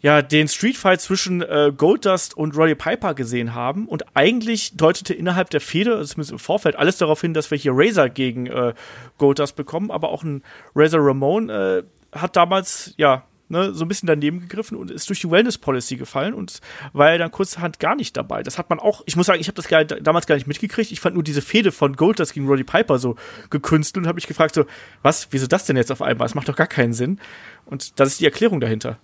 ja 0.00 0.22
den 0.22 0.48
Streetfight 0.48 1.00
zwischen 1.00 1.42
äh, 1.42 1.72
Goldust 1.76 2.36
und 2.36 2.56
Roddy 2.56 2.74
Piper 2.74 3.14
gesehen 3.14 3.54
haben 3.54 3.88
und 3.88 4.04
eigentlich 4.14 4.76
deutete 4.76 5.14
innerhalb 5.14 5.50
der 5.50 5.60
Fehde, 5.60 5.96
also 5.96 6.12
zumindest 6.12 6.32
im 6.32 6.38
Vorfeld, 6.38 6.76
alles 6.76 6.98
darauf 6.98 7.20
hin, 7.20 7.34
dass 7.34 7.50
wir 7.50 7.58
hier 7.58 7.72
Razor 7.74 8.08
gegen 8.08 8.46
äh, 8.46 8.74
Goldust 9.18 9.56
bekommen, 9.56 9.90
aber 9.90 10.10
auch 10.10 10.22
ein 10.22 10.42
Razor 10.74 11.00
Ramon 11.00 11.48
äh, 11.48 11.82
hat 12.12 12.36
damals 12.36 12.94
ja 12.96 13.24
ne, 13.48 13.72
so 13.72 13.84
ein 13.84 13.88
bisschen 13.88 14.06
daneben 14.06 14.40
gegriffen 14.40 14.76
und 14.76 14.90
ist 14.90 15.08
durch 15.08 15.20
die 15.20 15.30
Wellness 15.30 15.58
Policy 15.58 15.96
gefallen 15.96 16.34
und 16.34 16.60
war 16.92 17.10
ja 17.12 17.18
dann 17.18 17.30
kurzerhand 17.30 17.80
gar 17.80 17.94
nicht 17.94 18.16
dabei. 18.16 18.42
Das 18.42 18.58
hat 18.58 18.70
man 18.70 18.78
auch, 18.78 19.02
ich 19.06 19.16
muss 19.16 19.26
sagen, 19.26 19.40
ich 19.40 19.48
habe 19.48 19.56
das 19.56 19.68
gar, 19.68 19.84
damals 19.84 20.26
gar 20.26 20.34
nicht 20.34 20.46
mitgekriegt. 20.46 20.92
Ich 20.92 21.00
fand 21.00 21.14
nur 21.14 21.24
diese 21.24 21.42
Fehde 21.42 21.72
von 21.72 21.94
Goldust 21.96 22.34
gegen 22.34 22.46
Roddy 22.46 22.64
Piper 22.64 22.98
so 22.98 23.16
gekünstelt 23.50 24.02
und 24.02 24.08
habe 24.08 24.16
mich 24.16 24.26
gefragt 24.26 24.54
so, 24.54 24.66
was, 25.02 25.28
wieso 25.30 25.46
das 25.46 25.64
denn 25.64 25.76
jetzt 25.76 25.92
auf 25.92 26.02
einmal? 26.02 26.26
Das 26.26 26.34
macht 26.34 26.48
doch 26.48 26.56
gar 26.56 26.66
keinen 26.66 26.92
Sinn. 26.92 27.20
Und 27.64 27.98
das 28.00 28.10
ist 28.10 28.20
die 28.20 28.26
Erklärung 28.26 28.60
dahinter. 28.60 28.98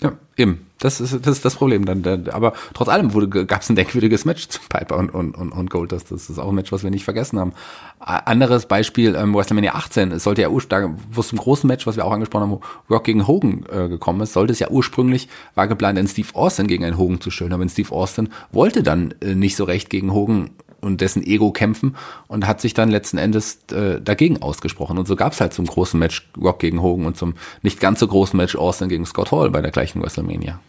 Ja, 0.00 0.12
eben. 0.36 0.66
Das 0.78 1.00
ist 1.00 1.12
das, 1.24 1.36
ist 1.36 1.44
das 1.44 1.54
Problem 1.54 1.84
dann. 1.84 2.28
Aber 2.30 2.54
trotz 2.74 2.88
allem 2.88 3.10
gab 3.46 3.62
es 3.62 3.70
ein 3.70 3.76
denkwürdiges 3.76 4.24
Match 4.24 4.48
zu 4.48 4.58
Piper 4.68 4.96
und, 4.96 5.10
und, 5.10 5.36
und, 5.36 5.52
und 5.52 5.70
Goldust. 5.70 6.10
Das 6.10 6.28
ist 6.28 6.40
auch 6.40 6.48
ein 6.48 6.56
Match, 6.56 6.72
was 6.72 6.82
wir 6.82 6.90
nicht 6.90 7.04
vergessen 7.04 7.38
haben. 7.38 7.52
Anderes 8.00 8.66
Beispiel, 8.66 9.14
ähm, 9.14 9.32
WrestleMania 9.32 9.76
18, 9.76 10.10
es 10.10 10.24
sollte 10.24 10.42
ja 10.42 10.48
ursprünglich, 10.48 10.90
wo 11.12 11.20
es 11.20 11.28
zum 11.28 11.38
großen 11.38 11.68
Match, 11.68 11.86
was 11.86 11.94
wir 11.94 12.04
auch 12.04 12.10
angesprochen 12.10 12.42
haben, 12.42 12.50
wo 12.50 12.60
Rock 12.92 13.04
gegen 13.04 13.28
Hogan 13.28 13.64
äh, 13.70 13.88
gekommen 13.88 14.22
ist, 14.22 14.32
sollte 14.32 14.52
es 14.52 14.58
ja 14.58 14.70
ursprünglich, 14.70 15.28
war 15.54 15.68
geplant, 15.68 16.00
einen 16.00 16.08
Steve 16.08 16.28
Austin 16.34 16.66
gegen 16.66 16.84
einen 16.84 16.98
Hogan 16.98 17.20
zu 17.20 17.30
stellen. 17.30 17.52
Aber 17.52 17.68
Steve 17.68 17.92
Austin 17.92 18.30
wollte 18.50 18.82
dann 18.82 19.14
äh, 19.20 19.36
nicht 19.36 19.54
so 19.54 19.62
recht 19.62 19.88
gegen 19.88 20.12
Hogan 20.12 20.50
und 20.82 21.00
dessen 21.00 21.22
Ego 21.24 21.52
kämpfen 21.52 21.96
und 22.28 22.46
hat 22.46 22.60
sich 22.60 22.74
dann 22.74 22.90
letzten 22.90 23.16
Endes 23.16 23.60
äh, 23.72 24.00
dagegen 24.00 24.42
ausgesprochen. 24.42 24.98
Und 24.98 25.06
so 25.06 25.16
gab 25.16 25.32
es 25.32 25.40
halt 25.40 25.54
zum 25.54 25.66
großen 25.66 25.98
Match 25.98 26.28
Rock 26.38 26.58
gegen 26.58 26.82
Hogan 26.82 27.06
und 27.06 27.16
zum 27.16 27.34
nicht 27.62 27.80
ganz 27.80 28.00
so 28.00 28.06
großen 28.06 28.36
Match 28.36 28.56
Austin 28.56 28.88
gegen 28.88 29.06
Scott 29.06 29.32
Hall 29.32 29.50
bei 29.50 29.62
der 29.62 29.70
gleichen 29.70 30.02
WrestleMania. 30.02 30.60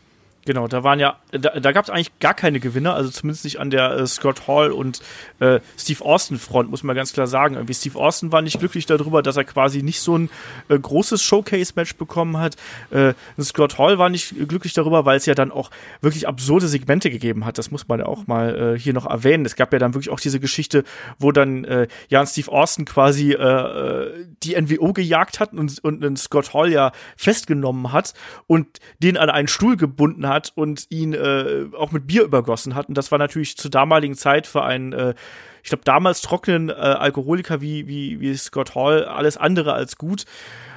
Genau, 0.46 0.68
da 0.68 0.84
waren 0.84 1.00
ja, 1.00 1.18
da, 1.32 1.58
da 1.60 1.72
gab 1.72 1.86
es 1.86 1.90
eigentlich 1.90 2.20
gar 2.20 2.34
keine 2.34 2.60
Gewinner, 2.60 2.96
also 2.96 3.10
zumindest 3.10 3.46
nicht 3.46 3.60
an 3.60 3.70
der 3.70 3.92
äh, 3.92 4.08
Scott 4.08 4.46
Hall 4.48 4.72
und 4.72 5.02
äh, 5.40 5.62
Steve 5.78 6.04
Austin 6.04 6.38
Front, 6.38 6.70
muss 6.70 6.84
man 6.84 6.98
ganz 6.98 7.14
klar 7.14 7.28
sagen. 7.28 7.56
Irgendwie 7.56 7.74
Steve 7.74 7.98
Austin 7.98 8.34
war 8.34 8.42
nicht 8.42 8.60
glücklich 8.60 8.86
darüber, 8.86 9.24
dass 9.24 9.38
er 9.38 9.46
quasi 9.46 9.84
nicht 9.84 10.02
so 10.02 10.18
ein 10.18 10.30
äh, 10.68 10.78
großes 10.78 11.24
Showcase-Match 11.24 11.96
bekommen 11.96 12.38
hat. 12.38 12.58
Äh, 12.92 13.14
Scott 13.40 13.78
Hall 13.78 14.00
war 14.00 14.10
nicht 14.10 14.36
glücklich 14.50 14.74
darüber, 14.74 15.06
weil 15.06 15.16
es 15.16 15.26
ja 15.26 15.34
dann 15.34 15.50
auch 15.50 15.72
wirklich 16.02 16.28
absurde 16.28 16.68
Segmente 16.68 17.10
gegeben 17.10 17.46
hat. 17.46 17.58
Das 17.58 17.72
muss 17.72 17.88
man 17.88 18.00
ja 18.00 18.06
auch 18.06 18.28
mal 18.28 18.76
äh, 18.76 18.80
hier 18.80 18.94
noch 18.94 19.06
erwähnen. 19.06 19.46
Es 19.46 19.56
gab 19.56 19.72
ja 19.72 19.80
dann 19.80 19.94
wirklich 19.94 20.10
auch 20.10 20.20
diese 20.20 20.42
Geschichte, 20.42 20.84
wo 21.20 21.32
dann 21.32 21.64
äh, 21.64 21.88
Jan 22.10 22.28
Steve 22.28 22.52
Austin 22.52 22.84
quasi 22.84 23.32
äh, 23.32 23.38
äh 23.38 24.26
die 24.44 24.60
NWO 24.60 24.92
gejagt 24.92 25.40
hat 25.40 25.54
und, 25.54 25.82
und, 25.84 26.04
und 26.04 26.20
Scott 26.20 26.54
Hall 26.54 26.70
ja 26.70 26.92
festgenommen 27.16 27.94
hat 27.94 28.14
und 28.46 28.68
den 29.00 29.16
an 29.16 29.30
einen 29.30 29.48
Stuhl 29.48 29.78
gebunden 29.78 30.28
hat 30.28 30.33
hat 30.34 30.52
und 30.56 30.88
ihn 30.90 31.14
äh, 31.14 31.68
auch 31.78 31.92
mit 31.92 32.08
Bier 32.08 32.24
übergossen 32.24 32.76
hat. 32.76 32.90
Und 32.90 32.98
das 32.98 33.12
war 33.12 33.20
natürlich 33.20 33.56
zur 33.56 33.72
damaligen 33.72 34.16
Zeit 34.16 34.48
für 34.48 34.64
einen, 34.64 34.92
äh, 34.92 35.14
ich 35.62 35.70
glaube, 35.70 35.84
damals 35.86 36.22
trockenen 36.22 36.70
äh, 36.70 36.74
Alkoholiker 36.74 37.62
wie, 37.62 37.88
wie, 37.88 38.20
wie 38.20 38.36
Scott 38.36 38.76
Hall 38.76 39.06
alles 39.06 39.38
andere 39.38 39.74
als 39.74 39.98
gut. 39.98 40.26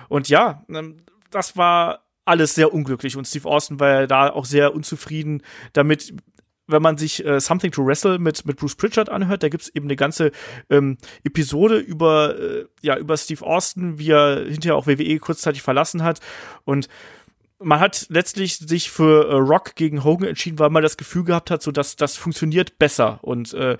Und 0.09 0.29
ja, 0.29 0.65
ähm, 0.69 0.99
das 1.31 1.57
war 1.57 2.05
alles 2.25 2.55
sehr 2.55 2.75
unglücklich. 2.75 3.17
Und 3.17 3.27
Steve 3.27 3.49
Austin 3.49 3.81
war 3.81 3.89
ja 3.89 4.07
da 4.07 4.31
auch 4.31 4.45
sehr 4.45 4.75
unzufrieden 4.75 5.43
damit, 5.73 6.13
wenn 6.67 6.83
man 6.83 6.99
sich 6.99 7.25
äh, 7.25 7.41
Something 7.41 7.71
to 7.71 7.87
Wrestle 7.87 8.19
mit, 8.19 8.45
mit 8.45 8.57
Bruce 8.57 8.75
Pritchard 8.75 9.09
anhört, 9.09 9.43
da 9.43 9.49
gibt's 9.49 9.69
eben 9.69 9.87
eine 9.87 9.97
ganze 9.97 10.33
ähm, 10.69 10.99
Episode 11.25 11.79
über, 11.79 12.39
äh, 12.39 12.65
ja, 12.83 12.97
über 12.97 13.17
Steve 13.17 13.45
Austin, 13.45 13.99
wie 13.99 14.11
er 14.11 14.45
hinterher 14.45 14.77
auch 14.77 14.87
WWE 14.87 15.19
kurzzeitig 15.19 15.63
verlassen 15.63 16.03
hat. 16.03 16.21
Und 16.65 16.89
man 17.59 17.81
hat 17.81 18.07
letztlich 18.09 18.57
sich 18.59 18.91
für 18.91 19.29
äh, 19.29 19.35
Rock 19.35 19.75
gegen 19.75 20.05
Hogan 20.05 20.29
entschieden, 20.29 20.59
weil 20.59 20.71
man 20.71 20.83
das 20.83 20.97
Gefühl 20.97 21.25
gehabt 21.25 21.51
hat, 21.51 21.63
so 21.63 21.73
dass 21.73 21.97
das 21.97 22.17
funktioniert 22.17 22.79
besser 22.79 23.21
und 23.23 23.55
äh, 23.55 23.77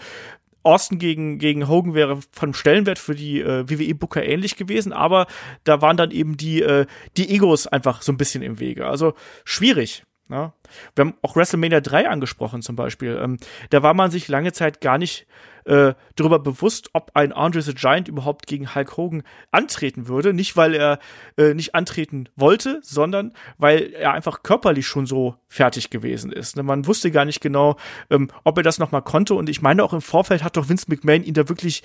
Austin 0.63 0.99
gegen, 0.99 1.39
gegen 1.39 1.69
Hogan 1.69 1.95
wäre 1.95 2.19
vom 2.33 2.53
Stellenwert 2.53 2.99
für 2.99 3.15
die 3.15 3.41
äh, 3.41 3.65
WWE-Booker 3.69 4.25
ähnlich 4.25 4.57
gewesen, 4.57 4.93
aber 4.93 5.29
da 5.63 5.81
waren 5.81 5.97
dann 5.97 6.11
eben 6.11 6.37
die, 6.37 6.61
äh, 6.61 6.87
die 7.17 7.33
Egos 7.33 7.69
einfach 7.69 8.03
so 8.03 8.11
ein 8.11 8.17
bisschen 8.17 8.43
im 8.43 8.59
Wege. 8.59 8.87
Also 8.87 9.15
schwierig. 9.45 10.05
Ne? 10.29 10.53
Wir 10.97 11.05
haben 11.05 11.15
auch 11.23 11.37
WrestleMania 11.37 11.81
3 11.81 12.09
angesprochen 12.09 12.63
zum 12.63 12.75
Beispiel. 12.75 13.17
Ähm, 13.23 13.37
da 13.71 13.85
war 13.85 13.95
man 13.95 14.11
sich 14.11 14.27
lange 14.27 14.53
Zeit 14.53 14.81
gar 14.81 14.99
nicht 14.99 15.29
äh, 15.67 15.95
darüber 16.15 16.39
bewusst, 16.39 16.91
ob 16.93 17.11
ein 17.15 17.33
Andre 17.33 17.61
the 17.61 17.75
Giant 17.75 18.09
überhaupt 18.09 18.47
gegen 18.47 18.75
Hulk 18.75 18.97
Hogan 18.97 19.23
antreten 19.51 20.09
würde. 20.09 20.33
Nicht, 20.33 20.57
weil 20.57 20.75
er 20.75 20.99
äh, 21.37 21.55
nicht 21.55 21.75
antreten 21.75 22.29
wollte, 22.37 22.81
sondern 22.83 23.33
weil 23.59 23.93
er 23.93 24.13
einfach 24.13 24.43
körperlich 24.43 24.87
schon 24.87 25.07
so 25.07 25.35
fertig 25.49 25.91
gewesen 25.91 26.33
ist. 26.33 26.57
Ne? 26.57 26.63
Man 26.63 26.87
wusste 26.87 27.11
gar 27.11 27.25
nicht 27.25 27.41
genau, 27.41 27.77
ähm, 28.11 28.29
ob 28.45 28.57
er 28.57 28.63
das 28.63 28.79
nochmal 28.79 29.03
konnte. 29.03 29.35
Und 29.35 29.49
ich 29.49 29.61
meine, 29.61 29.83
auch 29.83 29.93
im 29.93 30.01
Vorfeld 30.01 30.43
hat 30.43 30.57
doch 30.57 30.69
Vince 30.69 30.87
McMahon 30.89 31.25
ihn 31.25 31.35
da 31.35 31.49
wirklich 31.49 31.83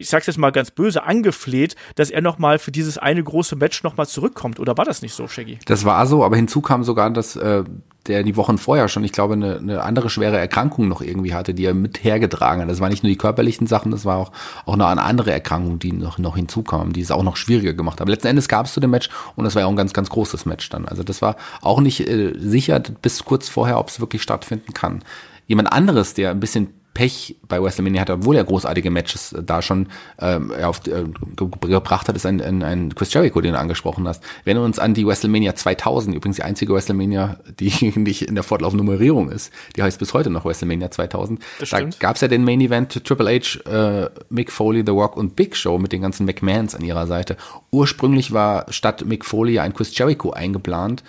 ich 0.00 0.08
sag's 0.08 0.26
jetzt 0.26 0.38
mal 0.38 0.50
ganz 0.50 0.70
böse, 0.70 1.02
angefleht, 1.02 1.76
dass 1.94 2.10
er 2.10 2.22
nochmal 2.22 2.58
für 2.58 2.72
dieses 2.72 2.96
eine 2.96 3.22
große 3.22 3.54
Match 3.56 3.82
nochmal 3.82 4.06
zurückkommt. 4.06 4.58
Oder 4.58 4.78
war 4.78 4.86
das 4.86 5.02
nicht 5.02 5.12
so, 5.12 5.28
Shaggy? 5.28 5.58
Das 5.66 5.84
war 5.84 6.06
so, 6.06 6.24
aber 6.24 6.36
hinzu 6.36 6.62
kam 6.62 6.84
sogar, 6.84 7.10
dass 7.10 7.36
äh, 7.36 7.64
der 8.06 8.22
die 8.22 8.36
Wochen 8.36 8.56
vorher 8.56 8.88
schon, 8.88 9.04
ich 9.04 9.12
glaube, 9.12 9.34
eine, 9.34 9.58
eine 9.58 9.82
andere 9.82 10.08
schwere 10.08 10.38
Erkrankung 10.38 10.88
noch 10.88 11.02
irgendwie 11.02 11.34
hatte, 11.34 11.52
die 11.52 11.66
er 11.66 11.74
mit 11.74 12.02
hergetragen 12.02 12.62
hat. 12.62 12.70
Das 12.70 12.80
war 12.80 12.88
nicht 12.88 13.02
nur 13.02 13.10
die 13.10 13.18
körperlichen 13.18 13.66
Sachen, 13.66 13.92
das 13.92 14.06
war 14.06 14.16
auch, 14.16 14.32
auch 14.64 14.76
noch 14.76 14.86
eine 14.86 15.02
andere 15.02 15.32
Erkrankung, 15.32 15.78
die 15.78 15.92
noch, 15.92 16.16
noch 16.18 16.36
hinzukam, 16.36 16.94
die 16.94 17.02
es 17.02 17.10
auch 17.10 17.22
noch 17.22 17.36
schwieriger 17.36 17.74
gemacht 17.74 18.00
haben. 18.00 18.08
Letzten 18.08 18.28
Endes 18.28 18.48
gab 18.48 18.66
es 18.66 18.72
zu 18.72 18.80
dem 18.80 18.90
Match 18.90 19.10
und 19.36 19.44
das 19.44 19.54
war 19.54 19.60
ja 19.60 19.66
auch 19.66 19.70
ein 19.72 19.76
ganz, 19.76 19.92
ganz 19.92 20.08
großes 20.08 20.46
Match 20.46 20.70
dann. 20.70 20.88
Also 20.88 21.02
das 21.02 21.20
war 21.20 21.36
auch 21.60 21.80
nicht 21.80 22.08
äh, 22.08 22.32
sicher 22.38 22.80
bis 22.80 23.24
kurz 23.26 23.50
vorher, 23.50 23.78
ob 23.78 23.88
es 23.88 24.00
wirklich 24.00 24.22
stattfinden 24.22 24.72
kann. 24.72 25.04
Jemand 25.46 25.70
anderes, 25.70 26.14
der 26.14 26.30
ein 26.30 26.40
bisschen 26.40 26.68
Pech 27.00 27.34
bei 27.48 27.62
WrestleMania 27.62 28.02
hatte, 28.02 28.12
obwohl 28.12 28.36
er 28.36 28.44
großartige 28.44 28.90
Matches 28.90 29.34
da 29.42 29.62
schon 29.62 29.86
ähm, 30.18 30.52
auf, 30.62 30.86
äh, 30.86 31.06
gebracht 31.34 32.08
hat, 32.08 32.14
ist 32.14 32.26
ein, 32.26 32.42
ein, 32.42 32.62
ein 32.62 32.94
Chris 32.94 33.14
Jericho, 33.14 33.40
den 33.40 33.54
du 33.54 33.58
angesprochen 33.58 34.06
hast. 34.06 34.22
Wenn 34.44 34.58
wir 34.58 34.62
uns 34.62 34.78
an 34.78 34.92
die 34.92 35.06
WrestleMania 35.06 35.54
2000, 35.54 36.14
übrigens 36.14 36.36
die 36.36 36.42
einzige 36.42 36.74
WrestleMania, 36.74 37.38
die 37.58 37.98
nicht 37.98 38.28
in 38.28 38.34
der 38.34 38.44
Fortlaufnummerierung 38.44 39.30
ist, 39.30 39.50
die 39.76 39.82
heißt 39.82 39.98
bis 39.98 40.12
heute 40.12 40.28
noch 40.28 40.44
WrestleMania 40.44 40.90
2000, 40.90 41.40
da 41.70 41.80
gab 41.98 42.16
es 42.16 42.20
ja 42.20 42.28
den 42.28 42.44
Main 42.44 42.60
Event 42.60 43.02
Triple 43.02 43.30
H, 43.30 43.60
äh, 43.70 44.10
Mick 44.28 44.52
Foley, 44.52 44.82
The 44.84 44.92
Rock 44.92 45.16
und 45.16 45.36
Big 45.36 45.56
Show 45.56 45.78
mit 45.78 45.92
den 45.92 46.02
ganzen 46.02 46.26
McMahons 46.26 46.74
an 46.74 46.84
ihrer 46.84 47.06
Seite. 47.06 47.38
Ursprünglich 47.70 48.32
war 48.32 48.70
statt 48.70 49.06
Mick 49.06 49.24
Foley 49.24 49.58
ein 49.58 49.72
Chris 49.72 49.96
Jericho 49.96 50.32
eingeplant, 50.32 51.02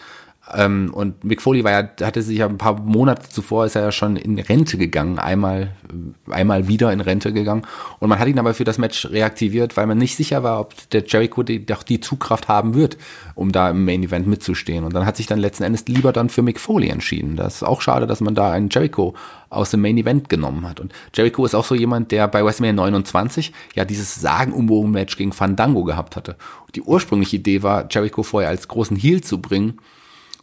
ähm, 0.56 0.92
und 0.94 1.24
Mick 1.24 1.42
Foley 1.42 1.64
war 1.64 1.72
ja, 1.72 1.90
hatte 2.02 2.22
sich 2.22 2.40
ja 2.40 2.48
ein 2.48 2.58
paar 2.58 2.80
Monate 2.80 3.30
zuvor 3.30 3.66
ist 3.66 3.76
er 3.76 3.84
ja 3.84 3.92
schon 3.92 4.16
in 4.16 4.40
Rente 4.40 4.78
gegangen, 4.78 5.20
einmal, 5.20 5.72
einmal 6.30 6.68
wieder 6.68 6.92
in 6.92 7.02
Rente 7.02 7.34
gegangen. 7.34 7.64
Und 8.00 8.10
man 8.10 8.20
hat 8.20 8.28
ihn 8.28 8.40
aber 8.40 8.54
für 8.54 8.64
das 8.64 8.78
Match 8.78 9.06
reaktiviert, 9.06 9.78
weil 9.78 9.88
man 9.88 9.98
nicht 9.98 10.16
sicher 10.16 10.44
war, 10.44 10.60
ob 10.60 10.90
der 10.92 11.04
Jericho 11.06 11.44
die, 11.44 11.66
doch 11.66 11.84
die 11.84 12.00
Zugkraft 12.00 12.48
haben 12.48 12.74
wird, 12.74 12.98
um 13.36 13.52
da 13.52 13.70
im 13.70 13.86
Main 13.86 14.04
Event 14.04 14.28
mitzustehen. 14.28 14.84
Und 14.84 14.94
dann 14.94 15.06
hat 15.06 15.18
sich 15.18 15.28
dann 15.28 15.40
letzten 15.40 15.64
Endes 15.64 15.86
lieber 15.88 16.12
dann 16.12 16.30
für 16.30 16.42
Mick 16.42 16.60
Foley 16.60 16.90
entschieden. 16.90 17.36
Das 17.36 17.56
ist 17.56 17.64
auch 17.64 17.82
schade, 17.82 18.08
dass 18.08 18.22
man 18.22 18.36
da 18.36 18.52
einen 18.52 18.70
Jericho 18.70 19.14
aus 19.50 19.72
dem 19.72 19.82
Main 19.82 19.98
Event 19.98 20.30
genommen 20.30 20.68
hat. 20.68 20.80
Und 20.80 20.94
Jericho 21.14 21.46
ist 21.46 21.56
auch 21.56 21.66
so 21.66 21.76
jemand, 21.76 22.12
der 22.12 22.28
bei 22.28 22.44
WrestleMania 22.44 22.84
29 22.84 23.52
ja 23.76 23.86
dieses 23.86 24.16
sagenumwogen 24.16 24.92
Match 24.92 25.18
gegen 25.18 25.34
Fandango 25.34 25.84
gehabt 25.84 26.16
hatte. 26.16 26.38
Und 26.66 26.76
die 26.76 26.82
ursprüngliche 26.82 27.38
Idee 27.38 27.64
war, 27.64 27.88
Jericho 27.90 28.24
vorher 28.24 28.50
als 28.50 28.68
großen 28.68 28.98
Heel 28.98 29.22
zu 29.22 29.42
bringen 29.42 29.80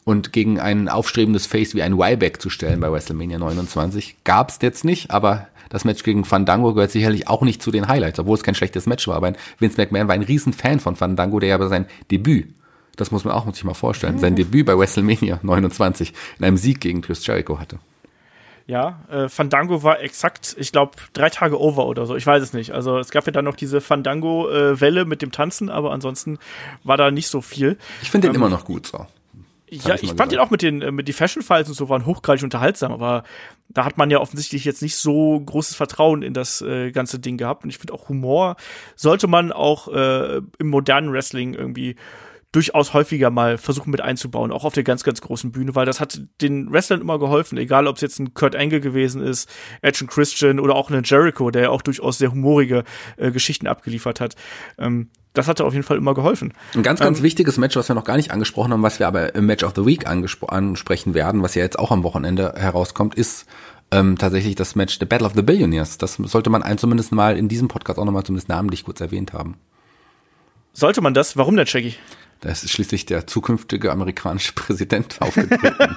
und 0.08 0.32
gegen 0.32 0.58
ein 0.58 0.88
aufstrebendes 0.88 1.46
Face 1.46 1.74
wie 1.74 1.82
ein 1.82 1.98
Wyback 1.98 2.40
zu 2.40 2.48
stellen 2.48 2.80
bei 2.80 2.90
WrestleMania 2.90 3.38
29. 3.38 4.16
Gab's 4.24 4.58
jetzt 4.62 4.82
nicht, 4.82 5.10
aber 5.10 5.48
das 5.68 5.84
Match 5.84 6.02
gegen 6.02 6.24
Fandango 6.24 6.72
gehört 6.72 6.92
sicherlich 6.92 7.28
auch 7.28 7.42
nicht 7.42 7.60
zu 7.62 7.70
den 7.70 7.88
Highlights, 7.88 8.18
obwohl 8.18 8.34
es 8.34 8.42
kein 8.42 8.54
schlechtes 8.54 8.86
Match 8.86 9.06
war. 9.06 9.16
Aber 9.16 9.34
Vince 9.58 9.78
McMahon 9.78 10.08
war 10.08 10.14
ein 10.14 10.22
Riesenfan 10.22 10.80
von 10.80 10.96
Fandango, 10.96 11.40
der 11.40 11.50
ja 11.50 11.68
sein 11.68 11.84
Debüt, 12.10 12.48
das 12.96 13.10
muss 13.10 13.26
man 13.26 13.34
auch 13.34 13.52
sich 13.52 13.64
mal 13.64 13.74
vorstellen, 13.74 14.18
sein 14.18 14.34
Debüt 14.34 14.64
bei 14.64 14.78
WrestleMania 14.78 15.40
29 15.42 16.14
in 16.38 16.44
einem 16.46 16.56
Sieg 16.56 16.80
gegen 16.80 17.02
Chris 17.02 17.26
Jericho 17.26 17.58
hatte. 17.58 17.78
Ja, 18.66 19.00
äh, 19.10 19.28
Fandango 19.28 19.82
war 19.82 20.00
exakt, 20.00 20.56
ich 20.58 20.72
glaube, 20.72 20.92
drei 21.12 21.28
Tage 21.28 21.60
over 21.60 21.84
oder 21.84 22.06
so. 22.06 22.16
Ich 22.16 22.26
weiß 22.26 22.42
es 22.42 22.54
nicht. 22.54 22.70
Also 22.70 22.96
es 22.96 23.10
gab 23.10 23.26
ja 23.26 23.32
dann 23.32 23.44
noch 23.44 23.56
diese 23.56 23.82
Fandango-Welle 23.82 25.02
äh, 25.02 25.04
mit 25.04 25.20
dem 25.20 25.32
Tanzen, 25.32 25.68
aber 25.68 25.92
ansonsten 25.92 26.38
war 26.82 26.96
da 26.96 27.10
nicht 27.10 27.28
so 27.28 27.42
viel. 27.42 27.76
Ich 28.00 28.10
finde 28.10 28.28
den 28.28 28.34
ähm, 28.34 28.40
immer 28.40 28.48
noch 28.48 28.64
gut 28.64 28.86
so. 28.86 29.06
Ja, 29.70 29.94
ich, 29.94 30.02
ich 30.04 30.12
fand 30.12 30.32
ihn 30.32 30.38
auch 30.38 30.50
mit 30.50 30.62
den, 30.62 30.82
äh, 30.82 30.92
mit 30.92 31.08
die 31.08 31.12
Fashion 31.12 31.42
Files 31.42 31.68
und 31.68 31.74
so 31.74 31.88
waren 31.88 32.06
hochgradig 32.06 32.42
unterhaltsam, 32.42 32.92
aber 32.92 33.22
da 33.68 33.84
hat 33.84 33.98
man 33.98 34.10
ja 34.10 34.18
offensichtlich 34.18 34.64
jetzt 34.64 34.82
nicht 34.82 34.96
so 34.96 35.40
großes 35.40 35.76
Vertrauen 35.76 36.22
in 36.22 36.34
das 36.34 36.62
äh, 36.62 36.90
ganze 36.90 37.18
Ding 37.18 37.36
gehabt. 37.36 37.64
Und 37.64 37.70
ich 37.70 37.78
finde 37.78 37.92
auch 37.92 38.08
Humor 38.08 38.56
sollte 38.96 39.26
man 39.26 39.52
auch 39.52 39.88
äh, 39.88 40.40
im 40.58 40.68
modernen 40.68 41.12
Wrestling 41.12 41.54
irgendwie 41.54 41.96
durchaus 42.52 42.94
häufiger 42.94 43.28
mal 43.30 43.58
versuchen 43.58 43.90
mit 43.90 44.00
einzubauen, 44.00 44.52
auch 44.52 44.64
auf 44.64 44.72
der 44.72 44.82
ganz, 44.82 45.04
ganz 45.04 45.20
großen 45.20 45.52
Bühne, 45.52 45.74
weil 45.74 45.84
das 45.84 46.00
hat 46.00 46.22
den 46.40 46.72
Wrestlern 46.72 47.02
immer 47.02 47.18
geholfen, 47.18 47.58
egal 47.58 47.86
ob 47.86 47.96
es 47.96 48.02
jetzt 48.02 48.18
ein 48.18 48.32
Kurt 48.32 48.56
Angle 48.56 48.80
gewesen 48.80 49.22
ist, 49.22 49.50
Edge 49.82 49.98
und 50.02 50.10
Christian 50.10 50.58
oder 50.58 50.74
auch 50.74 50.90
ein 50.90 51.02
Jericho, 51.04 51.50
der 51.50 51.62
ja 51.62 51.70
auch 51.70 51.82
durchaus 51.82 52.18
sehr 52.18 52.30
humorige 52.30 52.84
äh, 53.18 53.30
Geschichten 53.30 53.66
abgeliefert 53.66 54.20
hat. 54.20 54.34
Ähm, 54.78 55.10
das 55.38 55.48
hatte 55.48 55.64
auf 55.64 55.72
jeden 55.72 55.84
Fall 55.84 55.96
immer 55.96 56.14
geholfen. 56.14 56.52
Ein 56.74 56.82
ganz, 56.82 57.00
ganz 57.00 57.18
ähm, 57.18 57.24
wichtiges 57.24 57.56
Match, 57.56 57.76
was 57.76 57.88
wir 57.88 57.94
noch 57.94 58.04
gar 58.04 58.16
nicht 58.16 58.30
angesprochen 58.30 58.72
haben, 58.72 58.82
was 58.82 58.98
wir 58.98 59.06
aber 59.06 59.34
im 59.34 59.46
Match 59.46 59.64
of 59.64 59.72
the 59.76 59.86
Week 59.86 60.06
ansprechen 60.06 61.14
werden, 61.14 61.42
was 61.42 61.54
ja 61.54 61.62
jetzt 61.62 61.78
auch 61.78 61.90
am 61.90 62.02
Wochenende 62.02 62.54
herauskommt, 62.56 63.14
ist 63.14 63.46
ähm, 63.90 64.18
tatsächlich 64.18 64.54
das 64.54 64.74
Match 64.74 64.98
The 64.98 65.06
Battle 65.06 65.26
of 65.26 65.34
the 65.34 65.42
Billionaires. 65.42 65.98
Das 65.98 66.14
sollte 66.14 66.50
man 66.50 66.62
ein 66.62 66.78
zumindest 66.78 67.12
mal 67.12 67.38
in 67.38 67.48
diesem 67.48 67.68
Podcast 67.68 67.98
auch 67.98 68.04
nochmal 68.04 68.24
zumindest 68.24 68.48
namentlich 68.48 68.84
kurz 68.84 69.00
erwähnt 69.00 69.32
haben. 69.32 69.56
Sollte 70.72 71.00
man 71.00 71.14
das? 71.14 71.36
Warum 71.36 71.56
denn, 71.56 71.66
Shaggy? 71.66 71.94
Da 72.40 72.50
ist 72.50 72.70
schließlich 72.70 73.04
der 73.06 73.26
zukünftige 73.26 73.90
amerikanische 73.90 74.52
Präsident 74.52 75.16
aufgetreten, 75.20 75.96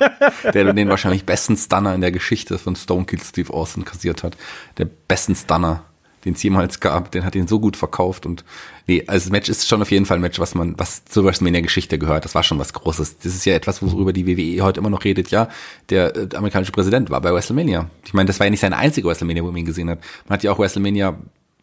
der 0.54 0.74
den 0.74 0.89
wahrscheinlich 0.89 1.26
besten 1.26 1.56
Stunner 1.56 1.94
in 1.94 2.02
der 2.02 2.12
Geschichte 2.12 2.58
von 2.58 2.76
Stone 2.76 3.06
Kill 3.06 3.22
Steve 3.22 3.54
Austin 3.54 3.86
kassiert 3.86 4.24
hat. 4.24 4.38
Der 4.78 4.86
besten 4.86 5.36
Stunner, 5.36 5.84
den 6.26 6.34
es 6.34 6.44
jemals 6.44 6.80
gab. 6.80 7.12
Den 7.12 7.26
hat 7.26 7.36
ihn 7.36 7.48
so 7.48 7.60
gut 7.60 7.78
verkauft 7.78 8.26
und 8.26 8.44
nee, 8.88 9.04
also 9.08 9.26
das 9.26 9.32
Match 9.32 9.50
ist 9.50 9.68
schon 9.68 9.82
auf 9.82 9.92
jeden 9.92 10.06
Fall 10.06 10.18
ein 10.18 10.22
Match, 10.22 10.40
was 10.40 10.56
man, 10.56 10.78
was 10.78 11.06
zu 11.06 11.24
WrestleMania 11.24 11.62
Geschichte 11.62 11.98
gehört. 11.98 12.26
Das 12.26 12.36
war 12.36 12.44
schon 12.44 12.60
was 12.60 12.74
Großes. 12.74 13.18
Das 13.20 13.34
ist 13.34 13.46
ja 13.46 13.54
etwas, 13.54 13.82
worüber 13.82 14.14
die 14.14 14.28
WWE 14.28 14.64
heute 14.64 14.80
immer 14.80 14.90
noch 14.90 15.04
redet. 15.04 15.32
Ja, 15.32 15.50
der, 15.90 16.16
äh, 16.16 16.36
amerikanische 16.36 16.72
Präsident 16.72 17.10
war 17.10 17.22
bei 17.22 17.34
WrestleMania. 17.34 17.90
Ich 18.06 18.14
meine, 18.14 18.28
das 18.28 18.40
war 18.40 18.48
ja 18.48 18.52
nicht 18.52 18.60
seine 18.60 18.78
einzige 18.78 19.08
WrestleMania, 19.08 19.44
wo 19.44 19.48
man 19.48 19.58
ihn 19.58 19.66
gesehen 19.66 19.90
hat. 19.90 20.00
Man 20.28 20.36
hat 20.36 20.44
ja 20.44 20.52
auch 20.52 20.60
WrestleMania 20.60 21.18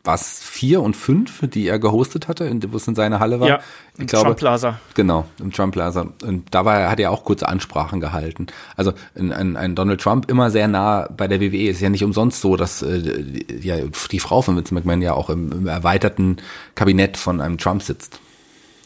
was 0.09 0.41
vier 0.41 0.81
und 0.81 0.97
fünf, 0.97 1.43
die 1.51 1.69
er 1.69 1.79
gehostet 1.79 2.29
hatte, 2.29 2.51
wo 2.73 2.79
es 2.79 2.89
in 2.89 2.95
seiner 2.95 3.21
Halle 3.21 3.41
war. 3.41 3.49
Ja, 3.49 3.61
im 3.99 4.07
glaube, 4.07 4.25
Trump 4.25 4.39
Plaza. 4.39 4.81
Genau, 4.95 5.27
im 5.39 5.53
Trump 5.53 5.75
Plaza. 5.75 6.09
Und 6.23 6.47
da 6.51 6.65
war, 6.65 6.91
hat 6.91 6.99
er 6.99 7.11
auch 7.11 7.25
kurze 7.25 7.47
Ansprachen 7.47 8.01
gehalten. 8.01 8.47
Also 8.75 8.95
ein, 9.15 9.33
ein, 9.35 9.57
ein 9.59 9.75
Donald 9.75 10.01
Trump 10.01 10.31
immer 10.31 10.51
sehr 10.51 10.67
nah 10.67 11.07
bei 11.15 11.29
der 11.29 11.43
WWE. 11.43 11.69
Ist 11.69 11.83
ja 11.83 11.91
nicht 11.91 12.05
umsonst 12.05 12.41
so, 12.41 12.57
dass 12.57 12.81
äh, 12.81 13.23
ja, 13.61 13.77
die 14.11 14.19
Frau 14.19 14.41
von 14.41 14.57
Vince 14.57 14.73
McMahon 14.73 15.03
ja 15.03 15.13
auch 15.13 15.29
im, 15.29 15.53
im 15.53 15.67
erweiterten 15.67 16.39
Kabinett 16.75 17.19
von 17.19 17.43
einem 17.43 17.59
Trump 17.59 17.83
sitzt. 17.83 18.19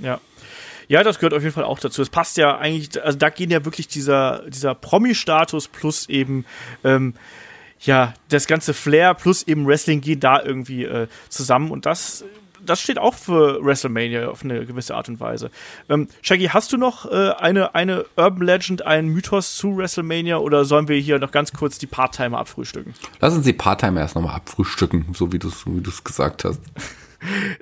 Ja. 0.00 0.18
Ja, 0.88 1.04
das 1.04 1.20
gehört 1.20 1.34
auf 1.34 1.42
jeden 1.42 1.54
Fall 1.54 1.64
auch 1.64 1.78
dazu. 1.78 2.02
Es 2.02 2.10
passt 2.10 2.36
ja 2.36 2.58
eigentlich, 2.58 3.02
also 3.02 3.16
da 3.16 3.30
gehen 3.30 3.50
ja 3.50 3.64
wirklich 3.64 3.86
dieser, 3.86 4.42
dieser 4.50 4.74
Promi-Status 4.74 5.68
plus 5.68 6.08
eben 6.08 6.44
ähm, 6.82 7.14
ja, 7.82 8.14
das 8.28 8.46
ganze 8.46 8.74
Flair 8.74 9.14
plus 9.14 9.42
eben 9.42 9.66
Wrestling 9.66 10.00
gehen 10.00 10.20
da 10.20 10.42
irgendwie 10.42 10.84
äh, 10.84 11.08
zusammen 11.28 11.70
und 11.70 11.86
das 11.86 12.24
das 12.64 12.80
steht 12.80 12.96
auch 12.96 13.14
für 13.14 13.64
WrestleMania 13.64 14.28
auf 14.28 14.44
eine 14.44 14.64
gewisse 14.64 14.94
Art 14.94 15.08
und 15.08 15.18
Weise. 15.18 15.50
Ähm, 15.88 16.06
Shaggy, 16.22 16.46
hast 16.46 16.72
du 16.72 16.76
noch 16.76 17.10
äh, 17.10 17.30
eine, 17.32 17.74
eine 17.74 18.04
Urban 18.16 18.46
Legend, 18.46 18.86
einen 18.86 19.08
Mythos 19.08 19.56
zu 19.56 19.76
WrestleMania 19.76 20.36
oder 20.36 20.64
sollen 20.64 20.86
wir 20.86 20.96
hier 20.96 21.18
noch 21.18 21.32
ganz 21.32 21.52
kurz 21.52 21.78
die 21.78 21.88
Part-Timer 21.88 22.38
abfrühstücken? 22.38 22.94
Lass 23.20 23.34
uns 23.34 23.44
die 23.44 23.52
Part-Timer 23.52 24.00
erst 24.00 24.14
nochmal 24.14 24.36
abfrühstücken, 24.36 25.06
so 25.12 25.32
wie 25.32 25.40
du 25.40 25.48
es 25.48 26.04
gesagt 26.04 26.44
hast 26.44 26.60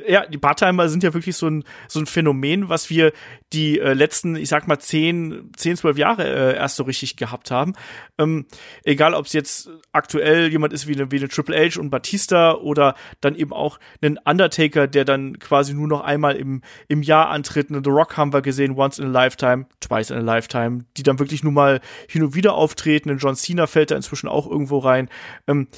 ja, 0.07 0.27
die 0.27 0.39
Part-Timer 0.39 0.89
sind 0.89 1.03
ja 1.03 1.15
wirklich 1.15 1.37
so 1.37 1.49
ein, 1.49 1.65
so 1.89 2.01
ein 2.01 2.07
Phänomen, 2.07 2.69
was 2.69 2.91
wir 2.91 3.13
die 3.53 3.79
äh, 3.79 3.93
letzten, 3.93 4.37
ich 4.37 4.49
sag 4.49 4.69
mal, 4.69 4.79
zehn, 4.79 5.51
zehn, 5.57 5.77
zwölf 5.77 5.99
Jahre 5.99 6.25
äh, 6.25 6.57
erst 6.57 6.77
so 6.77 6.85
richtig 6.85 7.17
gehabt 7.17 7.51
haben. 7.51 7.75
Ähm, 8.19 8.47
egal, 8.85 9.15
ob 9.15 9.27
es 9.27 9.33
jetzt 9.33 9.71
aktuell 9.93 10.49
jemand 10.49 10.73
ist 10.73 10.87
wie 10.87 10.95
eine, 10.95 11.11
wie 11.11 11.19
eine 11.19 11.29
Triple 11.29 11.57
H 11.57 11.81
und 11.81 11.91
Batista 11.91 12.55
oder 12.55 12.95
dann 13.21 13.35
eben 13.35 13.53
auch 13.53 13.79
einen 14.03 14.19
Undertaker, 14.19 14.87
der 14.87 15.05
dann 15.05 15.39
quasi 15.39 15.75
nur 15.75 15.89
noch 15.89 16.03
einmal 16.03 16.37
im, 16.37 16.63
im 16.89 17.03
Jahr 17.03 17.29
antritt. 17.29 17.69
The 17.69 17.91
Rock 17.91 18.17
haben 18.17 18.33
wir 18.33 18.43
gesehen, 18.43 18.77
once 18.77 18.99
in 18.99 19.07
a 19.07 19.09
lifetime, 19.09 19.67
twice 19.81 20.11
in 20.11 20.17
a 20.17 20.21
lifetime, 20.21 20.85
die 20.97 21.03
dann 21.03 21.19
wirklich 21.19 21.43
nur 21.43 21.53
mal 21.53 21.81
hin 22.09 22.23
und 22.23 22.35
wieder 22.35 22.55
auftreten. 22.55 23.17
John 23.19 23.37
Cena 23.37 23.67
fällt 23.67 23.91
da 23.91 23.97
inzwischen 23.97 24.29
auch 24.29 24.49
irgendwo 24.49 24.79
rein. 24.79 25.09
Ähm, 25.47 25.69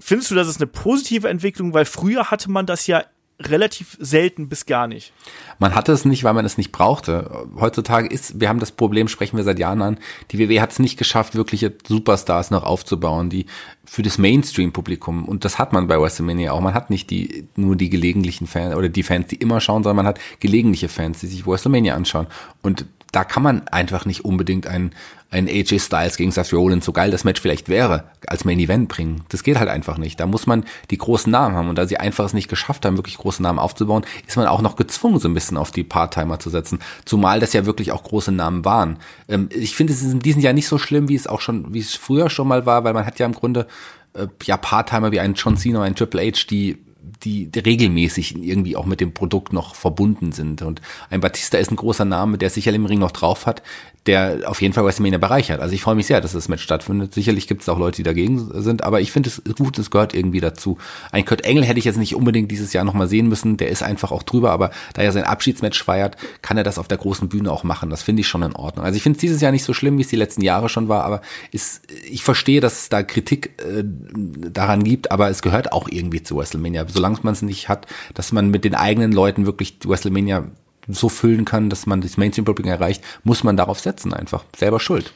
findest 0.00 0.30
du, 0.30 0.34
das 0.34 0.48
ist 0.48 0.60
eine 0.60 0.66
positive 0.66 1.28
Entwicklung? 1.28 1.74
Weil 1.74 1.84
früher 1.84 2.30
hatte 2.30 2.50
man 2.50 2.66
das 2.66 2.86
ja 2.86 3.04
relativ 3.40 3.96
selten 4.00 4.48
bis 4.48 4.66
gar 4.66 4.88
nicht. 4.88 5.12
Man 5.58 5.74
hatte 5.74 5.92
es 5.92 6.04
nicht, 6.04 6.24
weil 6.24 6.34
man 6.34 6.44
es 6.44 6.58
nicht 6.58 6.72
brauchte. 6.72 7.46
Heutzutage 7.58 8.08
ist, 8.08 8.40
wir 8.40 8.48
haben 8.48 8.58
das 8.58 8.72
Problem, 8.72 9.06
sprechen 9.06 9.36
wir 9.36 9.44
seit 9.44 9.60
Jahren 9.60 9.80
an, 9.80 9.98
die 10.30 10.38
WWE 10.38 10.60
hat 10.60 10.72
es 10.72 10.80
nicht 10.80 10.98
geschafft, 10.98 11.36
wirkliche 11.36 11.72
Superstars 11.86 12.50
noch 12.50 12.64
aufzubauen, 12.64 13.30
die 13.30 13.46
für 13.84 14.02
das 14.02 14.18
Mainstream-Publikum, 14.18 15.24
und 15.24 15.44
das 15.44 15.58
hat 15.58 15.72
man 15.72 15.86
bei 15.86 16.00
WrestleMania 16.00 16.52
auch, 16.52 16.60
man 16.60 16.74
hat 16.74 16.90
nicht 16.90 17.10
die, 17.10 17.46
nur 17.54 17.76
die 17.76 17.90
gelegentlichen 17.90 18.48
Fans 18.48 18.74
oder 18.74 18.88
die 18.88 19.04
Fans, 19.04 19.28
die 19.28 19.36
immer 19.36 19.60
schauen, 19.60 19.84
sondern 19.84 20.04
man 20.04 20.06
hat 20.06 20.18
gelegentliche 20.40 20.88
Fans, 20.88 21.20
die 21.20 21.28
sich 21.28 21.46
WrestleMania 21.46 21.94
anschauen. 21.94 22.26
Und 22.62 22.86
da 23.12 23.24
kann 23.24 23.42
man 23.42 23.66
einfach 23.68 24.04
nicht 24.04 24.24
unbedingt 24.24 24.66
ein, 24.66 24.92
ein 25.30 25.46
AJ 25.46 25.80
Styles 25.80 26.16
gegen 26.16 26.30
Seth 26.30 26.54
Rollins, 26.54 26.86
so 26.86 26.92
geil 26.92 27.10
das 27.10 27.24
Match 27.24 27.40
vielleicht 27.40 27.68
wäre, 27.68 28.04
als 28.26 28.46
Main 28.46 28.58
Event 28.58 28.88
bringen. 28.88 29.24
Das 29.28 29.42
geht 29.42 29.58
halt 29.58 29.68
einfach 29.68 29.98
nicht. 29.98 30.18
Da 30.20 30.26
muss 30.26 30.46
man 30.46 30.64
die 30.90 30.96
großen 30.96 31.30
Namen 31.30 31.54
haben. 31.54 31.68
Und 31.68 31.76
da 31.76 31.86
sie 31.86 31.98
einfach 31.98 32.24
es 32.24 32.32
nicht 32.32 32.48
geschafft 32.48 32.86
haben, 32.86 32.96
wirklich 32.96 33.18
große 33.18 33.42
Namen 33.42 33.58
aufzubauen, 33.58 34.06
ist 34.26 34.38
man 34.38 34.46
auch 34.46 34.62
noch 34.62 34.76
gezwungen, 34.76 35.18
so 35.18 35.28
ein 35.28 35.34
bisschen 35.34 35.58
auf 35.58 35.70
die 35.70 35.84
Part-Timer 35.84 36.38
zu 36.38 36.48
setzen. 36.48 36.78
Zumal 37.04 37.40
das 37.40 37.52
ja 37.52 37.66
wirklich 37.66 37.92
auch 37.92 38.04
große 38.04 38.32
Namen 38.32 38.64
waren. 38.64 38.98
Ähm, 39.28 39.50
ich 39.52 39.76
finde, 39.76 39.92
es 39.92 40.02
in 40.02 40.20
diesem 40.20 40.40
Jahr 40.40 40.54
nicht 40.54 40.68
so 40.68 40.78
schlimm, 40.78 41.10
wie 41.10 41.16
es 41.16 41.26
auch 41.26 41.42
schon, 41.42 41.74
wie 41.74 41.80
es 41.80 41.94
früher 41.94 42.30
schon 42.30 42.48
mal 42.48 42.64
war, 42.64 42.84
weil 42.84 42.94
man 42.94 43.04
hat 43.04 43.18
ja 43.18 43.26
im 43.26 43.34
Grunde 43.34 43.66
äh, 44.14 44.28
ja 44.44 44.56
Part-Timer 44.56 45.12
wie 45.12 45.20
einen 45.20 45.34
John 45.34 45.58
Cena, 45.58 45.82
einen 45.82 45.94
Triple 45.94 46.22
H, 46.22 46.46
die 46.48 46.78
die, 47.24 47.50
regelmäßig 47.54 48.36
irgendwie 48.36 48.76
auch 48.76 48.86
mit 48.86 49.00
dem 49.00 49.12
Produkt 49.12 49.52
noch 49.52 49.74
verbunden 49.74 50.32
sind. 50.32 50.62
Und 50.62 50.80
ein 51.10 51.20
Batista 51.20 51.58
ist 51.58 51.70
ein 51.70 51.76
großer 51.76 52.04
Name, 52.04 52.38
der 52.38 52.50
sicher 52.50 52.72
im 52.72 52.86
Ring 52.86 52.98
noch 52.98 53.10
drauf 53.10 53.46
hat, 53.46 53.62
der 54.08 54.40
auf 54.46 54.62
jeden 54.62 54.72
Fall 54.72 54.86
WrestleMania 54.86 55.18
bereichert. 55.18 55.60
Also 55.60 55.74
ich 55.74 55.82
freue 55.82 55.94
mich 55.94 56.06
sehr, 56.06 56.22
dass 56.22 56.32
das 56.32 56.48
Match 56.48 56.62
stattfindet. 56.62 57.12
Sicherlich 57.12 57.46
gibt 57.46 57.60
es 57.60 57.68
auch 57.68 57.78
Leute, 57.78 57.98
die 57.98 58.02
dagegen 58.02 58.50
sind, 58.62 58.82
aber 58.82 59.02
ich 59.02 59.12
finde 59.12 59.28
es 59.28 59.42
gut, 59.56 59.78
es 59.78 59.90
gehört 59.90 60.14
irgendwie 60.14 60.40
dazu. 60.40 60.78
Ein 61.12 61.26
Kurt 61.26 61.44
Engel 61.44 61.62
hätte 61.62 61.78
ich 61.78 61.84
jetzt 61.84 61.98
nicht 61.98 62.14
unbedingt 62.14 62.50
dieses 62.50 62.72
Jahr 62.72 62.84
nochmal 62.84 63.06
sehen 63.06 63.28
müssen, 63.28 63.58
der 63.58 63.68
ist 63.68 63.82
einfach 63.82 64.10
auch 64.10 64.22
drüber, 64.22 64.50
aber 64.50 64.70
da 64.94 65.02
er 65.02 65.12
sein 65.12 65.24
Abschiedsmatch 65.24 65.84
feiert, 65.84 66.16
kann 66.40 66.56
er 66.56 66.64
das 66.64 66.78
auf 66.78 66.88
der 66.88 66.96
großen 66.96 67.28
Bühne 67.28 67.52
auch 67.52 67.64
machen. 67.64 67.90
Das 67.90 68.02
finde 68.02 68.20
ich 68.20 68.28
schon 68.28 68.42
in 68.42 68.56
Ordnung. 68.56 68.86
Also 68.86 68.96
ich 68.96 69.02
finde 69.02 69.18
es 69.18 69.20
dieses 69.20 69.42
Jahr 69.42 69.52
nicht 69.52 69.64
so 69.64 69.74
schlimm, 69.74 69.98
wie 69.98 70.02
es 70.02 70.08
die 70.08 70.16
letzten 70.16 70.40
Jahre 70.40 70.70
schon 70.70 70.88
war, 70.88 71.04
aber 71.04 71.20
ist, 71.52 71.82
ich 72.10 72.24
verstehe, 72.24 72.62
dass 72.62 72.80
es 72.80 72.88
da 72.88 73.02
Kritik 73.02 73.60
äh, 73.62 73.84
daran 73.84 74.84
gibt, 74.84 75.10
aber 75.10 75.28
es 75.28 75.42
gehört 75.42 75.72
auch 75.72 75.86
irgendwie 75.90 76.22
zu 76.22 76.38
WrestleMania. 76.38 76.86
Solange 76.88 77.18
man 77.22 77.34
es 77.34 77.42
nicht 77.42 77.68
hat, 77.68 77.86
dass 78.14 78.32
man 78.32 78.48
mit 78.48 78.64
den 78.64 78.74
eigenen 78.74 79.12
Leuten 79.12 79.44
wirklich 79.44 79.76
WrestleMania 79.84 80.46
so 80.88 81.08
füllen 81.08 81.44
kann, 81.44 81.70
dass 81.70 81.86
man 81.86 82.00
das 82.00 82.16
Mainstream-Publikum 82.16 82.70
erreicht, 82.70 83.02
muss 83.24 83.44
man 83.44 83.56
darauf 83.56 83.80
setzen 83.80 84.12
einfach. 84.12 84.44
Selber 84.56 84.80
schuld. 84.80 85.12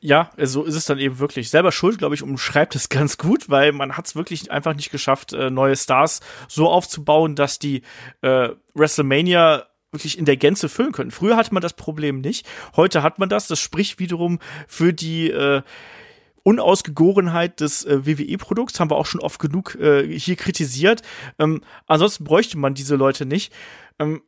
Ja, 0.00 0.30
so 0.36 0.64
ist 0.64 0.74
es 0.74 0.84
dann 0.84 0.98
eben 0.98 1.18
wirklich. 1.18 1.50
Selber 1.50 1.72
schuld, 1.72 1.98
glaube 1.98 2.14
ich, 2.14 2.22
umschreibt 2.22 2.74
es 2.74 2.88
ganz 2.90 3.18
gut, 3.18 3.48
weil 3.48 3.72
man 3.72 3.96
hat 3.96 4.06
es 4.06 4.16
wirklich 4.16 4.50
einfach 4.50 4.74
nicht 4.74 4.90
geschafft, 4.90 5.32
äh, 5.32 5.50
neue 5.50 5.76
Stars 5.76 6.20
so 6.48 6.68
aufzubauen, 6.68 7.34
dass 7.34 7.58
die 7.58 7.82
äh, 8.22 8.50
WrestleMania 8.74 9.66
wirklich 9.92 10.18
in 10.18 10.24
der 10.24 10.36
Gänze 10.36 10.68
füllen 10.68 10.92
können. 10.92 11.10
Früher 11.10 11.36
hatte 11.36 11.54
man 11.54 11.62
das 11.62 11.72
Problem 11.72 12.20
nicht, 12.20 12.46
heute 12.74 13.02
hat 13.02 13.18
man 13.18 13.28
das. 13.28 13.46
Das 13.46 13.60
spricht 13.60 13.98
wiederum 13.98 14.40
für 14.66 14.92
die 14.92 15.30
äh, 15.30 15.62
Unausgegorenheit 16.42 17.60
des 17.60 17.84
äh, 17.84 18.06
WWE-Produkts, 18.06 18.78
haben 18.78 18.90
wir 18.90 18.96
auch 18.96 19.06
schon 19.06 19.20
oft 19.20 19.40
genug 19.40 19.74
äh, 19.76 20.06
hier 20.18 20.36
kritisiert. 20.36 21.02
Ähm, 21.38 21.62
ansonsten 21.86 22.24
bräuchte 22.24 22.58
man 22.58 22.74
diese 22.74 22.96
Leute 22.96 23.26
nicht. 23.26 23.52
Ähm, 23.98 24.22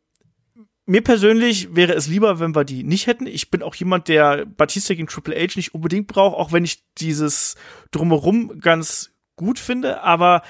mir 0.89 1.03
persönlich 1.03 1.77
wäre 1.77 1.93
es 1.93 2.09
lieber, 2.09 2.41
wenn 2.41 2.55
wir 2.55 2.65
die 2.65 2.83
nicht 2.83 3.07
hätten. 3.07 3.27
Ich 3.27 3.51
bin 3.51 3.63
auch 3.63 3.75
jemand, 3.75 4.09
der 4.09 4.47
Batista 4.47 4.95
gegen 4.95 5.07
Triple 5.07 5.37
H 5.37 5.53
nicht 5.57 5.75
unbedingt 5.75 6.07
braucht, 6.07 6.37
auch 6.37 6.51
wenn 6.51 6.65
ich 6.65 6.83
dieses 6.97 7.57
Drumherum 7.91 8.59
ganz 8.59 9.13
gut 9.37 9.59
finde, 9.59 10.03
aber 10.03 10.43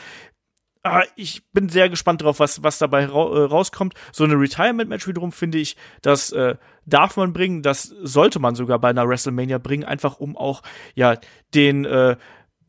äh, 0.85 1.03
ich 1.17 1.43
bin 1.51 1.69
sehr 1.69 1.89
gespannt 1.89 2.23
drauf, 2.23 2.39
was, 2.39 2.63
was 2.63 2.79
dabei 2.79 3.07
ra 3.07 3.37
äh, 3.37 3.45
rauskommt. 3.47 3.95
So 4.13 4.23
eine 4.23 4.35
Retirement-Match 4.35 5.09
wiederum 5.09 5.33
finde 5.33 5.59
ich, 5.59 5.77
das 6.03 6.31
äh, 6.31 6.55
darf 6.87 7.17
man 7.17 7.33
bringen, 7.33 7.63
das 7.63 7.83
sollte 7.83 8.39
man 8.39 8.55
sogar 8.55 8.79
bei 8.79 8.91
einer 8.91 9.09
WrestleMania 9.09 9.59
bringen, 9.59 9.85
einfach 9.85 10.21
um 10.21 10.37
auch, 10.37 10.63
ja, 10.95 11.19
den, 11.53 11.85
äh, 11.85 12.17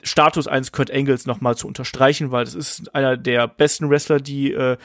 Status 0.02 0.48
eines 0.48 0.72
Kurt 0.72 0.90
Engels 0.90 1.26
nochmal 1.26 1.58
zu 1.58 1.68
unterstreichen, 1.68 2.32
weil 2.32 2.46
das 2.46 2.56
ist 2.56 2.96
einer 2.96 3.18
der 3.18 3.50
besten 3.50 3.90
Wrestler, 3.90 4.20
die 4.22 4.54
äh, 4.54 4.78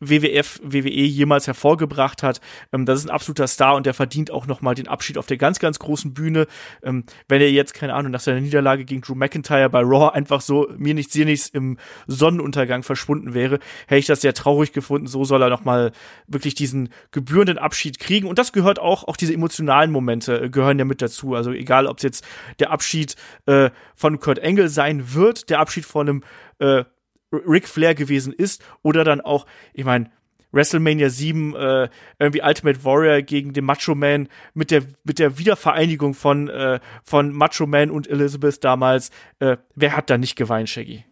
WWF, 0.00 0.60
WWE 0.62 0.90
jemals 0.90 1.46
hervorgebracht 1.46 2.22
hat. 2.22 2.40
Ähm, 2.72 2.84
das 2.84 2.98
ist 2.98 3.06
ein 3.06 3.10
absoluter 3.10 3.46
Star 3.46 3.76
und 3.76 3.86
der 3.86 3.94
verdient 3.94 4.30
auch 4.30 4.46
nochmal 4.46 4.74
den 4.74 4.88
Abschied 4.88 5.16
auf 5.16 5.26
der 5.26 5.38
ganz, 5.38 5.58
ganz 5.58 5.78
großen 5.78 6.12
Bühne. 6.12 6.46
Ähm, 6.82 7.04
wenn 7.28 7.40
er 7.40 7.50
jetzt, 7.50 7.74
keine 7.74 7.94
Ahnung, 7.94 8.12
nach 8.12 8.20
seiner 8.20 8.40
Niederlage 8.40 8.84
gegen 8.84 9.00
Drew 9.00 9.14
McIntyre 9.14 9.70
bei 9.70 9.80
Raw 9.80 10.12
einfach 10.12 10.40
so 10.40 10.68
mir 10.76 10.94
nichts, 10.94 11.12
dir 11.12 11.24
nichts 11.24 11.48
im 11.48 11.78
Sonnenuntergang 12.06 12.82
verschwunden 12.82 13.32
wäre, 13.32 13.58
hätte 13.86 13.98
ich 13.98 14.06
das 14.06 14.20
sehr 14.20 14.34
traurig 14.34 14.72
gefunden. 14.72 15.06
So 15.06 15.24
soll 15.24 15.42
er 15.42 15.48
nochmal 15.48 15.92
wirklich 16.26 16.54
diesen 16.54 16.90
gebührenden 17.10 17.58
Abschied 17.58 17.98
kriegen. 17.98 18.28
Und 18.28 18.38
das 18.38 18.52
gehört 18.52 18.78
auch, 18.78 19.04
auch 19.04 19.16
diese 19.16 19.32
emotionalen 19.32 19.90
Momente 19.90 20.42
äh, 20.42 20.50
gehören 20.50 20.78
ja 20.78 20.84
mit 20.84 21.00
dazu. 21.00 21.34
Also 21.34 21.52
egal, 21.52 21.86
ob 21.86 21.98
es 21.98 22.02
jetzt 22.02 22.26
der 22.58 22.70
Abschied 22.70 23.16
äh, 23.46 23.70
von 23.94 24.20
Kurt 24.20 24.42
Angle 24.42 24.68
sein 24.68 25.14
wird, 25.14 25.48
der 25.48 25.60
Abschied 25.60 25.86
von 25.86 26.08
einem 26.08 26.24
äh, 26.58 26.84
Ric 27.32 27.68
Flair 27.68 27.94
gewesen 27.94 28.32
ist 28.32 28.62
oder 28.82 29.04
dann 29.04 29.20
auch, 29.20 29.46
ich 29.72 29.84
meine, 29.84 30.10
WrestleMania 30.52 31.10
7 31.10 31.54
äh, 31.54 31.88
irgendwie 32.18 32.42
Ultimate 32.42 32.84
Warrior 32.84 33.22
gegen 33.22 33.52
den 33.52 33.64
Macho 33.64 33.94
Man 33.94 34.28
mit 34.54 34.70
der 34.70 34.82
mit 35.04 35.18
der 35.18 35.38
Wiedervereinigung 35.38 36.14
von 36.14 36.48
äh, 36.48 36.80
von 37.04 37.32
Macho 37.32 37.66
Man 37.66 37.90
und 37.90 38.08
Elizabeth 38.08 38.64
damals. 38.64 39.10
Äh, 39.38 39.58
wer 39.74 39.96
hat 39.96 40.08
da 40.08 40.18
nicht 40.18 40.36
geweint, 40.36 40.68
Shaggy? 40.68 41.04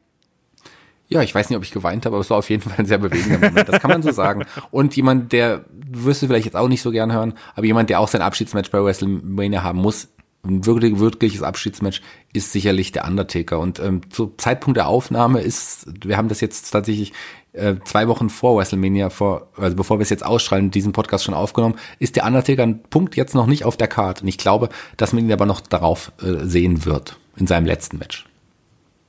Ja, 1.08 1.20
ich 1.22 1.34
weiß 1.34 1.50
nicht, 1.50 1.56
ob 1.56 1.62
ich 1.62 1.70
geweint 1.70 2.06
habe, 2.06 2.16
aber 2.16 2.22
es 2.22 2.30
war 2.30 2.38
auf 2.38 2.48
jeden 2.48 2.62
Fall 2.62 2.72
ein 2.78 2.86
sehr 2.86 2.98
bewegender 2.98 3.38
Moment. 3.38 3.68
Das 3.68 3.80
kann 3.80 3.90
man 3.90 4.02
so 4.02 4.10
sagen. 4.10 4.46
Und 4.70 4.96
jemand, 4.96 5.32
der, 5.32 5.66
wirst 5.70 6.22
du 6.22 6.26
vielleicht 6.26 6.46
jetzt 6.46 6.56
auch 6.56 6.68
nicht 6.68 6.80
so 6.80 6.90
gern 6.90 7.12
hören, 7.12 7.34
aber 7.54 7.66
jemand, 7.66 7.90
der 7.90 8.00
auch 8.00 8.08
sein 8.08 8.22
Abschiedsmatch 8.22 8.70
bei 8.70 8.82
WrestleMania 8.82 9.62
haben 9.62 9.80
muss, 9.80 10.13
ein 10.44 10.66
wirklich, 10.66 10.98
wirkliches 10.98 11.42
Abschiedsmatch 11.42 12.02
ist 12.32 12.52
sicherlich 12.52 12.92
der 12.92 13.06
Undertaker. 13.06 13.58
Und 13.58 13.78
ähm, 13.80 14.02
zu 14.10 14.34
Zeitpunkt 14.36 14.76
der 14.76 14.88
Aufnahme 14.88 15.40
ist, 15.40 15.86
wir 16.06 16.16
haben 16.16 16.28
das 16.28 16.40
jetzt 16.40 16.70
tatsächlich 16.70 17.12
äh, 17.52 17.76
zwei 17.84 18.08
Wochen 18.08 18.30
vor 18.30 18.58
WrestleMania, 18.58 19.10
vor, 19.10 19.48
also 19.56 19.76
bevor 19.76 19.98
wir 19.98 20.02
es 20.02 20.10
jetzt 20.10 20.24
ausstrahlen, 20.24 20.70
diesen 20.70 20.92
Podcast 20.92 21.24
schon 21.24 21.34
aufgenommen, 21.34 21.76
ist 21.98 22.16
der 22.16 22.26
Undertaker 22.26 22.62
ein 22.62 22.82
Punkt 22.82 23.16
jetzt 23.16 23.34
noch 23.34 23.46
nicht 23.46 23.64
auf 23.64 23.76
der 23.76 23.88
Karte. 23.88 24.22
Und 24.22 24.28
ich 24.28 24.38
glaube, 24.38 24.68
dass 24.96 25.12
man 25.12 25.24
ihn 25.24 25.32
aber 25.32 25.46
noch 25.46 25.60
darauf 25.60 26.12
äh, 26.20 26.44
sehen 26.44 26.84
wird, 26.84 27.18
in 27.36 27.46
seinem 27.46 27.66
letzten 27.66 27.98
Match. 27.98 28.26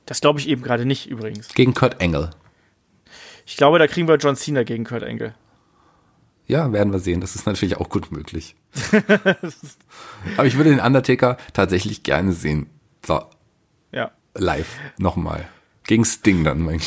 Das 0.06 0.20
glaube 0.20 0.38
ich 0.38 0.48
eben 0.48 0.62
gerade 0.62 0.86
nicht 0.86 1.06
übrigens. 1.06 1.48
Gegen 1.54 1.74
Kurt 1.74 2.00
Angle. 2.00 2.30
Ich 3.44 3.56
glaube, 3.56 3.78
da 3.78 3.86
kriegen 3.86 4.08
wir 4.08 4.16
John 4.16 4.36
Cena 4.36 4.62
gegen 4.62 4.84
Kurt 4.84 5.02
Angle. 5.02 5.34
Ja, 6.46 6.72
werden 6.72 6.92
wir 6.92 7.00
sehen. 7.00 7.20
Das 7.20 7.34
ist 7.34 7.46
natürlich 7.46 7.76
auch 7.76 7.88
gut 7.88 8.12
möglich. 8.12 8.54
Aber 10.36 10.46
ich 10.46 10.56
würde 10.56 10.70
den 10.70 10.80
Undertaker 10.80 11.36
tatsächlich 11.52 12.02
gerne 12.02 12.32
sehen. 12.32 12.68
So. 13.04 13.22
Ja. 13.92 14.12
Live. 14.34 14.68
Nochmal. 14.98 15.48
Gegen 15.84 16.04
Sting 16.04 16.44
dann, 16.44 16.62
mein 16.62 16.80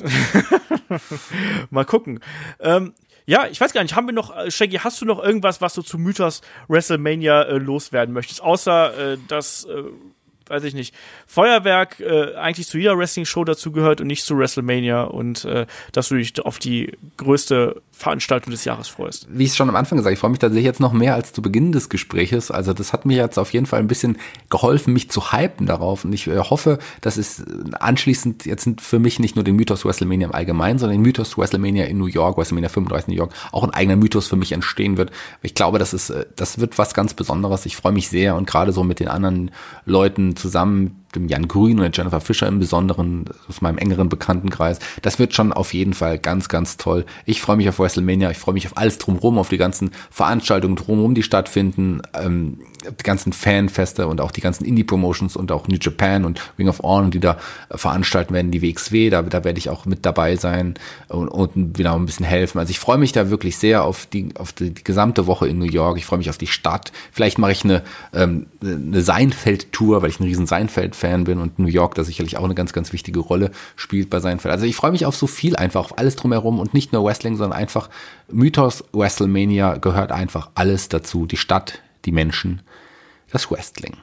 Mal 1.70 1.84
gucken. 1.84 2.20
Ähm, 2.60 2.94
ja, 3.26 3.46
ich 3.46 3.60
weiß 3.60 3.74
gar 3.74 3.82
nicht, 3.82 3.94
haben 3.94 4.06
wir 4.06 4.14
noch, 4.14 4.34
äh, 4.34 4.50
Shaggy, 4.50 4.78
hast 4.78 5.02
du 5.02 5.04
noch 5.04 5.22
irgendwas, 5.22 5.60
was 5.60 5.74
du 5.74 5.82
zu 5.82 5.98
Mythos 5.98 6.40
WrestleMania 6.68 7.42
äh, 7.42 7.58
loswerden 7.58 8.14
möchtest? 8.14 8.42
Außer, 8.42 9.12
äh, 9.12 9.18
dass 9.28 9.64
äh, 9.64 9.82
weiß 10.48 10.64
ich 10.64 10.74
nicht, 10.74 10.94
Feuerwerk 11.26 12.00
äh, 12.00 12.34
eigentlich 12.34 12.68
zu 12.68 12.78
jeder 12.78 12.96
Wrestling-Show 12.98 13.44
dazugehört 13.44 14.00
und 14.00 14.06
nicht 14.06 14.24
zu 14.24 14.36
WrestleMania 14.36 15.04
und 15.04 15.44
äh, 15.44 15.66
dass 15.92 16.08
du 16.08 16.16
dich 16.16 16.40
auf 16.44 16.58
die 16.58 16.96
größte 17.16 17.82
Veranstaltung 17.98 18.52
des 18.52 18.64
Jahres 18.64 18.86
freust. 18.86 19.26
Wie 19.28 19.42
ich 19.42 19.50
es 19.50 19.56
schon 19.56 19.68
am 19.68 19.74
Anfang 19.74 19.98
gesagt, 19.98 20.12
ich 20.12 20.20
freue 20.20 20.30
mich 20.30 20.38
tatsächlich 20.38 20.64
jetzt 20.64 20.78
noch 20.78 20.92
mehr 20.92 21.14
als 21.14 21.32
zu 21.32 21.42
Beginn 21.42 21.72
des 21.72 21.88
Gespräches. 21.88 22.52
Also 22.52 22.72
das 22.72 22.92
hat 22.92 23.04
mir 23.06 23.16
jetzt 23.16 23.38
auf 23.38 23.52
jeden 23.52 23.66
Fall 23.66 23.80
ein 23.80 23.88
bisschen 23.88 24.18
geholfen, 24.50 24.92
mich 24.92 25.10
zu 25.10 25.32
hypen 25.32 25.66
darauf. 25.66 26.04
Und 26.04 26.12
ich 26.12 26.28
äh, 26.28 26.38
hoffe, 26.38 26.78
dass 27.00 27.16
es 27.16 27.42
anschließend 27.72 28.46
jetzt 28.46 28.68
für 28.80 29.00
mich 29.00 29.18
nicht 29.18 29.34
nur 29.34 29.44
den 29.44 29.56
Mythos 29.56 29.84
WrestleMania 29.84 30.28
im 30.28 30.34
Allgemeinen, 30.34 30.78
sondern 30.78 30.98
den 30.98 31.02
Mythos 31.02 31.36
WrestleMania 31.36 31.86
in 31.86 31.98
New 31.98 32.06
York, 32.06 32.38
WrestleMania 32.38 32.68
35 32.68 33.08
New 33.08 33.14
York, 33.14 33.32
auch 33.50 33.64
ein 33.64 33.70
eigener 33.70 33.96
Mythos 33.96 34.28
für 34.28 34.36
mich 34.36 34.52
entstehen 34.52 34.96
wird. 34.96 35.10
Ich 35.42 35.54
glaube, 35.54 35.80
das 35.80 35.92
ist, 35.92 36.10
äh, 36.10 36.24
das 36.36 36.60
wird 36.60 36.78
was 36.78 36.94
ganz 36.94 37.14
Besonderes. 37.14 37.66
Ich 37.66 37.74
freue 37.74 37.92
mich 37.92 38.08
sehr 38.08 38.36
und 38.36 38.46
gerade 38.46 38.72
so 38.72 38.84
mit 38.84 39.00
den 39.00 39.08
anderen 39.08 39.50
Leuten 39.84 40.36
zusammen 40.38 41.04
dem 41.14 41.28
Jan 41.28 41.48
Grün 41.48 41.80
und 41.80 41.96
Jennifer 41.96 42.20
Fischer 42.20 42.46
im 42.46 42.58
Besonderen 42.58 43.24
aus 43.48 43.60
meinem 43.60 43.78
engeren 43.78 44.08
Bekanntenkreis. 44.08 44.78
Das 45.02 45.18
wird 45.18 45.34
schon 45.34 45.52
auf 45.52 45.72
jeden 45.72 45.94
Fall 45.94 46.18
ganz, 46.18 46.48
ganz 46.48 46.76
toll. 46.76 47.04
Ich 47.24 47.40
freue 47.40 47.56
mich 47.56 47.68
auf 47.68 47.78
WrestleMania, 47.78 48.30
ich 48.30 48.38
freue 48.38 48.54
mich 48.54 48.66
auf 48.66 48.76
alles 48.76 48.98
drumherum, 48.98 49.38
auf 49.38 49.48
die 49.48 49.58
ganzen 49.58 49.90
Veranstaltungen 50.10 50.76
drumherum, 50.76 51.14
die 51.14 51.22
stattfinden, 51.22 52.02
ähm, 52.14 52.58
die 52.84 53.02
ganzen 53.02 53.32
Fanfeste 53.32 54.06
und 54.06 54.20
auch 54.20 54.30
die 54.30 54.40
ganzen 54.40 54.64
Indie-Promotions 54.64 55.36
und 55.36 55.50
auch 55.50 55.66
New 55.68 55.78
Japan 55.80 56.24
und 56.24 56.40
Ring 56.58 56.68
of 56.68 56.80
Honor, 56.80 57.10
die 57.10 57.20
da 57.20 57.38
veranstalten 57.70 58.34
werden, 58.34 58.50
die 58.50 58.62
WXW, 58.62 59.10
da, 59.10 59.22
da 59.22 59.44
werde 59.44 59.58
ich 59.58 59.70
auch 59.70 59.86
mit 59.86 60.06
dabei 60.06 60.36
sein 60.36 60.74
und, 61.08 61.28
und 61.28 61.78
wieder 61.78 61.94
ein 61.94 62.06
bisschen 62.06 62.26
helfen. 62.26 62.58
Also 62.58 62.70
ich 62.70 62.78
freue 62.78 62.98
mich 62.98 63.12
da 63.12 63.30
wirklich 63.30 63.56
sehr 63.56 63.82
auf 63.84 64.06
die, 64.06 64.30
auf 64.36 64.52
die, 64.52 64.70
die 64.70 64.84
gesamte 64.84 65.26
Woche 65.26 65.48
in 65.48 65.58
New 65.58 65.64
York. 65.64 65.98
Ich 65.98 66.06
freue 66.06 66.18
mich 66.18 66.30
auf 66.30 66.38
die 66.38 66.46
Stadt. 66.46 66.92
Vielleicht 67.12 67.38
mache 67.38 67.52
ich 67.52 67.64
eine, 67.64 67.82
ähm, 68.12 68.46
eine 68.62 69.00
Seinfeld-Tour, 69.00 70.02
weil 70.02 70.10
ich 70.10 70.20
ein 70.20 70.24
riesen 70.24 70.46
Seinfeld-Fan 70.98 71.24
bin 71.24 71.38
und 71.38 71.58
New 71.58 71.68
York 71.68 71.94
da 71.94 72.04
sicherlich 72.04 72.36
auch 72.36 72.44
eine 72.44 72.54
ganz, 72.54 72.72
ganz 72.72 72.92
wichtige 72.92 73.20
Rolle 73.20 73.50
spielt 73.76 74.10
bei 74.10 74.20
Seinfeld. 74.20 74.52
Also 74.52 74.66
ich 74.66 74.76
freue 74.76 74.90
mich 74.90 75.06
auf 75.06 75.16
so 75.16 75.26
viel 75.26 75.56
einfach, 75.56 75.80
auf 75.80 75.98
alles 75.98 76.16
drumherum 76.16 76.58
und 76.58 76.74
nicht 76.74 76.92
nur 76.92 77.04
Wrestling, 77.04 77.36
sondern 77.36 77.58
einfach 77.58 77.88
Mythos 78.30 78.84
WrestleMania 78.92 79.76
gehört 79.76 80.12
einfach 80.12 80.50
alles 80.54 80.88
dazu. 80.88 81.26
Die 81.26 81.36
Stadt, 81.36 81.80
die 82.04 82.12
Menschen, 82.12 82.62
das 83.30 83.50
Wrestling. 83.50 83.96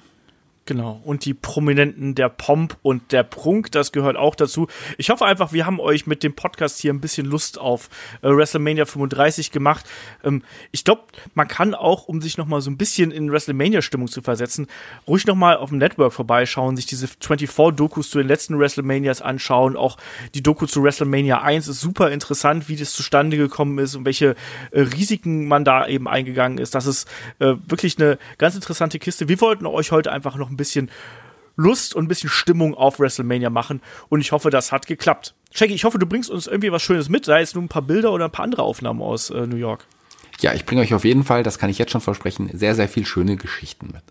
Genau. 0.68 1.00
Und 1.04 1.26
die 1.26 1.36
Prominenten, 1.36 2.16
der 2.16 2.28
Pomp 2.28 2.78
und 2.82 3.12
der 3.12 3.22
Prunk, 3.22 3.72
das 3.72 3.92
gehört 3.92 4.18
auch 4.18 4.34
dazu. 4.34 4.68
Ich 4.98 5.12
hoffe 5.12 5.24
einfach, 5.24 5.54
wir 5.54 5.68
haben 5.68 5.80
euch 5.80 6.08
mit 6.08 6.24
dem 6.24 6.34
Podcast 6.34 6.80
hier 6.80 6.92
ein 6.92 7.02
bisschen 7.02 7.28
Lust 7.28 7.60
auf 7.60 7.88
äh, 8.24 8.30
WrestleMania 8.30 8.86
35 8.86 9.52
gemacht. 9.52 9.86
Ähm, 10.24 10.42
ich 10.72 10.84
glaube, 10.84 11.04
man 11.36 11.48
kann 11.48 11.76
auch, 11.76 12.08
um 12.08 12.20
sich 12.20 12.40
nochmal 12.40 12.62
so 12.62 12.72
ein 12.72 12.78
bisschen 12.78 13.12
in 13.12 13.32
WrestleMania-Stimmung 13.32 14.08
zu 14.08 14.24
versetzen, 14.24 14.66
ruhig 15.08 15.28
nochmal 15.28 15.58
auf 15.58 15.70
dem 15.70 15.78
Network 15.78 16.14
vorbeischauen, 16.14 16.76
sich 16.76 16.88
diese 16.88 17.06
24-Dokus 17.06 18.10
zu 18.10 18.18
den 18.18 18.28
letzten 18.28 18.58
WrestleManias 18.58 19.22
anschauen. 19.22 19.78
Auch 19.78 19.98
die 20.34 20.42
Doku 20.42 20.66
zu 20.66 20.82
WrestleMania 20.82 21.44
1 21.44 21.68
ist 21.68 21.80
super 21.80 22.10
interessant, 22.10 22.70
wie 22.70 22.76
das 22.76 22.94
zustande 22.94 23.38
gekommen 23.38 23.78
ist 23.78 23.94
und 23.94 24.06
welche 24.06 24.36
äh, 24.72 24.82
Risiken 24.82 25.48
man 25.48 25.64
da 25.64 25.86
eben 25.86 26.08
eingegangen 26.08 26.58
ist. 26.58 26.74
Das 26.74 26.88
ist 26.88 27.08
äh, 27.38 27.54
wirklich 27.68 28.00
eine 28.00 28.18
ganz 28.40 28.56
interessante 28.56 28.98
Kiste. 28.98 29.30
Wir 29.30 29.40
wollten 29.42 29.68
euch 29.68 29.92
heute 29.92 30.12
einfach 30.12 30.38
noch 30.38 30.50
ein 30.50 30.55
bisschen 30.58 30.90
Lust 31.56 31.96
und 31.96 32.06
ein 32.06 32.08
bisschen 32.08 32.30
Stimmung 32.30 32.74
auf 32.76 33.00
WrestleMania 33.00 33.50
machen. 33.50 33.82
Und 34.10 34.22
ich 34.22 34.32
hoffe, 34.32 34.50
das 34.50 34.72
hat 34.72 34.88
geklappt. 34.88 35.36
Shaggy, 35.54 35.74
ich 35.74 35.86
hoffe, 35.86 36.00
du 36.00 36.06
bringst 36.06 36.30
uns 36.30 36.48
irgendwie 36.48 36.72
was 36.72 36.82
Schönes 36.82 37.08
mit, 37.08 37.26
sei 37.26 37.42
es 37.42 37.56
nur 37.56 37.64
ein 37.64 37.70
paar 37.70 37.82
Bilder 37.82 38.12
oder 38.12 38.26
ein 38.26 38.32
paar 38.32 38.44
andere 38.44 38.64
Aufnahmen 38.64 39.02
aus 39.02 39.30
äh, 39.30 39.48
New 39.48 39.56
York. 39.56 39.86
Ja, 40.42 40.54
ich 40.54 40.66
bringe 40.66 40.82
euch 40.82 40.94
auf 40.94 41.06
jeden 41.06 41.24
Fall, 41.24 41.44
das 41.44 41.60
kann 41.60 41.70
ich 41.70 41.78
jetzt 41.78 41.92
schon 41.92 42.02
versprechen, 42.02 42.50
sehr, 42.54 42.76
sehr 42.76 42.90
viel 42.90 43.06
schöne 43.06 43.38
Geschichten 43.38 43.94
mit. 43.94 44.04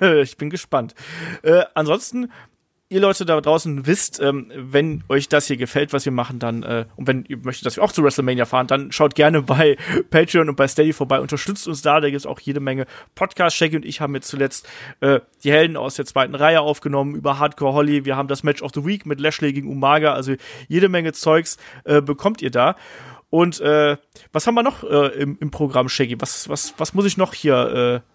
ich 0.22 0.36
bin 0.36 0.50
gespannt. 0.50 0.94
Äh, 1.42 1.64
ansonsten 1.74 2.30
ihr 2.94 3.00
Leute 3.00 3.24
da 3.24 3.40
draußen 3.40 3.86
wisst, 3.86 4.20
ähm, 4.20 4.50
wenn 4.54 5.02
euch 5.08 5.28
das 5.28 5.48
hier 5.48 5.56
gefällt, 5.56 5.92
was 5.92 6.04
wir 6.04 6.12
machen, 6.12 6.38
dann, 6.38 6.62
äh, 6.62 6.86
und 6.94 7.08
wenn 7.08 7.24
ihr 7.24 7.38
möchtet, 7.38 7.66
dass 7.66 7.76
wir 7.76 7.82
auch 7.82 7.90
zu 7.90 8.04
WrestleMania 8.04 8.44
fahren, 8.44 8.68
dann 8.68 8.92
schaut 8.92 9.16
gerne 9.16 9.42
bei 9.42 9.76
Patreon 10.10 10.48
und 10.48 10.56
bei 10.56 10.68
Steady 10.68 10.92
vorbei, 10.92 11.20
unterstützt 11.20 11.66
uns 11.66 11.82
da, 11.82 12.00
da 12.00 12.08
gibt 12.08 12.20
es 12.20 12.26
auch 12.26 12.38
jede 12.38 12.60
Menge 12.60 12.86
Podcasts. 13.14 13.58
Shaggy 13.58 13.76
und 13.76 13.84
ich 13.84 14.00
haben 14.00 14.14
jetzt 14.14 14.28
zuletzt 14.28 14.68
äh, 15.00 15.20
die 15.42 15.50
Helden 15.50 15.76
aus 15.76 15.96
der 15.96 16.06
zweiten 16.06 16.34
Reihe 16.34 16.60
aufgenommen 16.60 17.16
über 17.16 17.38
Hardcore 17.38 17.74
Holly. 17.74 18.04
Wir 18.04 18.16
haben 18.16 18.28
das 18.28 18.44
Match 18.44 18.62
of 18.62 18.70
the 18.74 18.84
Week 18.86 19.06
mit 19.06 19.20
Lashley 19.20 19.52
gegen 19.52 19.68
Umaga, 19.68 20.14
also 20.14 20.34
jede 20.68 20.88
Menge 20.88 21.12
Zeugs 21.12 21.58
äh, 21.84 22.00
bekommt 22.00 22.42
ihr 22.42 22.50
da. 22.50 22.76
Und 23.30 23.60
äh, 23.60 23.96
was 24.32 24.46
haben 24.46 24.54
wir 24.54 24.62
noch 24.62 24.84
äh, 24.84 25.08
im, 25.20 25.36
im 25.40 25.50
Programm, 25.50 25.88
Shaggy? 25.88 26.20
Was, 26.20 26.48
was, 26.48 26.74
was 26.78 26.94
muss 26.94 27.04
ich 27.04 27.16
noch 27.16 27.34
hier 27.34 28.02
äh, 28.04 28.10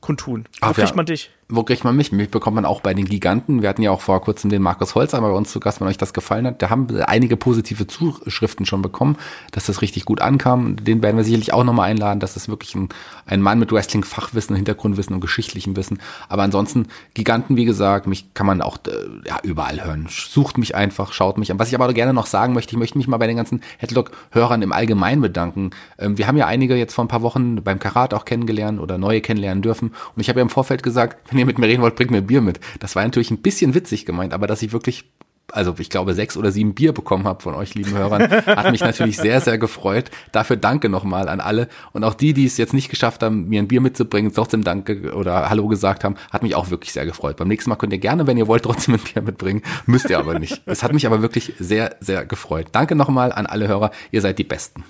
kundtun? 0.00 0.48
Wo 0.60 0.66
Ach, 0.66 0.74
kriegt 0.74 0.90
ja. 0.90 0.96
man 0.96 1.06
dich? 1.06 1.30
Wo 1.48 1.62
kriegt 1.62 1.84
man 1.84 1.94
mich? 1.94 2.10
Mich 2.10 2.28
bekommt 2.28 2.56
man 2.56 2.64
auch 2.64 2.80
bei 2.80 2.92
den 2.92 3.04
Giganten. 3.04 3.62
Wir 3.62 3.68
hatten 3.68 3.82
ja 3.82 3.92
auch 3.92 4.00
vor 4.00 4.20
kurzem 4.20 4.50
den 4.50 4.62
Markus 4.62 4.96
Holzheimer 4.96 5.28
bei 5.30 5.36
uns 5.36 5.52
zu 5.52 5.60
Gast, 5.60 5.80
wenn 5.80 5.86
euch 5.86 5.96
das 5.96 6.12
gefallen 6.12 6.44
hat. 6.44 6.60
Da 6.60 6.70
haben 6.70 6.88
einige 7.02 7.36
positive 7.36 7.86
Zuschriften 7.86 8.66
schon 8.66 8.82
bekommen, 8.82 9.16
dass 9.52 9.66
das 9.66 9.80
richtig 9.80 10.06
gut 10.06 10.20
ankam. 10.20 10.74
Den 10.74 11.02
werden 11.02 11.16
wir 11.16 11.22
sicherlich 11.22 11.52
auch 11.52 11.62
nochmal 11.62 11.88
einladen. 11.88 12.18
Das 12.18 12.36
ist 12.36 12.48
wirklich 12.48 12.74
ein, 12.74 12.88
ein 13.26 13.40
Mann 13.40 13.60
mit 13.60 13.70
Wrestling-Fachwissen, 13.70 14.56
Hintergrundwissen 14.56 15.14
und 15.14 15.20
geschichtlichem 15.20 15.76
Wissen. 15.76 16.00
Aber 16.28 16.42
ansonsten, 16.42 16.88
Giganten, 17.14 17.54
wie 17.54 17.64
gesagt, 17.64 18.08
mich 18.08 18.34
kann 18.34 18.46
man 18.48 18.60
auch 18.60 18.78
äh, 18.88 19.28
ja, 19.28 19.38
überall 19.44 19.84
hören. 19.84 20.08
Sucht 20.10 20.58
mich 20.58 20.74
einfach, 20.74 21.12
schaut 21.12 21.38
mich 21.38 21.52
an. 21.52 21.60
Was 21.60 21.68
ich 21.68 21.76
aber 21.76 21.92
gerne 21.94 22.12
noch 22.12 22.26
sagen 22.26 22.54
möchte, 22.54 22.72
ich 22.72 22.78
möchte 22.78 22.98
mich 22.98 23.06
mal 23.06 23.18
bei 23.18 23.28
den 23.28 23.36
ganzen 23.36 23.60
Headlock-Hörern 23.78 24.62
im 24.62 24.72
Allgemeinen 24.72 25.22
bedanken. 25.22 25.70
Ähm, 25.96 26.18
wir 26.18 26.26
haben 26.26 26.36
ja 26.36 26.48
einige 26.48 26.74
jetzt 26.74 26.94
vor 26.94 27.04
ein 27.04 27.08
paar 27.08 27.22
Wochen 27.22 27.62
beim 27.62 27.78
Karat 27.78 28.14
auch 28.14 28.24
kennengelernt 28.24 28.80
oder 28.80 28.98
neue 28.98 29.20
kennenlernen 29.20 29.62
dürfen. 29.62 29.92
Und 30.16 30.20
ich 30.20 30.28
habe 30.28 30.40
ja 30.40 30.42
im 30.42 30.50
Vorfeld 30.50 30.82
gesagt, 30.82 31.35
wenn 31.36 31.40
ihr 31.40 31.46
mit 31.46 31.58
mir 31.58 31.66
reden 31.66 31.82
wollt, 31.82 31.96
bringt 31.96 32.10
mir 32.10 32.22
Bier 32.22 32.40
mit. 32.40 32.60
Das 32.80 32.96
war 32.96 33.04
natürlich 33.04 33.30
ein 33.30 33.42
bisschen 33.42 33.74
witzig 33.74 34.06
gemeint, 34.06 34.32
aber 34.32 34.46
dass 34.46 34.62
ich 34.62 34.72
wirklich 34.72 35.04
also 35.52 35.74
ich 35.78 35.90
glaube, 35.90 36.12
sechs 36.14 36.36
oder 36.36 36.50
sieben 36.50 36.74
Bier 36.74 36.92
bekommen 36.92 37.24
habe 37.24 37.40
von 37.40 37.54
euch, 37.54 37.74
lieben 37.74 37.96
Hörern, 37.96 38.28
hat 38.46 38.72
mich 38.72 38.80
natürlich 38.80 39.16
sehr, 39.16 39.40
sehr 39.40 39.58
gefreut. 39.58 40.10
Dafür 40.32 40.56
danke 40.56 40.88
nochmal 40.88 41.28
an 41.28 41.38
alle. 41.38 41.68
Und 41.92 42.02
auch 42.02 42.14
die, 42.14 42.32
die 42.32 42.46
es 42.46 42.56
jetzt 42.56 42.74
nicht 42.74 42.88
geschafft 42.88 43.22
haben, 43.22 43.48
mir 43.48 43.62
ein 43.62 43.68
Bier 43.68 43.80
mitzubringen, 43.80 44.32
trotzdem 44.34 44.64
Danke 44.64 45.14
oder 45.14 45.48
Hallo 45.48 45.68
gesagt 45.68 46.02
haben, 46.02 46.16
hat 46.32 46.42
mich 46.42 46.56
auch 46.56 46.70
wirklich 46.70 46.92
sehr 46.92 47.06
gefreut. 47.06 47.36
Beim 47.36 47.46
nächsten 47.46 47.70
Mal 47.70 47.76
könnt 47.76 47.92
ihr 47.92 48.00
gerne, 48.00 48.26
wenn 48.26 48.36
ihr 48.36 48.48
wollt, 48.48 48.64
trotzdem 48.64 48.94
ein 48.94 49.00
Bier 49.00 49.22
mitbringen. 49.22 49.62
Müsst 49.86 50.10
ihr 50.10 50.18
aber 50.18 50.38
nicht. 50.40 50.62
Es 50.66 50.82
hat 50.82 50.92
mich 50.92 51.06
aber 51.06 51.22
wirklich 51.22 51.52
sehr, 51.60 51.94
sehr 52.00 52.26
gefreut. 52.26 52.66
Danke 52.72 52.96
nochmal 52.96 53.30
an 53.30 53.46
alle 53.46 53.68
Hörer. 53.68 53.92
Ihr 54.10 54.22
seid 54.22 54.40
die 54.40 54.44
Besten. 54.44 54.82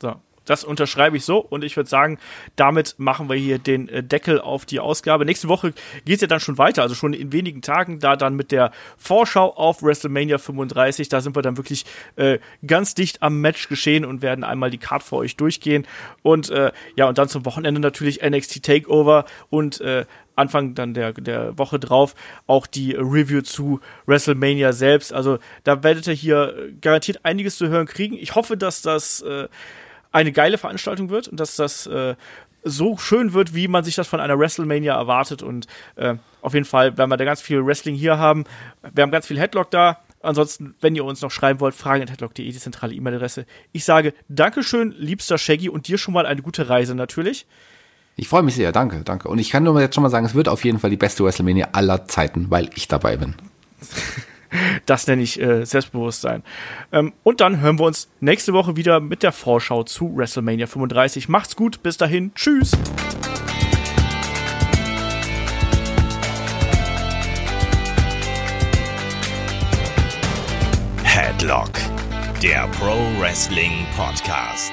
So, 0.00 0.14
das 0.44 0.64
unterschreibe 0.64 1.16
ich 1.16 1.24
so 1.24 1.38
und 1.38 1.64
ich 1.64 1.76
würde 1.76 1.88
sagen, 1.88 2.18
damit 2.56 2.94
machen 2.98 3.28
wir 3.28 3.36
hier 3.36 3.58
den 3.58 3.88
äh, 3.88 4.02
Deckel 4.02 4.40
auf 4.40 4.66
die 4.66 4.80
Ausgabe. 4.80 5.24
Nächste 5.24 5.48
Woche 5.48 5.72
geht 6.04 6.16
es 6.16 6.20
ja 6.20 6.28
dann 6.28 6.40
schon 6.40 6.58
weiter, 6.58 6.82
also 6.82 6.94
schon 6.94 7.12
in 7.12 7.32
wenigen 7.32 7.62
Tagen, 7.62 8.00
da 8.00 8.16
dann 8.16 8.34
mit 8.36 8.50
der 8.52 8.72
Vorschau 8.96 9.54
auf 9.54 9.82
WrestleMania 9.82 10.38
35. 10.38 11.08
Da 11.08 11.20
sind 11.20 11.36
wir 11.36 11.42
dann 11.42 11.56
wirklich 11.56 11.84
äh, 12.16 12.38
ganz 12.66 12.94
dicht 12.94 13.22
am 13.22 13.40
Match 13.40 13.68
geschehen 13.68 14.04
und 14.04 14.22
werden 14.22 14.44
einmal 14.44 14.70
die 14.70 14.78
Card 14.78 15.02
für 15.02 15.16
euch 15.16 15.36
durchgehen. 15.36 15.86
Und 16.22 16.50
äh, 16.50 16.72
ja, 16.96 17.08
und 17.08 17.18
dann 17.18 17.28
zum 17.28 17.44
Wochenende 17.44 17.80
natürlich 17.80 18.22
NXT 18.22 18.62
Takeover 18.62 19.26
und 19.50 19.80
äh, 19.80 20.04
Anfang 20.36 20.74
dann 20.74 20.94
der, 20.94 21.12
der 21.12 21.58
Woche 21.58 21.78
drauf 21.78 22.14
auch 22.46 22.66
die 22.66 22.92
Review 22.92 23.42
zu 23.42 23.80
WrestleMania 24.06 24.72
selbst. 24.72 25.12
Also 25.12 25.38
da 25.64 25.82
werdet 25.82 26.06
ihr 26.06 26.14
hier 26.14 26.70
garantiert 26.80 27.24
einiges 27.24 27.58
zu 27.58 27.68
hören 27.68 27.86
kriegen. 27.86 28.16
Ich 28.16 28.34
hoffe, 28.34 28.56
dass 28.56 28.80
das 28.82 29.20
äh, 29.20 29.48
eine 30.12 30.32
geile 30.32 30.58
Veranstaltung 30.58 31.10
wird 31.10 31.28
und 31.28 31.38
dass 31.38 31.56
das 31.56 31.86
äh, 31.86 32.14
so 32.62 32.96
schön 32.98 33.32
wird, 33.32 33.54
wie 33.54 33.68
man 33.68 33.84
sich 33.84 33.94
das 33.94 34.08
von 34.08 34.20
einer 34.20 34.38
WrestleMania 34.38 34.94
erwartet. 34.94 35.42
Und 35.42 35.66
äh, 35.96 36.16
auf 36.42 36.54
jeden 36.54 36.66
Fall 36.66 36.96
werden 36.98 37.10
wir 37.10 37.16
da 37.16 37.24
ganz 37.24 37.40
viel 37.40 37.64
Wrestling 37.64 37.94
hier 37.94 38.18
haben. 38.18 38.44
Wir 38.94 39.02
haben 39.02 39.10
ganz 39.10 39.26
viel 39.26 39.38
Headlock 39.38 39.70
da. 39.70 40.00
Ansonsten, 40.22 40.74
wenn 40.80 40.94
ihr 40.94 41.04
uns 41.04 41.22
noch 41.22 41.30
schreiben 41.30 41.60
wollt, 41.60 41.74
fragen.headlock.de, 41.74 42.44
die 42.44 42.58
zentrale 42.58 42.92
E-Mail-Adresse. 42.92 43.46
Ich 43.72 43.84
sage 43.84 44.12
Dankeschön, 44.28 44.94
liebster 44.98 45.38
Shaggy, 45.38 45.70
und 45.70 45.88
dir 45.88 45.96
schon 45.96 46.12
mal 46.12 46.26
eine 46.26 46.42
gute 46.42 46.68
Reise 46.68 46.94
natürlich. 46.94 47.46
Ich 48.16 48.28
freue 48.28 48.42
mich 48.42 48.54
sehr, 48.54 48.70
danke, 48.70 49.02
danke. 49.02 49.28
Und 49.28 49.38
ich 49.38 49.48
kann 49.48 49.62
nur 49.62 49.80
jetzt 49.80 49.94
schon 49.94 50.02
mal 50.02 50.10
sagen, 50.10 50.26
es 50.26 50.34
wird 50.34 50.48
auf 50.48 50.62
jeden 50.64 50.78
Fall 50.78 50.90
die 50.90 50.98
beste 50.98 51.24
WrestleMania 51.24 51.70
aller 51.72 52.06
Zeiten, 52.06 52.50
weil 52.50 52.68
ich 52.74 52.86
dabei 52.86 53.16
bin. 53.16 53.34
Das 54.86 55.06
nenne 55.06 55.22
ich 55.22 55.40
äh, 55.40 55.64
Selbstbewusstsein. 55.64 56.42
Ähm, 56.92 57.12
und 57.22 57.40
dann 57.40 57.60
hören 57.60 57.78
wir 57.78 57.86
uns 57.86 58.08
nächste 58.20 58.52
Woche 58.52 58.76
wieder 58.76 59.00
mit 59.00 59.22
der 59.22 59.32
Vorschau 59.32 59.84
zu 59.84 60.16
WrestleMania 60.16 60.66
35. 60.66 61.28
Macht's 61.28 61.56
gut, 61.56 61.82
bis 61.82 61.96
dahin, 61.96 62.32
tschüss. 62.34 62.72
Headlock, 71.04 71.72
der 72.42 72.68
Pro 72.78 72.96
Wrestling 73.20 73.86
Podcast. 73.96 74.72